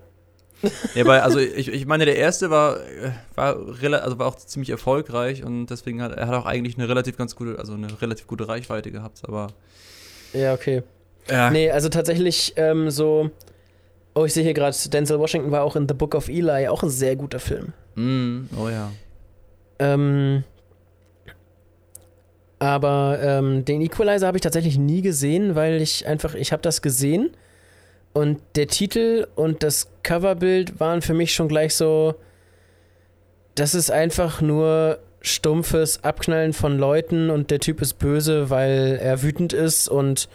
Ja, 0.96 1.06
weil, 1.06 1.22
also 1.22 1.40
ich, 1.40 1.68
ich 1.68 1.86
meine, 1.86 2.06
der 2.06 2.18
erste 2.18 2.50
war, 2.50 2.78
war, 3.36 3.58
also 3.58 4.20
war 4.20 4.28
auch 4.28 4.36
ziemlich 4.36 4.70
erfolgreich 4.70 5.44
und 5.44 5.68
deswegen 5.68 6.02
hat 6.02 6.14
er 6.14 6.28
hat 6.28 6.34
auch 6.34 6.46
eigentlich 6.46 6.78
eine 6.78 6.90
relativ 6.90 7.18
ganz 7.18 7.36
gute, 7.36 7.60
also 7.60 7.74
eine 7.74 8.02
relativ 8.02 8.28
gute 8.28 8.48
Reichweite 8.48 8.92
gehabt. 8.92 9.22
Aber 9.24 9.48
Ja, 10.34 10.54
okay. 10.54 10.84
ja, 11.30 11.50
Nee, 11.52 11.70
also 11.72 11.90
tatsächlich 11.90 12.54
ähm, 12.56 12.90
so. 12.90 13.30
Oh, 14.16 14.26
ich 14.26 14.34
sehe 14.34 14.44
hier 14.44 14.56
gerade, 14.56 14.76
Denzel 14.90 15.20
Washington 15.20 15.52
war 15.52 15.62
auch 15.62 15.76
in 15.76 15.88
The 15.88 15.94
Book 15.94 16.16
of 16.16 16.28
Eli, 16.28 16.68
auch 16.68 16.82
ein 16.82 16.90
sehr 16.90 17.16
guter 17.16 17.40
Film. 17.40 17.74
Mm, 17.94 18.50
oh 18.60 18.68
ja. 18.68 18.92
Ähm, 19.78 20.44
aber 22.58 23.20
ähm, 23.22 23.64
den 23.64 23.82
Equalizer 23.82 24.26
habe 24.26 24.38
ich 24.38 24.42
tatsächlich 24.42 24.80
nie 24.80 25.04
gesehen, 25.04 25.54
weil 25.54 25.82
ich 25.82 26.08
einfach, 26.08 26.34
ich 26.34 26.52
habe 26.52 26.64
das 26.64 26.82
gesehen 26.82 27.30
und 28.14 28.40
der 28.56 28.68
Titel 28.68 29.28
und 29.36 29.64
das 29.64 29.88
Coverbild 30.04 30.80
waren 30.80 31.02
für 31.02 31.14
mich 31.14 31.34
schon 31.34 31.48
gleich 31.48 31.76
so, 31.76 32.16
das 33.56 33.76
ist 33.76 33.92
einfach 33.92 34.42
nur 34.42 35.00
stumpfes 35.22 36.04
Abknallen 36.04 36.54
von 36.54 36.78
Leuten 36.78 37.30
und 37.30 37.52
der 37.52 37.60
Typ 37.60 37.82
ist 37.82 37.96
böse, 38.00 38.50
weil 38.50 39.00
er 39.02 39.22
wütend 39.24 39.54
ist 39.54 39.88
und 39.90 40.30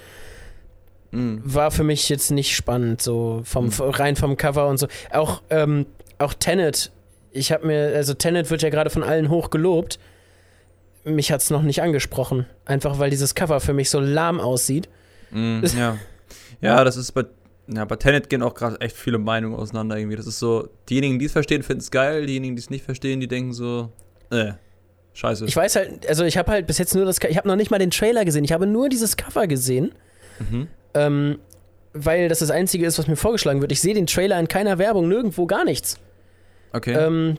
Mm. 1.14 1.40
war 1.44 1.70
für 1.70 1.84
mich 1.84 2.08
jetzt 2.08 2.30
nicht 2.30 2.56
spannend, 2.56 3.02
so 3.02 3.42
vom 3.44 3.66
Mhm. 3.66 3.72
rein 3.80 4.16
vom 4.16 4.36
Cover 4.38 4.66
und 4.68 4.78
so. 4.78 4.86
Auch, 5.10 5.42
ähm, 5.50 5.84
auch 6.18 6.32
Tenet, 6.32 6.90
ich 7.32 7.52
habe 7.52 7.66
mir, 7.66 7.92
also 7.94 8.14
Tenet 8.14 8.50
wird 8.50 8.62
ja 8.62 8.70
gerade 8.70 8.88
von 8.88 9.02
allen 9.02 9.28
hoch 9.28 9.50
gelobt. 9.50 9.98
Mich 11.04 11.30
hat's 11.30 11.50
noch 11.50 11.60
nicht 11.62 11.82
angesprochen. 11.82 12.46
Einfach 12.64 12.98
weil 12.98 13.10
dieses 13.10 13.34
Cover 13.34 13.60
für 13.60 13.74
mich 13.74 13.90
so 13.90 14.00
lahm 14.00 14.40
aussieht. 14.40 14.88
Mm, 15.32 15.60
ja. 15.78 15.98
Ja, 16.62 16.82
das 16.82 16.96
ist 16.96 17.12
bei, 17.12 17.24
ja, 17.68 17.84
bei 17.84 17.96
Tenet 17.96 18.28
gehen 18.28 18.42
auch 18.42 18.54
gerade 18.54 18.80
echt 18.80 18.96
viele 18.96 19.18
Meinungen 19.18 19.54
auseinander 19.56 19.96
irgendwie. 19.96 20.16
Das 20.16 20.26
ist 20.26 20.38
so, 20.38 20.68
diejenigen, 20.88 21.18
die 21.18 21.26
es 21.26 21.32
verstehen, 21.32 21.62
finden 21.62 21.80
es 21.80 21.90
geil, 21.90 22.26
diejenigen, 22.26 22.56
die 22.56 22.60
es 22.60 22.70
nicht 22.70 22.84
verstehen, 22.84 23.20
die 23.20 23.28
denken 23.28 23.52
so, 23.52 23.90
äh, 24.30 24.52
scheiße. 25.14 25.44
Ich 25.46 25.56
weiß 25.56 25.76
halt, 25.76 26.06
also 26.08 26.24
ich 26.24 26.36
habe 26.36 26.50
halt 26.50 26.66
bis 26.66 26.78
jetzt 26.78 26.94
nur 26.94 27.04
das, 27.04 27.18
ich 27.28 27.36
habe 27.36 27.46
noch 27.48 27.56
nicht 27.56 27.70
mal 27.70 27.78
den 27.78 27.90
Trailer 27.90 28.24
gesehen. 28.24 28.44
Ich 28.44 28.52
habe 28.52 28.66
nur 28.66 28.88
dieses 28.88 29.16
Cover 29.16 29.46
gesehen, 29.46 29.92
Mhm. 30.38 30.66
ähm, 30.94 31.38
weil 31.92 32.28
das 32.28 32.38
das 32.40 32.50
einzige 32.50 32.86
ist, 32.86 32.98
was 32.98 33.06
mir 33.06 33.16
vorgeschlagen 33.16 33.60
wird. 33.60 33.70
Ich 33.70 33.80
sehe 33.80 33.94
den 33.94 34.06
Trailer 34.06 34.40
in 34.40 34.48
keiner 34.48 34.78
Werbung, 34.78 35.08
nirgendwo, 35.08 35.46
gar 35.46 35.64
nichts. 35.64 35.98
Okay. 36.72 36.94
Ähm, 36.94 37.36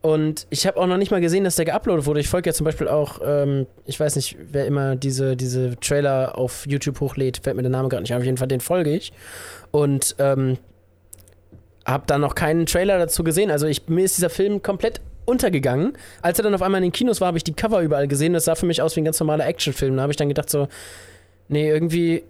und 0.00 0.48
ich 0.50 0.66
habe 0.66 0.80
auch 0.80 0.88
noch 0.88 0.96
nicht 0.96 1.12
mal 1.12 1.20
gesehen, 1.20 1.44
dass 1.44 1.54
der 1.54 1.64
geuploadet 1.64 2.06
wurde. 2.06 2.18
Ich 2.18 2.28
folge 2.28 2.50
ja 2.50 2.54
zum 2.54 2.64
Beispiel 2.64 2.88
auch, 2.88 3.20
ähm, 3.24 3.66
ich 3.86 4.00
weiß 4.00 4.16
nicht, 4.16 4.36
wer 4.50 4.66
immer 4.66 4.96
diese, 4.96 5.36
diese 5.36 5.76
Trailer 5.78 6.36
auf 6.36 6.66
YouTube 6.66 6.98
hochlädt, 6.98 7.38
fällt 7.44 7.54
mir 7.54 7.62
der 7.62 7.70
Name 7.70 7.88
gerade 7.88 8.02
nicht 8.02 8.12
ein. 8.12 8.18
Auf 8.18 8.24
jeden 8.24 8.36
Fall, 8.38 8.48
den 8.48 8.58
folge 8.60 8.90
ich. 8.92 9.12
Und 9.72 10.14
ähm, 10.18 10.58
habe 11.84 12.04
da 12.06 12.18
noch 12.18 12.34
keinen 12.34 12.66
Trailer 12.66 12.98
dazu 12.98 13.24
gesehen. 13.24 13.50
Also 13.50 13.66
ich, 13.66 13.88
mir 13.88 14.04
ist 14.04 14.16
dieser 14.16 14.30
Film 14.30 14.62
komplett 14.62 15.00
untergegangen. 15.24 15.94
Als 16.20 16.38
er 16.38 16.44
dann 16.44 16.54
auf 16.54 16.62
einmal 16.62 16.78
in 16.78 16.86
den 16.88 16.92
Kinos 16.92 17.20
war, 17.20 17.28
habe 17.28 17.38
ich 17.38 17.44
die 17.44 17.54
Cover 17.54 17.80
überall 17.80 18.08
gesehen. 18.08 18.32
Das 18.32 18.44
sah 18.44 18.54
für 18.54 18.66
mich 18.66 18.82
aus 18.82 18.96
wie 18.96 19.00
ein 19.00 19.04
ganz 19.04 19.18
normaler 19.18 19.46
Actionfilm. 19.46 19.96
Da 19.96 20.02
habe 20.02 20.12
ich 20.12 20.16
dann 20.16 20.28
gedacht 20.28 20.50
so, 20.50 20.68
nee, 21.48 21.68
irgendwie, 21.68 22.22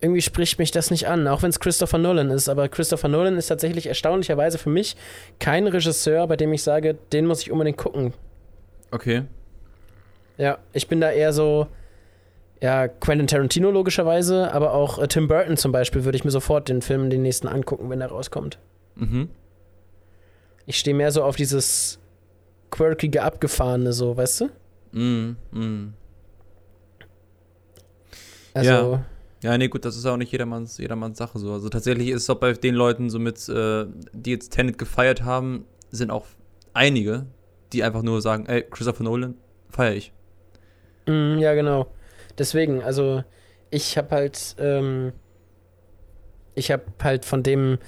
irgendwie 0.00 0.22
spricht 0.22 0.58
mich 0.58 0.70
das 0.70 0.90
nicht 0.90 1.08
an, 1.08 1.26
auch 1.28 1.42
wenn 1.42 1.50
es 1.50 1.60
Christopher 1.60 1.98
Nolan 1.98 2.30
ist. 2.30 2.48
Aber 2.48 2.68
Christopher 2.68 3.08
Nolan 3.08 3.36
ist 3.36 3.46
tatsächlich 3.46 3.86
erstaunlicherweise 3.86 4.58
für 4.58 4.70
mich 4.70 4.96
kein 5.38 5.66
Regisseur, 5.66 6.26
bei 6.26 6.36
dem 6.36 6.52
ich 6.52 6.62
sage, 6.62 6.96
den 7.12 7.26
muss 7.26 7.42
ich 7.42 7.50
unbedingt 7.50 7.78
gucken. 7.78 8.12
okay. 8.90 9.22
Ja, 10.38 10.58
ich 10.72 10.88
bin 10.88 11.00
da 11.00 11.10
eher 11.10 11.32
so, 11.32 11.68
ja, 12.62 12.86
Quentin 12.86 13.26
Tarantino 13.26 13.72
logischerweise, 13.72 14.52
aber 14.54 14.72
auch 14.72 15.00
äh, 15.00 15.08
Tim 15.08 15.26
Burton 15.26 15.56
zum 15.56 15.72
Beispiel 15.72 16.04
würde 16.04 16.16
ich 16.16 16.24
mir 16.24 16.30
sofort 16.30 16.68
den 16.68 16.80
Film, 16.80 17.10
den 17.10 17.22
nächsten 17.22 17.48
angucken, 17.48 17.90
wenn 17.90 18.00
er 18.00 18.06
rauskommt. 18.06 18.60
Mhm. 18.94 19.28
Ich 20.66 20.78
stehe 20.78 20.94
mehr 20.94 21.10
so 21.10 21.24
auf 21.24 21.34
dieses 21.34 21.98
quirkige, 22.70 23.24
abgefahrene, 23.24 23.92
so, 23.92 24.16
weißt 24.16 24.42
du? 24.42 24.98
Mm, 24.98 25.36
mm. 25.50 25.94
Also, 28.54 28.70
Ja. 28.70 29.04
Ja, 29.42 29.58
nee, 29.58 29.66
gut, 29.66 29.84
das 29.84 29.96
ist 29.96 30.06
auch 30.06 30.16
nicht 30.16 30.30
jedermanns, 30.30 30.78
jedermanns 30.78 31.18
Sache 31.18 31.36
so. 31.40 31.52
Also 31.52 31.68
tatsächlich 31.68 32.10
ist 32.10 32.22
es 32.22 32.30
auch 32.30 32.36
bei 32.36 32.52
den 32.52 32.76
Leuten 32.76 33.10
so 33.10 33.18
mit, 33.18 33.48
äh, 33.48 33.86
die 34.12 34.30
jetzt 34.30 34.50
Tenet 34.50 34.78
gefeiert 34.78 35.24
haben, 35.24 35.64
sind 35.90 36.12
auch 36.12 36.26
einige, 36.74 37.26
die 37.72 37.82
einfach 37.82 38.02
nur 38.02 38.22
sagen, 38.22 38.46
ey, 38.46 38.62
Christopher 38.62 39.02
Nolan, 39.02 39.34
feiere 39.68 39.96
ich. 39.96 40.12
Mm, 41.08 41.38
ja, 41.38 41.54
genau. 41.54 41.88
Deswegen, 42.38 42.82
also 42.82 43.22
ich 43.70 43.96
habe 43.98 44.10
halt, 44.10 44.56
ähm, 44.58 45.12
ich 46.54 46.70
habe 46.70 46.84
halt 47.02 47.24
von 47.24 47.42
dem 47.42 47.78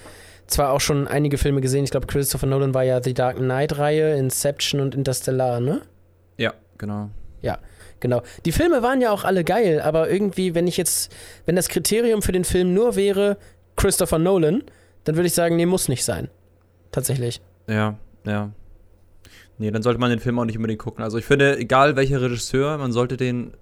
zwar 0.46 0.72
auch 0.72 0.80
schon 0.80 1.08
einige 1.08 1.38
Filme 1.38 1.60
gesehen. 1.60 1.84
Ich 1.84 1.90
glaube, 1.90 2.06
Christopher 2.06 2.46
Nolan 2.46 2.74
war 2.74 2.82
ja 2.82 3.00
die 3.00 3.14
Dark 3.14 3.36
Knight-Reihe, 3.36 4.16
Inception 4.16 4.80
und 4.80 4.94
Interstellar, 4.94 5.60
ne? 5.60 5.80
Ja, 6.36 6.52
genau. 6.78 7.10
Genau. 8.04 8.22
Die 8.44 8.52
Filme 8.52 8.82
waren 8.82 9.00
ja 9.00 9.10
auch 9.12 9.24
alle 9.24 9.44
geil, 9.44 9.80
aber 9.80 10.10
irgendwie, 10.10 10.54
wenn 10.54 10.66
ich 10.66 10.76
jetzt, 10.76 11.10
wenn 11.46 11.56
das 11.56 11.70
Kriterium 11.70 12.20
für 12.20 12.32
den 12.32 12.44
Film 12.44 12.74
nur 12.74 12.96
wäre 12.96 13.38
Christopher 13.76 14.18
Nolan, 14.18 14.62
dann 15.04 15.16
würde 15.16 15.26
ich 15.26 15.32
sagen, 15.32 15.56
nee, 15.56 15.64
muss 15.64 15.88
nicht 15.88 16.04
sein. 16.04 16.28
Tatsächlich. 16.92 17.40
Ja, 17.66 17.96
ja. 18.26 18.50
Nee, 19.56 19.70
dann 19.70 19.82
sollte 19.82 20.00
man 20.00 20.10
den 20.10 20.20
Film 20.20 20.38
auch 20.38 20.44
nicht 20.44 20.58
unbedingt 20.58 20.82
gucken. 20.82 21.02
Also 21.02 21.16
ich 21.16 21.24
finde, 21.24 21.56
egal 21.56 21.96
welcher 21.96 22.20
Regisseur, 22.20 22.76
man 22.76 22.92
sollte 22.92 23.16
den, 23.16 23.54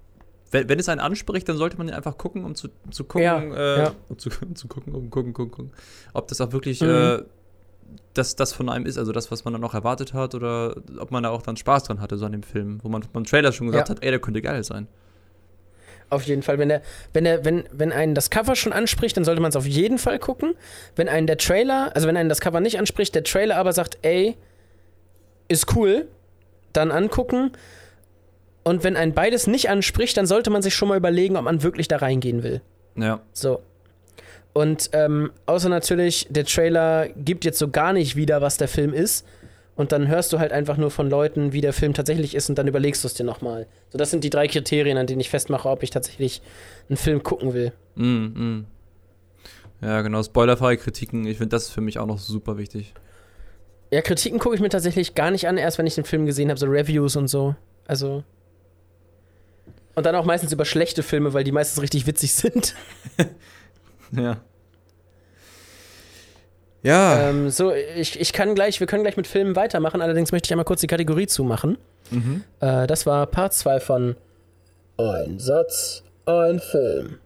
wenn, 0.53 0.69
wenn 0.69 0.79
es 0.79 0.87
einen 0.87 1.01
anspricht, 1.01 1.49
dann 1.49 1.57
sollte 1.57 1.77
man 1.77 1.87
den 1.87 1.95
einfach 1.95 2.17
gucken, 2.17 2.45
um 2.45 2.55
zu, 2.55 2.69
zu 2.91 3.03
gucken, 3.03 3.23
Ja, 3.23 3.39
äh, 3.41 3.79
ja. 3.79 3.91
Um 4.07 4.17
zu, 4.17 4.29
um 4.45 4.55
zu 4.55 4.67
gucken, 4.67 4.93
um 4.95 5.09
gucken, 5.09 5.33
gucken, 5.33 5.51
gucken, 5.51 5.73
ob 6.13 6.27
das 6.29 6.39
auch 6.39 6.51
wirklich 6.53 6.81
Mhm. 6.81 6.89
äh, 6.89 7.23
das, 8.13 8.35
das 8.35 8.53
von 8.53 8.69
einem 8.69 8.85
ist, 8.85 8.97
also 8.97 9.11
das, 9.11 9.29
was 9.31 9.43
man 9.43 9.53
dann 9.53 9.63
auch 9.63 9.73
erwartet 9.73 10.13
hat, 10.13 10.33
oder 10.35 10.75
ob 10.99 11.11
man 11.11 11.23
da 11.23 11.29
auch 11.29 11.41
dann 11.41 11.57
Spaß 11.57 11.83
dran 11.83 11.99
hatte, 11.99 12.17
so 12.17 12.25
an 12.25 12.31
dem 12.31 12.43
Film, 12.43 12.79
wo 12.83 12.89
man 12.89 13.03
beim 13.11 13.23
Trailer 13.25 13.51
schon 13.51 13.67
gesagt 13.67 13.89
Ja. 13.89 13.95
hat, 13.95 14.03
ey, 14.03 14.09
der 14.11 14.19
könnte 14.19 14.41
geil 14.41 14.63
sein. 14.63 14.87
Auf 16.09 16.23
jeden 16.23 16.43
Fall. 16.43 16.59
Wenn 16.59 16.69
der, 16.69 16.81
wenn 17.13 17.23
der, 17.23 17.43
wenn, 17.43 17.63
wenn 17.71 17.91
einen 17.91 18.13
das 18.13 18.29
Cover 18.29 18.55
schon 18.55 18.71
anspricht, 18.71 19.17
dann 19.17 19.23
sollte 19.25 19.41
man 19.41 19.49
es 19.49 19.55
auf 19.55 19.65
jeden 19.65 19.97
Fall 19.97 20.19
gucken. 20.19 20.53
Wenn 20.95 21.09
einen 21.09 21.25
der 21.25 21.37
Trailer, 21.37 21.91
also 21.95 22.07
wenn 22.07 22.15
einen 22.17 22.29
das 22.29 22.39
Cover 22.39 22.59
nicht 22.59 22.77
anspricht, 22.77 23.15
der 23.15 23.23
Trailer 23.23 23.57
aber 23.57 23.73
sagt, 23.73 23.97
ey, 24.03 24.37
ist 25.47 25.75
cool, 25.75 26.07
dann 26.71 26.91
angucken. 26.91 27.51
Und 28.63 28.83
wenn 28.83 28.95
einen 28.95 29.13
beides 29.13 29.47
nicht 29.47 29.69
anspricht, 29.69 30.15
dann 30.17 30.25
sollte 30.25 30.49
man 30.49 30.61
sich 30.61 30.73
schon 30.73 30.87
mal 30.87 30.97
überlegen, 30.97 31.35
ob 31.35 31.43
man 31.43 31.63
wirklich 31.63 31.87
da 31.87 31.97
reingehen 31.97 32.43
will. 32.43 32.61
Ja. 32.95 33.21
So. 33.33 33.61
Und 34.53 34.91
ähm, 34.93 35.31
außer 35.45 35.67
natürlich, 35.67 36.27
der 36.29 36.45
Trailer 36.45 37.09
gibt 37.09 37.43
jetzt 37.43 37.59
so 37.59 37.69
gar 37.69 37.91
nicht 37.91 38.15
wieder, 38.15 38.41
was 38.41 38.57
der 38.57 38.67
Film 38.67 38.93
ist. 38.93 39.25
Und 39.75 39.91
dann 39.91 40.07
hörst 40.07 40.31
du 40.31 40.39
halt 40.39 40.51
einfach 40.51 40.77
nur 40.77 40.91
von 40.91 41.09
Leuten, 41.09 41.51
wie 41.51 41.61
der 41.61 41.73
Film 41.73 41.95
tatsächlich 41.95 42.35
ist 42.35 42.47
und 42.47 42.59
dann 42.59 42.67
überlegst 42.67 43.03
du 43.03 43.07
es 43.07 43.15
dir 43.15 43.23
nochmal. 43.23 43.65
So, 43.89 43.97
das 43.97 44.11
sind 44.11 44.23
die 44.23 44.29
drei 44.29 44.47
Kriterien, 44.47 44.99
an 44.99 45.07
denen 45.07 45.19
ich 45.19 45.31
festmache, 45.31 45.67
ob 45.67 45.81
ich 45.81 45.89
tatsächlich 45.89 46.43
einen 46.89 46.97
Film 46.97 47.23
gucken 47.23 47.55
will. 47.55 47.73
Mm, 47.95 48.03
mm. 48.05 48.65
Ja, 49.81 50.01
genau, 50.03 50.21
spoilerfreie 50.21 50.77
Kritiken, 50.77 51.25
ich 51.25 51.37
finde 51.37 51.55
das 51.55 51.63
ist 51.63 51.69
für 51.71 51.81
mich 51.81 51.97
auch 51.97 52.05
noch 52.05 52.19
super 52.19 52.59
wichtig. 52.59 52.93
Ja, 53.91 54.01
Kritiken 54.01 54.37
gucke 54.37 54.55
ich 54.55 54.61
mir 54.61 54.69
tatsächlich 54.69 55.15
gar 55.15 55.31
nicht 55.31 55.47
an, 55.47 55.57
erst 55.57 55.79
wenn 55.79 55.87
ich 55.87 55.95
den 55.95 56.05
Film 56.05 56.27
gesehen 56.27 56.49
habe, 56.49 56.59
so 56.59 56.67
Reviews 56.67 57.15
und 57.15 57.27
so. 57.27 57.55
Also. 57.87 58.23
Und 59.95 60.05
dann 60.05 60.15
auch 60.15 60.25
meistens 60.25 60.51
über 60.51 60.65
schlechte 60.65 61.03
Filme, 61.03 61.33
weil 61.33 61.43
die 61.43 61.51
meistens 61.51 61.81
richtig 61.81 62.07
witzig 62.07 62.33
sind. 62.33 62.75
Ja. 64.15 64.37
Ja. 66.83 67.29
ähm, 67.29 67.49
so, 67.49 67.73
ich, 67.73 68.19
ich 68.19 68.33
kann 68.33 68.55
gleich, 68.55 68.79
wir 68.79 68.87
können 68.87 69.03
gleich 69.03 69.17
mit 69.17 69.25
Filmen 69.25 69.55
weitermachen, 69.55 70.01
allerdings 70.01 70.31
möchte 70.31 70.47
ich 70.47 70.51
einmal 70.53 70.65
kurz 70.65 70.81
die 70.81 70.87
Kategorie 70.87 71.27
zumachen. 71.27 71.77
Mhm. 72.11 72.43
Äh, 72.59 72.85
das 72.87 73.05
war 73.05 73.25
Part 73.25 73.53
2 73.53 73.79
von 73.79 74.15
Ein 74.97 75.39
Satz, 75.39 76.03
ein 76.25 76.59
Film. 76.59 77.17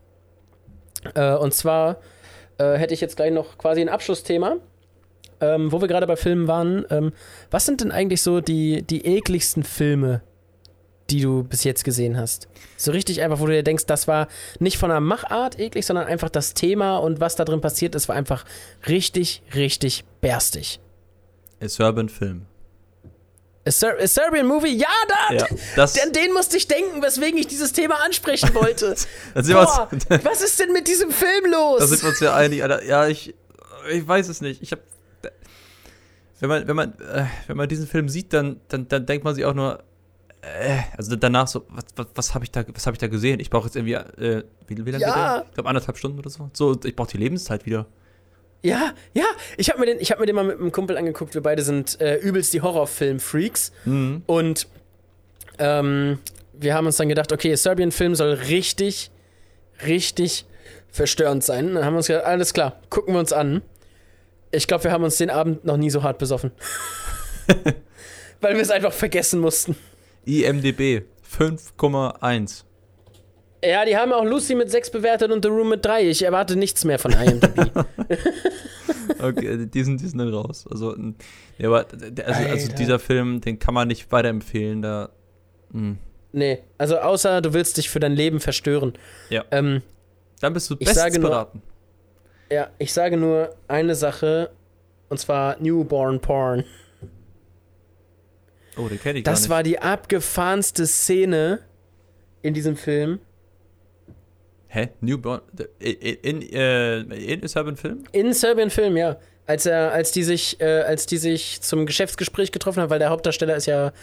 Äh, 1.15 1.33
und 1.33 1.53
zwar 1.53 1.97
äh, 2.57 2.75
hätte 2.75 2.93
ich 2.93 3.01
jetzt 3.01 3.17
gleich 3.17 3.31
noch 3.31 3.57
quasi 3.57 3.81
ein 3.81 3.89
Abschlussthema, 3.89 4.57
ähm, 5.41 5.71
wo 5.71 5.81
wir 5.81 5.87
gerade 5.87 6.07
bei 6.07 6.15
Filmen 6.15 6.47
waren. 6.47 6.85
Ähm, 6.89 7.11
was 7.51 7.65
sind 7.65 7.81
denn 7.81 7.91
eigentlich 7.91 8.21
so 8.21 8.41
die, 8.41 8.83
die 8.83 9.05
ekligsten 9.05 9.63
Filme, 9.63 10.21
die 11.09 11.21
du 11.21 11.43
bis 11.43 11.63
jetzt 11.63 11.83
gesehen 11.83 12.17
hast? 12.17 12.47
So 12.77 12.91
richtig 12.91 13.21
einfach, 13.21 13.39
wo 13.39 13.45
du 13.45 13.53
dir 13.53 13.63
denkst, 13.63 13.85
das 13.85 14.07
war 14.07 14.27
nicht 14.59 14.77
von 14.77 14.89
der 14.89 14.99
Machart 14.99 15.59
eklig, 15.59 15.85
sondern 15.85 16.05
einfach 16.05 16.29
das 16.29 16.53
Thema 16.53 16.97
und 16.97 17.19
was 17.19 17.35
da 17.35 17.45
drin 17.45 17.61
passiert 17.61 17.95
ist, 17.95 18.07
war 18.07 18.15
einfach 18.15 18.45
richtig, 18.87 19.41
richtig 19.55 20.03
berstig. 20.21 20.79
A 21.61 21.67
Serbian 21.67 22.09
Film. 22.09 22.45
A, 23.67 23.71
Ser 23.71 23.97
a 23.99 24.07
Serbian 24.07 24.47
Movie? 24.47 24.77
Ja, 24.77 24.87
da! 25.07 25.35
Ja, 25.35 25.45
das, 25.75 26.01
An 26.01 26.13
den 26.13 26.33
musste 26.33 26.57
ich 26.57 26.67
denken, 26.67 27.01
weswegen 27.01 27.37
ich 27.37 27.47
dieses 27.47 27.73
Thema 27.73 27.95
ansprechen 28.05 28.53
wollte. 28.55 28.95
Boah, 29.33 29.89
was 30.23 30.41
ist 30.41 30.59
denn 30.59 30.71
mit 30.71 30.87
diesem 30.87 31.11
Film 31.11 31.51
los? 31.51 31.79
da 31.79 31.87
sind 31.87 32.01
wir 32.01 32.09
uns 32.09 32.19
ja 32.19 32.33
einig, 32.33 32.63
Alter. 32.63 32.83
Ja, 32.83 33.07
ich, 33.07 33.35
ich 33.91 34.07
weiß 34.07 34.29
es 34.29 34.41
nicht. 34.41 34.61
Ich 34.61 34.71
hab. 34.71 34.79
wenn 36.39 36.49
man, 36.49 36.67
wenn 36.67 36.75
man, 36.75 36.93
äh, 36.99 37.25
wenn 37.47 37.57
man 37.57 37.67
diesen 37.67 37.87
Film 37.87 38.07
sieht, 38.09 38.31
dann, 38.33 38.61
dann, 38.69 38.87
dann 38.87 39.05
denkt 39.05 39.25
man 39.25 39.35
sich 39.35 39.43
auch 39.43 39.53
nur, 39.53 39.83
äh, 40.59 40.79
also 40.97 41.15
danach 41.15 41.47
so, 41.47 41.65
was, 41.69 41.85
was, 41.95 42.07
was 42.15 42.33
habe 42.35 42.45
ich 42.45 42.51
da, 42.51 42.63
was 42.73 42.85
habe 42.87 42.95
ich 42.95 42.99
da 42.99 43.07
gesehen? 43.07 43.39
Ich 43.39 43.49
brauche 43.49 43.65
jetzt 43.65 43.75
irgendwie, 43.75 43.93
äh, 43.93 44.43
wie, 44.67 44.85
wie 44.85 44.91
lange 44.91 45.01
Ja. 45.03 45.43
Ich 45.47 45.53
glaube 45.53 45.69
anderthalb 45.69 45.97
Stunden 45.97 46.19
oder 46.19 46.29
so. 46.29 46.49
So, 46.53 46.77
ich 46.83 46.95
brauche 46.95 47.09
die 47.11 47.17
Lebenszeit 47.17 47.65
wieder. 47.65 47.85
Ja, 48.63 48.93
ja. 49.13 49.25
Ich 49.57 49.69
habe 49.69 49.79
mir, 49.79 49.85
den- 49.85 49.99
ich 49.99 50.11
hab 50.11 50.19
mir 50.19 50.25
den 50.25 50.35
mal 50.35 50.43
mit 50.43 50.59
einem 50.59 50.71
Kumpel 50.71 50.97
angeguckt. 50.97 51.33
Wir 51.35 51.41
beide 51.41 51.61
sind 51.63 51.99
äh, 52.01 52.15
übelst 52.17 52.53
die 52.53 52.61
Horrorfilm-Freaks. 52.61 53.71
Mhm. 53.85 54.23
Und 54.25 54.67
ähm, 55.59 56.19
wir 56.53 56.73
haben 56.73 56.85
uns 56.87 56.97
dann 56.97 57.07
gedacht, 57.09 57.31
okay, 57.31 57.55
Serbian-Film 57.55 58.15
soll 58.15 58.33
richtig, 58.33 59.11
richtig 59.85 60.45
verstörend 60.89 61.43
sein. 61.43 61.75
Dann 61.75 61.85
haben 61.85 61.93
wir 61.93 61.97
uns 61.97 62.07
gedacht, 62.07 62.25
alles 62.25 62.53
klar, 62.53 62.79
gucken 62.89 63.13
wir 63.13 63.19
uns 63.19 63.31
an. 63.33 63.61
Ich 64.51 64.65
glaube, 64.67 64.85
wir 64.85 64.91
haben 64.91 65.03
uns 65.03 65.17
den 65.17 65.29
Abend 65.29 65.65
noch 65.65 65.77
nie 65.77 65.89
so 65.91 66.01
hart 66.03 66.17
besoffen. 66.17 66.51
Weil 68.41 68.55
wir 68.55 68.61
es 68.61 68.71
einfach 68.71 68.93
vergessen 68.93 69.39
mussten. 69.39 69.75
IMDB 70.27 71.03
5,1. 71.37 72.63
Ja, 73.63 73.85
die 73.85 73.97
haben 73.97 74.13
auch 74.13 74.23
Lucy 74.23 74.53
mit 74.55 74.69
6 74.69 74.91
bewertet 74.91 75.31
und 75.31 75.43
The 75.43 75.49
Room 75.49 75.69
mit 75.69 75.83
3. 75.83 76.09
Ich 76.09 76.23
erwarte 76.23 76.55
nichts 76.55 76.85
mehr 76.85 76.99
von 76.99 77.11
IMDb. 77.13 77.71
Okay, 79.19 79.65
die 79.65 79.83
sind, 79.83 80.01
die 80.01 80.07
sind 80.07 80.19
dann 80.19 80.31
raus. 80.33 80.65
Also, 80.69 80.95
ja, 81.57 81.69
aber 81.69 81.87
also, 82.25 82.49
also 82.49 82.71
dieser 82.73 82.99
Film, 82.99 83.41
den 83.41 83.57
kann 83.57 83.73
man 83.73 83.87
nicht 83.87 84.11
weiterempfehlen. 84.11 84.81
Da, 84.81 85.09
hm. 85.71 85.97
nee, 86.33 86.59
also 86.77 86.97
außer 86.99 87.41
du 87.41 87.53
willst 87.53 87.77
dich 87.77 87.89
für 87.89 87.99
dein 87.99 88.13
Leben 88.13 88.39
verstören. 88.39 88.93
Ja. 89.29 89.43
Ähm, 89.51 89.81
Dann 90.39 90.53
bist 90.53 90.69
du 90.69 90.75
bestens 90.75 91.17
nur- 91.17 91.29
beraten. 91.29 91.61
ja, 92.51 92.69
ich 92.77 92.93
sage 92.93 93.17
nur 93.17 93.55
eine 93.67 93.95
Sache. 93.95 94.51
Und 95.09 95.19
zwar 95.19 95.57
Newborn 95.59 96.19
Porn. 96.19 96.65
Oh, 98.77 98.87
den 98.87 98.99
kenne 98.99 99.19
ich 99.19 99.25
gar 99.25 99.33
Das 99.33 99.49
war 99.49 99.63
die 99.63 99.79
abgefahrenste 99.79 100.85
Szene 100.85 101.59
in 102.41 102.53
diesem 102.53 102.75
Film. 102.75 103.19
Hä? 104.67 104.89
Newborn? 105.01 105.41
In, 105.79 105.93
in, 105.95 106.41
äh, 106.53 106.99
in 106.99 107.41
ist 107.41 107.57
ein 107.57 107.77
Film? 107.77 108.03
In 108.11 108.33
Serbian 108.33 108.69
Film, 108.69 108.97
ja. 108.97 109.17
Als 109.45 109.65
er, 109.65 109.93
als 109.93 110.11
die 110.11 110.23
sich, 110.23 110.59
äh, 110.59 110.81
als 110.81 111.05
die 111.05 111.17
sich 111.17 111.61
zum 111.61 111.85
Geschäftsgespräch 111.85 112.51
getroffen 112.51 112.81
haben, 112.81 112.89
weil 112.89 112.99
der 112.99 113.09
Hauptdarsteller 113.09 113.55
ist 113.55 113.65
ja 113.65 113.93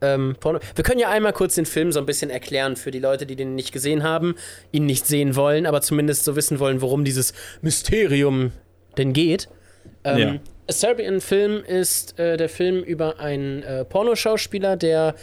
ähm, 0.00 0.36
Porno. 0.38 0.60
Wir 0.74 0.84
können 0.84 1.00
ja 1.00 1.10
einmal 1.10 1.32
kurz 1.32 1.56
den 1.56 1.66
Film 1.66 1.90
so 1.90 1.98
ein 1.98 2.06
bisschen 2.06 2.30
erklären 2.30 2.76
für 2.76 2.90
die 2.90 3.00
Leute, 3.00 3.26
die 3.26 3.34
den 3.36 3.54
nicht 3.54 3.72
gesehen 3.72 4.02
haben, 4.04 4.36
ihn 4.70 4.86
nicht 4.86 5.06
sehen 5.06 5.34
wollen, 5.34 5.66
aber 5.66 5.80
zumindest 5.80 6.24
so 6.24 6.36
wissen 6.36 6.60
wollen, 6.60 6.80
worum 6.80 7.04
dieses 7.04 7.32
Mysterium 7.62 8.52
denn 8.96 9.12
geht. 9.12 9.48
Ähm, 10.04 10.18
Ja. 10.18 10.40
A 10.72 10.74
Serbian 10.74 11.20
Film 11.20 11.62
ist 11.62 12.18
äh, 12.18 12.38
der 12.38 12.48
Film 12.48 12.82
über 12.82 13.20
einen 13.20 13.62
äh, 13.62 13.84
Pornoschauspieler, 13.84 14.78
der 14.78 15.14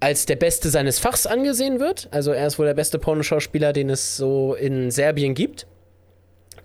als 0.00 0.24
der 0.24 0.36
Beste 0.36 0.70
seines 0.70 0.98
Fachs 0.98 1.26
angesehen 1.26 1.80
wird. 1.80 2.08
Also 2.12 2.32
er 2.32 2.46
ist 2.46 2.58
wohl 2.58 2.64
der 2.64 2.72
beste 2.72 2.98
Pornoschauspieler, 2.98 3.74
den 3.74 3.90
es 3.90 4.16
so 4.16 4.54
in 4.54 4.90
Serbien 4.90 5.34
gibt. 5.34 5.66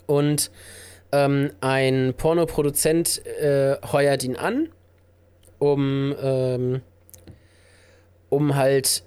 Und 0.05 0.49
ähm, 1.11 1.51
ein 1.59 2.13
Pornoproduzent 2.15 3.21
äh, 3.25 3.75
heuert 3.91 4.23
ihn 4.23 4.37
an, 4.37 4.69
um, 5.59 6.15
ähm, 6.23 6.81
um 8.29 8.55
halt 8.55 9.03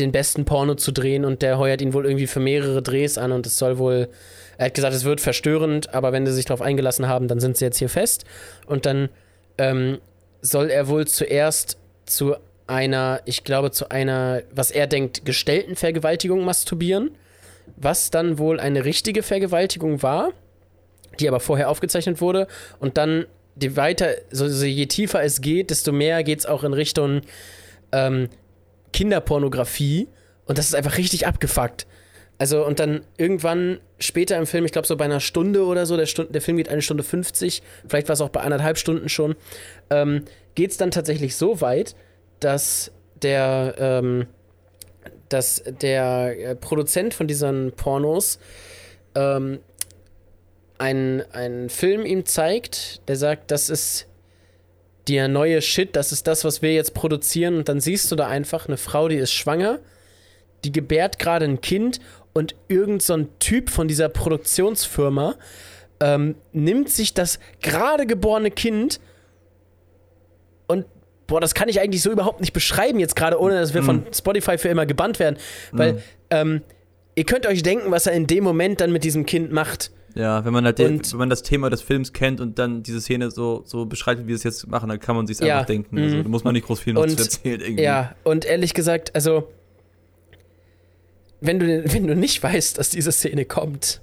den 0.00 0.10
besten 0.10 0.44
Porno 0.44 0.74
zu 0.74 0.90
drehen 0.90 1.24
und 1.24 1.42
der 1.42 1.58
heuert 1.58 1.80
ihn 1.80 1.92
wohl 1.92 2.06
irgendwie 2.06 2.26
für 2.26 2.40
mehrere 2.40 2.82
Drehs 2.82 3.18
an 3.18 3.30
und 3.30 3.46
es 3.46 3.56
soll 3.56 3.78
wohl, 3.78 4.08
er 4.58 4.66
hat 4.66 4.74
gesagt, 4.74 4.94
es 4.94 5.04
wird 5.04 5.20
verstörend, 5.20 5.94
aber 5.94 6.12
wenn 6.12 6.26
sie 6.26 6.32
sich 6.32 6.44
darauf 6.44 6.62
eingelassen 6.62 7.08
haben, 7.08 7.28
dann 7.28 7.40
sind 7.40 7.56
sie 7.56 7.64
jetzt 7.64 7.78
hier 7.78 7.88
fest. 7.88 8.24
Und 8.66 8.86
dann 8.86 9.08
ähm, 9.58 9.98
soll 10.40 10.70
er 10.70 10.88
wohl 10.88 11.06
zuerst 11.06 11.78
zu 12.06 12.36
einer, 12.66 13.20
ich 13.24 13.44
glaube, 13.44 13.70
zu 13.70 13.90
einer, 13.90 14.42
was 14.54 14.70
er 14.70 14.86
denkt, 14.86 15.24
gestellten 15.24 15.76
Vergewaltigung 15.76 16.44
masturbieren, 16.44 17.10
was 17.76 18.10
dann 18.10 18.38
wohl 18.38 18.60
eine 18.60 18.84
richtige 18.84 19.22
Vergewaltigung 19.22 20.02
war, 20.02 20.32
die 21.20 21.28
aber 21.28 21.40
vorher 21.40 21.70
aufgezeichnet 21.70 22.20
wurde. 22.20 22.46
Und 22.78 22.96
dann 22.96 23.26
die 23.56 23.76
weiter, 23.76 24.08
so, 24.30 24.48
so 24.48 24.64
je 24.64 24.86
tiefer 24.86 25.22
es 25.22 25.40
geht, 25.40 25.70
desto 25.70 25.92
mehr 25.92 26.24
geht 26.24 26.40
es 26.40 26.46
auch 26.46 26.64
in 26.64 26.72
Richtung 26.72 27.20
ähm, 27.92 28.28
Kinderpornografie. 28.92 30.08
Und 30.46 30.58
das 30.58 30.66
ist 30.66 30.74
einfach 30.74 30.98
richtig 30.98 31.26
abgefuckt. 31.26 31.86
Also 32.44 32.62
und 32.62 32.78
dann 32.78 33.06
irgendwann 33.16 33.80
später 33.98 34.36
im 34.36 34.46
Film, 34.46 34.66
ich 34.66 34.72
glaube 34.72 34.86
so 34.86 34.98
bei 34.98 35.06
einer 35.06 35.20
Stunde 35.20 35.64
oder 35.64 35.86
so, 35.86 35.96
der, 35.96 36.04
Stund, 36.04 36.34
der 36.34 36.42
Film 36.42 36.58
geht 36.58 36.68
eine 36.68 36.82
Stunde 36.82 37.02
50, 37.02 37.62
vielleicht 37.88 38.06
war 38.08 38.12
es 38.12 38.20
auch 38.20 38.28
bei 38.28 38.42
anderthalb 38.42 38.76
Stunden 38.76 39.08
schon, 39.08 39.34
ähm, 39.88 40.26
geht 40.54 40.70
es 40.70 40.76
dann 40.76 40.90
tatsächlich 40.90 41.36
so 41.36 41.62
weit, 41.62 41.96
dass 42.40 42.92
der, 43.22 43.76
ähm, 43.78 44.26
dass 45.30 45.62
der 45.80 46.36
äh, 46.38 46.54
Produzent 46.54 47.14
von 47.14 47.26
diesen 47.26 47.72
Pornos 47.72 48.38
ähm, 49.14 49.60
einen, 50.76 51.22
einen 51.32 51.70
Film 51.70 52.04
ihm 52.04 52.26
zeigt, 52.26 53.08
der 53.08 53.16
sagt, 53.16 53.52
das 53.52 53.70
ist 53.70 54.06
der 55.08 55.28
neue 55.28 55.62
Shit, 55.62 55.96
das 55.96 56.12
ist 56.12 56.26
das, 56.26 56.44
was 56.44 56.60
wir 56.60 56.74
jetzt 56.74 56.92
produzieren. 56.92 57.56
Und 57.56 57.70
dann 57.70 57.80
siehst 57.80 58.12
du 58.12 58.16
da 58.16 58.28
einfach 58.28 58.68
eine 58.68 58.76
Frau, 58.76 59.08
die 59.08 59.16
ist 59.16 59.32
schwanger, 59.32 59.78
die 60.62 60.72
gebärt 60.72 61.18
gerade 61.18 61.46
ein 61.46 61.62
Kind 61.62 62.00
und 62.34 62.54
irgend 62.68 63.00
so 63.02 63.14
ein 63.14 63.28
Typ 63.38 63.70
von 63.70 63.88
dieser 63.88 64.08
Produktionsfirma 64.10 65.36
ähm, 66.00 66.34
nimmt 66.52 66.90
sich 66.90 67.14
das 67.14 67.38
gerade 67.62 68.06
geborene 68.06 68.50
Kind 68.50 69.00
und 70.66 70.86
boah, 71.26 71.40
das 71.40 71.54
kann 71.54 71.68
ich 71.68 71.80
eigentlich 71.80 72.02
so 72.02 72.10
überhaupt 72.10 72.40
nicht 72.40 72.52
beschreiben 72.52 72.98
jetzt 73.00 73.16
gerade, 73.16 73.40
ohne 73.40 73.54
dass 73.54 73.74
wir 73.74 73.82
von 73.82 74.04
Spotify 74.12 74.58
für 74.58 74.68
immer 74.68 74.86
gebannt 74.86 75.18
werden, 75.18 75.36
weil 75.72 76.02
ähm, 76.30 76.62
ihr 77.14 77.24
könnt 77.24 77.46
euch 77.46 77.62
denken, 77.62 77.90
was 77.90 78.06
er 78.06 78.12
in 78.12 78.26
dem 78.26 78.44
Moment 78.44 78.80
dann 78.80 78.92
mit 78.92 79.04
diesem 79.04 79.24
Kind 79.26 79.52
macht. 79.52 79.90
Ja, 80.16 80.44
wenn 80.44 80.52
man 80.52 80.64
halt 80.64 80.78
Und- 80.80 81.10
wenn 81.12 81.18
man 81.18 81.30
das 81.30 81.42
Thema 81.42 81.70
des 81.70 81.82
Films 81.82 82.12
kennt 82.12 82.40
und 82.40 82.58
dann 82.58 82.82
diese 82.84 83.00
Szene 83.00 83.30
so, 83.32 83.62
so 83.64 83.84
beschreibt, 83.86 84.22
wie 84.22 84.28
wir 84.28 84.36
es 84.36 84.44
jetzt 84.44 84.66
machen, 84.68 84.88
dann 84.88 85.00
kann 85.00 85.16
man 85.16 85.26
sich 85.26 85.40
Ja, 85.40 85.54
einfach 85.56 85.66
denken. 85.66 85.98
Also, 85.98 86.16
mhm. 86.16 86.22
da 86.22 86.28
muss 86.28 86.44
man 86.44 86.54
nicht 86.54 86.66
groß 86.66 86.78
viel 86.80 86.92
noch 86.92 87.02
Und- 87.02 87.10
zu 87.10 87.24
erzählen 87.24 87.60
irgendwie. 87.60 87.82
Ja, 87.82 88.14
und 88.22 88.44
ehrlich 88.44 88.74
gesagt, 88.74 89.12
also, 89.14 89.48
wenn 91.46 91.58
du, 91.60 91.66
wenn 91.92 92.06
du 92.06 92.14
nicht 92.16 92.42
weißt, 92.42 92.78
dass 92.78 92.90
diese 92.90 93.12
Szene 93.12 93.44
kommt, 93.44 94.00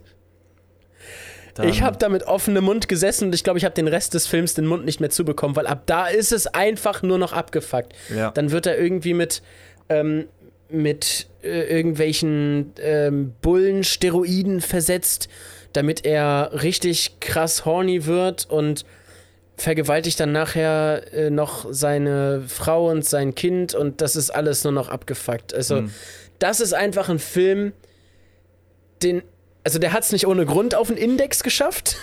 Dann- 1.55 1.67
ich 1.67 1.81
habe 1.81 1.97
da 1.97 2.07
mit 2.09 2.23
offenem 2.23 2.63
Mund 2.63 2.87
gesessen 2.87 3.25
und 3.27 3.35
ich 3.35 3.43
glaube, 3.43 3.59
ich 3.59 3.65
habe 3.65 3.75
den 3.75 3.87
Rest 3.87 4.13
des 4.13 4.25
Films 4.27 4.53
den 4.53 4.65
Mund 4.65 4.85
nicht 4.85 4.99
mehr 5.01 5.09
zubekommen, 5.09 5.55
weil 5.55 5.67
ab 5.67 5.83
da 5.85 6.07
ist 6.07 6.31
es 6.31 6.47
einfach 6.47 7.01
nur 7.03 7.17
noch 7.17 7.33
abgefuckt. 7.33 7.93
Ja. 8.15 8.31
Dann 8.31 8.51
wird 8.51 8.65
er 8.67 8.77
irgendwie 8.77 9.13
mit, 9.13 9.41
ähm, 9.89 10.27
mit 10.69 11.27
äh, 11.43 11.63
irgendwelchen 11.75 12.71
ähm, 12.79 13.33
Bullensteroiden 13.41 14.61
versetzt, 14.61 15.27
damit 15.73 16.05
er 16.05 16.51
richtig 16.63 17.19
krass 17.19 17.65
horny 17.65 18.05
wird 18.05 18.49
und 18.49 18.85
vergewaltigt 19.57 20.19
dann 20.19 20.31
nachher 20.31 21.03
äh, 21.13 21.29
noch 21.29 21.67
seine 21.71 22.43
Frau 22.47 22.89
und 22.89 23.05
sein 23.05 23.35
Kind 23.35 23.75
und 23.75 23.99
das 24.01 24.15
ist 24.15 24.29
alles 24.29 24.63
nur 24.63 24.73
noch 24.73 24.87
abgefuckt. 24.89 25.53
Also, 25.53 25.77
Hm. 25.79 25.91
Das 26.41 26.59
ist 26.59 26.73
einfach 26.73 27.07
ein 27.09 27.19
Film, 27.19 27.73
den, 29.03 29.23
also 29.63 29.80
der 29.80 29.93
hat 29.93 30.03
es 30.03 30.11
nicht 30.11 30.27
ohne 30.27 30.45
Grund 30.45 30.76
auf 30.76 30.88
den 30.88 30.97
Index 30.97 31.43
geschafft. 31.43 31.97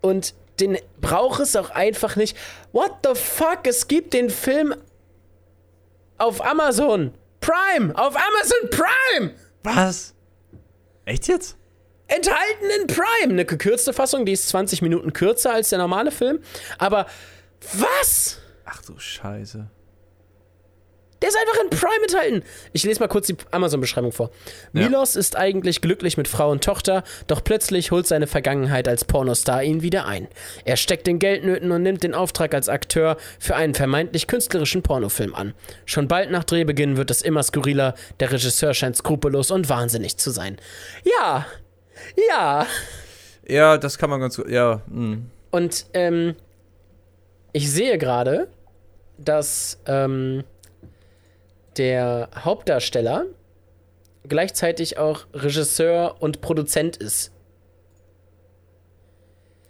Und 0.00 0.34
den 0.60 0.78
braucht 1.00 1.40
es 1.40 1.56
auch 1.56 1.70
einfach 1.70 2.16
nicht. 2.16 2.36
What 2.72 2.92
the 3.04 3.14
fuck? 3.14 3.66
Es 3.66 3.88
gibt 3.88 4.14
den 4.14 4.30
Film 4.30 4.74
auf 6.18 6.44
Amazon 6.44 7.12
Prime! 7.40 7.92
Auf 7.96 8.14
Amazon 8.14 8.70
Prime! 8.70 9.34
Was? 9.64 10.14
Echt 11.04 11.26
jetzt? 11.26 11.56
Enthalten 12.06 12.70
in 12.80 12.86
Prime! 12.86 13.32
Eine 13.32 13.44
gekürzte 13.44 13.92
Fassung, 13.92 14.24
die 14.24 14.32
ist 14.32 14.48
20 14.48 14.82
Minuten 14.82 15.12
kürzer 15.12 15.52
als 15.52 15.70
der 15.70 15.78
normale 15.78 16.12
Film. 16.12 16.40
Aber 16.78 17.06
was? 17.74 18.38
Ach 18.64 18.82
du 18.82 18.96
Scheiße. 18.98 19.68
Der 21.22 21.28
ist 21.28 21.36
einfach 21.36 21.62
in 21.62 21.70
Prime 21.70 22.02
enthalten. 22.02 22.42
Ich 22.72 22.82
lese 22.82 23.00
mal 23.00 23.06
kurz 23.06 23.28
die 23.28 23.36
Amazon-Beschreibung 23.52 24.12
vor. 24.12 24.30
Ja. 24.72 24.82
Milos 24.82 25.14
ist 25.14 25.36
eigentlich 25.36 25.80
glücklich 25.80 26.16
mit 26.16 26.26
Frau 26.26 26.50
und 26.50 26.64
Tochter, 26.64 27.04
doch 27.28 27.44
plötzlich 27.44 27.92
holt 27.92 28.06
seine 28.08 28.26
Vergangenheit 28.26 28.88
als 28.88 29.04
Pornostar 29.04 29.62
ihn 29.62 29.82
wieder 29.82 30.06
ein. 30.06 30.26
Er 30.64 30.76
steckt 30.76 31.06
in 31.06 31.20
Geldnöten 31.20 31.70
und 31.70 31.82
nimmt 31.82 32.02
den 32.02 32.14
Auftrag 32.14 32.54
als 32.54 32.68
Akteur 32.68 33.16
für 33.38 33.54
einen 33.54 33.74
vermeintlich 33.74 34.26
künstlerischen 34.26 34.82
Pornofilm 34.82 35.34
an. 35.34 35.54
Schon 35.86 36.08
bald 36.08 36.30
nach 36.32 36.44
Drehbeginn 36.44 36.96
wird 36.96 37.10
es 37.10 37.22
immer 37.22 37.42
skurriler, 37.42 37.94
der 38.18 38.32
Regisseur 38.32 38.74
scheint 38.74 38.96
skrupellos 38.96 39.50
und 39.52 39.68
wahnsinnig 39.68 40.16
zu 40.16 40.30
sein. 40.30 40.58
Ja, 41.04 41.46
ja. 42.28 42.66
Ja, 43.46 43.78
das 43.78 43.96
kann 43.96 44.10
man 44.10 44.20
ganz 44.20 44.36
gut. 44.36 44.48
Ja, 44.48 44.82
hm. 44.88 45.30
Und 45.50 45.86
ähm, 45.94 46.34
ich 47.52 47.70
sehe 47.70 47.98
gerade, 47.98 48.48
dass 49.18 49.78
ähm, 49.86 50.44
der 51.78 52.28
Hauptdarsteller 52.36 53.26
gleichzeitig 54.28 54.98
auch 54.98 55.26
Regisseur 55.34 56.16
und 56.20 56.40
Produzent 56.40 56.96
ist. 56.96 57.32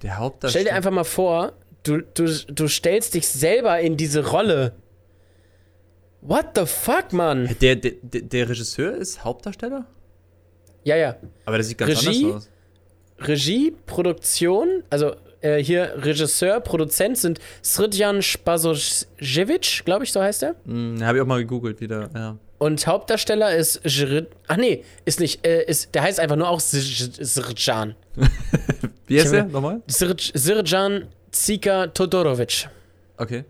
der 0.02 0.18
Hauptdarsteller. 0.18 0.50
Stell 0.50 0.64
dir 0.72 0.76
einfach 0.76 0.90
mal 0.90 1.04
vor, 1.04 1.52
Du, 1.84 2.00
du, 2.00 2.32
du 2.46 2.68
stellst 2.68 3.14
dich 3.14 3.26
selber 3.26 3.80
in 3.80 3.96
diese 3.96 4.30
Rolle. 4.30 4.72
What 6.20 6.50
the 6.54 6.64
fuck, 6.66 7.12
Mann? 7.12 7.56
Der, 7.60 7.74
der, 7.74 7.92
der 8.02 8.48
Regisseur 8.48 8.94
ist 8.94 9.24
Hauptdarsteller? 9.24 9.86
Ja, 10.84 10.94
ja. 10.96 11.16
Aber 11.44 11.56
der 11.56 11.64
sieht 11.64 11.78
ganz 11.78 12.06
Regie? 12.06 12.26
anders 12.26 12.46
aus. 12.46 13.26
Regie, 13.26 13.72
Produktion, 13.86 14.84
also 14.90 15.16
äh, 15.43 15.62
hier 15.62 15.93
Regisseur, 15.98 16.60
Produzent 16.60 17.19
sind 17.19 17.39
Srdjan 17.62 18.23
Spasojevic, 18.23 19.85
glaube 19.85 20.05
ich, 20.05 20.12
so 20.12 20.23
heißt 20.23 20.43
er. 20.44 20.55
Hm, 20.64 21.02
Habe 21.05 21.19
ich 21.19 21.23
auch 21.23 21.27
mal 21.27 21.39
gegoogelt 21.40 21.81
wieder, 21.81 22.10
ja. 22.14 22.39
Und 22.59 22.86
Hauptdarsteller 22.86 23.56
ist 23.56 23.81
Jrid 23.85 24.28
Ach 24.47 24.56
nee, 24.56 24.85
ist 25.05 25.19
nicht, 25.19 25.44
äh, 25.44 25.64
ist, 25.64 25.94
der 25.94 26.02
heißt 26.02 26.20
einfach 26.20 26.36
nur 26.36 26.48
auch 26.48 26.60
Sr- 26.60 27.24
Srdjan. 27.24 27.97
Wie 29.06 29.20
heißt 29.20 29.32
der 29.32 29.44
nochmal? 29.47 29.82
Srdjan 29.89 31.09
Zika 31.32 31.89
Todorovic. 31.89 32.69
Okay. 33.16 33.44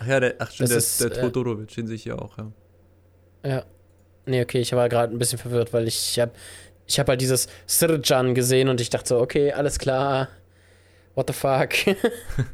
Ach 0.00 0.06
ja, 0.06 0.20
der, 0.20 0.34
ach 0.38 0.50
stimmt, 0.50 0.70
der, 0.70 0.76
ist, 0.76 1.00
der 1.00 1.12
äh, 1.12 1.20
Todorovic, 1.22 1.74
den 1.74 1.86
sehe 1.86 1.96
ich 1.96 2.02
hier 2.02 2.20
auch, 2.20 2.36
ja. 2.36 2.52
Ja. 3.44 3.64
Nee, 4.26 4.42
okay, 4.42 4.58
ich 4.60 4.72
war 4.72 4.88
gerade 4.88 5.14
ein 5.14 5.18
bisschen 5.18 5.38
verwirrt, 5.38 5.72
weil 5.72 5.86
ich 5.86 6.18
habe 6.18 6.32
ich 6.86 6.98
hab 6.98 7.08
halt 7.08 7.20
dieses 7.20 7.48
Srdjan 7.66 8.34
gesehen 8.34 8.68
und 8.68 8.80
ich 8.80 8.90
dachte 8.90 9.08
so, 9.08 9.20
okay, 9.20 9.52
alles 9.52 9.78
klar. 9.78 10.28
What 11.14 11.28
the 11.28 11.32
fuck? 11.32 11.70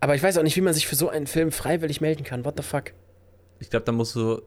Aber 0.00 0.14
ich 0.14 0.22
weiß 0.22 0.38
auch 0.38 0.42
nicht, 0.42 0.56
wie 0.56 0.60
man 0.60 0.74
sich 0.74 0.86
für 0.86 0.96
so 0.96 1.08
einen 1.08 1.26
Film 1.26 1.50
freiwillig 1.50 2.00
melden 2.00 2.24
kann. 2.24 2.44
What 2.44 2.54
the 2.56 2.62
fuck? 2.62 2.92
Ich 3.60 3.70
glaube, 3.70 3.84
da 3.84 3.92
musst 3.92 4.14
du, 4.14 4.42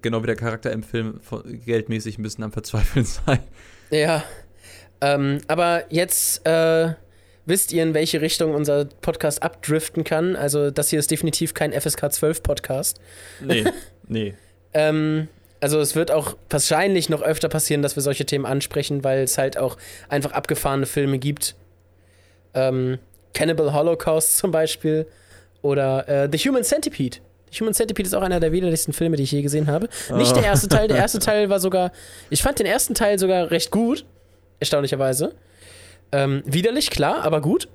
genau 0.00 0.22
wie 0.22 0.26
der 0.26 0.36
Charakter 0.36 0.72
im 0.72 0.82
Film, 0.82 1.20
geldmäßig 1.44 2.18
ein 2.18 2.22
bisschen 2.22 2.44
am 2.44 2.52
Verzweifeln 2.52 3.04
sein. 3.26 3.40
Ja. 3.90 4.24
Ähm, 5.02 5.40
aber 5.48 5.84
jetzt 5.90 6.46
äh, 6.46 6.94
wisst 7.44 7.72
ihr, 7.72 7.82
in 7.82 7.92
welche 7.92 8.20
Richtung 8.20 8.54
unser 8.54 8.86
Podcast 8.86 9.42
abdriften 9.42 10.04
kann. 10.04 10.36
Also, 10.36 10.70
das 10.70 10.88
hier 10.90 10.98
ist 10.98 11.10
definitiv 11.10 11.52
kein 11.52 11.72
FSK 11.72 12.12
12 12.12 12.42
Podcast. 12.42 13.00
Nee, 13.40 13.64
nee. 14.08 14.34
Ähm, 14.72 15.28
also 15.60 15.78
es 15.80 15.94
wird 15.94 16.10
auch 16.10 16.36
wahrscheinlich 16.48 17.08
noch 17.08 17.22
öfter 17.22 17.48
passieren, 17.48 17.82
dass 17.82 17.96
wir 17.96 18.02
solche 18.02 18.24
Themen 18.24 18.46
ansprechen, 18.46 19.04
weil 19.04 19.22
es 19.22 19.38
halt 19.38 19.58
auch 19.58 19.76
einfach 20.08 20.32
abgefahrene 20.32 20.86
Filme 20.86 21.18
gibt. 21.18 21.54
Ähm, 22.54 22.98
Cannibal 23.34 23.72
Holocaust 23.72 24.38
zum 24.38 24.50
Beispiel 24.50 25.06
oder 25.62 26.08
äh, 26.08 26.28
The 26.30 26.38
Human 26.38 26.64
Centipede. 26.64 27.18
The 27.52 27.60
Human 27.60 27.74
Centipede 27.74 28.06
ist 28.06 28.14
auch 28.14 28.22
einer 28.22 28.40
der 28.40 28.52
widerlichsten 28.52 28.92
Filme, 28.92 29.16
die 29.16 29.24
ich 29.24 29.32
je 29.32 29.42
gesehen 29.42 29.66
habe. 29.66 29.88
Nicht 30.14 30.34
der 30.34 30.44
erste 30.44 30.68
Teil. 30.68 30.88
Der 30.88 30.96
erste 30.96 31.18
Teil 31.18 31.50
war 31.50 31.60
sogar, 31.60 31.92
ich 32.30 32.42
fand 32.42 32.58
den 32.58 32.66
ersten 32.66 32.94
Teil 32.94 33.18
sogar 33.18 33.50
recht 33.50 33.70
gut, 33.70 34.04
erstaunlicherweise. 34.60 35.34
Ähm, 36.12 36.42
widerlich, 36.46 36.90
klar, 36.90 37.22
aber 37.22 37.40
gut. 37.40 37.68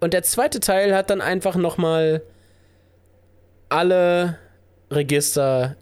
Und 0.00 0.14
der 0.14 0.22
zweite 0.22 0.60
Teil 0.60 0.94
hat 0.94 1.10
dann 1.10 1.20
einfach 1.20 1.54
noch 1.56 1.78
mal 1.78 2.22
alle 3.68 4.38
Register 4.90 5.76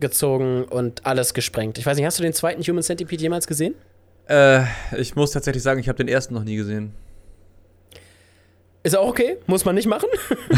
gezogen 0.00 0.64
und 0.64 1.06
alles 1.06 1.34
gesprengt. 1.34 1.78
Ich 1.78 1.86
weiß 1.86 1.96
nicht, 1.96 2.06
hast 2.06 2.18
du 2.18 2.22
den 2.22 2.32
zweiten 2.32 2.62
Human 2.62 2.82
Centipede 2.82 3.22
jemals 3.22 3.46
gesehen? 3.46 3.74
Äh, 4.28 4.64
ich 4.96 5.16
muss 5.16 5.32
tatsächlich 5.32 5.62
sagen, 5.62 5.80
ich 5.80 5.88
habe 5.88 5.96
den 5.96 6.08
ersten 6.08 6.34
noch 6.34 6.44
nie 6.44 6.56
gesehen. 6.56 6.92
Ist 8.82 8.96
auch 8.96 9.08
okay, 9.08 9.38
muss 9.46 9.64
man 9.64 9.74
nicht 9.74 9.88
machen. 9.88 10.08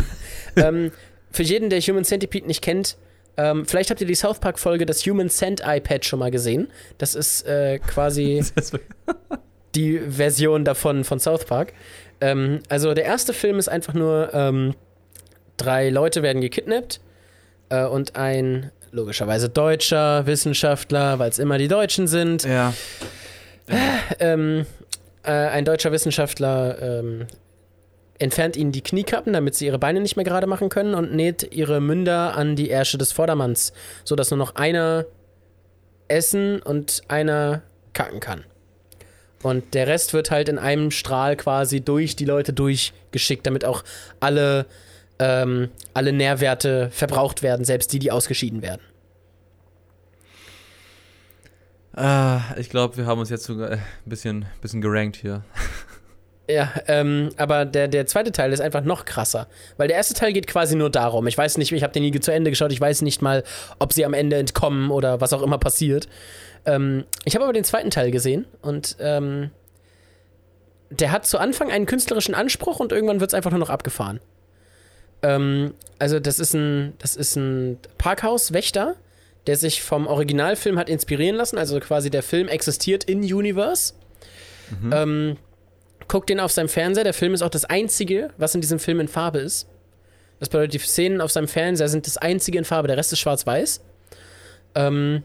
ähm, 0.57 0.93
für 1.31 1.43
jeden, 1.43 1.71
der 1.71 1.81
Human 1.81 2.05
Centipede 2.05 2.47
nicht 2.47 2.63
kennt, 2.63 2.97
ähm, 3.37 3.67
vielleicht 3.67 3.91
habt 3.91 4.01
ihr 4.01 4.07
die 4.07 4.17
South 4.17 4.41
Park-Folge 4.41 4.85
das 4.85 5.07
Human 5.07 5.31
Cent 5.31 5.63
iPad 5.65 6.05
schon 6.05 6.19
mal 6.19 6.31
gesehen. 6.31 6.69
Das 6.99 7.15
ist 7.15 7.47
äh, 7.47 7.79
quasi 7.79 8.45
die 9.75 9.99
Version 9.99 10.65
davon 10.65 11.05
von 11.05 11.21
South 11.21 11.45
Park. 11.45 11.73
Ähm, 12.21 12.61
also 12.69 12.95
der 12.95 13.05
erste 13.05 13.33
Film 13.33 13.59
ist 13.59 13.69
einfach 13.69 13.95
nur, 13.95 14.31
ähm, 14.35 14.75
drei 15.57 15.91
Leute 15.91 16.23
werden 16.23 16.41
gekidnappt 16.41 17.01
äh, 17.69 17.85
und 17.85 18.17
ein 18.17 18.71
logischerweise 18.91 19.49
deutscher 19.49 20.27
Wissenschaftler, 20.27 21.19
weil 21.19 21.31
es 21.31 21.39
immer 21.39 21.59
die 21.59 21.69
Deutschen 21.69 22.07
sind, 22.07 22.45
ja. 22.45 22.73
ähm, 24.19 24.67
äh, 25.23 25.31
ein 25.31 25.65
deutscher 25.65 25.93
Wissenschaftler 25.93 26.81
ähm, 26.81 27.27
entfernt 28.19 28.57
ihnen 28.57 28.73
die 28.73 28.83
Kniekappen, 28.83 29.33
damit 29.33 29.55
sie 29.55 29.67
ihre 29.67 29.79
Beine 29.79 30.01
nicht 30.01 30.17
mehr 30.17 30.25
gerade 30.25 30.47
machen 30.47 30.69
können 30.69 30.95
und 30.95 31.15
näht 31.15 31.55
ihre 31.55 31.81
Münder 31.81 32.37
an 32.37 32.57
die 32.57 32.71
Ärsche 32.71 32.99
des 32.99 33.13
Vordermanns, 33.13 33.73
sodass 34.05 34.31
nur 34.31 34.39
noch 34.39 34.57
einer 34.57 35.07
essen 36.09 36.61
und 36.61 37.03
einer 37.09 37.63
kacken 37.93 38.21
kann. 38.21 38.45
Und 39.43 39.75
der 39.75 39.87
Rest 39.87 40.15
wird 40.15 40.31
halt 40.31 40.49
in 40.49 40.59
einem 40.59 40.91
Strahl 40.91 41.37
quasi 41.37 41.81
durch 41.81 42.17
die 42.17 42.25
Leute 42.25 42.53
durchgeschickt, 42.53 43.47
damit 43.47 43.65
auch 43.65 43.85
alle, 44.19 44.67
ähm, 45.19 45.71
alle 45.95 46.13
Nährwerte 46.13 46.91
verbraucht 46.91 47.43
werden, 47.43 47.65
selbst 47.65 47.93
die, 47.93 47.99
die 47.99 48.11
ausgeschieden 48.11 48.63
werden. 48.63 48.83
Ah, 51.95 52.41
ich 52.57 52.71
glaube, 52.71 52.97
wir 52.97 53.07
haben 53.07 53.19
uns 53.19 53.29
jetzt 53.29 53.45
sogar 53.45 53.71
ein 53.71 53.83
bisschen, 54.05 54.45
bisschen 54.61 54.81
gerankt 54.81 55.17
hier. 55.17 55.43
Ja, 56.51 56.73
ähm, 56.87 57.31
aber 57.37 57.67
der, 57.67 57.89
der 57.89 58.07
zweite 58.07 58.33
Teil 58.33 58.53
ist 58.53 58.61
einfach 58.61 58.83
noch 58.83 59.05
krasser. 59.05 59.49
Weil 59.77 59.89
der 59.89 59.99
erste 59.99 60.15
Teil 60.15 60.33
geht 60.33 60.47
quasi 60.47 60.77
nur 60.77 60.89
darum. 60.91 61.27
Ich 61.27 61.37
weiß 61.37 61.59
nicht, 61.59 61.73
ich 61.73 61.83
habe 61.83 61.93
den 61.93 62.03
nie 62.03 62.21
zu 62.21 62.33
Ende 62.33 62.51
geschaut, 62.51 62.73
ich 62.73 62.81
weiß 62.81 63.03
nicht 63.03 63.21
mal, 63.21 63.45
ob 63.79 63.93
sie 63.93 64.07
am 64.07 64.15
Ende 64.15 64.37
entkommen 64.37 64.91
oder 64.91 65.21
was 65.21 65.35
auch 65.35 65.43
immer 65.43 65.59
passiert. 65.59 66.09
Ähm, 66.65 67.05
ich 67.25 67.35
habe 67.35 67.45
aber 67.45 67.53
den 67.53 67.65
zweiten 67.65 67.91
Teil 67.91 68.11
gesehen 68.11 68.47
und 68.63 68.97
ähm, 68.99 69.51
der 70.91 71.13
hat 71.13 71.27
zu 71.27 71.39
Anfang 71.39 71.71
einen 71.71 71.85
künstlerischen 71.85 72.35
Anspruch 72.35 72.81
und 72.81 72.93
irgendwann 72.93 73.21
wird 73.21 73.31
es 73.31 73.35
einfach 73.35 73.51
nur 73.51 73.61
noch 73.61 73.71
abgefahren. 73.71 74.21
Ähm, 75.23 75.75
also, 75.99 76.21
das 76.21 76.39
ist 76.39 76.55
ein, 76.55 76.95
das 76.99 77.17
ist 77.17 77.37
ein 77.37 77.79
Parkhauswächter, 77.99 78.97
der 79.49 79.57
sich 79.57 79.83
vom 79.83 80.07
Originalfilm 80.07 80.79
hat 80.79 80.89
inspirieren 80.89 81.37
lassen. 81.37 81.57
Also 81.57 81.81
quasi 81.81 82.11
der 82.11 82.23
Film 82.23 82.49
existiert 82.49 83.05
in 83.05 83.21
Universe. 83.21 83.95
Ähm, 84.93 85.37
guckt 86.07 86.29
den 86.29 86.39
auf 86.39 86.53
seinem 86.53 86.69
Fernseher. 86.69 87.05
Der 87.05 87.15
Film 87.15 87.33
ist 87.33 87.43
auch 87.43 87.49
das 87.49 87.65
einzige, 87.65 88.31
was 88.37 88.55
in 88.55 88.61
diesem 88.61 88.79
Film 88.79 89.01
in 89.01 89.09
Farbe 89.09 89.39
ist. 89.39 89.67
Das 90.39 90.51
bedeutet, 90.51 90.75
die 90.75 90.79
Szenen 90.79 91.21
auf 91.23 91.33
seinem 91.33 91.49
Fernseher 91.49 91.89
sind 91.89 92.07
das 92.07 92.19
einzige 92.19 92.59
in 92.59 92.65
Farbe. 92.65 92.89
Der 92.89 92.99
Rest 92.99 93.13
ist 93.13 93.21
schwarz-weiß. 93.21 93.81
Ähm, 94.75 95.23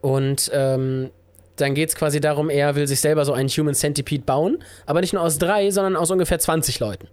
und 0.00 0.50
ähm, 0.52 1.10
dann 1.56 1.74
geht 1.74 1.88
es 1.88 1.96
quasi 1.96 2.20
darum, 2.20 2.50
er 2.50 2.76
will 2.76 2.86
sich 2.86 3.00
selber 3.00 3.24
so 3.24 3.32
einen 3.32 3.48
Human 3.48 3.74
Centipede 3.74 4.24
bauen. 4.24 4.62
Aber 4.84 5.00
nicht 5.00 5.14
nur 5.14 5.22
aus 5.22 5.38
drei, 5.38 5.70
sondern 5.70 5.96
aus 5.96 6.10
ungefähr 6.10 6.38
20 6.38 6.80
Leuten. 6.80 7.08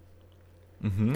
Mhm. 0.82 1.14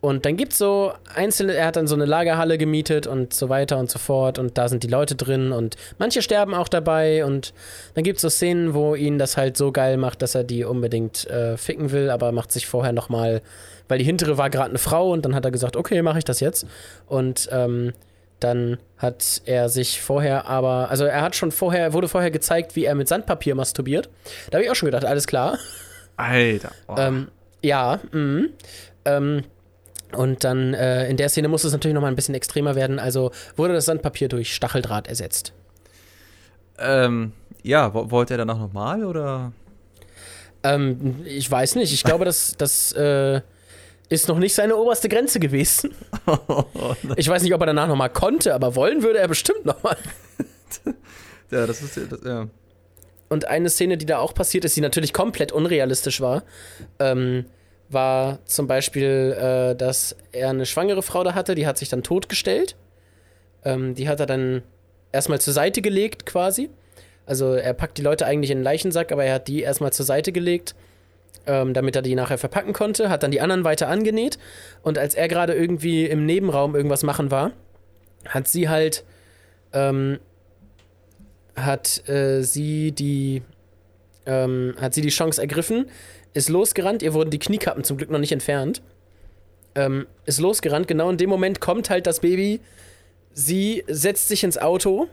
Und 0.00 0.24
dann 0.24 0.38
gibt 0.38 0.52
es 0.52 0.58
so 0.58 0.92
einzelne, 1.14 1.54
er 1.54 1.66
hat 1.66 1.76
dann 1.76 1.86
so 1.86 1.94
eine 1.94 2.06
Lagerhalle 2.06 2.56
gemietet 2.56 3.06
und 3.06 3.34
so 3.34 3.50
weiter 3.50 3.76
und 3.78 3.90
so 3.90 3.98
fort 3.98 4.38
und 4.38 4.56
da 4.56 4.68
sind 4.68 4.82
die 4.82 4.88
Leute 4.88 5.14
drin 5.14 5.52
und 5.52 5.76
manche 5.98 6.22
sterben 6.22 6.54
auch 6.54 6.68
dabei 6.68 7.24
und 7.26 7.52
dann 7.94 8.04
gibt 8.04 8.16
es 8.16 8.22
so 8.22 8.30
Szenen, 8.30 8.72
wo 8.72 8.94
ihn 8.94 9.18
das 9.18 9.36
halt 9.36 9.58
so 9.58 9.72
geil 9.72 9.98
macht, 9.98 10.22
dass 10.22 10.34
er 10.34 10.42
die 10.42 10.64
unbedingt 10.64 11.28
äh, 11.28 11.58
ficken 11.58 11.92
will, 11.92 12.08
aber 12.08 12.32
macht 12.32 12.50
sich 12.50 12.66
vorher 12.66 12.94
nochmal, 12.94 13.42
weil 13.88 13.98
die 13.98 14.04
hintere 14.04 14.38
war 14.38 14.48
gerade 14.48 14.70
eine 14.70 14.78
Frau 14.78 15.10
und 15.10 15.26
dann 15.26 15.34
hat 15.34 15.44
er 15.44 15.50
gesagt, 15.50 15.76
okay, 15.76 16.00
mache 16.00 16.18
ich 16.18 16.24
das 16.24 16.40
jetzt. 16.40 16.66
Und 17.06 17.50
ähm, 17.52 17.92
dann 18.38 18.78
hat 18.96 19.42
er 19.44 19.68
sich 19.68 20.00
vorher 20.00 20.46
aber, 20.46 20.90
also 20.90 21.04
er 21.04 21.20
hat 21.20 21.36
schon 21.36 21.52
vorher, 21.52 21.92
wurde 21.92 22.08
vorher 22.08 22.30
gezeigt, 22.30 22.74
wie 22.74 22.86
er 22.86 22.94
mit 22.94 23.06
Sandpapier 23.06 23.54
masturbiert. 23.54 24.08
Da 24.50 24.56
habe 24.56 24.64
ich 24.64 24.70
auch 24.70 24.74
schon 24.74 24.86
gedacht, 24.86 25.04
alles 25.04 25.26
klar. 25.26 25.58
Alter. 26.16 26.72
Oh. 26.88 26.94
Ähm, 26.98 27.28
ja, 27.62 28.00
mhm. 28.12 28.50
Ähm, 29.04 29.44
und 30.16 30.44
dann 30.44 30.74
äh, 30.74 31.08
in 31.08 31.16
der 31.16 31.28
Szene 31.28 31.48
muss 31.48 31.64
es 31.64 31.72
natürlich 31.72 31.94
noch 31.94 32.02
mal 32.02 32.08
ein 32.08 32.16
bisschen 32.16 32.34
extremer 32.34 32.74
werden. 32.74 32.98
Also 32.98 33.30
wurde 33.56 33.74
das 33.74 33.84
Sandpapier 33.86 34.28
durch 34.28 34.54
Stacheldraht 34.54 35.08
ersetzt. 35.08 35.52
Ähm, 36.78 37.32
ja, 37.62 37.92
wo- 37.94 38.10
wollte 38.10 38.34
er 38.34 38.38
danach 38.38 38.58
nochmal 38.58 39.04
oder? 39.04 39.52
Ähm, 40.62 41.22
ich 41.24 41.50
weiß 41.50 41.74
nicht. 41.76 41.92
Ich 41.92 42.04
glaube, 42.04 42.24
das, 42.24 42.54
das 42.58 42.92
äh, 42.92 43.40
ist 44.08 44.28
noch 44.28 44.38
nicht 44.38 44.54
seine 44.54 44.76
oberste 44.76 45.08
Grenze 45.08 45.40
gewesen. 45.40 45.94
Ich 47.16 47.28
weiß 47.28 47.42
nicht, 47.42 47.54
ob 47.54 47.60
er 47.60 47.66
danach 47.66 47.88
noch 47.88 47.96
mal 47.96 48.08
konnte, 48.08 48.54
aber 48.54 48.76
wollen 48.76 49.02
würde 49.02 49.18
er 49.18 49.28
bestimmt 49.28 49.64
noch 49.64 49.82
mal. 49.82 49.96
ja, 51.50 51.66
das 51.66 51.82
ist 51.82 51.96
das, 51.96 52.20
ja. 52.24 52.46
Und 53.28 53.46
eine 53.46 53.68
Szene, 53.70 53.96
die 53.96 54.06
da 54.06 54.18
auch 54.18 54.34
passiert 54.34 54.64
ist, 54.64 54.76
die 54.76 54.80
natürlich 54.80 55.12
komplett 55.12 55.52
unrealistisch 55.52 56.20
war, 56.20 56.42
ähm, 56.98 57.44
war 57.92 58.44
zum 58.44 58.66
Beispiel, 58.66 59.36
äh, 59.38 59.76
dass 59.76 60.16
er 60.32 60.50
eine 60.50 60.66
schwangere 60.66 61.02
Frau 61.02 61.24
da 61.24 61.34
hatte, 61.34 61.54
die 61.54 61.66
hat 61.66 61.78
sich 61.78 61.88
dann 61.88 62.02
totgestellt. 62.02 62.76
Ähm, 63.64 63.94
die 63.94 64.08
hat 64.08 64.20
er 64.20 64.26
dann 64.26 64.62
erstmal 65.12 65.40
zur 65.40 65.52
Seite 65.52 65.82
gelegt, 65.82 66.26
quasi. 66.26 66.70
Also 67.26 67.54
er 67.54 67.74
packt 67.74 67.98
die 67.98 68.02
Leute 68.02 68.26
eigentlich 68.26 68.50
in 68.50 68.58
den 68.58 68.64
Leichensack, 68.64 69.12
aber 69.12 69.24
er 69.24 69.34
hat 69.34 69.48
die 69.48 69.62
erstmal 69.62 69.92
zur 69.92 70.06
Seite 70.06 70.32
gelegt, 70.32 70.74
ähm, 71.46 71.74
damit 71.74 71.96
er 71.96 72.02
die 72.02 72.14
nachher 72.14 72.38
verpacken 72.38 72.72
konnte, 72.72 73.08
hat 73.08 73.22
dann 73.22 73.30
die 73.30 73.40
anderen 73.40 73.64
weiter 73.64 73.88
angenäht. 73.88 74.38
Und 74.82 74.98
als 74.98 75.14
er 75.14 75.28
gerade 75.28 75.54
irgendwie 75.54 76.06
im 76.06 76.26
Nebenraum 76.26 76.74
irgendwas 76.74 77.02
machen 77.02 77.30
war, 77.30 77.52
hat 78.26 78.48
sie 78.48 78.68
halt 78.68 79.04
ähm, 79.72 80.18
hat 81.56 82.08
äh, 82.08 82.42
sie 82.42 82.92
die 82.92 83.42
ähm, 84.26 84.74
hat 84.80 84.94
sie 84.94 85.00
die 85.00 85.08
Chance 85.08 85.40
ergriffen, 85.40 85.86
ist 86.32 86.48
losgerannt, 86.48 87.02
ihr 87.02 87.14
wurden 87.14 87.30
die 87.30 87.38
Kniekappen 87.38 87.84
zum 87.84 87.96
Glück 87.96 88.10
noch 88.10 88.18
nicht 88.18 88.32
entfernt. 88.32 88.82
Ähm, 89.74 90.06
ist 90.26 90.40
losgerannt, 90.40 90.88
genau 90.88 91.10
in 91.10 91.16
dem 91.16 91.30
Moment 91.30 91.60
kommt 91.60 91.90
halt 91.90 92.06
das 92.06 92.20
Baby. 92.20 92.60
Sie 93.32 93.84
setzt 93.86 94.28
sich 94.28 94.42
ins 94.44 94.58
Auto. 94.58 95.08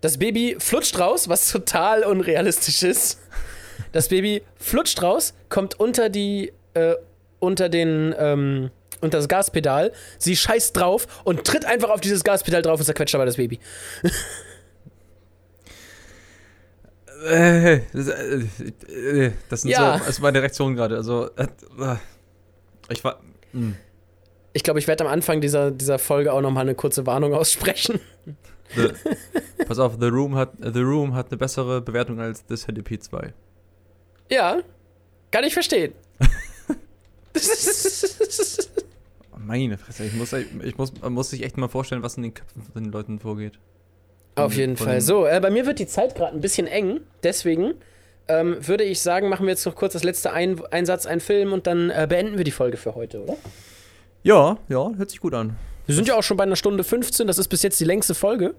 Das 0.00 0.18
Baby 0.18 0.56
flutscht 0.58 0.98
raus, 0.98 1.28
was 1.28 1.50
total 1.50 2.04
unrealistisch 2.04 2.82
ist. 2.82 3.20
Das 3.92 4.08
Baby 4.08 4.42
flutscht 4.56 5.02
raus, 5.02 5.34
kommt 5.48 5.78
unter 5.80 6.08
die, 6.08 6.52
äh, 6.74 6.94
unter 7.38 7.68
den, 7.68 8.14
ähm, 8.18 8.70
unter 9.00 9.18
das 9.18 9.28
Gaspedal. 9.28 9.92
Sie 10.18 10.36
scheißt 10.36 10.76
drauf 10.76 11.06
und 11.24 11.44
tritt 11.44 11.64
einfach 11.64 11.90
auf 11.90 12.00
dieses 12.00 12.22
Gaspedal 12.24 12.62
drauf 12.62 12.78
und 12.78 12.86
zerquetscht 12.86 13.14
dabei 13.14 13.24
das 13.24 13.36
Baby. 13.36 13.58
Äh, 17.24 17.80
das, 17.92 18.08
äh, 18.08 18.44
äh, 18.92 19.32
das 19.48 19.62
sind 19.62 19.70
Ja. 19.70 19.92
so 19.94 19.98
das 19.98 20.08
ist 20.08 20.20
meine 20.20 20.40
Reaktion 20.40 20.74
gerade. 20.74 20.96
Also, 20.96 21.26
äh, 21.36 21.44
äh, 21.78 21.96
ich 22.88 23.04
war. 23.04 23.20
hm. 23.52 23.76
Ich 24.52 24.64
glaube, 24.64 24.80
ich 24.80 24.88
werde 24.88 25.04
am 25.04 25.10
Anfang 25.12 25.40
dieser, 25.40 25.70
dieser 25.70 25.98
Folge 26.00 26.32
auch 26.32 26.40
nochmal 26.40 26.62
eine 26.62 26.74
kurze 26.74 27.06
Warnung 27.06 27.34
aussprechen. 27.34 28.00
The, 28.74 28.88
pass 29.64 29.78
auf, 29.78 29.96
The 30.00 30.06
Room, 30.06 30.34
hat, 30.36 30.52
The 30.60 30.80
Room 30.80 31.14
hat 31.14 31.28
eine 31.28 31.36
bessere 31.38 31.80
Bewertung 31.80 32.20
als 32.20 32.44
The 32.48 32.56
Centipede 32.56 33.00
2. 33.00 33.32
Ja, 34.30 34.60
kann 35.30 35.44
ich 35.44 35.52
verstehen. 35.54 35.92
Oh, 39.32 39.38
Meine 39.38 39.78
Fresse, 39.78 40.04
ich 40.04 40.12
muss, 40.14 40.32
ich 40.32 40.76
muss, 40.76 40.92
muss 41.08 41.30
sich 41.30 41.44
echt 41.44 41.56
mal 41.56 41.68
vorstellen, 41.68 42.02
was 42.02 42.16
in 42.16 42.22
den 42.24 42.34
Köpfen 42.34 42.62
von 42.62 42.82
den 42.82 42.92
Leuten 42.92 43.18
vorgeht. 43.18 43.58
Auf 44.34 44.54
jeden 44.54 44.76
Fall. 44.76 45.00
So, 45.00 45.26
äh, 45.26 45.40
bei 45.40 45.50
mir 45.50 45.66
wird 45.66 45.78
die 45.78 45.86
Zeit 45.86 46.14
gerade 46.14 46.34
ein 46.34 46.40
bisschen 46.40 46.66
eng. 46.66 47.00
Deswegen 47.22 47.74
ähm, 48.28 48.56
würde 48.66 48.84
ich 48.84 49.00
sagen, 49.00 49.28
machen 49.28 49.46
wir 49.46 49.50
jetzt 49.50 49.66
noch 49.66 49.74
kurz 49.74 49.92
das 49.92 50.04
letzte 50.04 50.32
ein 50.32 50.60
Einsatz, 50.70 51.06
ein 51.06 51.20
Film 51.20 51.52
und 51.52 51.66
dann 51.66 51.90
äh, 51.90 52.06
beenden 52.08 52.36
wir 52.38 52.44
die 52.44 52.50
Folge 52.50 52.76
für 52.76 52.94
heute, 52.94 53.22
oder? 53.22 53.36
Ja, 54.22 54.58
ja, 54.68 54.90
hört 54.96 55.10
sich 55.10 55.20
gut 55.20 55.34
an. 55.34 55.56
Wir 55.86 55.94
sind 55.94 56.06
ja 56.06 56.14
auch 56.14 56.22
schon 56.22 56.36
bei 56.36 56.44
einer 56.44 56.56
Stunde 56.56 56.84
15. 56.84 57.26
Das 57.26 57.38
ist 57.38 57.48
bis 57.48 57.62
jetzt 57.62 57.80
die 57.80 57.84
längste 57.84 58.14
Folge. 58.14 58.54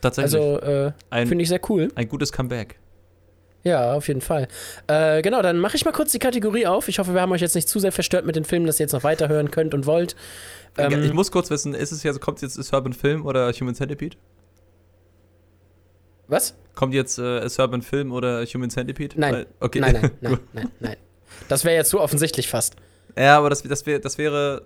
Tatsächlich. 0.00 0.34
Also, 0.34 0.60
äh, 0.60 0.92
finde 1.26 1.42
ich 1.42 1.48
sehr 1.48 1.60
cool. 1.70 1.88
ein 1.94 2.08
gutes 2.08 2.30
Comeback. 2.32 2.78
Ja, 3.62 3.94
auf 3.94 4.08
jeden 4.08 4.20
Fall. 4.20 4.46
Äh, 4.86 5.22
genau, 5.22 5.40
dann 5.40 5.58
mache 5.58 5.76
ich 5.76 5.86
mal 5.86 5.92
kurz 5.92 6.12
die 6.12 6.18
Kategorie 6.18 6.66
auf. 6.66 6.88
Ich 6.88 6.98
hoffe, 6.98 7.14
wir 7.14 7.22
haben 7.22 7.32
euch 7.32 7.40
jetzt 7.40 7.54
nicht 7.54 7.66
zu 7.66 7.78
sehr 7.78 7.92
verstört 7.92 8.26
mit 8.26 8.36
den 8.36 8.44
Filmen, 8.44 8.66
dass 8.66 8.78
ihr 8.78 8.84
jetzt 8.84 8.92
noch 8.92 9.04
weiterhören 9.04 9.50
könnt 9.50 9.72
und 9.72 9.86
wollt. 9.86 10.14
Ähm, 10.76 11.02
ich 11.02 11.14
muss 11.14 11.30
kurz 11.30 11.48
wissen, 11.48 11.74
ist 11.74 11.90
es 11.90 12.02
jetzt, 12.02 12.20
kommt 12.20 12.42
jetzt 12.42 12.58
A 12.58 12.62
Serpent 12.62 12.94
Film 12.94 13.24
oder 13.24 13.50
Human 13.52 13.74
Centipede? 13.74 14.16
Was? 16.34 16.54
Kommt 16.74 16.92
jetzt 16.94 17.18
äh, 17.18 17.38
A 17.40 17.48
Serpent 17.48 17.84
Film 17.84 18.12
oder 18.12 18.44
Human 18.44 18.68
Centipede? 18.70 19.18
Nein. 19.18 19.32
Weil- 19.34 19.46
okay. 19.60 19.80
Nein, 19.80 19.92
nein, 19.94 20.10
nein, 20.20 20.38
nein, 20.52 20.70
nein. 20.80 20.96
Das 21.48 21.64
wäre 21.64 21.74
jetzt 21.76 21.90
zu 21.90 22.00
offensichtlich 22.00 22.48
fast. 22.48 22.76
ja, 23.16 23.38
aber 23.38 23.50
das, 23.50 23.62
das, 23.62 23.86
wär, 23.86 23.98
das 23.98 24.18
wäre 24.18 24.62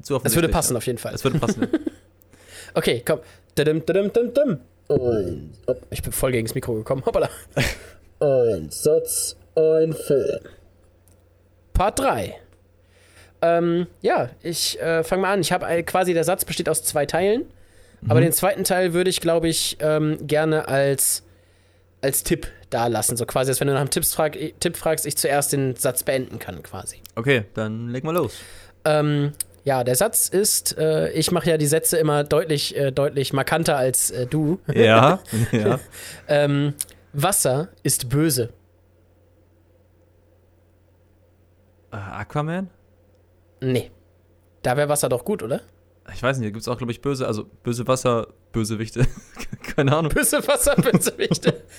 Das 0.00 0.10
würde 0.10 0.16
offensichtlich, 0.16 0.52
passen 0.52 0.72
ja. 0.74 0.78
auf 0.78 0.86
jeden 0.86 0.98
Fall. 0.98 1.12
Das 1.12 1.24
würde 1.24 1.38
passen. 1.38 1.68
Okay, 2.72 3.02
komm. 3.04 3.18
Dadum, 3.56 3.84
dadum, 3.84 4.12
dadum, 4.12 4.32
dadum. 4.32 4.60
Ein, 4.88 5.52
hopp, 5.66 5.82
ich 5.90 6.02
bin 6.02 6.12
voll 6.12 6.30
gegen 6.30 6.46
das 6.46 6.54
Mikro 6.54 6.74
gekommen. 6.74 7.04
Hoppala. 7.04 7.28
Ein 8.20 8.70
Satz, 8.70 9.34
ein 9.56 9.92
Film. 9.92 10.38
Part 11.72 11.98
3. 11.98 12.36
Ähm, 13.42 13.86
ja, 14.02 14.30
ich 14.42 14.80
äh, 14.80 15.02
fange 15.02 15.22
mal 15.22 15.32
an. 15.32 15.40
Ich 15.40 15.50
habe 15.52 15.82
quasi, 15.84 16.12
der 16.14 16.22
Satz 16.24 16.44
besteht 16.44 16.68
aus 16.68 16.84
zwei 16.84 17.06
Teilen. 17.06 17.46
Aber 18.08 18.20
den 18.20 18.32
zweiten 18.32 18.64
Teil 18.64 18.92
würde 18.92 19.10
ich, 19.10 19.20
glaube 19.20 19.48
ich, 19.48 19.76
ähm, 19.80 20.18
gerne 20.26 20.68
als, 20.68 21.22
als 22.00 22.22
Tipp 22.22 22.48
da 22.70 22.86
lassen. 22.86 23.16
So 23.16 23.26
quasi, 23.26 23.50
als 23.50 23.60
wenn 23.60 23.68
du 23.68 23.74
nach 23.74 23.80
einem 23.80 23.90
Tipps 23.90 24.14
frag, 24.14 24.36
Tipp 24.60 24.76
fragst, 24.76 25.06
ich 25.06 25.16
zuerst 25.16 25.52
den 25.52 25.76
Satz 25.76 26.02
beenden 26.02 26.38
kann, 26.38 26.62
quasi. 26.62 26.98
okay, 27.16 27.44
dann 27.54 27.88
leg 27.88 28.04
mal 28.04 28.14
los. 28.14 28.34
Ähm, 28.84 29.32
ja, 29.64 29.84
der 29.84 29.94
Satz 29.94 30.28
ist, 30.28 30.78
äh, 30.78 31.10
ich 31.10 31.30
mache 31.30 31.50
ja 31.50 31.58
die 31.58 31.66
Sätze 31.66 31.98
immer 31.98 32.24
deutlich, 32.24 32.76
äh, 32.76 32.90
deutlich 32.92 33.32
markanter 33.32 33.76
als 33.76 34.10
äh, 34.10 34.26
du. 34.26 34.58
Ja, 34.72 35.20
ja. 35.52 35.78
Ähm, 36.28 36.74
Wasser 37.12 37.68
ist 37.82 38.08
böse. 38.08 38.50
Äh, 41.92 41.96
Aquaman? 41.96 42.70
Nee. 43.60 43.90
Da 44.62 44.76
wäre 44.76 44.88
Wasser 44.88 45.08
doch 45.08 45.24
gut, 45.24 45.42
oder? 45.42 45.60
Ich 46.14 46.22
weiß 46.22 46.38
nicht, 46.38 46.46
da 46.48 46.50
gibt 46.50 46.62
es 46.62 46.68
auch, 46.68 46.78
glaube 46.78 46.92
ich, 46.92 47.00
böse, 47.00 47.26
also 47.26 47.44
böse 47.62 47.86
Wasser, 47.86 48.28
Bösewichte. 48.52 49.06
Keine 49.76 49.96
Ahnung. 49.96 50.12
Böse 50.12 50.46
Wasserbösewichte. 50.46 51.62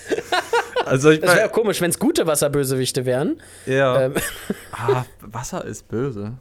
Also 0.83 1.11
ich 1.11 1.19
Das 1.19 1.35
wäre 1.35 1.47
komisch, 1.49 1.79
wenn 1.79 1.91
es 1.91 1.99
gute 1.99 2.25
Wasserbösewichte 2.25 3.05
wären. 3.05 3.39
ja. 3.67 4.01
Ähm, 4.01 4.15
Ah, 4.71 5.05
Wasser 5.21 5.63
ist 5.63 5.87
böse. 5.87 6.37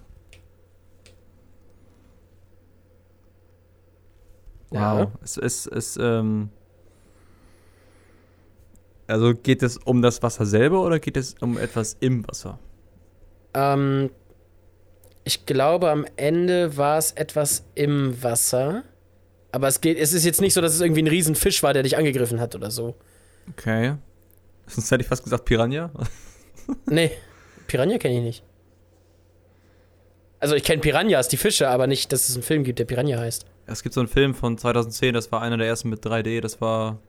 Ja. 4.73 5.01
Wow. 5.01 5.09
Es 5.23 5.37
ist, 5.37 5.67
es, 5.67 5.97
ähm. 6.01 6.49
Also 9.07 9.35
geht 9.35 9.63
es 9.63 9.77
um 9.77 10.03
das 10.03 10.23
Wasser 10.23 10.47
selber 10.47 10.83
oder 10.83 11.01
geht 11.01 11.17
es 11.17 11.35
um 11.41 11.59
etwas 11.59 11.97
im 12.01 12.27
Wasser? 12.29 12.59
ähm, 13.53 14.11
ich 15.31 15.47
glaube, 15.47 15.91
am 15.91 16.07
Ende 16.17 16.77
war 16.77 16.99
es 16.99 17.13
etwas 17.13 17.65
im 17.77 18.21
Wasser. 18.21 18.83
Aber 19.53 19.69
es 19.69 19.81
geht, 19.81 19.97
es 19.97 20.13
ist 20.13 20.25
jetzt 20.25 20.41
nicht 20.41 20.55
so, 20.55 20.61
dass 20.61 20.75
es 20.75 20.81
irgendwie 20.81 21.03
ein 21.03 21.07
Riesenfisch 21.07 21.63
war, 21.63 21.73
der 21.73 21.85
dich 21.85 21.97
angegriffen 21.97 22.41
hat 22.41 22.57
oder 22.57 22.73
so. 22.73 22.97
Okay. 23.51 23.95
Sonst 24.67 24.91
hätte 24.91 25.03
ich 25.03 25.09
fast 25.09 25.23
gesagt 25.23 25.45
Piranha. 25.45 25.91
Nee, 26.87 27.11
Piranha 27.67 27.99
kenne 27.99 28.19
ich 28.19 28.23
nicht. 28.23 28.45
Also 30.39 30.55
ich 30.55 30.63
kenne 30.63 30.81
Piranhas, 30.81 31.27
die 31.27 31.37
Fische, 31.37 31.69
aber 31.69 31.89
nicht, 31.89 32.13
dass 32.13 32.29
es 32.29 32.37
einen 32.37 32.45
Film 32.45 32.63
gibt, 32.63 32.79
der 32.79 32.85
Piranha 32.85 33.19
heißt. 33.19 33.45
Es 33.67 33.83
gibt 33.83 33.93
so 33.93 34.01
einen 34.01 34.09
Film 34.09 34.35
von 34.35 34.57
2010, 34.57 35.15
das 35.15 35.33
war 35.33 35.43
einer 35.43 35.57
der 35.57 35.67
ersten 35.67 35.89
mit 35.89 36.05
3D, 36.05 36.41
das 36.41 36.61
war. 36.61 37.01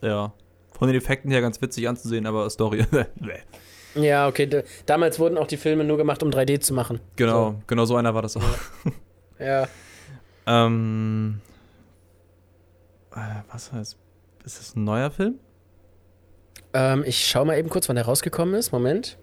Ja. 0.00 0.32
Von 0.72 0.88
den 0.88 0.96
Effekten 0.96 1.30
her 1.30 1.42
ganz 1.42 1.60
witzig 1.60 1.86
anzusehen, 1.86 2.24
aber 2.24 2.48
Story. 2.48 2.86
Ja, 3.94 4.28
okay. 4.28 4.64
Damals 4.86 5.18
wurden 5.18 5.38
auch 5.38 5.46
die 5.46 5.56
Filme 5.56 5.84
nur 5.84 5.96
gemacht, 5.96 6.22
um 6.22 6.30
3D 6.30 6.60
zu 6.60 6.74
machen. 6.74 7.00
genau, 7.16 7.56
genau 7.66 7.84
so 7.84 7.96
einer 7.96 8.14
war 8.14 8.22
das 8.22 8.36
auch. 8.36 8.42
Ja. 9.40 9.68
Ähm. 10.46 11.40
Äh, 13.14 13.20
was 13.52 13.72
heißt. 13.72 13.96
Ist 14.44 14.58
das 14.58 14.74
ein 14.74 14.82
neuer 14.82 15.12
Film? 15.12 15.38
Ähm, 16.72 17.04
ich 17.06 17.24
schau 17.24 17.44
mal 17.44 17.56
eben 17.56 17.68
kurz, 17.68 17.88
wann 17.88 17.94
der 17.94 18.06
rausgekommen 18.06 18.56
ist. 18.56 18.72
Moment. 18.72 19.16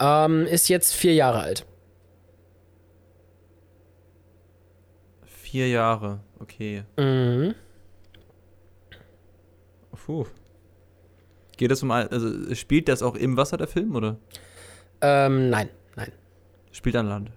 Ähm, 0.00 0.46
ist 0.46 0.68
jetzt 0.68 0.94
vier 0.94 1.14
Jahre 1.14 1.40
alt. 1.40 1.66
Vier 5.24 5.68
Jahre, 5.68 6.20
okay. 6.40 6.84
Mhm. 6.98 7.54
Puh. 10.04 10.26
Geht 11.56 11.70
es 11.70 11.82
um. 11.82 11.90
ein- 11.90 12.08
Also 12.08 12.54
spielt 12.54 12.88
das 12.88 13.02
auch 13.02 13.14
im 13.14 13.36
Wasser 13.36 13.56
der 13.56 13.66
Film 13.68 13.94
oder 13.94 14.16
Ähm, 15.00 15.50
nein, 15.50 15.68
nein. 15.96 16.12
spielt 16.72 16.96
an 16.96 17.08
Land? 17.08 17.30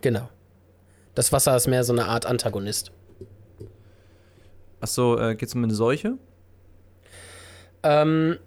Genau. 0.00 0.28
Das 1.14 1.32
Wasser 1.32 1.54
ist 1.56 1.66
mehr 1.68 1.84
so 1.84 1.92
eine 1.92 2.06
Art 2.06 2.26
Antagonist. 2.26 2.90
Achso, 4.80 5.16
äh, 5.18 5.34
geht 5.36 5.48
es 5.48 5.54
um 5.54 5.62
eine 5.64 5.74
Seuche? 5.74 6.18
Ähm. 7.82 8.38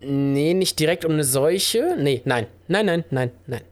Nee, 0.00 0.54
nicht 0.54 0.78
direkt 0.80 1.04
um 1.04 1.12
eine 1.12 1.24
Seuche. 1.24 1.96
Nee, 1.98 2.22
nein. 2.24 2.46
Nein, 2.68 2.86
nein, 2.86 3.04
nein, 3.10 3.30
nein. 3.46 3.62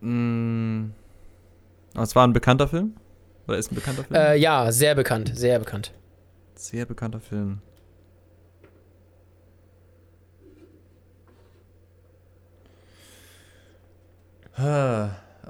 Mm. 0.00 0.92
Es 2.00 2.14
war 2.14 2.26
ein 2.26 2.32
bekannter 2.32 2.68
Film? 2.68 2.94
Oder 3.48 3.58
ist 3.58 3.70
ein 3.72 3.76
bekannter 3.76 4.04
Film? 4.04 4.14
Äh, 4.20 4.36
ja, 4.36 4.70
sehr 4.72 4.94
bekannt, 4.94 5.32
sehr 5.34 5.58
bekannt. 5.58 5.92
Sehr 6.56 6.86
bekannter 6.86 7.20
Film. 7.20 7.60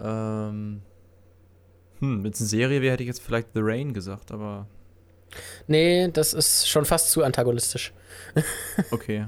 Ähm. 0.07 0.83
Hm, 2.01 2.23
wenn 2.23 2.33
es 2.33 2.41
eine 2.41 2.49
Serie 2.49 2.83
wäre, 2.83 2.93
hätte 2.93 3.03
ich 3.03 3.09
jetzt 3.09 3.23
vielleicht 3.23 3.49
The 3.55 3.61
Rain 3.63 3.95
gesagt, 3.95 4.31
aber 4.31 4.67
Nee, 5.67 6.09
das 6.13 6.35
ist 6.35 6.69
schon 6.69 6.85
fast 6.85 7.11
zu 7.11 7.23
antagonistisch. 7.25 7.93
okay. 8.91 9.27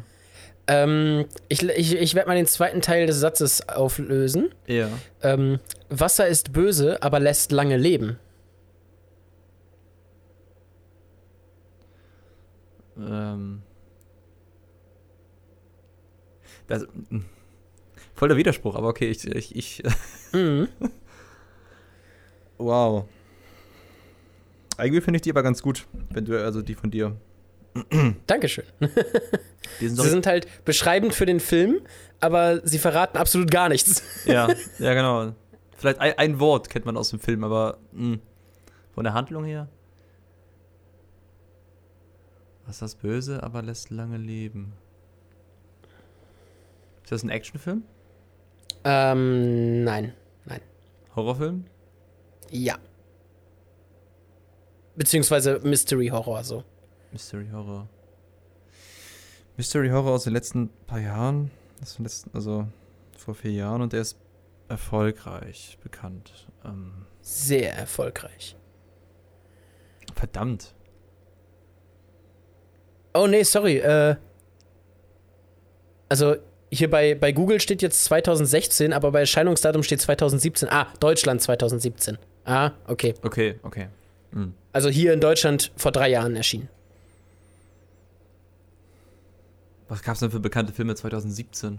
Ähm, 0.66 1.26
ich 1.48 1.62
ich, 1.62 1.96
ich 1.96 2.14
werde 2.14 2.28
mal 2.28 2.34
den 2.34 2.46
zweiten 2.46 2.82
Teil 2.82 3.06
des 3.06 3.20
Satzes 3.20 3.68
auflösen. 3.68 4.50
Ja. 4.66 4.90
Ähm, 5.22 5.60
Wasser 5.88 6.28
ist 6.28 6.52
böse, 6.52 7.02
aber 7.02 7.20
lässt 7.20 7.52
lange 7.52 7.78
leben. 7.78 8.18
Ähm. 12.98 13.62
Das, 16.66 16.86
mm. 17.10 17.20
voll 18.14 18.28
der 18.28 18.36
Widerspruch, 18.36 18.74
aber 18.74 18.88
okay, 18.88 19.08
ich. 19.08 19.26
ich, 19.26 19.56
ich 19.56 19.82
Mhm. 20.32 20.68
wow. 22.58 23.06
Eigentlich 24.76 25.02
finde 25.02 25.16
ich 25.16 25.22
die 25.22 25.30
aber 25.30 25.42
ganz 25.42 25.62
gut, 25.62 25.86
wenn 26.10 26.26
du, 26.26 26.44
also 26.44 26.60
die 26.60 26.74
von 26.74 26.90
dir. 26.90 27.16
Dankeschön. 28.26 28.64
Die 29.80 29.88
sind 29.88 30.00
Sie 30.00 30.08
sind 30.08 30.26
halt 30.26 30.46
beschreibend 30.64 31.14
für 31.14 31.26
den 31.26 31.40
Film, 31.40 31.80
aber 32.20 32.66
sie 32.66 32.78
verraten 32.78 33.16
absolut 33.16 33.50
gar 33.50 33.68
nichts. 33.68 34.02
ja, 34.26 34.48
ja, 34.78 34.94
genau. 34.94 35.34
Vielleicht 35.76 36.00
ein, 36.00 36.14
ein 36.18 36.40
Wort 36.40 36.68
kennt 36.68 36.84
man 36.84 36.96
aus 36.96 37.10
dem 37.10 37.20
Film, 37.20 37.44
aber 37.44 37.78
mh, 37.92 38.18
von 38.94 39.04
der 39.04 39.14
Handlung 39.14 39.44
her. 39.44 39.68
Was 42.68 42.76
ist 42.76 42.82
das 42.82 42.94
Böse, 42.96 43.42
aber 43.42 43.62
lässt 43.62 43.88
lange 43.88 44.18
leben? 44.18 44.74
Ist 47.02 47.10
das 47.12 47.22
ein 47.22 47.30
Actionfilm? 47.30 47.82
Ähm, 48.84 49.84
nein. 49.84 50.12
Horrorfilm? 51.16 51.64
Ja. 52.50 52.78
Beziehungsweise 54.94 55.60
Mystery 55.64 56.08
Horror, 56.08 56.44
so. 56.44 56.62
Mystery 57.10 57.48
Horror. 57.50 57.88
Mystery 59.56 59.88
Horror 59.88 60.12
aus 60.12 60.24
den 60.24 60.34
letzten 60.34 60.68
paar 60.86 61.00
Jahren. 61.00 61.50
Aus 61.82 61.96
den 61.96 62.04
letzten, 62.04 62.30
also 62.34 62.68
vor 63.16 63.34
vier 63.34 63.52
Jahren 63.52 63.80
und 63.80 63.94
der 63.94 64.02
ist 64.02 64.18
erfolgreich 64.68 65.78
bekannt. 65.82 66.46
Ähm, 66.66 67.06
Sehr 67.22 67.74
erfolgreich. 67.74 68.56
verdammt. 70.14 70.74
Oh, 73.14 73.26
nee, 73.26 73.42
sorry. 73.42 73.78
Äh, 73.78 74.16
also, 76.08 76.36
hier 76.70 76.90
bei, 76.90 77.14
bei 77.14 77.32
Google 77.32 77.60
steht 77.60 77.82
jetzt 77.82 78.04
2016, 78.04 78.92
aber 78.92 79.12
bei 79.12 79.20
Erscheinungsdatum 79.20 79.82
steht 79.82 80.00
2017. 80.00 80.68
Ah, 80.70 80.88
Deutschland 81.00 81.42
2017. 81.42 82.18
Ah, 82.44 82.72
okay. 82.86 83.14
Okay, 83.22 83.58
okay. 83.62 83.88
Hm. 84.32 84.54
Also 84.72 84.88
hier 84.88 85.12
in 85.12 85.20
Deutschland 85.20 85.72
vor 85.76 85.92
drei 85.92 86.08
Jahren 86.08 86.36
erschienen. 86.36 86.68
Was 89.88 90.02
gab 90.02 90.14
es 90.14 90.20
denn 90.20 90.30
für 90.30 90.40
bekannte 90.40 90.72
Filme 90.72 90.94
2017? 90.94 91.78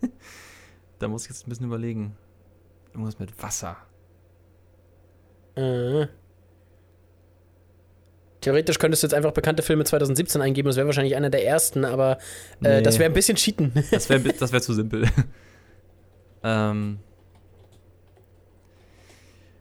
da 1.00 1.08
muss 1.08 1.24
ich 1.24 1.30
jetzt 1.30 1.46
ein 1.46 1.50
bisschen 1.50 1.66
überlegen. 1.66 2.16
Irgendwas 2.92 3.18
mit 3.18 3.42
Wasser. 3.42 3.76
Äh. 5.56 6.06
Theoretisch 8.44 8.78
könntest 8.78 9.02
du 9.02 9.06
jetzt 9.06 9.14
einfach 9.14 9.32
bekannte 9.32 9.62
Filme 9.62 9.84
2017 9.84 10.42
eingeben, 10.42 10.66
das 10.66 10.76
wäre 10.76 10.86
wahrscheinlich 10.86 11.16
einer 11.16 11.30
der 11.30 11.46
ersten, 11.46 11.86
aber 11.86 12.18
äh, 12.62 12.76
Nee. 12.76 12.82
das 12.82 12.98
wäre 12.98 13.08
ein 13.10 13.14
bisschen 13.14 13.36
cheaten. 13.38 13.72
Das 13.90 14.10
wäre 14.10 14.20
das 14.20 14.52
wär 14.52 14.60
zu 14.60 14.74
simpel. 14.74 15.08
ähm. 16.44 16.98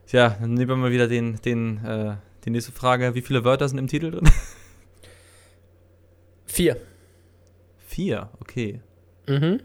Tja, 0.07 0.35
dann 0.37 0.53
nehmen 0.55 0.67
wir 0.69 0.75
mal 0.75 0.91
wieder 0.91 1.07
den, 1.07 1.39
den, 1.45 1.77
äh, 1.85 2.15
die 2.43 2.49
nächste 2.49 2.73
Frage. 2.73 3.15
Wie 3.15 3.21
viele 3.21 3.45
Wörter 3.45 3.69
sind 3.69 3.77
im 3.77 3.87
Titel 3.87 4.11
drin? 4.11 4.29
Vier. 6.45 6.75
Vier, 7.87 8.29
okay. 8.41 8.81
Mhm. 9.27 9.61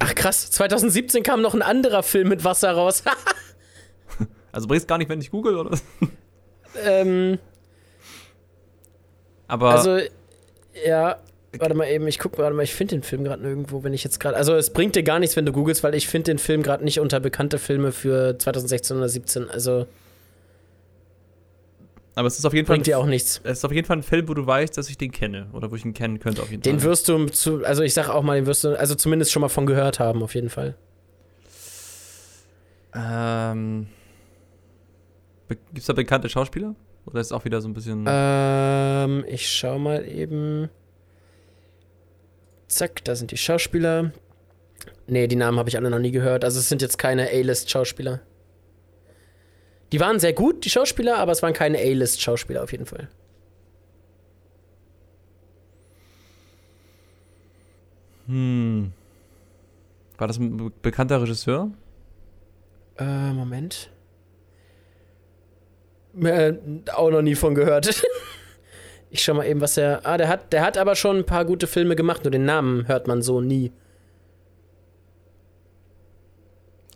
Ach 0.00 0.14
krass, 0.14 0.50
2017 0.50 1.22
kam 1.22 1.40
noch 1.40 1.54
ein 1.54 1.62
anderer 1.62 2.02
Film 2.02 2.28
mit 2.28 2.44
Wasser 2.44 2.72
raus. 2.72 3.02
also 4.52 4.68
bringst 4.68 4.86
gar 4.86 4.98
nicht, 4.98 5.08
wenn 5.08 5.20
ich 5.20 5.30
google, 5.30 5.56
oder? 5.56 5.78
ähm, 6.84 7.38
Aber 9.48 9.70
also, 9.70 9.98
ja, 10.86 11.16
warte 11.58 11.74
mal 11.74 11.86
eben, 11.88 12.06
ich 12.06 12.18
guck 12.18 12.38
warte 12.38 12.54
mal, 12.54 12.62
ich 12.62 12.74
finde 12.74 12.96
den 12.96 13.02
Film 13.02 13.24
gerade 13.24 13.42
nirgendwo, 13.42 13.82
wenn 13.82 13.94
ich 13.94 14.04
jetzt 14.04 14.20
gerade. 14.20 14.36
Also, 14.36 14.54
es 14.54 14.70
bringt 14.70 14.94
dir 14.94 15.02
gar 15.02 15.18
nichts, 15.18 15.36
wenn 15.36 15.46
du 15.46 15.52
googelst, 15.52 15.82
weil 15.82 15.94
ich 15.94 16.06
finde 16.06 16.32
den 16.32 16.38
Film 16.38 16.62
gerade 16.62 16.84
nicht 16.84 17.00
unter 17.00 17.20
bekannte 17.20 17.58
Filme 17.58 17.92
für 17.92 18.38
2016 18.38 18.96
oder 18.96 19.08
17. 19.08 19.50
Also, 19.50 19.86
Aber 22.14 22.26
es 22.28 22.38
ist 22.38 22.44
auf 22.44 22.52
jeden 22.52 22.66
Fall 22.66 22.76
bringt 22.76 22.86
dir 22.86 22.98
auch 22.98 23.06
nichts. 23.06 23.40
es 23.44 23.58
ist 23.58 23.64
auf 23.64 23.72
jeden 23.72 23.86
Fall 23.86 23.96
ein 23.98 24.02
Film, 24.02 24.28
wo 24.28 24.34
du 24.34 24.46
weißt, 24.46 24.76
dass 24.76 24.90
ich 24.90 24.98
den 24.98 25.12
kenne 25.12 25.48
oder 25.52 25.70
wo 25.70 25.76
ich 25.76 25.84
ihn 25.84 25.94
kennen 25.94 26.18
könnte 26.20 26.42
auf 26.42 26.50
jeden 26.50 26.62
Den 26.62 26.78
Fall. 26.80 26.90
wirst 26.90 27.08
du, 27.08 27.26
zu, 27.26 27.64
also 27.64 27.82
ich 27.82 27.94
sag 27.94 28.08
auch 28.10 28.22
mal, 28.22 28.34
den 28.36 28.46
wirst 28.46 28.64
du, 28.64 28.78
also 28.78 28.94
zumindest 28.94 29.32
schon 29.32 29.40
mal 29.40 29.48
von 29.48 29.64
gehört 29.64 29.98
haben, 29.98 30.22
auf 30.22 30.34
jeden 30.34 30.50
Fall. 30.50 30.76
Ähm, 32.94 33.86
Gibt 35.48 35.78
es 35.78 35.86
da 35.86 35.92
bekannte 35.94 36.28
Schauspieler? 36.28 36.74
Oder 37.06 37.20
ist 37.20 37.28
es 37.28 37.32
auch 37.32 37.44
wieder 37.44 37.60
so 37.60 37.68
ein 37.68 37.74
bisschen. 37.74 38.04
Ähm, 38.06 39.24
ich 39.28 39.48
schau 39.48 39.78
mal 39.78 40.06
eben. 40.06 40.68
Zack, 42.68 43.04
da 43.04 43.16
sind 43.16 43.30
die 43.32 43.36
Schauspieler. 43.36 44.12
Nee, 45.06 45.26
die 45.26 45.36
Namen 45.36 45.58
habe 45.58 45.68
ich 45.68 45.76
alle 45.76 45.90
noch 45.90 45.98
nie 45.98 46.10
gehört. 46.10 46.44
Also 46.44 46.58
es 46.60 46.68
sind 46.68 46.80
jetzt 46.80 46.96
keine 46.98 47.28
A-List-Schauspieler. 47.28 48.20
Die 49.92 50.00
waren 50.00 50.18
sehr 50.18 50.32
gut, 50.32 50.64
die 50.64 50.70
Schauspieler, 50.70 51.18
aber 51.18 51.32
es 51.32 51.42
waren 51.42 51.52
keine 51.52 51.78
A-List-Schauspieler 51.78 52.62
auf 52.62 52.72
jeden 52.72 52.86
Fall. 52.86 53.08
Hm. 58.26 58.92
War 60.18 60.28
das 60.28 60.38
ein 60.38 60.56
be- 60.56 60.72
bekannter 60.82 61.20
Regisseur? 61.20 61.70
Äh, 62.98 63.32
Moment. 63.32 63.90
Äh, 66.20 66.54
auch 66.94 67.10
noch 67.10 67.22
nie 67.22 67.34
von 67.34 67.54
gehört. 67.54 68.02
ich 69.10 69.22
schau 69.22 69.34
mal 69.34 69.46
eben, 69.46 69.60
was 69.60 69.76
er. 69.76 70.06
Ah, 70.06 70.16
der 70.16 70.28
hat, 70.28 70.52
der 70.52 70.62
hat 70.62 70.78
aber 70.78 70.94
schon 70.94 71.18
ein 71.18 71.26
paar 71.26 71.44
gute 71.44 71.66
Filme 71.66 71.96
gemacht, 71.96 72.24
nur 72.24 72.30
den 72.30 72.44
Namen 72.44 72.86
hört 72.88 73.06
man 73.08 73.22
so 73.22 73.40
nie. 73.40 73.72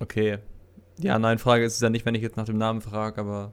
Okay. 0.00 0.38
Ja, 0.98 1.18
nein, 1.18 1.38
Frage 1.38 1.64
ist 1.64 1.74
es 1.74 1.80
ja 1.80 1.90
nicht, 1.90 2.06
wenn 2.06 2.14
ich 2.14 2.22
jetzt 2.22 2.36
nach 2.36 2.44
dem 2.46 2.58
Namen 2.58 2.80
frage, 2.80 3.20
aber 3.20 3.52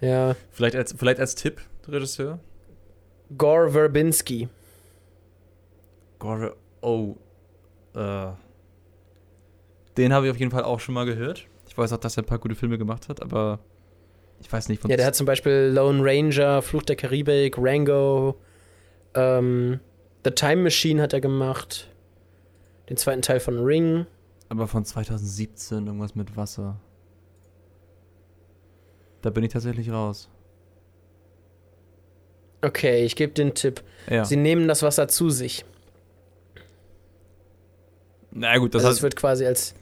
Ja. 0.00 0.34
vielleicht 0.50 0.76
als, 0.76 0.94
vielleicht 0.96 1.20
als 1.20 1.34
Tipp, 1.34 1.60
Regisseur? 1.88 2.38
Gore 3.36 3.70
Verbinski. 3.70 4.48
Gore, 6.18 6.56
oh. 6.80 7.16
Äh. 7.94 8.28
Den 9.96 10.12
habe 10.12 10.26
ich 10.26 10.32
auf 10.32 10.38
jeden 10.38 10.50
Fall 10.50 10.64
auch 10.64 10.80
schon 10.80 10.94
mal 10.94 11.04
gehört. 11.04 11.46
Ich 11.68 11.76
weiß 11.76 11.92
auch, 11.92 11.98
dass 11.98 12.16
er 12.16 12.22
ein 12.22 12.26
paar 12.26 12.38
gute 12.38 12.54
Filme 12.54 12.78
gemacht 12.78 13.08
hat, 13.08 13.20
aber 13.22 13.58
ich 14.40 14.50
weiß 14.52 14.68
nicht 14.68 14.80
von. 14.80 14.90
Ja, 14.90 14.96
der 14.96 15.06
hat 15.06 15.14
zum 15.14 15.26
Beispiel 15.26 15.70
Lone 15.74 16.00
Ranger, 16.02 16.62
Fluch 16.62 16.82
der 16.82 16.96
Karibik, 16.96 17.56
Rango, 17.58 18.38
ähm, 19.14 19.80
The 20.24 20.30
Time 20.30 20.62
Machine 20.62 21.02
hat 21.02 21.12
er 21.12 21.20
gemacht. 21.20 21.88
Den 22.88 22.96
zweiten 22.96 23.22
Teil 23.22 23.40
von 23.40 23.58
Ring. 23.64 24.06
Aber 24.52 24.68
von 24.68 24.84
2017 24.84 25.86
irgendwas 25.86 26.14
mit 26.14 26.36
Wasser. 26.36 26.78
Da 29.22 29.30
bin 29.30 29.44
ich 29.44 29.52
tatsächlich 29.52 29.90
raus. 29.90 30.28
Okay, 32.60 33.02
ich 33.02 33.16
gebe 33.16 33.32
den 33.32 33.54
Tipp. 33.54 33.82
Ja. 34.10 34.26
Sie 34.26 34.36
nehmen 34.36 34.68
das 34.68 34.82
Wasser 34.82 35.08
zu 35.08 35.30
sich. 35.30 35.64
Na 38.30 38.58
gut, 38.58 38.74
das 38.74 38.80
also 38.80 38.90
es 38.90 38.96
heißt, 38.96 39.02
wird 39.02 39.16
quasi 39.16 39.46
als, 39.46 39.74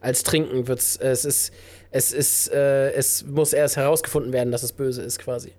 als 0.00 0.24
Trinken 0.24 0.66
wird's, 0.66 0.96
es 0.96 1.24
ist, 1.24 1.52
es 1.92 2.12
ist, 2.12 2.52
äh, 2.52 2.90
es 2.94 3.24
muss 3.24 3.52
erst 3.52 3.76
herausgefunden 3.76 4.32
werden, 4.32 4.50
dass 4.50 4.64
es 4.64 4.72
böse 4.72 5.02
ist, 5.02 5.20
quasi. 5.20 5.52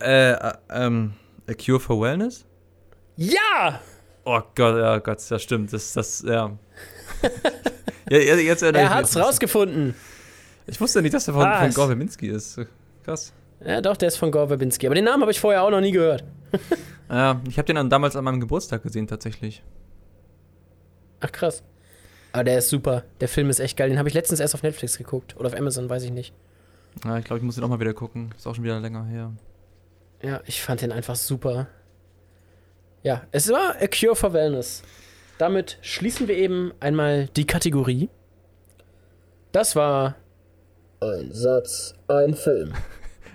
äh, 0.00 0.32
äh, 0.34 0.52
ähm, 0.70 1.14
A 1.48 1.54
Cure 1.54 1.80
for 1.80 2.00
Wellness? 2.00 2.46
Ja! 3.16 3.80
Oh 4.24 4.40
Gott, 4.54 4.76
ja 4.76 4.98
Gott, 4.98 5.18
das 5.30 5.42
stimmt. 5.42 5.72
Das, 5.72 5.92
das, 5.92 6.22
ja. 6.26 6.56
ja, 8.10 8.18
jetzt 8.18 8.62
Er 8.62 8.72
mich 8.72 8.88
hat's 8.88 9.14
jetzt. 9.14 9.24
rausgefunden. 9.24 9.94
Ich 10.66 10.80
wusste 10.80 11.02
nicht, 11.02 11.14
dass 11.14 11.24
der 11.24 11.34
von, 11.34 11.42
Was? 11.44 11.60
von 11.60 11.74
Gore 11.74 11.86
Verbinski 11.88 12.28
ist. 12.28 12.60
Krass. 13.04 13.32
Ja, 13.64 13.80
doch, 13.80 13.96
der 13.96 14.08
ist 14.08 14.16
von 14.16 14.30
Gore 14.30 14.48
Verbinski. 14.48 14.86
Aber 14.86 14.94
den 14.94 15.04
Namen 15.04 15.22
habe 15.22 15.32
ich 15.32 15.40
vorher 15.40 15.62
auch 15.62 15.70
noch 15.70 15.80
nie 15.80 15.92
gehört. 15.92 16.24
Ja, 17.12 17.40
ich 17.48 17.58
habe 17.58 17.66
den 17.66 17.74
dann 17.74 17.90
damals 17.90 18.14
an 18.14 18.22
meinem 18.22 18.38
Geburtstag 18.38 18.84
gesehen, 18.84 19.08
tatsächlich. 19.08 19.64
Ach, 21.18 21.32
krass. 21.32 21.64
Aber 22.30 22.44
der 22.44 22.58
ist 22.58 22.68
super. 22.68 23.02
Der 23.20 23.26
Film 23.26 23.50
ist 23.50 23.58
echt 23.58 23.76
geil. 23.76 23.88
Den 23.88 23.98
habe 23.98 24.08
ich 24.08 24.14
letztens 24.14 24.38
erst 24.38 24.54
auf 24.54 24.62
Netflix 24.62 24.96
geguckt. 24.96 25.36
Oder 25.36 25.48
auf 25.48 25.56
Amazon, 25.56 25.90
weiß 25.90 26.04
ich 26.04 26.12
nicht. 26.12 26.32
Ja, 27.04 27.18
ich 27.18 27.24
glaube, 27.24 27.38
ich 27.38 27.44
muss 27.44 27.56
den 27.56 27.64
auch 27.64 27.68
mal 27.68 27.80
wieder 27.80 27.94
gucken. 27.94 28.32
Ist 28.36 28.46
auch 28.46 28.54
schon 28.54 28.62
wieder 28.62 28.78
länger 28.78 29.04
her. 29.06 29.32
Ja, 30.22 30.40
ich 30.46 30.62
fand 30.62 30.82
den 30.82 30.92
einfach 30.92 31.16
super. 31.16 31.66
Ja, 33.02 33.22
es 33.32 33.48
war 33.50 33.76
A 33.80 33.86
Cure 33.86 34.14
for 34.14 34.32
Wellness. 34.32 34.82
Damit 35.38 35.78
schließen 35.80 36.28
wir 36.28 36.36
eben 36.36 36.72
einmal 36.80 37.28
die 37.34 37.46
Kategorie. 37.46 38.10
Das 39.52 39.74
war 39.74 40.16
ein 41.00 41.32
Satz, 41.32 41.94
ein 42.08 42.34
Film. 42.34 42.72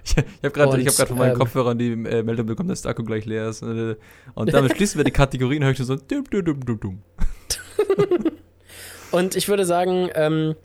Ich, 0.08 0.16
ich 0.16 0.24
habe 0.44 0.52
gerade 0.52 0.70
Und, 0.70 0.80
ich 0.82 1.00
hab 1.00 1.08
von 1.08 1.18
meinen 1.18 1.32
ähm, 1.32 1.40
Kopfhörern 1.40 1.80
die 1.80 1.94
äh, 1.94 2.22
Meldung 2.22 2.46
bekommen, 2.46 2.70
dass 2.70 2.84
der 2.84 2.92
Akku 2.92 3.04
gleich 3.04 3.26
leer 3.26 3.50
ist. 3.50 3.64
Äh, 3.64 3.96
Und 4.36 4.54
damit 4.54 4.74
schließen 4.76 5.00
wir 5.00 5.04
die 5.04 5.10
Kategorien, 5.10 5.64
höre 5.64 5.72
ich 5.72 5.80
so 5.80 5.96
dum, 5.96 6.24
dum, 6.30 6.46
dum, 6.46 6.64
dum, 6.64 6.80
dum. 6.80 7.02
Und 9.12 9.36
ich 9.36 9.48
würde 9.48 9.66
sagen, 9.66 10.12
ähm, 10.14 10.56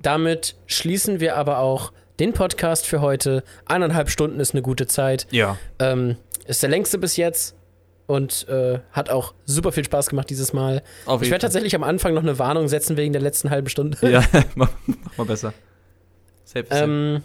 damit 0.00 0.56
schließen 0.64 1.20
wir 1.20 1.36
aber 1.36 1.58
auch 1.58 1.92
den 2.20 2.32
Podcast 2.32 2.86
für 2.86 3.02
heute. 3.02 3.44
Eineinhalb 3.66 4.08
Stunden 4.08 4.40
ist 4.40 4.54
eine 4.54 4.62
gute 4.62 4.86
Zeit. 4.86 5.26
Ja. 5.30 5.58
Ähm, 5.78 6.16
ist 6.46 6.62
der 6.62 6.70
längste 6.70 6.96
bis 6.96 7.18
jetzt 7.18 7.54
und 8.10 8.48
äh, 8.48 8.80
hat 8.90 9.08
auch 9.08 9.34
super 9.46 9.70
viel 9.70 9.84
Spaß 9.84 10.08
gemacht 10.08 10.28
dieses 10.30 10.52
Mal. 10.52 10.82
Auf 11.06 11.22
Ich 11.22 11.30
werde 11.30 11.42
tatsächlich 11.42 11.76
am 11.76 11.84
Anfang 11.84 12.12
noch 12.12 12.24
eine 12.24 12.40
Warnung 12.40 12.66
setzen 12.66 12.96
wegen 12.96 13.12
der 13.12 13.22
letzten 13.22 13.50
halben 13.50 13.68
Stunde. 13.68 13.98
Ja, 14.10 14.24
mach, 14.56 14.72
mach 14.86 15.18
mal 15.18 15.26
besser. 15.26 15.54
Safe, 16.44 16.66
safe. 16.68 16.82
Ähm, 16.82 17.22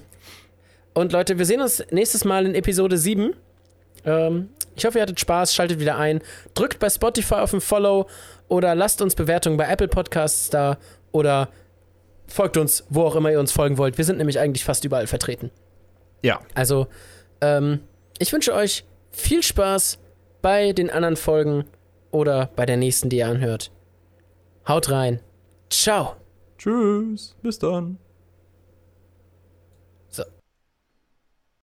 und 0.93 1.11
Leute, 1.11 1.39
wir 1.39 1.45
sehen 1.47 1.59
uns 1.59 1.83
nächstes 1.89 2.23
Mal 2.23 2.45
in 2.45 2.53
Episode 2.53 2.99
7. 2.99 3.33
Ähm, 4.05 4.49
ich 4.75 4.85
hoffe, 4.85 4.99
ihr 4.99 5.01
hattet 5.01 5.19
Spaß, 5.19 5.55
schaltet 5.55 5.79
wieder 5.79 5.97
ein. 5.97 6.21
Drückt 6.53 6.77
bei 6.77 6.89
Spotify 6.91 7.35
auf 7.35 7.53
ein 7.53 7.61
Follow 7.61 8.07
oder 8.47 8.75
lasst 8.75 9.01
uns 9.01 9.15
Bewertungen 9.15 9.57
bei 9.57 9.67
Apple 9.67 9.87
Podcasts 9.87 10.51
da 10.51 10.77
oder 11.11 11.49
folgt 12.27 12.57
uns, 12.57 12.85
wo 12.89 13.01
auch 13.01 13.15
immer 13.15 13.31
ihr 13.31 13.39
uns 13.39 13.51
folgen 13.51 13.79
wollt. 13.79 13.97
Wir 13.97 14.05
sind 14.05 14.19
nämlich 14.19 14.37
eigentlich 14.37 14.63
fast 14.63 14.85
überall 14.85 15.07
vertreten. 15.07 15.49
ja. 16.21 16.41
Also, 16.53 16.85
ähm, 17.41 17.79
ich 18.19 18.31
wünsche 18.31 18.53
euch 18.53 18.85
viel 19.09 19.41
Spaß 19.41 19.97
bei 20.45 20.73
den 20.73 20.91
anderen 20.91 21.15
Folgen 21.15 21.65
oder 22.11 22.51
bei 22.55 22.67
der 22.67 22.77
nächsten, 22.77 23.09
die 23.09 23.17
ihr 23.17 23.27
anhört. 23.27 23.71
Haut 24.67 24.91
rein. 24.91 25.19
Ciao. 25.71 26.17
Tschüss. 26.59 27.35
Bis 27.41 27.57
dann. 27.57 27.97